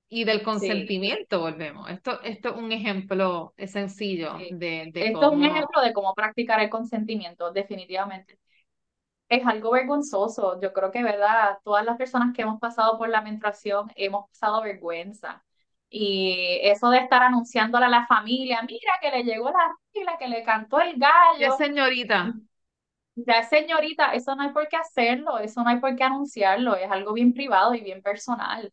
y 0.09 0.24
del 0.24 0.43
Sí, 0.51 0.90
consentimiento, 0.90 1.40
volvemos. 1.40 1.90
Esto, 1.90 2.20
esto 2.22 2.51
es 2.51 2.56
un 2.56 2.72
ejemplo 2.72 3.55
sencillo 3.66 4.32
sí. 4.39 4.48
de, 4.48 4.90
de 4.93 5.09
Esto 5.09 5.26
es 5.26 5.32
un 5.36 5.44
ejemplo 5.44 5.81
de 5.82 5.93
cómo 5.93 6.14
practicar 6.14 6.60
el 6.60 6.70
consentimiento, 6.70 7.52
definitivamente. 7.52 8.39
Es 9.29 9.47
algo 9.47 9.73
vergonzoso. 9.73 10.61
Yo 10.61 10.73
creo 10.73 10.91
que, 10.93 11.03
¿verdad? 11.03 11.59
Todas 11.65 11.85
las 11.85 11.97
personas 11.97 12.35
que 12.35 12.43
hemos 12.43 12.61
pasado 12.61 12.99
por 12.99 13.09
la 13.09 13.23
menstruación 13.23 13.91
hemos 13.97 14.29
pasado 14.31 14.63
vergüenza. 14.63 15.45
Y 15.91 16.59
eso 16.63 16.91
de 16.91 16.99
estar 16.99 17.23
anunciándole 17.23 17.87
a 17.87 17.89
la 17.89 18.07
familia, 18.07 18.63
mira 18.63 18.93
que 19.01 19.11
le 19.11 19.25
llegó 19.25 19.51
la 19.51 19.75
regla, 19.95 20.17
que 20.19 20.29
le 20.29 20.43
cantó 20.45 20.81
el 20.81 20.99
Ya, 21.39 21.51
gallo, 21.51 21.53
señorita. 21.53 22.35
ya 23.17 23.43
señorita, 23.49 24.13
eso 24.15 24.35
no 24.35 24.43
hay 24.43 24.51
por 24.53 24.69
qué 24.69 24.77
hacerlo, 24.77 25.39
eso 25.39 25.63
no 25.63 25.71
hay 25.71 25.79
por 25.81 25.95
qué 25.97 26.05
anunciarlo, 26.05 26.77
es 26.77 26.91
algo 26.91 27.13
bien 27.13 27.33
privado 27.35 27.75
y 27.75 27.81
bien 27.81 28.03
personal. 28.03 28.73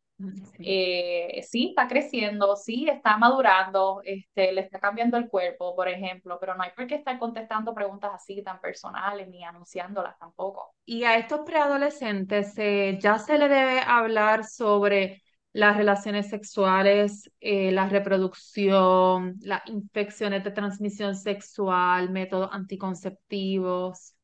Sí. 0.57 0.63
Eh, 0.65 1.41
sí, 1.47 1.69
está 1.69 1.87
creciendo, 1.87 2.55
sí, 2.55 2.87
está 2.87 3.17
madurando, 3.17 4.01
este, 4.03 4.51
le 4.51 4.61
está 4.61 4.79
cambiando 4.79 5.17
el 5.17 5.29
cuerpo, 5.29 5.75
por 5.75 5.87
ejemplo, 5.87 6.37
pero 6.39 6.55
no 6.55 6.63
hay 6.63 6.71
por 6.75 6.87
qué 6.87 6.95
estar 6.95 7.17
contestando 7.17 7.73
preguntas 7.73 8.11
así 8.13 8.41
tan 8.43 8.59
personales 8.59 9.27
ni 9.27 9.43
anunciándolas 9.43 10.17
tampoco. 10.19 10.75
Y 10.85 11.03
a 11.03 11.17
estos 11.17 11.41
preadolescentes 11.41 12.53
eh, 12.57 12.97
ya 13.01 13.17
se 13.17 13.37
le 13.37 13.47
debe 13.47 13.79
hablar 13.79 14.45
sobre 14.45 15.21
las 15.53 15.75
relaciones 15.75 16.29
sexuales, 16.29 17.29
eh, 17.41 17.71
la 17.71 17.89
reproducción, 17.89 19.35
las 19.41 19.61
infecciones 19.67 20.43
de 20.43 20.51
transmisión 20.51 21.15
sexual, 21.15 22.09
métodos 22.09 22.49
anticonceptivos. 22.53 24.15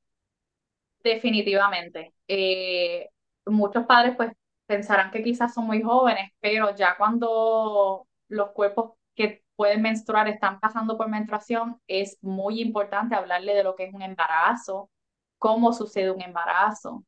Definitivamente. 1.04 2.14
Eh, 2.28 3.10
muchos 3.46 3.86
padres 3.86 4.16
pues 4.16 4.32
pensarán 4.68 5.12
que 5.12 5.24
quizás 5.24 5.54
son 5.56 5.66
muy 5.68 5.84
jóvenes, 5.84 6.32
pero 6.42 6.76
ya 6.76 6.98
cuando 6.98 8.08
los 8.30 8.52
cuerpos 8.52 8.94
que 9.16 9.44
pueden 9.58 9.82
menstruar 9.84 10.30
están 10.30 10.60
pasando 10.60 10.98
por 10.98 11.10
menstruación, 11.10 11.82
es 11.88 12.18
muy 12.24 12.62
importante 12.62 13.16
hablarle 13.16 13.56
de 13.56 13.64
lo 13.64 13.76
que 13.76 13.86
es 13.86 13.94
un 13.96 14.04
embarazo, 14.04 14.92
cómo 15.40 15.74
sucede 15.74 16.12
un 16.12 16.22
embarazo, 16.22 17.06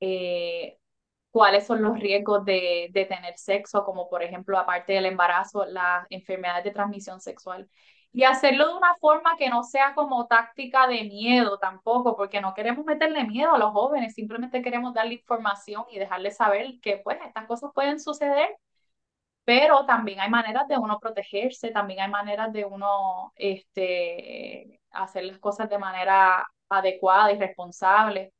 eh, 0.00 0.78
cuáles 1.30 1.66
son 1.66 1.82
los 1.82 1.98
riesgos 2.00 2.44
de, 2.44 2.88
de 2.92 3.04
tener 3.06 3.38
sexo, 3.38 3.84
como 3.84 4.08
por 4.08 4.22
ejemplo, 4.22 4.58
aparte 4.58 4.94
del 4.94 5.06
embarazo, 5.06 5.66
las 5.66 6.06
enfermedades 6.10 6.64
de 6.64 6.72
transmisión 6.72 7.20
sexual. 7.20 7.68
Y 8.12 8.24
hacerlo 8.24 8.68
de 8.68 8.74
una 8.74 8.94
forma 8.96 9.36
que 9.36 9.50
no 9.50 9.62
sea 9.62 9.94
como 9.94 10.26
táctica 10.26 10.86
de 10.86 11.04
miedo 11.04 11.58
tampoco, 11.58 12.16
porque 12.16 12.40
no 12.40 12.54
queremos 12.54 12.84
meterle 12.84 13.24
miedo 13.24 13.54
a 13.54 13.58
los 13.58 13.72
jóvenes, 13.72 14.14
simplemente 14.14 14.62
queremos 14.62 14.94
darle 14.94 15.14
información 15.14 15.84
y 15.90 15.98
dejarles 15.98 16.36
saber 16.36 16.80
que 16.80 16.98
pues 16.98 17.18
estas 17.24 17.46
cosas 17.46 17.70
pueden 17.74 18.00
suceder, 18.00 18.48
pero 19.44 19.86
también 19.86 20.20
hay 20.20 20.30
maneras 20.30 20.68
de 20.68 20.78
uno 20.78 20.98
protegerse, 21.00 21.70
también 21.70 22.00
hay 22.00 22.10
maneras 22.10 22.52
de 22.52 22.64
uno 22.66 23.32
este, 23.36 24.80
hacer 24.90 25.24
las 25.24 25.38
cosas 25.38 25.70
de 25.70 25.78
manera 25.78 26.46
adecuada 26.68 27.32
y 27.32 27.38
responsable. 27.38 28.32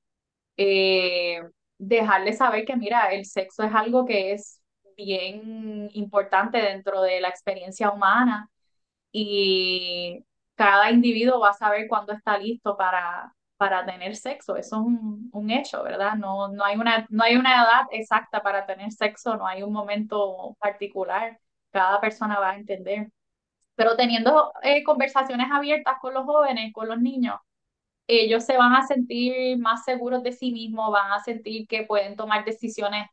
Eh, 0.56 1.40
dejarle 1.78 2.32
saber 2.34 2.64
que, 2.64 2.76
mira, 2.76 3.12
el 3.12 3.24
sexo 3.26 3.62
es 3.64 3.74
algo 3.74 4.04
que 4.06 4.32
es 4.32 4.62
bien 4.96 5.88
importante 5.94 6.58
dentro 6.58 7.02
de 7.02 7.20
la 7.20 7.28
experiencia 7.28 7.90
humana 7.90 8.50
y 9.12 10.24
cada 10.54 10.90
individuo 10.90 11.40
va 11.40 11.50
a 11.50 11.52
saber 11.54 11.86
cuándo 11.88 12.12
está 12.12 12.38
listo 12.38 12.76
para, 12.76 13.34
para 13.56 13.84
tener 13.86 14.16
sexo. 14.16 14.56
Eso 14.56 14.76
es 14.76 14.82
un, 14.82 15.30
un 15.32 15.50
hecho, 15.50 15.82
¿verdad? 15.84 16.14
No, 16.16 16.48
no 16.48 16.64
hay 16.64 16.76
una, 16.76 17.06
no 17.10 17.24
hay 17.24 17.36
una 17.36 17.54
edad 17.62 17.82
exacta 17.92 18.42
para 18.42 18.66
tener 18.66 18.92
sexo, 18.92 19.36
no 19.36 19.46
hay 19.46 19.62
un 19.62 19.72
momento 19.72 20.56
particular. 20.60 21.38
Cada 21.72 22.00
persona 22.00 22.38
va 22.40 22.50
a 22.50 22.56
entender. 22.56 23.08
Pero 23.76 23.96
teniendo 23.96 24.52
eh, 24.62 24.82
conversaciones 24.84 25.48
abiertas 25.52 25.96
con 26.00 26.14
los 26.14 26.24
jóvenes, 26.24 26.72
con 26.72 26.88
los 26.88 27.00
niños, 27.00 27.36
ellos 28.06 28.44
se 28.44 28.56
van 28.56 28.74
a 28.74 28.86
sentir 28.86 29.58
más 29.58 29.84
seguros 29.84 30.22
de 30.22 30.32
sí 30.32 30.52
mismos, 30.52 30.90
van 30.92 31.12
a 31.12 31.20
sentir 31.20 31.66
que 31.68 31.84
pueden 31.84 32.16
tomar 32.16 32.44
decisiones 32.44 33.06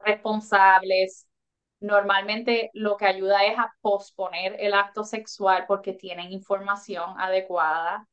responsables. 0.00 1.26
Normalmente 1.82 2.70
lo 2.74 2.96
que 2.96 3.06
ayuda 3.06 3.44
es 3.46 3.58
a 3.58 3.74
posponer 3.82 4.56
el 4.60 4.74
acto 4.74 5.04
sexual 5.04 5.64
porque 5.68 5.92
tienen 5.94 6.32
información 6.32 7.14
adecuada. 7.18 8.08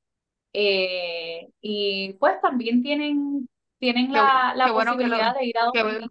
Eh, 0.54 1.50
y 1.62 2.14
pues 2.16 2.42
también 2.42 2.84
tienen 2.84 3.50
tienen 3.80 4.12
Qué, 4.12 4.20
la, 4.20 4.54
qué 4.62 4.70
la 4.70 4.72
bueno 4.72 4.98
que 4.98 5.08
lo, 5.08 5.18
posibilidad 5.18 5.36
de 5.36 5.46
ir 5.46 5.58
a 5.60 5.72
qué 5.72 5.84
bueno 5.84 6.08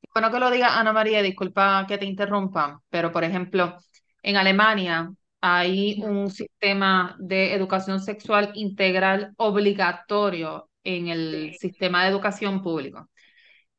qué 0.00 0.08
bueno 0.14 0.30
que 0.30 0.38
lo 0.40 0.50
diga 0.50 0.78
Ana 0.78 0.92
María, 0.92 1.22
disculpa 1.22 1.86
que 1.88 1.98
te 1.98 2.04
interrumpa, 2.06 2.82
pero 2.90 3.12
por 3.12 3.24
ejemplo, 3.24 3.76
en 4.22 4.36
Alemania 4.36 5.12
hay 5.40 6.00
un 6.02 6.30
sistema 6.30 7.16
de 7.18 7.54
educación 7.54 8.00
sexual 8.00 8.52
integral 8.54 9.32
obligatorio 9.36 10.70
en 10.84 11.08
el 11.08 11.50
Sí. 11.52 11.58
sistema 11.60 12.04
de 12.04 12.10
educación 12.10 12.62
público. 12.62 13.08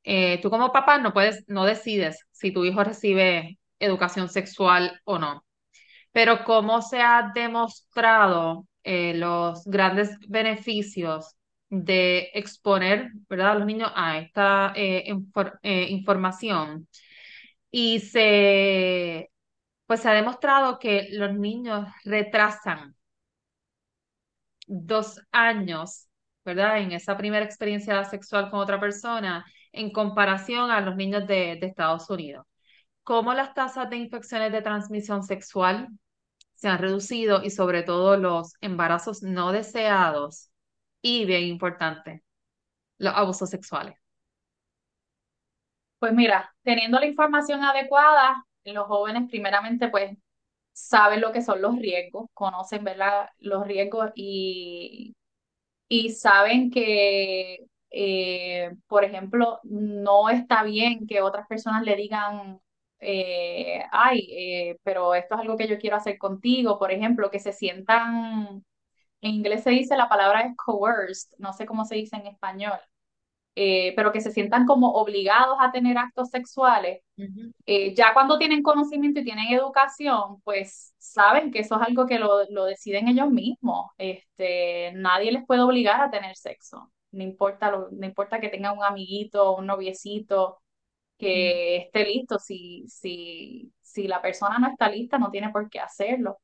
Eh, 0.04 0.40
tú 0.42 0.50
como 0.50 0.72
papá 0.72 0.98
no 1.00 1.14
puedes, 1.14 1.44
no 1.48 1.66
decides 1.66 2.20
si 2.32 2.52
tu 2.52 2.66
hijo 2.66 2.84
recibe 2.84 3.60
educación 3.80 4.30
sexual 4.30 5.02
o 5.06 5.20
no. 5.20 5.46
Pero 6.12 6.44
cómo 6.46 6.82
se 6.82 7.02
ha 7.02 7.32
demostrado 7.34 8.68
eh, 8.84 9.14
los 9.16 9.66
grandes 9.66 10.18
beneficios 10.28 11.36
de 11.70 12.30
exponer, 12.34 13.12
¿verdad? 13.30 13.52
a 13.52 13.56
los 13.56 13.66
niños 13.66 13.92
a 13.96 14.20
esta 14.20 14.74
eh, 14.76 15.06
eh, 15.64 15.88
información. 15.90 16.88
Y 17.72 18.00
se, 18.02 19.32
pues 19.88 20.02
se 20.02 20.10
ha 20.10 20.14
demostrado 20.14 20.80
que 20.80 21.10
los 21.12 21.34
niños 21.36 21.88
retrasan 22.06 22.96
dos 24.68 25.20
años, 25.32 26.08
¿verdad? 26.46 26.80
En 26.80 26.92
esa 26.92 27.18
primera 27.18 27.46
experiencia 27.46 28.04
sexual 28.06 28.50
con 28.50 28.60
otra 28.60 28.80
persona 28.80 29.46
en 29.74 29.92
comparación 29.92 30.72
a 30.72 30.82
los 30.82 30.96
niños 30.96 31.28
de, 31.28 31.54
Estados 31.62 32.10
Unidos. 32.10 32.46
¿Cómo 33.04 33.34
las 33.34 33.54
tasas 33.54 33.90
de 33.90 33.98
infecciones 33.98 34.52
de 34.52 34.62
transmisión 34.62 35.24
sexual 35.24 35.90
se 36.54 36.70
han 36.70 36.80
reducido 36.80 37.44
y 37.44 37.50
sobre 37.50 37.84
todo 37.84 38.16
los 38.16 38.54
embarazos 38.62 39.24
no 39.24 39.52
deseados 39.52 40.52
y, 41.02 41.26
bien 41.26 41.44
importante, 41.44 42.24
los 42.98 43.14
abusos 43.14 43.50
sexuales? 43.50 43.96
Pues 46.00 46.14
mira, 46.14 46.54
teniendo 46.64 47.00
la 47.00 47.06
información 47.08 47.64
adecuada, 47.64 48.46
los 48.66 48.88
jóvenes 48.88 49.30
primeramente 49.30 49.90
pues 49.90 50.18
saben 50.74 51.22
lo 51.22 51.32
que 51.32 51.42
son 51.42 51.62
los 51.62 51.78
riesgos, 51.78 52.30
conocen, 52.34 52.84
¿verdad? 52.84 53.30
Los 53.40 53.66
riesgos 53.66 54.12
y, 54.16 55.16
y 55.88 56.12
saben 56.12 56.72
que, 56.72 57.68
eh, 57.94 58.72
por 58.88 59.06
ejemplo, 59.06 59.60
no 59.64 60.30
está 60.30 60.64
bien 60.64 61.08
que 61.08 61.22
otras 61.22 61.48
personas 61.48 61.84
le 61.84 61.96
digan, 61.96 62.60
eh, 63.00 63.84
ay, 63.92 64.28
eh, 64.32 64.78
pero 64.84 65.16
esto 65.16 65.36
es 65.36 65.42
algo 65.42 65.58
que 65.58 65.68
yo 65.70 65.80
quiero 65.80 65.98
hacer 65.98 66.18
contigo, 66.18 66.80
por 66.80 66.92
ejemplo, 66.92 67.32
que 67.32 67.40
se 67.40 67.54
sientan, 67.54 68.66
en 69.22 69.32
inglés 69.36 69.64
se 69.64 69.72
dice 69.72 69.98
la 69.98 70.10
palabra 70.10 70.42
es 70.42 70.56
coerced, 70.58 71.32
no 71.40 71.54
sé 71.54 71.66
cómo 71.66 71.86
se 71.86 71.96
dice 71.96 72.18
en 72.18 72.28
español, 72.28 72.80
eh, 73.56 73.94
pero 73.96 74.12
que 74.12 74.22
se 74.22 74.32
sientan 74.32 74.66
como 74.66 74.94
obligados 74.94 75.58
a 75.62 75.72
tener 75.72 75.98
actos 75.98 76.30
sexuales 76.30 77.02
eh, 77.66 77.94
ya 77.96 78.14
cuando 78.14 78.38
tienen 78.38 78.64
conocimiento 78.64 79.20
y 79.22 79.24
tienen 79.24 79.54
educación, 79.54 80.42
pues 80.44 80.94
saben 80.98 81.52
que 81.52 81.60
eso 81.60 81.76
es 81.76 81.88
algo 81.88 82.08
que 82.08 82.20
lo, 82.20 82.46
lo 82.50 82.66
deciden 82.66 83.08
ellos 83.08 83.30
mismos. 83.32 83.92
Este, 83.98 84.92
nadie 84.96 85.32
les 85.32 85.46
puede 85.46 85.62
obligar 85.62 86.02
a 86.02 86.12
tener 86.12 86.36
sexo. 86.36 86.92
No 87.14 87.24
importa, 87.24 87.72
lo, 87.72 87.90
no 87.92 88.06
importa 88.06 88.40
que 88.42 88.50
tengan 88.50 88.78
un 88.78 88.84
amiguito, 88.84 89.56
un 89.56 89.68
noviecito 89.68 90.62
que 91.18 91.78
esté 91.78 92.06
listo. 92.06 92.40
Si, 92.40 92.86
si, 92.88 93.74
si 93.82 94.08
la 94.08 94.22
persona 94.22 94.60
no 94.60 94.70
está 94.70 94.90
lista, 94.90 95.18
no 95.20 95.32
tiene 95.32 95.52
por 95.52 95.70
qué 95.70 95.80
hacerlo. 95.80 96.40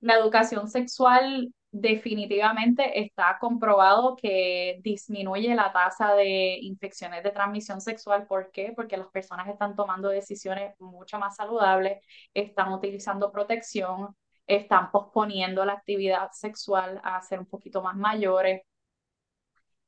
La 0.00 0.16
educación 0.16 0.68
sexual 0.68 1.52
definitivamente 1.70 3.00
está 3.00 3.38
comprobado 3.40 4.16
que 4.16 4.78
disminuye 4.82 5.54
la 5.54 5.72
tasa 5.72 6.14
de 6.14 6.58
infecciones 6.60 7.22
de 7.24 7.30
transmisión 7.30 7.80
sexual. 7.80 8.26
¿Por 8.26 8.50
qué? 8.52 8.72
Porque 8.76 8.96
las 8.96 9.08
personas 9.08 9.48
están 9.48 9.74
tomando 9.74 10.08
decisiones 10.08 10.74
mucho 10.78 11.18
más 11.18 11.36
saludables, 11.36 11.98
están 12.34 12.72
utilizando 12.72 13.32
protección, 13.32 14.14
están 14.46 14.90
posponiendo 14.90 15.64
la 15.64 15.72
actividad 15.74 16.30
sexual 16.32 17.00
a 17.02 17.20
ser 17.22 17.40
un 17.40 17.46
poquito 17.46 17.82
más 17.82 17.96
mayores. 17.96 18.62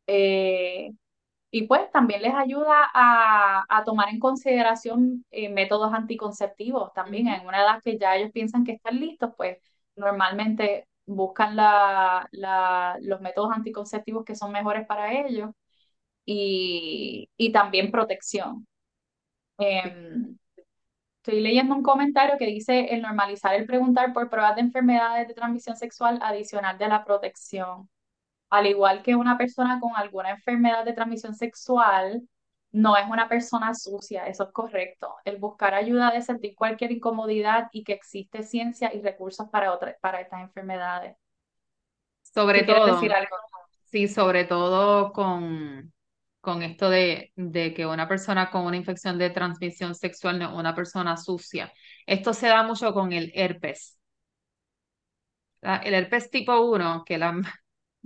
Eh, 0.07 0.93
y 1.51 1.67
pues 1.67 1.91
también 1.93 2.23
les 2.23 2.35
ayuda 2.35 2.91
a, 2.95 3.65
a 3.69 3.85
tomar 3.85 4.09
en 4.11 4.21
consideración 4.21 5.25
eh, 5.31 5.49
métodos 5.51 5.93
anticonceptivos 5.95 6.93
también. 6.95 7.29
En 7.29 7.47
una 7.47 7.63
edad 7.63 7.81
que 7.85 7.99
ya 7.99 8.17
ellos 8.17 8.33
piensan 8.33 8.65
que 8.65 8.73
están 8.73 9.01
listos, 9.01 9.33
pues 9.37 9.59
normalmente 9.97 10.89
buscan 11.07 11.57
la, 11.57 12.29
la, 12.33 12.99
los 13.03 13.21
métodos 13.23 13.53
anticonceptivos 13.55 14.25
que 14.25 14.37
son 14.37 14.53
mejores 14.53 14.87
para 14.87 15.15
ellos 15.27 15.51
y, 16.27 17.31
y 17.37 17.53
también 17.53 17.91
protección. 17.93 18.67
Em, 19.59 20.39
estoy 21.19 21.41
leyendo 21.41 21.75
un 21.75 21.83
comentario 21.83 22.37
que 22.39 22.47
dice 22.47 22.95
el 22.95 23.03
normalizar 23.03 23.55
el 23.55 23.67
preguntar 23.67 24.13
por 24.13 24.31
pruebas 24.31 24.57
de 24.57 24.63
enfermedades 24.63 25.29
de 25.29 25.35
transmisión 25.35 25.77
sexual 25.77 26.19
adicional 26.23 26.79
de 26.79 26.89
la 26.89 27.05
protección 27.05 27.89
al 28.51 28.67
igual 28.67 29.03
que 29.03 29.17
una 29.17 29.39
persona 29.39 29.81
con 29.81 29.93
alguna 29.97 30.31
enfermedad 30.31 30.85
de 30.85 30.93
transmisión 30.93 31.35
sexual, 31.35 32.23
no 32.73 32.97
es 32.97 33.07
una 33.09 33.29
persona 33.29 33.75
sucia, 33.75 34.27
eso 34.27 34.45
es 34.45 34.53
correcto. 34.53 35.15
El 35.25 35.39
buscar 35.39 35.75
ayuda 35.75 36.11
de 36.11 36.23
sentir 36.23 36.55
cualquier 36.55 36.93
incomodidad 36.93 37.69
y 37.73 37.85
que 37.85 37.93
existe 37.95 38.43
ciencia 38.43 38.93
y 38.95 39.01
recursos 39.03 39.49
para, 39.51 39.73
otra- 39.73 39.97
para 40.01 40.21
estas 40.21 40.43
enfermedades. 40.43 41.17
Sobre 42.23 42.63
¿Tú 42.63 42.65
quieres 42.65 42.85
decir 42.85 43.13
todo, 43.13 43.15
algo? 43.15 43.37
sí, 43.91 44.09
sobre 44.09 44.45
todo 44.45 45.13
con, 45.13 45.93
con 46.41 46.63
esto 46.63 46.91
de, 46.91 47.33
de 47.37 47.75
que 47.75 47.87
una 47.87 48.09
persona 48.09 48.51
con 48.51 48.65
una 48.67 48.77
infección 48.77 49.19
de 49.19 49.31
transmisión 49.31 49.95
sexual 49.95 50.39
no 50.39 50.51
es 50.53 50.55
una 50.59 50.75
persona 50.75 51.17
sucia. 51.17 51.73
Esto 52.07 52.35
se 52.35 52.49
da 52.49 52.63
mucho 52.65 52.93
con 52.95 53.13
el 53.13 53.33
herpes. 53.35 53.99
El 55.63 55.95
herpes 55.95 56.31
tipo 56.31 56.59
uno 56.61 57.05
que 57.05 57.19
la, 57.19 57.35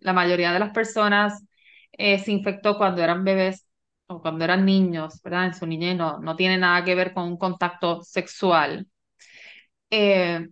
la 0.03 0.13
mayoría 0.13 0.53
de 0.53 0.59
las 0.61 0.71
personas 0.73 1.45
eh, 1.93 2.19
se 2.19 2.33
infectó 2.33 2.77
cuando 2.79 3.03
eran 3.03 3.25
bebés 3.25 3.67
o 4.07 4.21
cuando 4.21 4.45
eran 4.45 4.65
niños, 4.65 5.21
¿verdad? 5.23 5.47
En 5.47 5.55
su 5.55 5.67
niñez 5.67 5.97
no, 5.97 6.19
no 6.21 6.37
tiene 6.37 6.59
nada 6.59 6.85
que 6.85 6.95
ver 6.95 7.13
con 7.15 7.25
un 7.25 7.37
contacto 7.39 8.03
sexual. 8.03 8.89
Eh, 9.91 10.47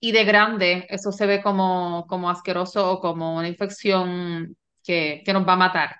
y 0.00 0.12
de 0.12 0.24
grande, 0.24 0.86
eso 0.90 1.12
se 1.12 1.26
ve 1.26 1.42
como, 1.42 2.06
como 2.08 2.30
asqueroso 2.30 2.90
o 2.92 3.00
como 3.00 3.36
una 3.36 3.48
infección 3.48 4.56
que, 4.84 5.22
que 5.24 5.32
nos 5.32 5.46
va 5.46 5.52
a 5.54 5.56
matar, 5.56 5.96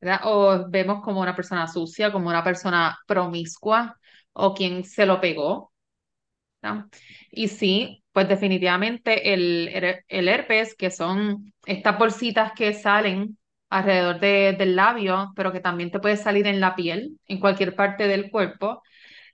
¿verdad? 0.00 0.20
O 0.24 0.68
vemos 0.70 1.02
como 1.02 1.20
una 1.20 1.34
persona 1.36 1.66
sucia, 1.66 2.12
como 2.12 2.28
una 2.28 2.44
persona 2.44 2.98
promiscua 3.06 3.98
o 4.32 4.54
quien 4.54 4.84
se 4.84 5.06
lo 5.06 5.20
pegó, 5.20 5.72
¿verdad? 6.62 6.86
Y 7.30 7.48
sí, 7.48 7.99
pues 8.12 8.28
definitivamente 8.28 9.32
el, 9.34 9.68
her- 9.72 10.04
el 10.08 10.28
herpes, 10.28 10.74
que 10.74 10.90
son 10.90 11.52
estas 11.66 11.98
bolsitas 11.98 12.52
que 12.52 12.72
salen 12.74 13.38
alrededor 13.70 14.20
de- 14.20 14.54
del 14.58 14.76
labio, 14.76 15.32
pero 15.36 15.52
que 15.52 15.60
también 15.60 15.90
te 15.90 16.00
puede 16.00 16.16
salir 16.16 16.46
en 16.46 16.60
la 16.60 16.74
piel, 16.74 17.18
en 17.26 17.40
cualquier 17.40 17.74
parte 17.76 18.08
del 18.08 18.30
cuerpo 18.30 18.82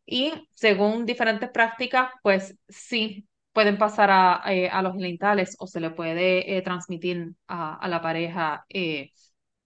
y 0.06 0.32
según 0.54 1.06
diferentes 1.06 1.50
prácticas, 1.50 2.10
pues 2.22 2.56
sí 2.68 3.28
pueden 3.52 3.78
pasar 3.78 4.10
a, 4.10 4.42
eh, 4.48 4.68
a 4.70 4.82
los 4.82 4.94
genitales 4.94 5.56
o 5.60 5.66
se 5.66 5.80
le 5.80 5.90
puede 5.90 6.56
eh, 6.56 6.62
transmitir 6.62 7.32
a, 7.48 7.76
a 7.76 7.88
la 7.88 8.02
pareja 8.02 8.64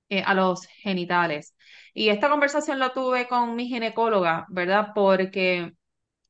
eh, 0.08 0.22
a 0.24 0.34
los 0.34 0.66
genitales. 0.66 1.54
Y 1.94 2.08
esta 2.08 2.28
conversación 2.30 2.78
la 2.78 2.92
tuve 2.92 3.28
con 3.28 3.54
mi 3.56 3.66
ginecóloga, 3.68 4.46
¿verdad? 4.48 4.88
Porque 4.94 5.72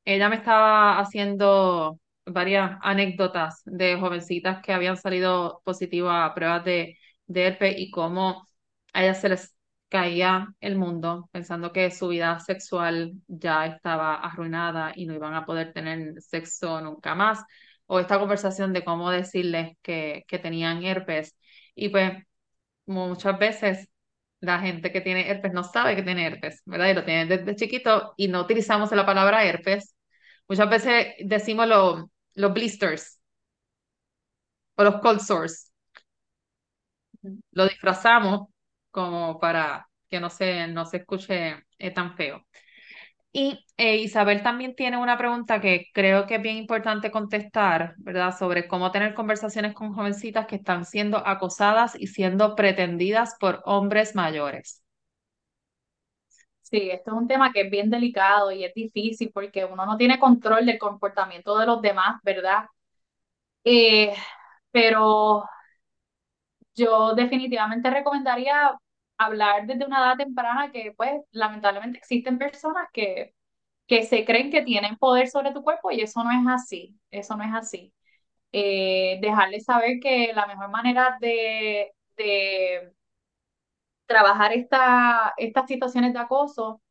ella 0.05 0.29
me 0.29 0.37
estaba 0.37 0.99
haciendo 0.99 1.99
varias 2.25 2.77
anécdotas 2.81 3.61
de 3.65 3.97
jovencitas 3.99 4.61
que 4.63 4.73
habían 4.73 4.97
salido 4.97 5.61
positivas 5.65 6.29
a 6.29 6.33
pruebas 6.33 6.63
de, 6.65 6.97
de 7.27 7.47
herpes 7.47 7.75
y 7.77 7.91
cómo 7.91 8.47
a 8.93 9.03
ellas 9.03 9.21
se 9.21 9.29
les 9.29 9.55
caía 9.89 10.47
el 10.61 10.77
mundo 10.77 11.29
pensando 11.31 11.71
que 11.73 11.91
su 11.91 12.07
vida 12.09 12.39
sexual 12.39 13.13
ya 13.27 13.65
estaba 13.65 14.15
arruinada 14.15 14.93
y 14.95 15.05
no 15.05 15.13
iban 15.13 15.33
a 15.33 15.45
poder 15.45 15.73
tener 15.73 16.21
sexo 16.21 16.79
nunca 16.81 17.15
más. 17.15 17.43
O 17.87 17.99
esta 17.99 18.17
conversación 18.19 18.71
de 18.73 18.85
cómo 18.85 19.11
decirles 19.11 19.75
que, 19.81 20.23
que 20.27 20.39
tenían 20.39 20.83
herpes. 20.83 21.35
Y 21.75 21.89
pues 21.89 22.13
muchas 22.85 23.37
veces 23.39 23.87
la 24.39 24.59
gente 24.59 24.91
que 24.91 25.01
tiene 25.01 25.29
herpes 25.29 25.53
no 25.53 25.63
sabe 25.63 25.95
que 25.95 26.03
tiene 26.03 26.25
herpes, 26.27 26.61
¿verdad? 26.65 26.89
Y 26.89 26.93
lo 26.95 27.05
tiene 27.05 27.25
desde 27.25 27.55
chiquito 27.55 28.13
y 28.17 28.27
no 28.27 28.41
utilizamos 28.41 28.91
la 28.91 29.05
palabra 29.05 29.45
herpes. 29.45 29.95
Muchas 30.51 30.69
veces 30.69 31.07
decimos 31.25 31.67
lo- 31.67 32.11
los 32.35 32.53
blisters 32.53 33.19
o 34.75 34.83
los 34.83 34.99
cold 35.01 35.19
sores. 35.21 35.71
Lo 37.51 37.67
disfrazamos 37.67 38.47
como 38.91 39.39
para 39.39 39.87
que 40.09 40.19
no 40.19 40.29
se, 40.29 40.67
no 40.67 40.85
se 40.85 40.97
escuche 40.97 41.55
eh, 41.77 41.91
tan 41.91 42.15
feo. 42.15 42.45
Y 43.33 43.65
eh, 43.77 43.97
Isabel 43.97 44.43
también 44.43 44.75
tiene 44.75 44.97
una 44.97 45.17
pregunta 45.17 45.61
que 45.61 45.87
creo 45.93 46.27
que 46.27 46.35
es 46.35 46.41
bien 46.43 46.57
importante 46.57 47.11
contestar, 47.11 47.95
¿verdad? 47.99 48.37
Sobre 48.37 48.67
cómo 48.67 48.91
tener 48.91 49.13
conversaciones 49.15 49.73
con 49.75 49.93
jovencitas 49.93 50.47
que 50.47 50.57
están 50.57 50.85
siendo 50.85 51.17
acosadas 51.27 51.95
y 51.99 52.07
siendo 52.07 52.55
pretendidas 52.55 53.35
por 53.39 53.61
hombres 53.65 54.15
mayores. 54.15 54.83
Sí, 56.71 56.89
esto 56.89 57.11
es 57.11 57.17
un 57.17 57.27
tema 57.27 57.51
que 57.51 57.61
es 57.61 57.69
bien 57.71 57.89
delicado 57.89 58.51
y 58.51 58.63
es 58.63 58.73
difícil 58.73 59.29
porque 59.33 59.65
uno 59.65 59.85
no 59.85 59.97
tiene 59.97 60.19
control 60.19 60.65
del 60.65 60.79
comportamiento 60.79 61.57
de 61.57 61.65
los 61.65 61.81
demás, 61.81 62.21
¿verdad? 62.23 62.65
Eh, 63.63 64.13
pero 64.71 65.45
yo 66.75 67.13
definitivamente 67.15 67.89
recomendaría 67.89 68.77
hablar 69.17 69.67
desde 69.67 69.85
una 69.85 69.99
edad 69.99 70.17
temprana 70.17 70.71
que 70.71 70.93
pues 70.97 71.21
lamentablemente 71.31 71.97
existen 71.99 72.37
personas 72.37 72.87
que, 72.93 73.33
que 73.87 74.05
se 74.05 74.25
creen 74.25 74.51
que 74.51 74.63
tienen 74.63 74.97
poder 74.97 75.29
sobre 75.29 75.53
tu 75.53 75.63
cuerpo 75.63 75.91
y 75.91 76.01
eso 76.01 76.23
no 76.23 76.31
es 76.31 76.47
así, 76.61 76.97
eso 77.11 77.37
no 77.37 77.43
es 77.43 77.53
así. 77.53 77.93
Eh, 78.53 79.19
dejarles 79.21 79.65
saber 79.65 79.99
que 80.01 80.33
la 80.33 80.47
mejor 80.47 80.69
manera 80.71 81.17
de, 81.21 81.91
de 82.17 82.93
trabajar 84.11 84.53
esta, 84.53 85.33
estas 85.37 85.67
situaciones 85.67 86.13
de 86.13 86.19
acoso 86.19 86.81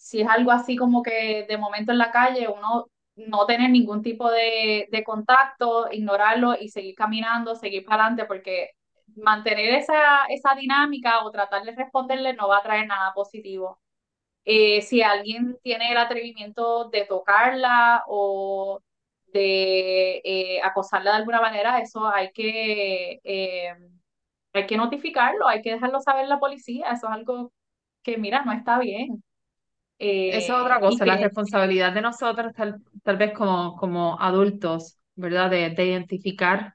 si 0.00 0.22
es 0.22 0.28
algo 0.28 0.50
así 0.50 0.76
como 0.76 1.02
que 1.02 1.44
de 1.48 1.58
momento 1.58 1.92
en 1.92 1.98
la 1.98 2.10
calle 2.10 2.48
uno 2.48 2.86
no 3.16 3.46
tener 3.46 3.70
ningún 3.70 4.02
tipo 4.02 4.30
de, 4.30 4.88
contacto, 5.04 5.88
ignorarlo 5.92 6.56
y 6.58 6.68
seguir 6.70 6.94
caminando, 6.94 7.54
seguir 7.54 7.84
para 7.84 8.04
adelante, 8.04 8.24
porque 8.26 8.70
mantener 9.16 9.74
esa, 9.74 10.24
esa 10.30 10.54
dinámica 10.54 11.24
o 11.24 11.30
tratar 11.30 11.64
de 11.64 11.72
responderle 11.72 12.32
no 12.34 12.48
va 12.48 12.58
a 12.58 12.62
traer 12.62 12.86
nada 12.86 13.12
positivo. 13.14 13.78
Eh, 14.44 14.82
si 14.82 15.02
alguien 15.02 15.58
tiene 15.62 15.92
el 15.92 15.98
atrevimiento 15.98 16.88
de 16.90 17.04
tocarla 17.06 18.04
o 18.08 18.80
de 19.26 20.22
eh, 20.24 20.62
acosarla 20.62 21.12
de 21.12 21.16
alguna 21.18 21.40
manera, 21.42 21.80
eso 21.80 22.06
hay 22.08 22.32
que, 22.32 23.20
eh, 23.24 23.74
hay 24.52 24.66
que 24.66 24.76
notificarlo, 24.76 25.48
hay 25.48 25.62
que 25.62 25.72
dejarlo 25.72 26.00
saber 26.00 26.28
la 26.28 26.40
policía, 26.40 26.86
eso 26.92 27.08
es 27.08 27.12
algo 27.14 27.52
que, 28.02 28.18
mira, 28.18 28.44
no 28.44 28.52
está 28.52 28.78
bien. 28.80 29.22
Esa 30.28 30.54
es 30.54 30.60
otra 30.62 30.78
Eh, 30.78 30.86
y 30.86 31.00
cosa, 31.00 31.06
la 31.06 31.16
responsabilidad 31.16 31.92
de 31.92 32.02
nosotros 32.02 32.52
tal, 32.54 32.82
tal 33.02 33.16
vez 33.16 33.32
como, 33.34 33.76
como 33.76 34.20
adultos, 34.20 34.98
¿verdad? 35.16 35.50
De, 35.50 35.70
de 35.70 35.86
identificar 35.86 36.74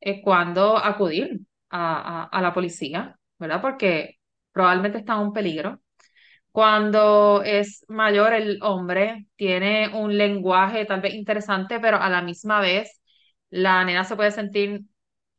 eh, 0.00 0.22
cuándo 0.22 0.78
acudir 0.78 1.40
a, 1.70 2.24
a, 2.24 2.26
a 2.26 2.42
la 2.42 2.54
policía, 2.54 3.18
¿verdad? 3.38 3.62
Porque 3.62 4.18
probablemente 4.52 4.98
está 4.98 5.14
en 5.14 5.20
un 5.20 5.32
peligro. 5.34 5.80
Cuando 6.52 7.42
es 7.44 7.84
mayor 7.88 8.34
el 8.34 8.60
hombre, 8.62 9.26
tiene 9.36 9.90
un 9.94 10.16
lenguaje 10.18 10.84
tal 10.86 11.00
vez 11.02 11.14
interesante, 11.14 11.80
pero 11.80 11.98
a 11.98 12.10
la 12.10 12.22
misma 12.22 12.60
vez 12.60 13.02
la 13.50 13.84
nena 13.84 14.04
se 14.04 14.16
puede 14.16 14.30
sentir 14.32 14.82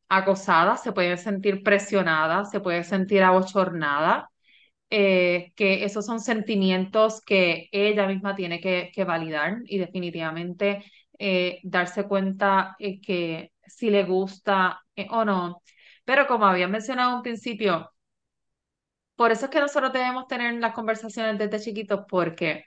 acosada, 0.09 0.77
se 0.77 0.91
puede 0.93 1.17
sentir 1.17 1.63
presionada, 1.63 2.45
se 2.45 2.59
puede 2.61 2.83
sentir 2.83 3.23
abochornada, 3.23 4.29
eh, 4.89 5.51
que 5.55 5.83
esos 5.85 6.05
son 6.05 6.19
sentimientos 6.19 7.21
que 7.21 7.67
ella 7.71 8.07
misma 8.07 8.35
tiene 8.35 8.61
que, 8.61 8.91
que 8.93 9.03
validar 9.03 9.57
y 9.65 9.77
definitivamente 9.79 10.83
eh, 11.19 11.59
darse 11.63 12.07
cuenta 12.07 12.75
eh, 12.79 13.01
que 13.01 13.51
si 13.65 13.89
le 13.89 14.03
gusta 14.05 14.81
eh, 14.95 15.07
o 15.11 15.25
no. 15.25 15.61
Pero 16.05 16.27
como 16.27 16.45
había 16.45 16.67
mencionado 16.67 17.11
en 17.11 17.15
un 17.17 17.23
principio, 17.23 17.91
por 19.15 19.31
eso 19.31 19.45
es 19.45 19.51
que 19.51 19.59
nosotros 19.59 19.91
debemos 19.93 20.27
tener 20.27 20.53
las 20.55 20.73
conversaciones 20.73 21.37
desde 21.39 21.59
chiquitos, 21.63 22.05
porque 22.09 22.65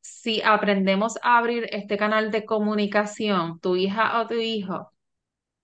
si 0.00 0.42
aprendemos 0.42 1.16
a 1.22 1.38
abrir 1.38 1.66
este 1.72 1.96
canal 1.96 2.30
de 2.30 2.44
comunicación, 2.44 3.58
tu 3.60 3.76
hija 3.76 4.20
o 4.20 4.26
tu 4.26 4.34
hijo, 4.34 4.92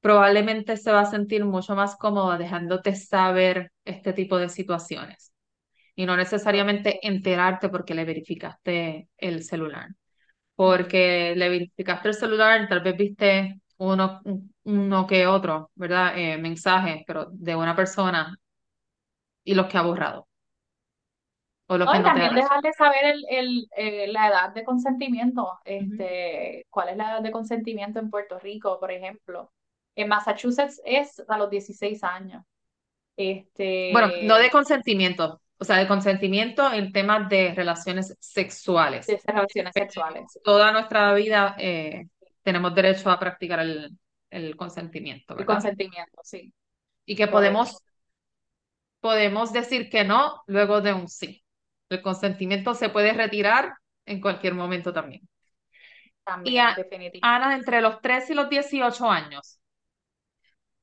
probablemente 0.00 0.76
se 0.76 0.92
va 0.92 1.00
a 1.00 1.06
sentir 1.10 1.44
mucho 1.44 1.74
más 1.76 1.96
cómodo 1.96 2.36
dejándote 2.38 2.94
saber 2.96 3.72
este 3.84 4.12
tipo 4.12 4.38
de 4.38 4.48
situaciones 4.48 5.32
y 5.96 6.06
no 6.06 6.16
necesariamente 6.16 7.00
enterarte 7.06 7.68
porque 7.70 7.94
le 7.94 8.04
verificaste 8.04 9.08
el 9.18 9.44
celular. 9.44 9.88
Porque 10.56 11.34
le 11.36 11.48
verificaste 11.48 12.08
el 12.08 12.14
celular, 12.14 12.68
tal 12.68 12.80
vez 12.82 12.96
viste 12.96 13.60
uno, 13.78 14.20
uno 14.64 15.06
que 15.06 15.26
otro, 15.26 15.70
¿verdad? 15.76 16.14
Eh, 16.18 16.38
mensajes, 16.38 17.02
pero 17.06 17.28
de 17.32 17.56
una 17.56 17.76
persona 17.76 18.36
y 19.44 19.54
los 19.54 19.66
que 19.66 19.76
ha 19.78 19.82
borrado 19.82 20.26
o 21.68 21.78
los 21.78 21.88
No, 21.88 21.90
que 21.90 21.98
no 22.00 22.12
te 22.12 22.12
también 22.12 22.34
dicho. 22.34 22.50
dejarle 22.50 22.72
saber 22.74 23.04
el, 23.06 23.24
el, 23.30 23.68
eh, 23.76 24.06
la 24.12 24.28
edad 24.28 24.50
de 24.54 24.64
consentimiento, 24.64 25.58
este, 25.64 26.66
cuál 26.70 26.90
es 26.90 26.96
la 26.98 27.10
edad 27.12 27.22
de 27.22 27.30
consentimiento 27.32 27.98
en 27.98 28.10
Puerto 28.10 28.38
Rico, 28.38 28.78
por 28.78 28.92
ejemplo. 28.92 29.50
En 29.94 30.08
Massachusetts 30.08 30.80
es 30.84 31.22
a 31.28 31.38
los 31.38 31.50
16 31.50 32.02
años. 32.04 32.42
Bueno, 33.88 34.14
no 34.20 34.36
de 34.38 34.46
Este, 34.46 34.50
consentimiento, 34.50 35.42
o 35.58 35.64
sea, 35.64 35.76
de 35.78 35.88
consentimiento 35.88 36.72
en 36.72 36.92
temas 36.92 37.28
de 37.28 37.54
relaciones 37.54 38.16
de 39.04 39.14
sexuales. 39.14 39.14
esas 39.14 39.34
relaciones 39.34 39.74
sexuales, 39.74 40.38
toda 40.42 40.72
nuestra 40.72 41.12
vida 41.14 41.54
eh, 41.58 42.08
tenemos 42.42 42.74
derecho 42.74 43.10
a 43.10 43.18
practicar 43.18 43.60
el, 43.60 43.98
el 44.30 44.56
consentimiento, 44.56 45.34
el 45.36 45.44
¿verdad? 45.44 45.46
consentimiento, 45.46 46.20
sí, 46.22 46.52
Y 47.04 47.14
que 47.16 47.26
podemos, 47.28 47.82
podemos 49.00 49.52
decir 49.52 49.90
que 49.90 50.04
no 50.04 50.42
luego 50.46 50.80
de 50.80 50.92
un 50.94 51.08
sí. 51.08 51.42
El 51.88 52.02
consentimiento 52.02 52.74
se 52.74 52.88
puede 52.90 53.12
retirar 53.12 53.74
en 54.06 54.20
cualquier 54.20 54.54
momento 54.54 54.92
también. 54.92 55.28
Y 56.42 56.58
También, 56.58 56.58
a- 56.58 56.76
definitivamente. 56.76 57.20
Ana, 57.22 57.54
entre 57.56 57.80
los 57.82 58.00
3 58.00 58.30
y 58.30 58.34
los 58.34 58.48
18 58.48 59.10
años, 59.10 59.59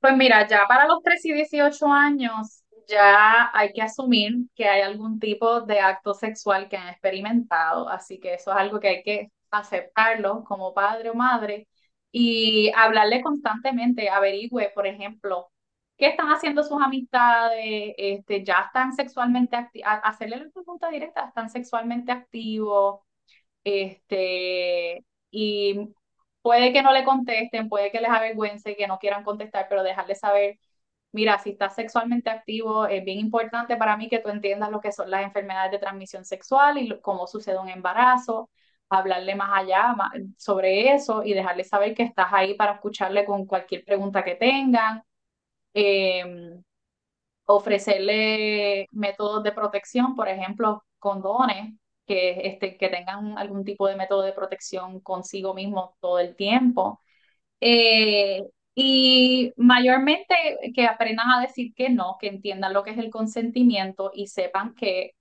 Pues 0.08 0.18
mira, 0.18 0.48
ya 0.48 0.66
para 0.70 0.88
los 0.88 1.02
3 1.04 1.26
y 1.26 1.34
18 1.34 1.88
años, 1.92 2.64
ya 2.88 3.50
hay 3.54 3.74
que 3.74 3.82
asumir 3.82 4.34
que 4.56 4.66
hay 4.70 4.82
algún 4.82 5.20
tipo 5.20 5.60
de 5.62 5.82
acto 5.82 6.14
sexual 6.14 6.70
que 6.70 6.78
han 6.78 6.88
experimentado, 6.88 7.90
así 7.90 8.18
que 8.18 8.36
eso 8.36 8.52
es 8.52 8.58
algo 8.58 8.80
que 8.80 8.88
hay 8.88 9.04
que 9.04 9.32
aceptarlo 9.52 10.46
como 10.46 10.74
padre 10.74 11.10
o 11.10 11.14
madre 11.14 11.68
y 12.10 12.72
hablarle 12.74 13.22
constantemente, 13.22 14.10
averigüe, 14.10 14.72
por 14.74 14.88
ejemplo, 14.88 15.50
qué 15.98 16.08
están 16.08 16.30
haciendo 16.30 16.64
sus 16.64 16.82
amistades, 16.82 17.94
este, 17.98 18.46
ya 18.46 18.62
están 18.68 18.94
sexualmente 18.94 19.58
activos, 19.58 19.90
hacerle 20.04 20.38
la 20.38 20.50
pregunta 20.52 20.90
directa, 20.90 21.28
están 21.28 21.50
sexualmente 21.50 22.14
activos, 22.14 23.02
este, 23.64 25.06
y 25.32 25.90
puede 26.48 26.72
que 26.72 26.82
no 26.82 26.94
le 26.94 27.03
contesten, 27.03 27.68
puede 27.68 27.91
que 27.91 27.99
les 27.99 28.10
avergüence, 28.10 28.78
que 28.78 28.88
no 28.88 28.99
quieran 28.99 29.26
contestar, 29.26 29.68
pero 29.69 29.84
dejarles 29.84 30.19
saber, 30.22 30.57
mira, 31.11 31.38
si 31.40 31.49
estás 31.52 31.76
sexualmente 31.76 32.30
activo, 32.30 32.88
es 32.88 33.03
bien 33.03 33.19
importante 33.19 33.76
para 33.78 33.98
mí 33.98 34.07
que 34.10 34.19
tú 34.19 34.30
entiendas 34.30 34.72
lo 34.72 34.80
que 34.82 34.94
son 34.94 35.11
las 35.11 35.24
enfermedades 35.26 35.72
de 35.74 35.80
transmisión 35.80 36.24
sexual 36.26 36.78
y 36.78 37.02
cómo 37.02 37.28
sucede 37.28 37.60
un 37.60 37.68
embarazo, 37.69 38.49
hablarle 38.90 39.36
más 39.36 39.52
allá 39.61 39.94
sobre 40.38 40.94
eso 40.95 41.22
y 41.24 41.34
dejarles 41.34 41.68
saber 41.69 41.94
que 41.94 42.03
estás 42.03 42.28
ahí 42.32 42.53
para 42.56 42.74
escucharle 42.76 43.26
con 43.26 43.45
cualquier 43.45 43.84
pregunta 43.84 44.24
que 44.24 44.36
tengan. 44.36 45.03
Em, 45.74 46.64
ofrecerle 47.45 48.88
métodos 48.91 49.44
de 49.44 49.52
protección, 49.52 50.15
por 50.15 50.28
ejemplo, 50.30 50.84
condones, 50.99 51.74
que, 52.08 52.48
este, 52.48 52.78
que 52.78 52.90
tengan 52.90 53.38
algún 53.38 53.64
tipo 53.66 53.88
de 53.88 53.96
método 53.96 54.24
de 54.24 54.34
protección 54.34 55.00
consigo 55.02 55.54
mismo 55.54 55.96
todo 56.02 56.20
el 56.20 56.36
tiempo. 56.36 57.02
Eh, 57.62 58.44
y 58.76 59.54
mayormente 59.58 60.36
que 60.76 60.86
aprendan 60.88 61.32
a 61.32 61.42
decir 61.42 61.74
que 61.76 61.90
no, 61.90 62.18
que 62.20 62.28
entiendan 62.28 62.74
lo 62.74 62.84
que 62.84 62.92
es 62.92 62.98
el 63.00 63.10
consentimiento 63.12 64.12
y 64.14 64.28
sepan 64.28 64.76
que 64.76 65.14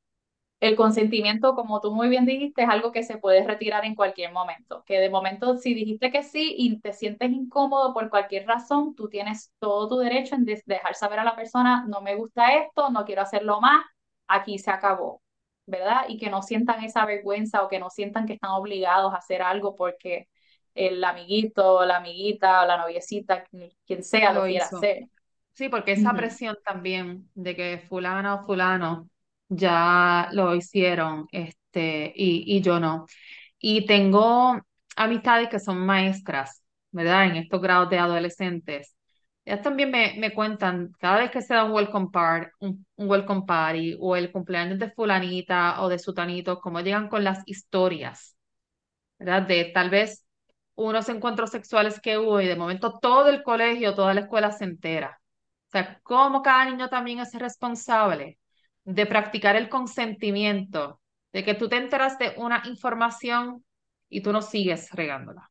el 0.61 0.75
consentimiento, 0.77 1.55
como 1.55 1.81
tú 1.81 1.93
muy 1.93 2.09
bien 2.09 2.25
dijiste, 2.27 2.63
es 2.63 2.69
algo 2.69 2.91
que 2.93 3.03
se 3.03 3.19
puede 3.19 3.45
retirar 3.47 3.85
en 3.85 3.95
cualquier 3.95 4.33
momento. 4.33 4.83
Que 4.87 4.99
de 5.01 5.11
momento, 5.11 5.59
si 5.59 5.75
dijiste 5.75 6.11
que 6.11 6.23
sí 6.23 6.55
y 6.59 6.81
te 6.81 6.93
sientes 6.95 7.31
incómodo 7.31 7.93
por 7.93 8.09
cualquier 8.11 8.47
razón, 8.47 8.95
tú 8.95 9.09
tienes 9.09 9.53
todo 9.59 9.89
tu 9.89 9.99
derecho 9.99 10.35
en 10.35 10.45
de- 10.47 10.63
dejar 10.67 10.95
saber 10.95 11.19
a 11.21 11.25
la 11.25 11.37
persona, 11.37 11.85
no 11.89 12.01
me 12.01 12.15
gusta 12.17 12.55
esto, 12.57 12.91
no 12.91 13.05
quiero 13.05 13.23
hacerlo 13.23 13.61
más, 13.61 13.85
aquí 14.29 14.59
se 14.59 14.71
acabó, 14.71 15.23
¿verdad? 15.67 16.03
Y 16.09 16.19
que 16.19 16.31
no 16.31 16.43
sientan 16.43 16.85
esa 16.85 17.05
vergüenza 17.07 17.63
o 17.65 17.69
que 17.69 17.79
no 17.79 17.91
sientan 17.91 18.27
que 18.27 18.35
están 18.35 18.53
obligados 18.53 19.13
a 19.15 19.19
hacer 19.19 19.43
algo 19.43 19.75
porque 19.77 20.29
el 20.75 21.03
amiguito, 21.05 21.85
la 21.87 21.99
amiguita, 21.99 22.63
o 22.63 22.67
la 22.67 22.77
noviecita, 22.79 23.45
quien 23.87 24.03
sea, 24.05 24.33
lo 24.33 24.35
lo 24.35 24.47
quiera 24.47 24.67
hizo. 24.67 24.67
hacer. 24.67 25.09
Sí, 25.55 25.69
porque 25.71 25.93
esa 25.93 26.17
presión 26.17 26.59
también 26.65 27.31
de 27.35 27.57
que 27.57 27.79
fulano 27.89 28.37
o 28.37 28.45
fulano 28.45 29.11
ya 29.49 30.31
lo 30.33 30.55
hicieron, 30.57 31.29
este, 31.33 32.13
y, 32.17 32.45
y 32.59 32.63
yo 32.63 32.81
no. 32.81 33.07
Y 33.61 33.87
tengo 33.87 34.61
amistades 34.97 35.51
que 35.51 35.61
son 35.61 35.79
maestras, 35.87 36.63
¿verdad? 36.93 37.27
En 37.29 37.37
estos 37.39 37.63
grados 37.63 37.91
de 37.91 37.99
adolescentes. 38.01 38.96
Ellas 39.47 39.63
también 39.63 39.91
me, 39.93 40.15
me 40.19 40.35
cuentan, 40.35 40.93
cada 41.01 41.21
vez 41.21 41.33
que 41.33 41.43
se 41.43 41.55
da 41.55 41.65
un 41.65 41.73
welcome, 41.73 42.09
par, 42.13 42.53
un, 42.61 42.87
un 42.97 43.11
welcome 43.11 43.45
party 43.47 43.97
o 44.01 44.17
el 44.17 44.33
cumpleaños 44.33 44.79
de 44.81 44.91
fulanita 44.93 45.83
o 45.83 45.89
de 45.91 45.99
sutanito, 46.01 46.61
cómo 46.61 46.81
llegan 46.83 47.09
con 47.09 47.25
las 47.25 47.43
historias, 47.47 48.37
¿verdad? 49.19 49.43
De 49.43 49.67
tal 49.75 49.91
vez 49.91 50.27
unos 50.77 51.09
encuentros 51.09 51.51
sexuales 51.51 52.01
que 52.01 52.19
hubo 52.19 52.41
y 52.41 52.47
de 52.49 52.57
momento 52.57 52.99
todo 53.01 53.29
el 53.31 53.43
colegio, 53.45 53.95
toda 53.95 54.15
la 54.15 54.23
escuela 54.23 54.53
se 54.53 54.65
entera. 54.65 55.21
O 55.69 55.71
sea, 55.73 56.01
cómo 56.05 56.43
cada 56.43 56.67
niño 56.67 56.89
también 56.91 57.21
es 57.21 57.35
responsable 57.35 58.39
de 58.85 59.07
practicar 59.07 59.57
el 59.57 59.69
consentimiento, 59.69 61.01
de 61.33 61.45
que 61.45 61.55
tú 61.55 61.69
te 61.69 61.77
enteras 61.79 62.19
de 62.19 62.35
una 62.39 62.63
información 62.67 63.65
y 64.09 64.23
tú 64.23 64.33
no 64.33 64.43
sigues 64.43 64.91
regándola. 64.93 65.51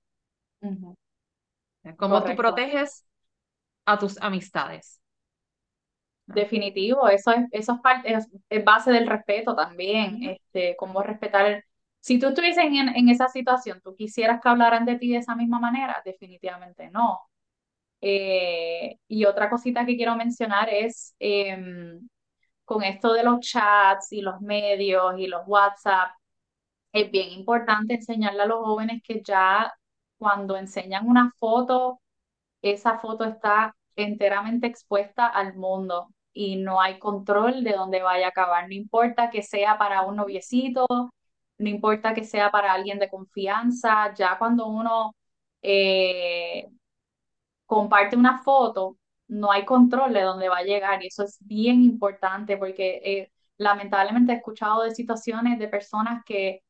Ujú, 0.61 0.95
Cómo 1.97 2.23
tú 2.23 2.35
Correcto. 2.35 2.35
proteges 2.35 3.05
a 3.85 3.97
tus 3.99 4.21
amistades. 4.21 5.01
Definitivo, 6.27 7.07
eso 7.07 7.31
es, 7.31 7.45
eso 7.51 7.73
es 7.73 7.81
parte, 7.81 8.11
es, 8.13 8.27
es 8.49 8.65
base 8.65 8.91
del 8.91 9.05
respeto 9.07 9.55
también, 9.55 10.23
este, 10.23 10.75
cómo 10.75 11.03
respetar 11.03 11.45
el- 11.45 11.63
Si 11.99 12.17
tú 12.19 12.27
estuvieses 12.29 12.63
en, 12.65 12.89
en 12.89 13.09
esa 13.09 13.27
situación, 13.29 13.79
¿tú 13.83 13.95
quisieras 13.95 14.41
que 14.41 14.49
hablaran 14.49 14.85
de 14.85 14.97
ti 14.97 15.11
de 15.11 15.17
esa 15.19 15.35
misma 15.35 15.59
manera? 15.59 16.01
Definitivamente 16.03 16.89
no. 16.91 17.19
Eh, 18.01 18.97
y 19.07 19.25
otra 19.25 19.49
cosita 19.49 19.85
que 19.85 19.97
quiero 19.97 20.15
mencionar 20.17 20.69
es 20.71 21.15
em, 21.19 22.07
con 22.65 22.83
esto 22.83 23.13
de 23.13 23.23
los 23.23 23.39
chats 23.41 24.13
y 24.13 24.21
los 24.21 24.41
medios 24.41 25.15
y 25.19 25.27
los 25.27 25.43
WhatsApp, 25.47 26.11
es 26.93 27.11
bien 27.11 27.29
importante 27.31 27.95
enseñarle 27.95 28.41
a 28.43 28.45
los 28.47 28.63
jóvenes 28.65 29.01
que 29.03 29.21
ya 29.23 29.71
cuando 30.17 30.57
enseñan 30.57 31.07
una 31.07 31.31
foto, 31.37 32.01
esa 32.73 32.99
foto 32.99 33.23
está 33.25 33.75
enteramente 33.95 34.67
expuesta 34.67 35.27
al 35.27 35.55
mundo 35.55 36.09
y 36.33 36.57
no 36.57 36.81
hay 36.81 36.99
control 36.99 37.63
de 37.63 37.73
dónde 37.73 38.01
vaya 38.01 38.27
a 38.27 38.29
acabar. 38.29 38.67
No 38.67 38.73
importa 38.73 39.29
que 39.29 39.41
sea 39.43 39.77
para 39.77 40.01
un 40.03 40.17
noviecito, 40.17 40.85
no 41.57 41.69
importa 41.69 42.13
que 42.13 42.23
sea 42.25 42.51
para 42.51 42.73
alguien 42.73 42.99
de 42.99 43.09
confianza, 43.09 44.13
ya 44.15 44.37
cuando 44.37 44.67
uno 44.67 45.15
eh, 45.61 46.67
comparte 47.65 48.15
una 48.17 48.41
foto, 48.43 48.97
no 49.27 49.51
hay 49.51 49.65
control 49.65 50.13
de 50.13 50.21
dónde 50.21 50.49
va 50.49 50.59
a 50.59 50.63
llegar 50.63 51.03
y 51.03 51.07
eso 51.07 51.23
es 51.23 51.37
bien 51.41 51.81
importante 51.83 52.57
porque 52.57 53.01
eh, 53.03 53.31
lamentablemente 53.57 54.33
he 54.33 54.35
escuchado 54.37 54.83
de 54.83 54.91
situaciones 54.95 55.57
de 55.59 55.67
personas 55.67 56.23
que 56.25 56.61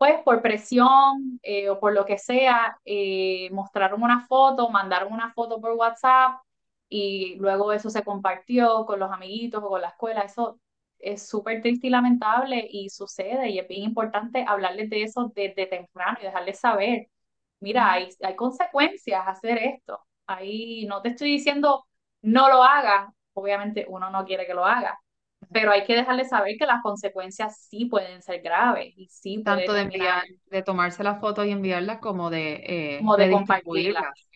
pues 0.00 0.22
por 0.24 0.40
presión 0.40 1.38
eh, 1.42 1.68
o 1.68 1.78
por 1.78 1.92
lo 1.92 2.06
que 2.06 2.16
sea, 2.18 2.78
eh, 2.86 3.50
mostraron 3.52 4.02
una 4.02 4.26
foto, 4.26 4.70
mandaron 4.70 5.12
una 5.12 5.30
foto 5.34 5.60
por 5.60 5.72
WhatsApp 5.72 6.40
y 6.88 7.36
luego 7.36 7.70
eso 7.72 7.90
se 7.90 8.02
compartió 8.02 8.86
con 8.86 8.98
los 8.98 9.12
amiguitos 9.12 9.62
o 9.62 9.68
con 9.68 9.82
la 9.82 9.88
escuela. 9.88 10.22
Eso 10.22 10.58
es 10.98 11.28
súper 11.28 11.60
triste 11.60 11.88
y 11.88 11.90
lamentable 11.90 12.66
y 12.70 12.88
sucede 12.88 13.50
y 13.50 13.58
es 13.58 13.68
bien 13.68 13.82
importante 13.84 14.42
hablarles 14.48 14.88
de 14.88 15.02
eso 15.02 15.30
desde 15.34 15.66
temprano 15.66 16.16
y 16.22 16.24
dejarles 16.24 16.58
saber, 16.60 17.08
mira, 17.60 17.92
hay, 17.92 18.08
hay 18.22 18.36
consecuencias 18.36 19.22
hacer 19.28 19.58
esto. 19.58 20.00
Ahí 20.26 20.86
no 20.86 21.02
te 21.02 21.10
estoy 21.10 21.32
diciendo 21.32 21.84
no 22.22 22.48
lo 22.48 22.62
hagas, 22.64 23.12
obviamente 23.34 23.84
uno 23.88 24.08
no 24.10 24.24
quiere 24.24 24.46
que 24.46 24.54
lo 24.54 24.64
haga, 24.64 24.98
pero 25.52 25.72
hay 25.72 25.84
que 25.84 25.96
dejarles 25.96 26.28
saber 26.30 26.56
que 26.58 26.66
las 26.66 26.82
consecuencias 26.82 27.66
sí 27.70 27.86
pueden 27.86 28.22
ser 28.22 28.42
graves 28.42 28.94
y 28.96 29.08
sí 29.08 29.42
Tanto 29.42 29.72
de 29.72 29.82
enviar, 29.82 30.22
de 30.50 30.62
tomarse 30.62 31.02
la 31.02 31.16
foto 31.18 31.44
y 31.44 31.50
enviarla 31.50 31.98
como 32.00 32.28
de, 32.30 32.54
eh, 33.00 33.06
como 33.06 33.16
de 33.16 33.26
de 33.26 33.28
compartirla, 33.28 34.04
distribuirlas. 34.06 34.28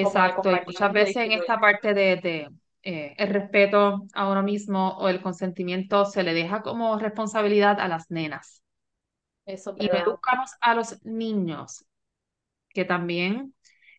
como 0.00 0.22
de 0.22 0.34
Exacto, 0.34 0.52
y 0.54 0.60
muchas 0.66 0.92
veces 0.92 1.16
en 1.18 1.32
esta 1.32 1.60
parte 1.60 1.94
de, 1.94 2.16
de, 2.16 2.50
eh, 2.82 3.14
el 3.18 3.28
respeto 3.30 4.04
a 4.14 4.30
uno 4.30 4.42
mismo 4.42 4.96
o 4.98 5.08
el 5.08 5.22
consentimiento 5.22 6.06
se 6.06 6.22
le 6.24 6.34
deja 6.34 6.62
como 6.62 6.98
responsabilidad 6.98 7.80
a 7.80 7.88
las 7.88 8.10
nenas. 8.10 8.62
Eso 9.46 9.70
es 9.70 9.76
Y 9.76 9.88
educamos 9.96 10.50
a 10.60 10.74
los 10.74 11.04
niños, 11.04 11.84
que 12.70 12.84
también 12.84 13.54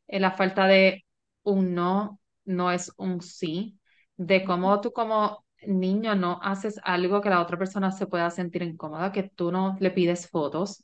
eh, 0.07 0.19
la 0.21 0.31
falta 0.33 0.67
de 0.67 1.05
un 1.43 1.75
no 1.75 2.19
no 2.45 2.71
es 2.71 2.93
un 2.97 3.21
sí, 3.21 3.79
de 4.17 4.43
cómo 4.45 4.81
tú 4.81 4.93
como 4.93 5.45
niño 5.67 6.15
no 6.15 6.39
haces 6.41 6.79
algo 6.83 7.21
que 7.21 7.29
la 7.29 7.41
otra 7.41 7.57
persona 7.57 7.91
se 7.91 8.07
pueda 8.07 8.29
sentir 8.31 8.63
incómoda, 8.63 9.11
que 9.11 9.23
tú 9.23 9.51
no 9.51 9.77
le 9.79 9.91
pides 9.91 10.29
fotos 10.29 10.83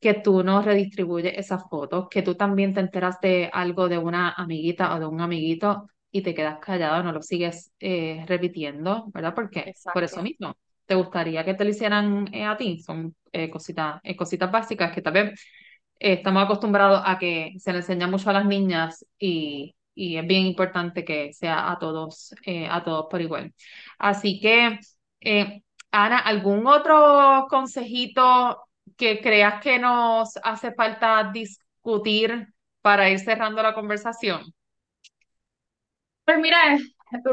que 0.00 0.14
tú 0.14 0.42
no 0.42 0.62
redistribuyes 0.62 1.34
esas 1.36 1.68
fotos, 1.68 2.08
que 2.10 2.22
tú 2.22 2.34
también 2.34 2.74
te 2.74 2.80
enteras 2.80 3.20
de 3.20 3.50
algo 3.52 3.88
de 3.88 3.98
una 3.98 4.30
amiguita 4.32 4.94
o 4.94 5.00
de 5.00 5.06
un 5.06 5.20
amiguito 5.20 5.88
y 6.10 6.22
te 6.22 6.34
quedas 6.34 6.58
callado, 6.60 7.02
no 7.02 7.12
lo 7.12 7.22
sigues 7.22 7.72
eh, 7.80 8.24
repitiendo, 8.26 9.06
¿verdad? 9.12 9.34
Porque 9.34 9.72
por 9.92 10.04
eso 10.04 10.22
mismo, 10.22 10.56
te 10.86 10.94
gustaría 10.94 11.44
que 11.44 11.54
te 11.54 11.64
lo 11.64 11.70
hicieran 11.70 12.28
eh, 12.32 12.44
a 12.44 12.56
ti, 12.56 12.80
son 12.80 13.14
eh, 13.32 13.50
cositas, 13.50 14.00
eh, 14.02 14.16
cositas 14.16 14.50
básicas 14.50 14.92
que 14.92 15.00
eh, 15.00 15.34
estamos 15.98 16.44
acostumbrados 16.44 17.02
a 17.04 17.18
que 17.18 17.54
se 17.58 17.72
le 17.72 17.78
enseña 17.78 18.06
mucho 18.06 18.30
a 18.30 18.32
las 18.34 18.46
niñas 18.46 19.04
y, 19.18 19.74
y 19.98 20.16
es 20.16 20.24
bien 20.26 20.46
importante 20.46 21.04
que 21.04 21.32
sea 21.32 21.72
a 21.72 21.78
todos, 21.80 22.32
eh, 22.46 22.68
a 22.70 22.84
todos 22.84 23.06
por 23.10 23.20
igual. 23.20 23.52
Así 23.98 24.38
que, 24.40 24.78
eh, 25.20 25.62
Ana, 25.90 26.18
¿algún 26.20 26.66
otro 26.68 27.46
consejito 27.50 28.62
que 28.96 29.20
creas 29.20 29.60
que 29.60 29.80
nos 29.80 30.36
hace 30.44 30.72
falta 30.72 31.30
discutir 31.32 32.46
para 32.80 33.10
ir 33.10 33.18
cerrando 33.18 33.60
la 33.60 33.74
conversación? 33.74 34.42
Pues 36.24 36.38
mira, 36.38 36.76
eh, 36.76 36.78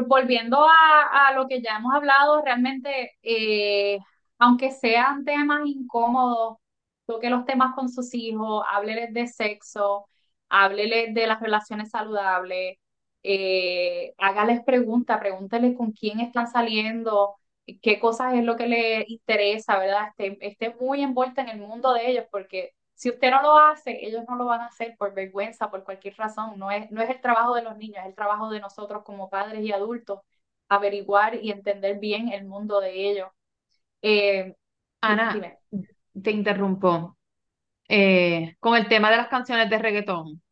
volviendo 0.08 0.58
a, 0.66 1.28
a 1.28 1.32
lo 1.34 1.46
que 1.46 1.62
ya 1.62 1.76
hemos 1.76 1.94
hablado, 1.94 2.42
realmente, 2.42 3.12
aunque 4.40 4.72
sean 4.72 5.24
temas 5.24 5.60
incómodos, 5.66 6.56
toque 7.06 7.30
los 7.30 7.44
temas 7.44 7.76
con 7.76 7.88
sus 7.88 8.12
hijos, 8.12 8.64
hábleles 8.72 9.14
de 9.14 9.28
sexo, 9.28 10.08
hábleles 10.48 11.14
de 11.14 11.26
las 11.26 11.40
relaciones 11.40 11.90
saludables, 11.90 12.78
eh, 13.22 14.14
hágales 14.18 14.62
preguntas, 14.64 15.18
pregúnteles 15.18 15.76
con 15.76 15.92
quién 15.92 16.20
están 16.20 16.48
saliendo, 16.48 17.36
qué 17.82 17.98
cosas 17.98 18.34
es 18.34 18.44
lo 18.44 18.56
que 18.56 18.66
les 18.66 19.08
interesa, 19.10 19.78
¿verdad? 19.78 20.08
Esté, 20.16 20.38
esté 20.46 20.74
muy 20.80 21.02
envuelta 21.02 21.42
en 21.42 21.48
el 21.48 21.58
mundo 21.58 21.92
de 21.92 22.10
ellos, 22.10 22.26
porque 22.30 22.72
si 22.94 23.10
usted 23.10 23.30
no 23.30 23.42
lo 23.42 23.58
hace, 23.58 24.06
ellos 24.06 24.24
no 24.28 24.36
lo 24.36 24.46
van 24.46 24.60
a 24.62 24.66
hacer 24.66 24.96
por 24.96 25.12
vergüenza, 25.14 25.70
por 25.70 25.84
cualquier 25.84 26.16
razón. 26.16 26.58
No 26.58 26.70
es, 26.70 26.90
no 26.90 27.02
es 27.02 27.10
el 27.10 27.20
trabajo 27.20 27.54
de 27.54 27.62
los 27.62 27.76
niños, 27.76 27.98
es 28.00 28.06
el 28.06 28.14
trabajo 28.14 28.48
de 28.50 28.60
nosotros 28.60 29.02
como 29.04 29.28
padres 29.28 29.62
y 29.62 29.72
adultos 29.72 30.20
averiguar 30.68 31.36
y 31.36 31.50
entender 31.50 31.98
bien 31.98 32.28
el 32.28 32.44
mundo 32.44 32.80
de 32.80 33.10
ellos. 33.10 33.28
Eh, 34.02 34.54
Ana, 35.00 35.32
dime. 35.34 35.58
te 36.22 36.30
interrumpo. 36.30 37.15
Eh, 37.88 38.56
con 38.60 38.76
el 38.76 38.88
tema 38.88 39.10
de 39.10 39.16
las 39.18 39.28
canciones 39.28 39.70
de 39.70 39.78
reggaetón, 39.78 40.42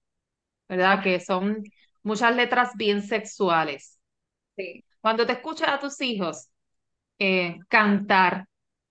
¿verdad? 0.68 1.02
Que 1.02 1.20
son 1.20 1.62
muchas 2.02 2.36
letras 2.36 2.72
bien 2.76 3.02
sexuales. 3.02 4.00
sí, 4.56 4.84
Cuando 5.00 5.26
te 5.26 5.32
escuchas 5.34 5.68
a 5.68 5.78
tus 5.78 6.00
hijos 6.00 6.48
eh, 7.18 7.58
cantar 7.68 8.46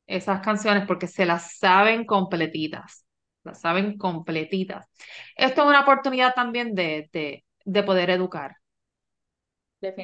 esas 0.08 0.42
canciones 0.42 0.86
porque 0.88 1.08
se 1.08 1.26
las 1.26 1.58
saben 1.58 2.06
completitas, 2.06 3.06
las 3.44 3.62
saben 3.62 3.98
completitas. 3.98 4.88
Esto 5.36 5.64
es 5.64 5.70
una 5.70 5.82
oportunidad 5.82 6.36
también 6.36 6.76
de, 6.76 7.10
de, 7.14 7.46
de 7.66 7.84
poder 7.84 8.10
educar. 8.12 8.58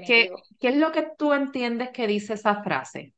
¿Qué, 0.02 0.28
definitivo. 0.28 0.44
qué 0.60 0.68
es 0.70 0.76
lo 0.78 0.92
que 0.92 1.08
tú 1.18 1.32
entiendes 1.34 1.92
que 1.92 2.06
dice 2.08 2.34
esa 2.34 2.62
frase? 2.64 3.14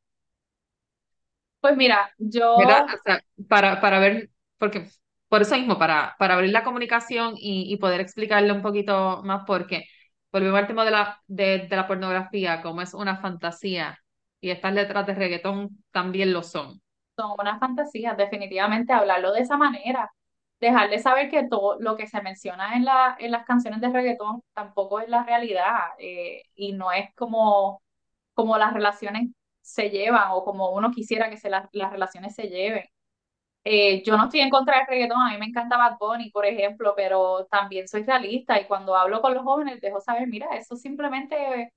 Pues 1.60 1.76
mira, 1.78 2.12
yo 2.18 2.92
O 2.94 2.98
sea, 3.04 3.22
para, 3.48 3.82
para 3.82 4.00
ver, 4.00 4.30
porque 4.58 4.88
por 5.32 5.42
eso 5.44 5.56
mismo, 5.58 5.80
para, 5.80 6.16
para 6.20 6.36
abrir 6.36 6.52
la 6.52 6.64
comunicación 6.64 7.36
y, 7.38 7.76
poder 7.78 8.02
explicarle 8.02 8.54
un 8.54 8.62
poquito 8.62 9.24
más, 9.24 9.44
porque 9.48 9.86
volvemos 10.32 10.60
al 10.60 10.68
tema 10.68 10.86
de 10.86 10.92
la, 10.92 11.22
de, 11.28 11.68
de 11.70 11.76
la 11.78 11.88
pornografía, 11.88 12.62
como 12.62 12.82
es 12.84 12.94
una 12.94 13.18
fantasía, 13.22 14.00
y 14.42 14.52
estas 14.52 14.74
letras 14.74 15.08
de 15.08 15.16
reggaetón 15.16 15.84
también 15.92 16.34
lo 16.34 16.44
son. 16.44 16.82
son 17.16 17.32
unas 17.40 17.60
fantasías, 17.60 18.18
definitivamente 18.18 18.94
hablarlo 18.94 19.32
de 19.34 19.42
esa 19.42 19.58
manera, 19.58 20.12
dejarle 20.60 21.00
saber 21.00 21.30
que 21.30 21.48
todo 21.48 21.78
lo 21.80 21.98
que 21.98 22.08
se 22.08 22.22
menciona 22.22 22.76
en 22.76 22.86
la, 22.86 23.16
en 23.20 23.32
las 23.32 23.46
canciones 23.46 23.82
de 23.82 23.90
reggaetón 23.90 24.44
tampoco 24.54 25.00
es 25.00 25.10
la 25.10 25.24
realidad 25.24 25.80
eh, 26.00 26.44
y 26.56 26.74
no 26.74 26.92
es 26.92 27.14
como, 27.16 27.82
como 28.36 28.58
las 28.58 28.74
relaciones 28.74 29.30
se 29.62 29.90
llevan 29.92 30.30
o 30.32 30.44
como 30.46 30.72
uno 30.72 30.92
quisiera 30.92 31.30
que 31.30 31.38
se 31.38 31.50
la- 31.50 31.70
las 31.74 31.92
relaciones 31.92 32.36
se 32.36 32.50
lleven. 32.50 32.86
Eh, 33.64 34.02
yo 34.04 34.18
no 34.18 34.24
estoy 34.26 34.40
en 34.42 34.50
contra 34.50 34.78
del 34.80 34.88
reggaetón, 34.88 35.22
a 35.22 35.32
mí 35.32 35.38
me 35.38 35.46
encanta 35.46 35.78
Bad 35.78 35.98
Bunny, 36.00 36.32
por 36.32 36.46
ejemplo, 36.46 36.94
pero 36.96 37.46
también 37.52 37.88
soy 37.88 38.04
realista 38.04 38.60
y 38.60 38.66
cuando 38.66 38.96
hablo 38.96 39.22
con 39.22 39.34
los 39.36 39.44
jóvenes 39.44 39.80
dejo 39.82 40.02
saber, 40.02 40.28
mira, 40.28 40.48
eso 40.58 40.76
simplemente 40.76 41.72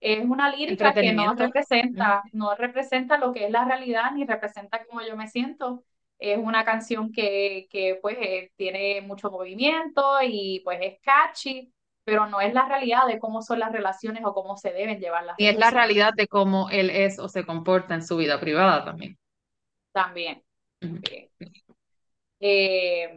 es 0.00 0.24
una 0.24 0.50
lírica 0.50 0.96
que 0.98 1.12
no 1.12 1.34
representa, 1.34 2.22
no 2.32 2.54
representa 2.54 3.18
lo 3.18 3.32
que 3.32 3.46
es 3.46 3.50
la 3.50 3.64
realidad 3.64 4.12
ni 4.14 4.24
representa 4.26 4.84
cómo 4.86 5.02
yo 5.02 5.16
me 5.16 5.28
siento. 5.28 5.84
Es 6.18 6.38
una 6.38 6.64
canción 6.64 7.12
que, 7.12 7.66
que 7.70 7.98
pues 8.00 8.16
eh, 8.20 8.50
tiene 8.56 9.00
mucho 9.02 9.30
movimiento 9.30 10.02
y 10.22 10.60
pues 10.64 10.78
es 10.82 11.00
catchy, 11.02 11.72
pero 12.04 12.26
no 12.26 12.40
es 12.40 12.54
la 12.54 12.66
realidad 12.68 13.06
de 13.06 13.18
cómo 13.18 13.42
son 13.42 13.58
las 13.58 13.72
relaciones 13.72 14.22
o 14.24 14.34
cómo 14.34 14.56
se 14.56 14.72
deben 14.72 14.98
llevar 15.00 15.24
las 15.24 15.36
Y 15.38 15.46
es 15.46 15.56
la 15.56 15.70
realidad 15.70 16.12
de 16.14 16.28
cómo 16.28 16.68
él 16.68 16.90
es 16.90 17.18
o 17.18 17.28
se 17.30 17.46
comporta 17.46 17.94
en 17.94 18.02
su 18.06 18.18
vida 18.18 18.38
privada 18.38 18.84
también. 18.84 19.16
también. 19.92 20.42
Eh, 22.40 23.08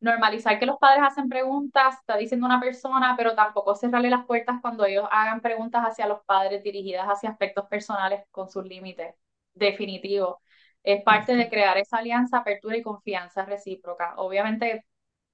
normalizar 0.00 0.58
que 0.58 0.66
los 0.66 0.78
padres 0.78 1.02
hacen 1.06 1.28
preguntas, 1.28 1.96
está 2.00 2.16
diciendo 2.16 2.46
una 2.46 2.60
persona, 2.60 3.14
pero 3.16 3.34
tampoco 3.34 3.74
cerrarle 3.74 4.10
las 4.10 4.26
puertas 4.26 4.56
cuando 4.60 4.84
ellos 4.84 5.08
hagan 5.10 5.40
preguntas 5.40 5.82
hacia 5.84 6.06
los 6.06 6.20
padres 6.24 6.62
dirigidas 6.62 7.06
hacia 7.06 7.30
aspectos 7.30 7.66
personales 7.66 8.24
con 8.30 8.48
sus 8.48 8.64
límites. 8.64 9.14
Definitivo. 9.54 10.40
Es 10.82 11.02
parte 11.02 11.34
de 11.34 11.48
crear 11.48 11.78
esa 11.78 11.98
alianza, 11.98 12.38
apertura 12.38 12.76
y 12.76 12.82
confianza 12.82 13.44
recíproca. 13.44 14.14
Obviamente, 14.18 14.84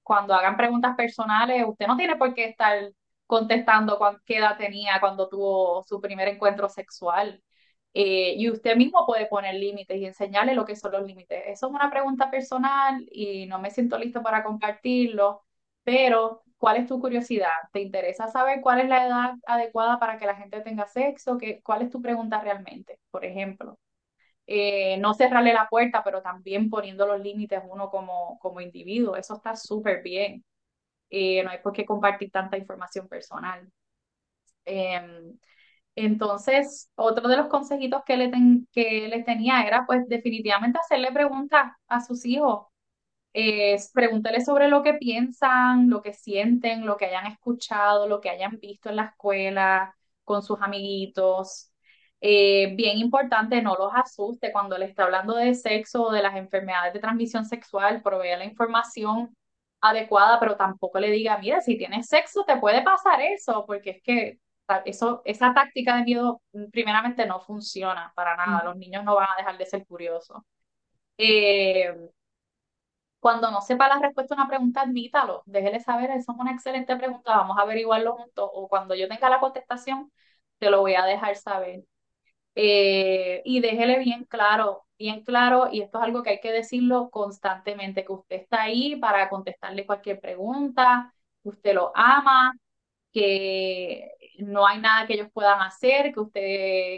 cuando 0.01 0.33
hagan 0.33 0.57
preguntas 0.57 0.95
personales, 0.95 1.63
usted 1.67 1.87
no 1.87 1.97
tiene 1.97 2.15
por 2.15 2.33
qué 2.33 2.45
estar 2.45 2.91
contestando 3.27 3.97
cuán- 3.97 4.19
qué 4.25 4.37
edad 4.37 4.57
tenía 4.57 4.99
cuando 4.99 5.27
tuvo 5.29 5.83
su 5.83 5.99
primer 6.01 6.27
encuentro 6.29 6.69
sexual. 6.69 7.41
Eh, 7.95 8.35
y 8.37 8.49
usted 8.49 8.75
mismo 8.75 9.05
puede 9.05 9.27
poner 9.27 9.55
límites 9.55 9.97
y 9.97 10.05
enseñarle 10.05 10.55
lo 10.55 10.65
que 10.65 10.75
son 10.75 10.91
los 10.93 11.03
límites. 11.05 11.43
Eso 11.47 11.67
es 11.67 11.73
una 11.73 11.91
pregunta 11.91 12.31
personal 12.31 13.05
y 13.11 13.45
no 13.47 13.59
me 13.59 13.69
siento 13.71 13.97
listo 13.99 14.23
para 14.23 14.43
compartirlo, 14.43 15.43
pero 15.83 16.41
¿cuál 16.57 16.77
es 16.77 16.87
tu 16.87 16.99
curiosidad? 16.99 17.51
¿Te 17.71 17.81
interesa 17.81 18.27
saber 18.29 18.61
cuál 18.61 18.81
es 18.81 18.89
la 18.89 19.05
edad 19.07 19.33
adecuada 19.45 19.99
para 19.99 20.17
que 20.17 20.25
la 20.25 20.35
gente 20.35 20.61
tenga 20.61 20.87
sexo? 20.87 21.37
¿Qué, 21.37 21.61
cuál 21.63 21.83
es 21.83 21.89
tu 21.91 22.01
pregunta 22.01 22.39
realmente? 22.41 22.99
Por 23.11 23.25
ejemplo, 23.25 23.77
Eh, 24.47 24.97
no 24.99 25.13
cerrarle 25.13 25.53
la 25.53 25.67
puerta, 25.69 26.03
pero 26.03 26.21
también 26.21 26.69
poniendo 26.69 27.07
los 27.07 27.21
límites 27.21 27.61
uno 27.69 27.89
como, 27.89 28.37
como 28.39 28.61
individuo. 28.61 29.15
Eso 29.15 29.35
está 29.35 29.55
súper 29.55 30.01
bien. 30.03 30.43
Eh, 31.09 31.43
no 31.43 31.51
hay 31.51 31.59
por 31.59 31.73
qué 31.73 31.85
compartir 31.85 32.31
tanta 32.31 32.57
información 32.57 33.07
personal. 33.07 33.71
Entonces, 35.95 36.91
otro 36.95 37.27
de 37.29 37.37
los 37.37 37.47
consejitos 37.47 38.03
que, 38.05 38.17
le 38.17 38.29
ten- 38.29 38.67
que 38.71 39.07
les 39.09 39.25
tenía 39.25 39.63
era, 39.67 39.85
pues, 39.85 40.07
definitivamente 40.07 40.79
hacerle 40.79 41.11
preguntas 41.11 41.71
a 41.87 42.01
sus 42.01 42.25
hijos. 42.25 42.67
Eh, 43.35 43.77
pregúntale 43.93 44.41
sobre 44.45 44.67
lo 44.67 44.83
que 44.83 44.93
piensan, 44.95 45.89
lo 45.89 46.01
que 46.03 46.13
sienten, 46.13 46.85
lo 46.85 46.97
que 46.97 47.05
hayan 47.05 47.27
escuchado, 47.27 48.07
lo 48.07 48.21
que 48.21 48.29
hayan 48.29 48.59
visto 48.59 48.89
en 48.89 48.97
la 48.97 49.05
escuela, 49.05 49.95
con 50.23 50.43
sus 50.43 50.59
amiguitos. 50.61 51.71
Eh, 52.21 52.73
bien 52.75 52.97
importante, 52.99 53.61
no 53.61 53.75
los 53.75 53.91
asuste 53.95 54.51
cuando 54.51 54.77
le 54.77 54.85
está 54.85 55.03
hablando 55.05 55.35
de 55.35 55.55
sexo 55.55 56.03
o 56.03 56.11
de 56.11 56.21
las 56.21 56.35
enfermedades 56.35 56.93
de 56.93 56.99
transmisión 56.99 57.45
sexual, 57.45 58.01
provea 58.03 58.37
la 58.37 58.45
información 58.45 59.35
adecuada, 59.81 60.39
pero 60.39 60.55
tampoco 60.55 60.99
le 60.99 61.11
diga, 61.11 61.37
mira, 61.39 61.59
si 61.61 61.77
tienes 61.77 62.07
sexo 62.07 62.45
te 62.45 62.57
puede 62.57 62.83
pasar 62.83 63.21
eso, 63.21 63.65
porque 63.67 63.89
es 63.91 64.01
que 64.03 64.39
eso, 64.85 65.21
esa 65.25 65.53
táctica 65.53 65.97
de 65.97 66.03
miedo 66.03 66.41
mm, 66.53 66.65
primeramente 66.71 67.25
no 67.25 67.39
funciona 67.41 68.11
para 68.15 68.35
nada, 68.35 68.63
los 68.63 68.77
niños 68.77 69.03
no 69.03 69.15
van 69.15 69.27
a 69.33 69.37
dejar 69.37 69.57
de 69.57 69.65
ser 69.65 69.85
curiosos. 69.87 70.41
Eh, 71.17 71.93
cuando 73.19 73.51
no 73.51 73.61
sepa 73.61 73.87
la 73.87 73.99
respuesta 73.99 74.33
a 74.35 74.37
una 74.37 74.47
pregunta, 74.49 74.81
admítalo, 74.81 75.43
déjele 75.45 75.79
saber, 75.79 76.11
eso 76.11 76.33
es 76.33 76.37
una 76.39 76.51
excelente 76.51 76.95
pregunta, 76.97 77.37
vamos 77.37 77.57
a 77.57 77.61
averiguarlo 77.61 78.15
juntos, 78.17 78.49
o 78.53 78.67
cuando 78.67 78.95
yo 78.95 79.07
tenga 79.07 79.29
la 79.29 79.39
contestación, 79.39 80.11
te 80.57 80.69
lo 80.69 80.81
voy 80.81 80.95
a 80.95 81.05
dejar 81.05 81.35
saber. 81.37 81.83
Eh, 82.55 83.41
y 83.45 83.61
déjele 83.61 83.99
bien 83.99 84.25
claro, 84.25 84.85
bien 84.99 85.23
claro, 85.23 85.69
y 85.71 85.81
esto 85.81 85.99
es 85.99 86.05
algo 86.05 86.23
que 86.23 86.31
hay 86.31 86.41
que 86.41 86.51
decirlo 86.51 87.09
constantemente, 87.11 88.05
que 88.05 88.13
usted 88.13 88.37
está 88.37 88.63
ahí 88.63 88.95
para 88.97 89.29
contestarle 89.29 89.85
cualquier 89.87 90.19
pregunta, 90.21 91.13
que 91.43 91.49
usted 91.49 91.75
lo 91.75 91.91
ama, 91.95 92.53
que 93.13 94.11
no 94.39 94.67
hay 94.67 94.79
nada 94.79 95.07
que 95.07 95.13
ellos 95.13 95.29
puedan 95.33 95.61
hacer, 95.61 96.13
que 96.13 96.19
usted, 96.19 96.41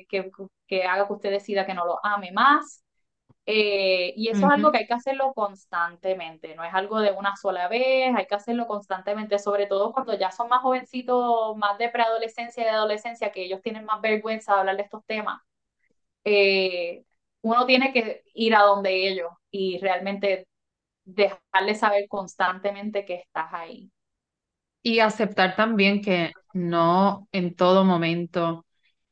que, 0.09 0.31
que 0.67 0.83
haga 0.83 1.07
que 1.07 1.13
usted 1.13 1.31
decida 1.31 1.65
que 1.65 1.73
no 1.73 1.85
lo 1.85 2.05
ame 2.05 2.31
más. 2.31 2.83
Eh, 3.47 4.13
y 4.17 4.29
eso 4.29 4.47
es 4.47 4.53
algo 4.53 4.71
que 4.71 4.79
hay 4.79 4.87
que 4.87 4.93
hacerlo 4.95 5.33
constantemente, 5.35 6.55
no 6.55 6.63
es 6.63 6.73
algo 6.73 6.99
de 6.99 7.11
una 7.11 7.35
sola 7.35 7.67
vez, 7.67 8.15
hay 8.15 8.25
que 8.27 8.35
hacerlo 8.35 8.67
constantemente, 8.67 9.39
sobre 9.39 9.67
todo 9.67 9.93
cuando 9.93 10.17
ya 10.17 10.31
son 10.31 10.49
más 10.49 10.61
jovencitos, 10.61 11.55
más 11.57 11.77
de 11.77 11.89
preadolescencia 11.89 12.63
y 12.63 12.65
de 12.65 12.71
adolescencia, 12.71 13.31
que 13.31 13.43
ellos 13.45 13.61
tienen 13.61 13.85
más 13.85 14.01
vergüenza 14.01 14.53
de 14.55 14.59
hablar 14.61 14.77
de 14.77 14.83
estos 14.83 15.05
temas. 15.05 15.41
Eh, 16.23 17.05
uno 17.41 17.65
tiene 17.65 17.93
que 17.93 18.23
ir 18.33 18.55
a 18.55 18.61
donde 18.63 19.07
ellos 19.09 19.31
y 19.51 19.79
realmente 19.79 20.47
dejarles 21.05 21.79
saber 21.79 22.07
constantemente 22.09 23.05
que 23.05 23.15
estás 23.15 23.53
ahí. 23.53 23.91
Y 24.83 24.99
aceptar 24.99 25.55
también 25.55 26.01
que 26.01 26.31
no 26.55 27.29
en 27.33 27.55
todo 27.55 27.85
momento 27.85 28.65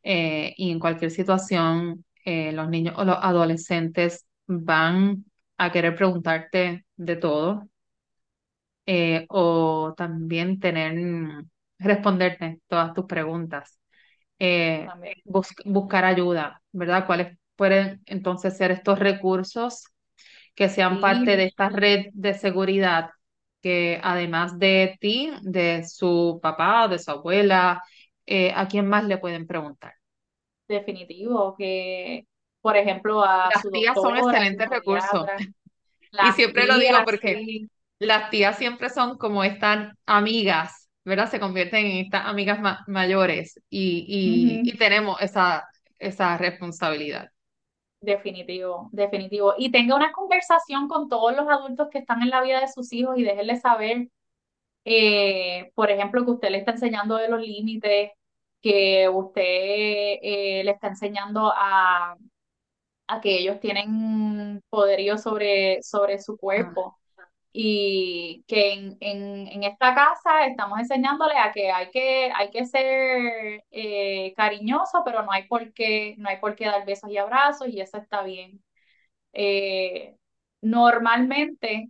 eh, 0.03 0.55
y 0.57 0.71
en 0.71 0.79
cualquier 0.79 1.11
situación 1.11 2.05
eh, 2.25 2.53
los 2.53 2.69
niños 2.69 2.95
o 2.97 3.05
los 3.05 3.17
adolescentes 3.21 4.27
van 4.47 5.25
a 5.59 5.71
querer 5.73 5.95
preguntarte 5.95 6.85
de 6.97 7.17
todo 7.17 7.69
eh, 8.85 9.25
o 9.29 9.93
también 9.97 10.59
tener, 10.59 10.93
responderte 11.79 12.61
todas 12.67 12.93
tus 12.93 13.05
preguntas. 13.05 13.79
Bus- 15.23 15.55
buscar 15.65 16.05
ayuda, 16.05 16.61
¿verdad? 16.71 17.05
¿Cuáles 17.05 17.37
pueden 17.55 18.01
entonces 18.05 18.57
ser 18.57 18.71
estos 18.71 18.99
recursos 18.99 19.85
que 20.55 20.69
sean 20.69 20.99
parte 21.01 21.37
de 21.37 21.45
esta 21.45 21.69
red 21.69 22.07
de 22.13 22.33
seguridad 22.35 23.11
que 23.63 23.99
además 24.03 24.59
de 24.59 24.97
ti, 25.01 25.31
de 25.43 25.85
su 25.87 26.39
papá, 26.43 26.89
de 26.89 26.99
su 26.99 27.11
abuela, 27.11 27.83
eh, 28.27 28.53
¿a 28.55 28.67
quién 28.69 28.87
más 28.89 29.05
le 29.05 29.19
pueden 29.19 29.47
preguntar? 29.47 29.95
definitivo, 30.67 31.55
que 31.57 32.27
por 32.61 32.77
ejemplo 32.77 33.23
a 33.23 33.53
Las 33.53 33.61
su 33.61 33.69
tías 33.71 33.99
son 34.01 34.15
doctor, 34.15 34.35
a 34.35 34.45
su 34.49 34.57
excelentes 34.57 34.69
recursos 34.69 35.29
y 36.19 36.33
siempre 36.33 36.67
lo 36.67 36.79
digo 36.79 37.03
porque 37.05 37.41
sí. 37.45 37.69
las 37.99 38.31
tías 38.31 38.57
siempre 38.59 38.89
son 38.91 39.17
como 39.19 39.43
estas 39.45 39.93
amigas, 40.07 40.89
¿verdad? 41.05 41.31
Se 41.31 41.41
convierten 41.41 41.87
en 41.87 41.97
estas 42.05 42.27
amigas 42.27 42.61
ma- 42.61 42.83
mayores 42.87 43.59
y, 43.69 44.61
y 44.65 44.77
tenemos 44.77 45.21
esa, 45.21 45.65
esa 45.99 46.37
responsabilidad. 46.39 47.29
Definitivo, 48.03 48.89
definitivo. 48.91 49.53
Y 49.57 49.71
tenga 49.71 49.95
una 49.95 50.11
conversación 50.11 50.89
con 50.89 51.07
todos 51.07 51.33
los 51.35 51.47
adultos 51.47 51.87
que 51.89 51.99
están 51.99 52.21
en 52.21 52.29
la 52.31 52.41
vida 52.41 52.59
de 52.59 52.67
sus 52.67 52.91
hijos 52.91 53.17
y 53.17 53.23
déjenles 53.23 53.61
saber, 53.61 54.09
eh, 54.85 55.71
por 55.75 55.91
ejemplo, 55.91 56.25
que 56.25 56.31
usted 56.31 56.49
le 56.51 56.59
está 56.59 56.71
enseñando 56.73 57.17
de 57.17 57.29
los 57.29 57.41
límites, 57.41 58.11
que 58.61 59.09
usted 59.09 59.43
eh, 59.43 60.63
le 60.65 60.71
está 60.71 60.87
enseñando 60.89 61.51
a, 61.55 62.15
a 63.07 63.21
que 63.21 63.39
ellos 63.39 63.59
tienen 63.59 64.61
poderío 64.69 65.17
sobre, 65.17 65.83
sobre 65.83 66.19
su 66.19 66.37
cuerpo 66.37 66.97
y 67.53 68.43
que 68.47 68.73
en, 68.73 68.97
en, 69.01 69.47
en 69.49 69.63
esta 69.63 69.95
casa 69.95 70.47
estamos 70.47 70.79
enseñándole 70.79 71.37
a 71.37 71.51
que 71.53 71.71
hay 71.71 71.91
que, 71.91 72.31
hay 72.35 72.51
que 72.51 72.65
ser 72.65 73.63
eh, 73.71 74.33
cariñoso, 74.37 75.03
pero 75.05 75.23
no 75.23 75.31
hay 75.31 75.47
por 75.47 75.73
qué, 75.73 76.15
no 76.19 76.29
hay 76.29 76.39
por 76.39 76.55
qué 76.55 76.65
dar 76.67 76.85
besos 76.85 77.09
y 77.11 77.17
abrazos 77.17 77.67
y 77.69 77.81
eso 77.81 77.97
está 77.99 78.23
bien. 78.23 78.63
Eh, 79.33 80.17
normalmente 80.61 81.89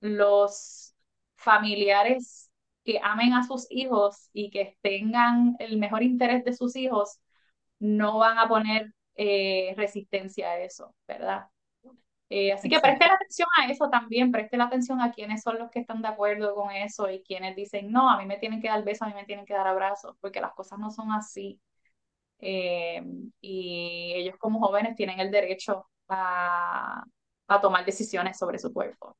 los 0.00 0.94
familiares 1.36 2.50
que 2.84 3.00
amen 3.02 3.34
a 3.34 3.44
sus 3.46 3.66
hijos 3.70 4.28
y 4.32 4.50
que 4.50 4.76
tengan 4.82 5.56
el 5.58 5.78
mejor 5.78 6.02
interés 6.02 6.44
de 6.44 6.54
sus 6.54 6.76
hijos 6.76 7.20
no 7.78 8.18
van 8.18 8.38
a 8.38 8.48
poner 8.48 8.94
eh, 9.16 9.74
resistencia 9.76 10.50
a 10.50 10.60
eso, 10.60 10.94
¿verdad? 11.08 11.48
Eh, 12.30 12.52
así 12.52 12.68
que 12.68 12.80
preste 12.80 13.06
la 13.06 13.14
atención 13.14 13.48
a 13.58 13.66
eso 13.70 13.90
también, 13.90 14.32
preste 14.32 14.56
la 14.56 14.64
atención 14.64 15.00
a 15.00 15.12
quiénes 15.12 15.42
son 15.42 15.58
los 15.58 15.70
que 15.70 15.80
están 15.80 16.00
de 16.02 16.08
acuerdo 16.08 16.54
con 16.54 16.70
eso 16.70 17.10
y 17.10 17.22
quienes 17.24 17.56
dicen, 17.56 17.90
no, 17.92 18.08
a 18.10 18.18
mí 18.18 18.26
me 18.26 18.38
tienen 18.38 18.62
que 18.62 18.68
dar 18.68 18.84
besos, 18.84 19.02
a 19.02 19.06
mí 19.10 19.14
me 19.14 19.24
tienen 19.26 19.46
que 19.46 19.54
dar 19.54 19.66
abrazos, 19.66 20.16
porque 20.20 20.40
las 20.40 20.52
cosas 20.54 20.78
no 20.78 20.90
son 20.90 21.12
así. 21.12 21.60
Eh, 22.40 23.02
y 23.40 24.12
ellos 24.16 24.36
como 24.38 24.60
jóvenes 24.60 24.96
tienen 24.96 25.20
el 25.20 25.30
derecho 25.30 25.86
a, 26.08 27.04
a 27.48 27.60
tomar 27.60 27.84
decisiones 27.84 28.38
sobre 28.38 28.58
su 28.58 28.72
cuerpo. 28.72 29.16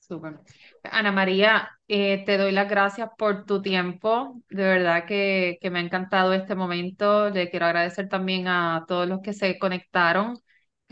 Súper. 0.00 0.40
Ana 0.84 1.12
María, 1.12 1.70
eh, 1.88 2.24
te 2.26 2.36
doy 2.36 2.52
las 2.52 2.68
gracias 2.68 3.08
por 3.16 3.44
tu 3.46 3.62
tiempo. 3.62 4.42
De 4.50 4.62
verdad 4.64 5.06
que, 5.06 5.58
que 5.60 5.70
me 5.70 5.78
ha 5.78 5.82
encantado 5.82 6.32
este 6.32 6.54
momento. 6.56 7.30
Le 7.30 7.48
quiero 7.50 7.66
agradecer 7.66 8.08
también 8.08 8.48
a 8.48 8.84
todos 8.88 9.08
los 9.08 9.20
que 9.20 9.32
se 9.32 9.58
conectaron. 9.58 10.38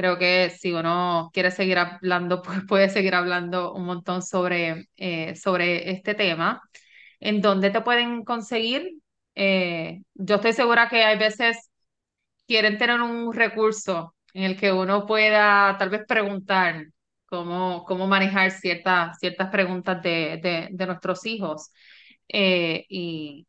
Creo 0.00 0.18
que 0.18 0.50
si 0.50 0.72
uno 0.72 1.30
quiere 1.32 1.50
seguir 1.50 1.78
hablando, 1.78 2.42
pues 2.42 2.60
puede 2.68 2.88
seguir 2.90 3.14
hablando 3.14 3.74
un 3.74 3.84
montón 3.86 4.22
sobre, 4.22 4.88
eh, 4.96 5.36
sobre 5.36 5.90
este 5.92 6.14
tema. 6.14 6.62
¿En 7.20 7.40
dónde 7.42 7.70
te 7.70 7.82
pueden 7.82 8.24
conseguir? 8.24 8.92
Eh, 9.34 10.02
yo 10.14 10.36
estoy 10.36 10.52
segura 10.54 10.88
que 10.88 11.04
hay 11.04 11.18
veces 11.18 11.70
quieren 12.46 12.78
tener 12.78 13.00
un 13.00 13.32
recurso 13.32 14.14
en 14.34 14.44
el 14.44 14.56
que 14.58 14.72
uno 14.72 15.06
pueda 15.06 15.76
tal 15.78 15.90
vez 15.90 16.02
preguntar 16.06 16.86
cómo, 17.26 17.84
cómo 17.86 18.06
manejar 18.06 18.50
ciertas, 18.52 19.18
ciertas 19.18 19.50
preguntas 19.50 20.02
de, 20.02 20.40
de, 20.42 20.68
de 20.72 20.86
nuestros 20.86 21.24
hijos. 21.26 21.70
eh, 22.28 22.86
y, 22.88 23.46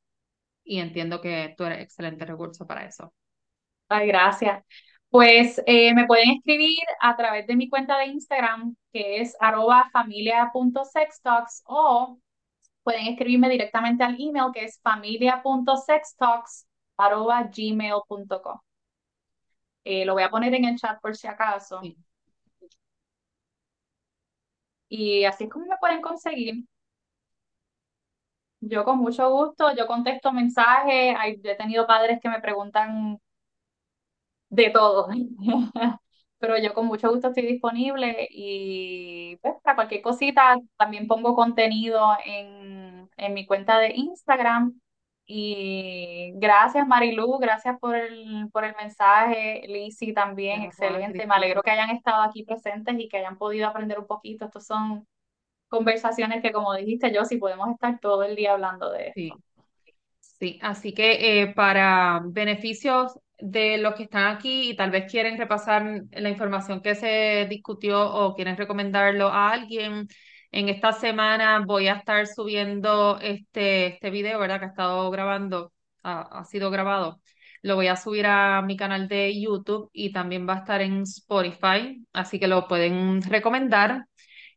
y 0.66 0.80
entiendo 0.80 1.22
que 1.22 1.54
tú 1.58 1.66
eres 1.66 1.82
excelente 1.82 2.26
recurso 2.26 2.68
para 2.68 2.86
eso. 2.88 3.14
Ay, 3.90 4.08
gracias. 4.08 4.64
Pues 5.12 5.62
eh, 5.66 5.94
me 5.94 6.08
pueden 6.08 6.32
escribir 6.32 6.80
a 7.02 7.16
través 7.18 7.46
de 7.46 7.56
mi 7.56 7.70
cuenta 7.70 7.98
de 7.98 8.06
Instagram, 8.08 8.76
que 8.94 9.22
es 9.22 9.36
arroba 9.42 9.90
familia.sextalks, 9.92 11.64
o 11.66 12.18
pueden 12.84 13.08
escribirme 13.08 13.50
directamente 13.50 14.04
al 14.04 14.16
email, 14.20 14.52
que 14.54 14.66
es 14.66 14.80
familia.sextalks 14.82 16.68
arroba 16.98 17.44
gmail.com. 17.44 18.60
Eh, 19.84 20.06
lo 20.06 20.14
voy 20.14 20.24
a 20.24 20.30
poner 20.32 20.54
en 20.56 20.66
el 20.66 20.78
chat 20.78 21.00
por 21.02 21.16
si 21.16 21.28
acaso. 21.28 21.82
Sí. 21.82 21.98
Y 24.90 25.24
así 25.26 25.46
es 25.46 25.50
como 25.50 25.66
me 25.66 25.78
pueden 25.80 26.02
conseguir. 26.02 26.66
Yo 28.60 28.84
con 28.86 29.00
mucho 29.00 29.30
gusto, 29.32 29.76
yo 29.76 29.88
contesto 29.88 30.32
mensajes, 30.32 31.16
hay, 31.18 31.40
he 31.44 31.56
tenido 31.56 31.88
padres 31.88 32.20
que 32.22 32.30
me 32.30 32.40
preguntan 32.42 33.20
de 34.52 34.70
todo. 34.70 35.08
Pero 36.40 36.58
yo 36.58 36.74
con 36.74 36.88
mucho 36.88 37.10
gusto 37.10 37.30
estoy 37.30 37.46
disponible 37.46 38.28
y 38.30 39.38
pues, 39.42 39.56
para 39.64 39.76
cualquier 39.76 40.02
cosita 40.02 40.58
también 40.76 41.08
pongo 41.08 41.36
contenido 41.36 42.18
en, 42.26 43.10
en 43.18 43.34
mi 43.34 43.46
cuenta 43.46 43.80
de 43.80 43.94
Instagram. 43.96 44.80
Y 45.26 46.34
gracias 46.36 46.86
Marilu, 46.86 47.38
gracias 47.38 47.80
por 47.80 47.96
el, 47.96 48.50
por 48.52 48.66
el 48.66 48.76
mensaje, 48.76 49.64
Lizzy 49.68 50.14
también, 50.14 50.64
excelente. 50.64 51.26
Me 51.26 51.36
alegro 51.36 51.62
que 51.62 51.72
hayan 51.72 51.92
estado 51.92 52.24
aquí 52.24 52.44
presentes 52.44 52.96
y 53.00 53.08
que 53.08 53.18
hayan 53.18 53.38
podido 53.38 53.68
aprender 53.68 54.00
un 54.00 54.08
poquito. 54.08 54.46
Estos 54.46 54.66
son 54.66 55.08
conversaciones 55.70 56.42
que, 56.42 56.52
como 56.52 56.74
dijiste, 56.74 57.14
yo 57.14 57.24
sí 57.24 57.38
podemos 57.38 57.70
estar 57.70 58.00
todo 58.00 58.24
el 58.24 58.36
día 58.36 58.52
hablando 58.54 58.92
de 58.92 59.10
esto. 59.10 59.14
Sí. 59.16 59.32
Sí, 60.20 60.60
así 60.64 60.92
que 60.92 61.42
eh, 61.44 61.54
para 61.54 62.20
beneficios 62.26 63.20
de 63.42 63.78
los 63.78 63.96
que 63.96 64.04
están 64.04 64.36
aquí 64.36 64.70
y 64.70 64.76
tal 64.76 64.92
vez 64.92 65.12
quieren 65.12 65.38
repasar 65.38 66.04
la 66.12 66.30
información 66.30 66.82
que 66.82 66.96
se 66.96 67.48
discutió 67.50 68.12
o 68.14 68.36
quieren 68.36 68.58
recomendarlo 68.58 69.28
a 69.30 69.52
alguien, 69.52 70.08
en 70.52 70.70
esta 70.70 70.92
semana 70.92 71.64
voy 71.66 71.88
a 71.88 71.94
estar 71.96 72.28
subiendo 72.28 73.20
este, 73.22 73.88
este 73.88 74.10
video, 74.10 74.40
¿verdad? 74.40 74.60
Que 74.60 74.66
ha 74.66 74.70
estado 74.70 75.10
grabando, 75.12 75.74
ha, 76.04 76.44
sido 76.46 76.70
grabado. 76.72 77.22
Lo 77.62 77.76
voy 77.76 77.88
a 77.88 77.96
subir 77.96 78.26
a 78.26 78.62
mi 78.62 78.76
canal 78.78 79.08
de 79.08 79.40
YouTube 79.40 79.90
y 79.94 80.12
también 80.12 80.48
va 80.48 80.56
a 80.56 80.58
estar 80.60 80.82
en 80.82 81.04
Spotify, 81.04 82.06
así 82.14 82.40
que 82.40 82.48
lo 82.48 82.68
pueden 82.68 83.22
recomendar. 83.22 84.06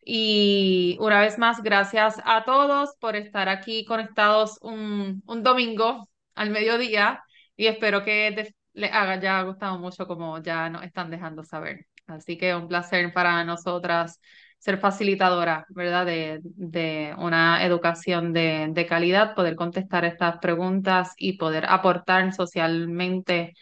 Y 0.05 0.97
una 1.01 1.21
vez 1.21 1.39
más, 1.39 1.63
gracias 1.63 2.21
a 2.25 2.45
todos 2.45 2.95
por 3.01 3.17
estar 3.17 3.49
aquí 3.49 3.85
conectados 3.85 4.59
un, 4.63 5.23
un 5.27 5.43
domingo 5.43 6.09
al 6.35 6.51
mediodía 6.51 7.23
y 7.57 7.67
espero 7.67 8.05
que 8.05 8.53
les 8.75 8.93
haya 8.93 9.43
gustado 9.43 9.79
mucho 9.79 10.07
como 10.07 10.43
ya 10.43 10.69
nos 10.71 10.85
están 10.85 11.11
dejando 11.11 11.45
saber. 11.45 11.87
Así 12.07 12.37
que 12.39 12.55
un 12.55 12.69
placer 12.69 13.13
para 13.13 13.45
nosotras 13.45 14.21
ser 14.59 14.79
facilitadoras, 14.79 15.65
¿verdad? 15.71 16.07
De, 16.07 16.41
de 16.43 17.15
una 17.19 17.65
educación 17.65 18.33
de, 18.33 18.69
de 18.71 18.87
calidad, 18.87 19.35
poder 19.35 19.57
contestar 19.57 20.05
estas 20.05 20.39
preguntas 20.39 21.13
y 21.19 21.39
poder 21.39 21.67
aportar 21.69 22.33
socialmente 22.33 23.55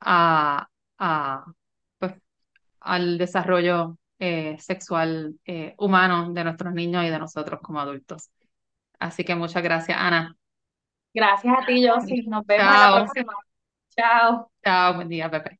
a, 0.00 0.68
a 0.98 1.44
pues, 1.98 2.14
al 2.80 3.18
desarrollo 3.18 3.98
eh, 4.18 4.56
sexual 4.58 5.36
eh, 5.46 5.74
humano 5.78 6.32
de 6.32 6.44
nuestros 6.44 6.74
niños 6.74 7.04
y 7.04 7.10
de 7.10 7.18
nosotros 7.18 7.60
como 7.62 7.80
adultos. 7.80 8.30
Así 8.98 9.24
que 9.24 9.34
muchas 9.36 9.62
gracias, 9.62 9.98
Ana. 10.00 10.36
Gracias 11.14 11.54
a 11.58 11.66
ti, 11.66 11.86
Josie. 11.86 12.24
Nos 12.28 12.46
vemos 12.46 12.78
la 12.78 12.92
próxima. 12.92 13.34
Chao. 13.90 14.50
Chao, 14.68 14.94
buen 14.94 15.08
día, 15.08 15.30
Pepe. 15.30 15.57